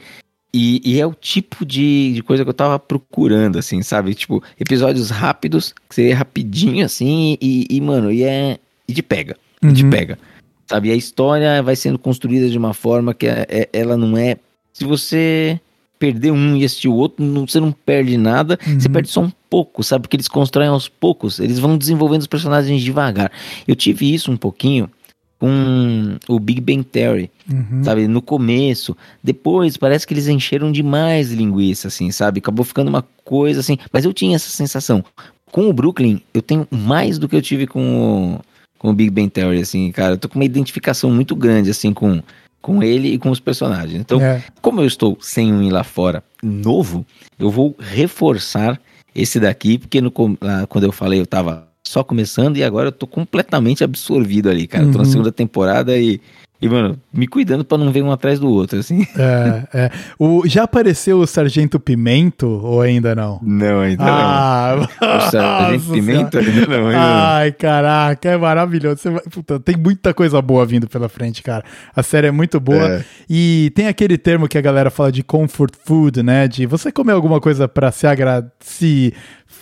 E, 0.59 0.81
e, 0.83 0.99
é 0.99 1.07
o 1.07 1.12
tipo 1.12 1.66
de, 1.66 2.15
de, 2.15 2.23
coisa 2.23 2.43
que 2.43 2.49
eu 2.49 2.55
tava 2.55 2.78
procurando, 2.78 3.59
assim, 3.59 3.83
sabe? 3.83 4.15
Tipo, 4.15 4.43
episódios 4.59 5.11
rápidos, 5.11 5.74
que 5.87 5.95
seria 5.95 6.16
rapidinho, 6.16 6.83
assim, 6.83 7.37
e, 7.43 7.66
e, 7.69 7.78
mano, 7.78 8.11
e 8.11 8.23
é. 8.23 8.59
E 8.89 8.95
te 8.95 9.03
pega. 9.03 9.37
Uhum. 9.62 9.69
E 9.69 9.74
te 9.74 9.85
pega. 9.85 10.19
Sabe? 10.66 10.89
E 10.89 10.93
a 10.93 10.97
história 10.97 11.62
vai 11.62 11.77
sendo 11.77 11.99
construída 11.99 12.49
de 12.49 12.57
uma 12.57 12.73
forma 12.73 13.12
que 13.12 13.27
é, 13.27 13.47
é, 13.51 13.69
ela 13.70 13.99
não 13.99 14.16
é. 14.16 14.39
Se 14.73 14.87
você 14.87 15.61
perder 15.99 16.31
um 16.31 16.57
e 16.57 16.65
assistir 16.65 16.89
o 16.89 16.95
outro, 16.95 17.23
não, 17.23 17.47
você 17.47 17.61
não 17.61 17.70
perde 17.70 18.16
nada, 18.16 18.59
uhum. 18.66 18.81
você 18.81 18.89
perde 18.89 19.11
só 19.11 19.20
um 19.20 19.33
pouco, 19.51 19.85
sabe? 19.85 20.03
Porque 20.03 20.16
eles 20.16 20.28
constroem 20.28 20.69
aos 20.69 20.89
poucos, 20.89 21.39
eles 21.39 21.59
vão 21.59 21.77
desenvolvendo 21.77 22.23
os 22.23 22.27
personagens 22.27 22.83
devagar. 22.83 23.31
Eu 23.69 23.77
tive 23.77 24.12
isso 24.12 24.33
um 24.33 24.39
pouquinho 24.39 24.91
com 25.39 26.17
o 26.29 26.39
Big 26.39 26.61
Bang 26.61 26.83
Theory, 26.83 27.31
uhum. 27.51 27.85
sabe? 27.85 28.09
No 28.09 28.23
começo, 28.23 28.97
depois 29.23 29.77
parece 29.77 30.07
que 30.07 30.15
eles 30.15 30.29
encheram 30.29 30.73
demais 30.73 31.33
linguiça, 31.33 31.89
assim, 31.89 32.11
sabe? 32.11 32.39
Acabou 32.39 32.65
ficando 32.65 32.89
uma 32.89 33.05
coisa 33.25 33.61
assim, 33.61 33.79
mas 33.93 34.05
eu 34.05 34.13
tinha 34.13 34.37
essa 34.37 34.49
sensação. 34.49 35.05
Com 35.51 35.69
o 35.69 35.73
Brooklyn, 35.73 36.21
eu 36.33 36.43
tenho 36.43 36.67
mais 36.71 37.19
do 37.19 37.29
que 37.29 37.37
eu 37.37 37.43
tive 37.43 37.67
com 37.67 38.37
o 38.37 38.41
com 38.79 38.91
o 38.91 38.93
Big 38.93 39.11
Bang 39.11 39.29
Theory, 39.29 39.61
assim, 39.61 39.91
cara. 39.91 40.15
Eu 40.15 40.19
tô 40.19 40.29
com 40.29 40.39
uma 40.39 40.45
identificação 40.45 41.11
muito 41.11 41.35
grande, 41.35 41.71
assim, 41.71 41.93
com, 41.93 42.23
com 42.61 42.83
ele 42.83 43.15
e 43.15 43.19
com 43.19 43.31
os 43.31 43.41
personagens. 43.41 43.99
Então, 43.99 44.21
é. 44.21 44.43
como 44.61 44.81
eu 44.81 44.87
estou 44.87 45.17
sem 45.21 45.53
um 45.53 45.63
ir 45.63 45.71
lá 45.71 45.83
fora 45.83 46.23
novo, 46.43 47.05
eu 47.39 47.51
vou 47.51 47.75
reforçar 47.79 48.81
esse 49.15 49.41
daqui, 49.41 49.79
porque 49.79 50.01
no, 50.01 50.11
quando 50.11 50.85
eu 50.85 50.93
falei, 50.93 51.21
eu 51.21 51.27
tava 51.27 51.67
só 51.89 52.03
começando 52.03 52.57
e 52.57 52.65
agora 52.65 52.89
eu 52.89 52.93
tô 52.93 53.07
completamente 53.07 53.85
absorvido 53.85 54.51
ali, 54.51 54.67
cara. 54.67 54.85
Uhum. 54.85 54.93
Tô 54.93 54.99
na 54.99 55.05
uhum. 55.05 55.11
segunda 55.11 55.33
temporada 55.33 55.97
e 55.97 56.21
e, 56.61 56.69
mano, 56.69 56.99
me 57.13 57.27
cuidando 57.27 57.65
para 57.65 57.77
não 57.77 57.93
ver 57.93 58.03
um 58.03 58.11
atrás 58.11 58.41
do 58.41 58.49
outro, 58.49 58.79
assim. 58.79 59.07
É, 59.17 59.67
é. 59.73 59.91
O, 60.19 60.47
já 60.47 60.65
apareceu 60.65 61.19
o 61.19 61.27
Sargento 61.27 61.81
Pimento 61.81 62.47
ou 62.47 62.81
ainda 62.81 63.15
não? 63.15 63.41
Não, 63.43 63.81
ainda 63.81 64.05
ah, 64.05 64.77
não. 64.77 65.09
O 65.17 65.31
Sargento 65.31 65.93
Pimento 65.93 66.39
ainda 66.39 66.67
não. 66.67 66.87
Ainda 66.87 67.01
Ai, 67.01 67.53
caraca, 67.53 68.29
é 68.29 68.37
maravilhoso. 68.37 69.01
Puta, 69.31 69.59
tem 69.59 69.77
muita 69.77 70.15
coisa 70.15 70.41
boa 70.41 70.65
vindo 70.65 70.89
pela 70.89 71.09
frente, 71.09 71.43
cara. 71.43 71.65
A 71.95 72.03
série 72.03 72.29
é 72.29 72.31
muito 72.31 72.61
boa. 72.61 72.89
É. 72.89 73.05
E 73.29 73.73
tem 73.75 73.89
aquele 73.89 74.17
termo 74.17 74.49
que 74.49 74.59
a 74.59 74.61
galera 74.61 74.91
fala 74.91 75.11
de 75.11 75.23
comfort 75.23 75.75
food, 75.85 76.23
né? 76.23 76.47
De 76.47 76.67
você 76.67 76.93
comer 76.93 77.13
alguma 77.13 77.41
coisa 77.41 77.67
para 77.67 77.91
se 77.91 78.07
agradar, 78.07 78.51
se 78.61 79.15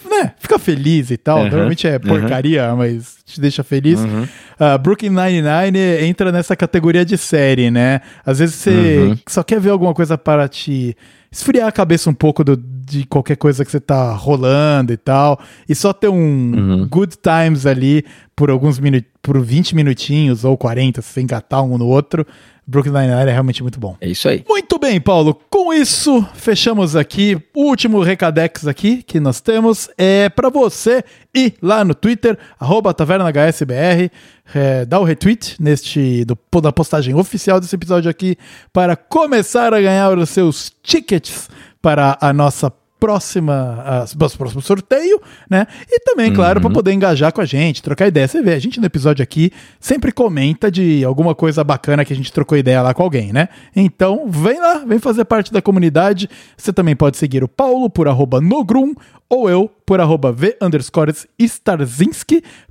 né, 0.09 0.33
fica 0.39 0.59
feliz 0.59 1.11
e 1.11 1.17
tal. 1.17 1.39
Uhum, 1.39 1.51
Normalmente 1.51 1.87
é 1.87 1.99
porcaria, 1.99 2.71
uhum. 2.71 2.77
mas 2.77 3.17
te 3.25 3.41
deixa 3.41 3.63
feliz. 3.63 4.01
Uhum. 4.01 4.23
Uh, 4.23 4.79
Brooklyn 4.79 5.11
Nine-Nine 5.11 6.05
entra 6.05 6.31
nessa 6.31 6.55
categoria 6.55 7.05
de 7.05 7.17
série, 7.17 7.71
né? 7.71 8.01
Às 8.25 8.39
vezes 8.39 8.55
você 8.57 9.17
só 9.29 9.43
quer 9.43 9.61
ver 9.61 9.71
alguma 9.71 9.95
coisa 9.95 10.17
para 10.17 10.49
te 10.49 10.97
esfriar 11.31 11.67
a 11.67 11.73
cabeça 11.73 12.09
um 12.09 12.15
pouco 12.15 12.45
do, 12.45 12.57
de 12.57 13.05
qualquer 13.07 13.37
coisa 13.37 13.65
que 13.65 13.71
você 13.71 13.81
tá 13.81 14.13
rolando 14.13 14.93
e 14.93 14.97
tal. 14.97 15.41
E 15.69 15.75
só 15.75 15.93
ter 15.93 16.09
um 16.09 16.87
good 16.89 17.17
times 17.17 17.67
ali 17.67 18.05
por 18.37 18.51
alguns 18.51 18.79
minutos, 18.79 19.11
por 19.21 19.41
20 19.41 19.75
minutinhos 19.75 20.45
ou 20.45 20.57
40, 20.57 21.03
se 21.03 21.09
você 21.09 21.21
engatar 21.23 21.63
um 21.63 21.77
no 21.77 21.87
outro. 21.87 22.27
Brooklyn 22.67 22.93
Nine-Nine 22.93 23.31
é 23.31 23.33
realmente 23.33 23.63
muito 23.63 23.79
bom. 23.79 23.97
É 24.01 24.09
isso 24.09 24.29
aí. 24.29 24.45
Muito 24.49 24.79
bem, 24.79 25.01
Paulo. 25.01 25.39
Com 25.51 25.73
isso, 25.73 26.27
fechamos 26.35 26.97
aqui. 26.97 27.37
O 27.55 27.65
último 27.65 28.01
recadex 28.03 28.67
aqui 28.67 29.03
que 29.03 29.21
nós 29.21 29.41
temos 29.41 29.89
é 29.99 30.29
para 30.29 30.49
você 30.49 31.05
ir 31.35 31.55
lá 31.61 31.85
no 31.85 31.95
Twitter, 31.95 32.39
arroba 32.59 32.95
tavernahsbr, 32.95 34.11
é, 34.55 34.85
dá 34.85 34.99
o 34.99 35.05
retweet 35.05 35.57
neste 35.61 36.25
do, 36.25 36.39
da 36.61 36.73
postagem 36.73 37.15
oficial 37.15 37.61
desse 37.61 37.75
episódio 37.75 38.11
aqui 38.11 38.37
para 38.73 38.97
começar 38.97 39.75
a 39.75 39.81
ganhar 39.81 40.17
os 40.17 40.31
seus 40.31 40.73
tickets 40.83 41.49
para 41.83 42.17
a 42.21 42.33
nossa 42.33 42.73
próxima, 43.05 43.83
as, 43.85 44.15
próximo 44.15 44.63
sorteio, 44.63 45.21
né? 45.51 45.67
E 45.91 46.01
também, 46.01 46.33
claro, 46.33 46.59
uhum. 46.59 46.63
para 46.63 46.73
poder 46.73 46.93
engajar 46.95 47.31
com 47.35 47.43
a 47.43 47.45
gente, 47.45 47.83
trocar 47.83 48.07
ideia. 48.07 48.27
Você 48.27 48.41
vê, 48.41 48.55
a 48.55 48.59
gente 48.59 48.81
no 48.81 48.87
episódio 48.87 49.23
aqui 49.23 49.53
sempre 49.79 50.11
comenta 50.11 50.71
de 50.71 51.05
alguma 51.05 51.35
coisa 51.35 51.63
bacana 51.63 52.03
que 52.03 52.15
a 52.15 52.17
gente 52.17 52.33
trocou 52.33 52.57
ideia 52.57 52.81
lá 52.81 52.95
com 52.95 53.03
alguém, 53.03 53.31
né? 53.31 53.51
Então, 53.77 54.27
vem 54.27 54.59
lá, 54.59 54.79
vem 54.87 54.99
fazer 54.99 55.27
parte 55.27 55.53
da 55.53 55.61
comunidade. 55.61 56.31
Você 56.57 56.73
também 56.73 56.97
pode 56.97 57.19
seguir 57.19 57.45
o 57.45 57.49
Paulo 57.49 57.91
por 57.91 58.09
arroba 58.09 58.41
Nogrum 58.41 58.95
ou 59.29 59.51
eu 59.51 59.71
por 59.87 60.01
arroba 60.01 60.33
V 60.33 60.57
underscores 60.61 61.27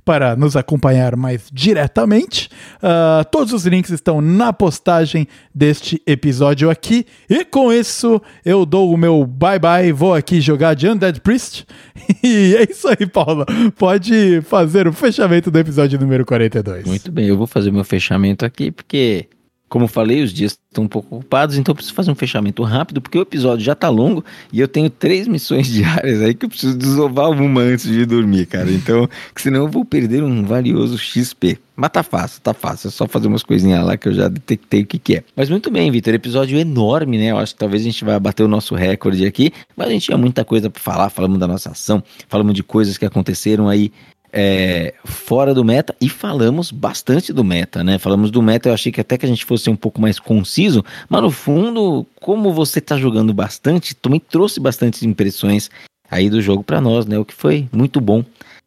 para 0.04 0.36
nos 0.36 0.56
acompanhar 0.56 1.16
mais 1.16 1.48
diretamente. 1.52 2.48
Uh, 2.76 3.24
todos 3.30 3.52
os 3.52 3.64
links 3.66 3.90
estão 3.90 4.20
na 4.20 4.52
postagem 4.52 5.26
deste 5.54 6.02
episódio 6.06 6.70
aqui. 6.70 7.06
E 7.28 7.44
com 7.44 7.72
isso, 7.72 8.20
eu 8.44 8.66
dou 8.66 8.92
o 8.92 8.96
meu 8.96 9.24
bye 9.24 9.58
bye. 9.58 9.92
Vou 9.92 10.14
aqui 10.14 10.40
jogar 10.40 10.74
de 10.74 10.88
Undead 10.88 11.20
Priest. 11.20 11.66
E 12.22 12.56
é 12.56 12.70
isso 12.70 12.88
aí, 12.88 13.06
Paula. 13.06 13.46
Pode 13.76 14.40
fazer 14.42 14.88
o 14.88 14.92
fechamento 14.92 15.50
do 15.50 15.58
episódio 15.58 15.98
número 15.98 16.24
42. 16.24 16.86
Muito 16.86 17.12
bem, 17.12 17.26
eu 17.26 17.36
vou 17.36 17.46
fazer 17.46 17.70
meu 17.70 17.84
fechamento 17.84 18.44
aqui 18.44 18.70
porque 18.70 19.28
como 19.74 19.88
falei, 19.88 20.22
os 20.22 20.32
dias 20.32 20.52
estão 20.52 20.84
um 20.84 20.88
pouco 20.88 21.16
ocupados, 21.16 21.58
então 21.58 21.72
eu 21.72 21.74
preciso 21.74 21.96
fazer 21.96 22.08
um 22.08 22.14
fechamento 22.14 22.62
rápido, 22.62 23.00
porque 23.00 23.18
o 23.18 23.22
episódio 23.22 23.64
já 23.64 23.72
está 23.72 23.88
longo 23.88 24.24
e 24.52 24.60
eu 24.60 24.68
tenho 24.68 24.88
três 24.88 25.26
missões 25.26 25.66
diárias 25.66 26.22
aí 26.22 26.32
que 26.32 26.44
eu 26.44 26.48
preciso 26.48 26.78
desovar 26.78 27.28
uma 27.32 27.60
antes 27.60 27.90
de 27.90 28.06
dormir, 28.06 28.46
cara. 28.46 28.70
Então, 28.70 29.08
senão 29.34 29.62
eu 29.62 29.68
vou 29.68 29.84
perder 29.84 30.22
um 30.22 30.44
valioso 30.44 30.96
XP. 30.96 31.58
Mas 31.76 31.90
tá 31.90 32.04
fácil, 32.04 32.40
tá 32.40 32.54
fácil. 32.54 32.86
É 32.86 32.90
só 32.92 33.08
fazer 33.08 33.26
umas 33.26 33.42
coisinhas 33.42 33.84
lá 33.84 33.96
que 33.96 34.08
eu 34.08 34.14
já 34.14 34.28
detectei 34.28 34.82
o 34.82 34.86
que, 34.86 34.96
que 34.96 35.16
é. 35.16 35.24
Mas 35.34 35.50
muito 35.50 35.72
bem, 35.72 35.90
Vitor. 35.90 36.14
Episódio 36.14 36.56
enorme, 36.56 37.18
né? 37.18 37.32
Eu 37.32 37.38
acho 37.38 37.52
que 37.52 37.58
talvez 37.58 37.82
a 37.82 37.84
gente 37.84 38.04
vai 38.04 38.20
bater 38.20 38.44
o 38.44 38.48
nosso 38.48 38.76
recorde 38.76 39.26
aqui. 39.26 39.52
Mas 39.76 39.88
a 39.88 39.90
gente 39.90 40.04
tinha 40.04 40.16
muita 40.16 40.44
coisa 40.44 40.70
para 40.70 40.80
falar. 40.80 41.10
Falamos 41.10 41.36
da 41.36 41.48
nossa 41.48 41.70
ação, 41.70 42.00
falamos 42.28 42.54
de 42.54 42.62
coisas 42.62 42.96
que 42.96 43.04
aconteceram 43.04 43.68
aí 43.68 43.90
é, 44.36 44.92
fora 45.04 45.54
do 45.54 45.64
meta 45.64 45.94
e 46.00 46.08
falamos 46.08 46.72
bastante 46.72 47.32
do 47.32 47.44
meta, 47.44 47.84
né? 47.84 47.98
Falamos 47.98 48.32
do 48.32 48.42
meta, 48.42 48.68
eu 48.68 48.74
achei 48.74 48.90
que 48.90 49.00
até 49.00 49.16
que 49.16 49.24
a 49.24 49.28
gente 49.28 49.44
fosse 49.44 49.70
um 49.70 49.76
pouco 49.76 50.00
mais 50.00 50.18
conciso, 50.18 50.84
mas 51.08 51.22
no 51.22 51.30
fundo, 51.30 52.04
como 52.20 52.52
você 52.52 52.80
tá 52.80 52.98
jogando 52.98 53.32
bastante, 53.32 53.94
também 53.94 54.18
trouxe 54.18 54.58
bastante 54.58 55.06
impressões 55.06 55.70
aí 56.10 56.28
do 56.28 56.42
jogo 56.42 56.64
para 56.64 56.80
nós, 56.80 57.06
né? 57.06 57.16
O 57.16 57.24
que 57.24 57.32
foi 57.32 57.68
muito 57.72 58.00
bom 58.00 58.24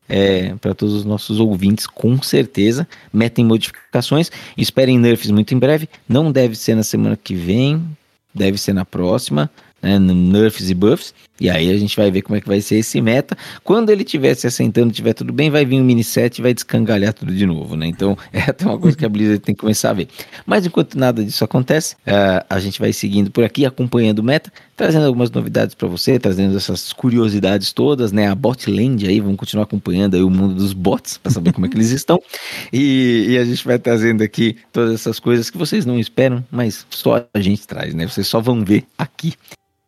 é, 0.08 0.56
para 0.56 0.74
todos 0.74 0.96
os 0.96 1.04
nossos 1.04 1.38
ouvintes, 1.38 1.86
com 1.86 2.22
certeza. 2.22 2.88
Meta 3.12 3.42
em 3.42 3.46
modificações, 3.46 4.32
esperem 4.58 4.98
nerfs 4.98 5.30
muito 5.30 5.54
em 5.54 5.60
breve. 5.60 5.90
Não 6.08 6.32
deve 6.32 6.56
ser 6.56 6.76
na 6.76 6.84
semana 6.84 7.20
que 7.22 7.36
vem, 7.36 7.86
deve 8.34 8.58
ser 8.58 8.72
na 8.72 8.86
próxima 8.86 9.52
né, 9.82 10.00
nerfs 10.00 10.70
e 10.70 10.74
buffs, 10.74 11.14
e 11.40 11.50
aí 11.50 11.70
a 11.70 11.78
gente 11.78 11.96
vai 11.96 12.10
ver 12.10 12.22
como 12.22 12.36
é 12.36 12.42
que 12.42 12.48
vai 12.48 12.62
ser 12.62 12.78
esse 12.78 13.00
meta. 13.02 13.38
Quando 13.64 13.90
ele 13.90 14.04
estiver 14.04 14.34
se 14.36 14.48
assentando, 14.48 14.92
tiver 14.92 15.14
tudo 15.14 15.32
bem, 15.32 15.50
vai 15.50 15.66
vir 15.66 15.80
um 15.80 15.84
mini 15.84 16.04
set 16.04 16.38
e 16.38 16.42
vai 16.42 16.54
descangalhar 16.54 17.14
tudo 17.14 17.34
de 17.34 17.46
novo, 17.46 17.76
né? 17.76 17.88
Então 17.88 18.18
é 18.34 18.42
até 18.42 18.66
uma 18.66 18.78
coisa 18.78 18.98
que 18.98 19.06
a 19.06 19.10
Blizzard 19.10 19.40
tem 19.40 19.54
que 19.54 19.62
começar 19.62 19.92
a 19.92 19.94
ver. 19.94 20.08
Mas 20.46 20.66
enquanto 20.66 20.98
nada 20.98 21.24
disso 21.24 21.44
acontece, 21.44 21.96
uh, 22.08 22.46
a 22.50 22.60
gente 22.60 22.80
vai 22.80 22.92
seguindo 22.92 23.30
por 23.30 23.44
aqui, 23.44 23.66
acompanhando 23.66 24.20
o 24.20 24.24
meta, 24.24 24.52
trazendo 24.76 25.06
algumas 25.06 25.30
novidades 25.32 25.76
para 25.76 25.88
você, 25.88 26.20
trazendo 26.20 26.58
essas 26.58 26.92
curiosidades 26.94 27.72
todas, 27.72 28.12
né? 28.12 28.28
A 28.28 28.36
botland 28.36 29.08
aí, 29.08 29.20
vamos 29.20 29.38
continuar 29.38 29.64
acompanhando 29.64 30.16
aí 30.16 30.24
o 30.24 30.30
mundo 30.30 30.56
dos 30.56 30.74
bots 30.74 31.18
para 31.18 31.32
saber 31.32 31.54
como 31.54 31.66
é 31.66 31.70
que 31.70 31.76
eles 31.76 31.92
estão. 31.92 32.20
E, 32.74 33.28
e 33.30 33.38
a 33.38 33.46
gente 33.46 33.64
vai 33.66 33.80
trazendo 33.80 34.22
aqui 34.24 34.58
todas 34.72 34.94
essas 34.94 35.20
coisas 35.20 35.50
que 35.50 35.58
vocês 35.58 35.86
não 35.86 35.98
esperam, 35.98 36.44
mas 36.52 36.86
só 36.90 37.26
a 37.34 37.40
gente 37.40 37.66
traz, 37.66 37.94
né? 37.94 38.08
Vocês 38.08 38.28
só 38.28 38.42
vão 38.42 38.64
ver 38.64 38.84
aqui. 38.98 39.34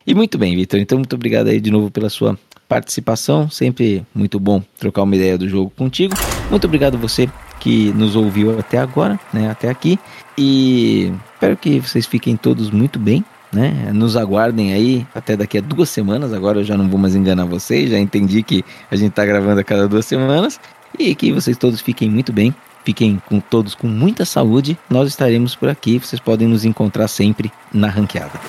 E 0.06 0.14
muito 0.16 0.38
bem, 0.38 0.56
Vitor. 0.56 0.80
Então, 0.80 0.98
muito 0.98 1.16
obrigado 1.16 1.48
aí 1.48 1.60
de 1.60 1.70
novo 1.70 1.92
pela 1.92 2.10
sua 2.10 2.38
participação. 2.68 3.50
Sempre 3.50 4.06
muito 4.14 4.40
bom 4.40 4.64
trocar 4.78 5.04
uma 5.04 5.16
ideia 5.16 5.38
do 5.38 5.50
jogo 5.50 5.72
contigo. 5.72 6.16
Muito 6.50 6.66
obrigado 6.66 6.98
você 6.98 7.30
que 7.60 7.92
nos 7.94 8.16
ouviu 8.16 8.58
até 8.58 8.78
agora, 8.78 9.20
né? 9.34 9.50
Até 9.50 9.70
aqui. 9.70 10.00
E 10.38 11.12
espero 11.34 11.58
que 11.58 11.80
vocês 11.80 12.06
fiquem 12.06 12.38
todos 12.38 12.72
muito 12.72 12.98
bem. 12.98 13.24
Né? 13.52 13.92
Nos 13.94 14.16
aguardem 14.16 14.74
aí 14.74 15.08
até 15.14 15.36
daqui 15.36 15.58
a 15.58 15.62
duas 15.62 15.90
semanas. 15.90 16.32
Agora 16.32 16.60
eu 16.60 16.64
já 16.64 16.78
não 16.78 16.88
vou 16.88 17.00
mais 17.00 17.16
enganar 17.16 17.46
vocês, 17.46 17.90
já 17.90 17.98
entendi 17.98 18.44
que 18.44 18.64
a 18.92 18.96
gente 18.96 19.10
está 19.10 19.26
gravando 19.26 19.60
a 19.60 19.64
cada 19.64 19.88
duas 19.88 20.06
semanas. 20.06 20.60
E 20.98 21.14
que 21.16 21.32
vocês 21.32 21.58
todos 21.58 21.82
fiquem 21.82 22.10
muito 22.10 22.32
bem, 22.32 22.54
fiquem 22.84 23.22
com 23.28 23.40
todos 23.40 23.76
com 23.76 23.88
muita 23.88 24.24
saúde. 24.24 24.78
Nós 24.90 25.10
estaremos 25.10 25.56
por 25.56 25.68
aqui. 25.68 25.98
Vocês 25.98 26.20
podem 26.20 26.48
nos 26.48 26.64
encontrar 26.64 27.08
sempre 27.08 27.52
na 27.74 27.90
ranqueada. 27.90 28.40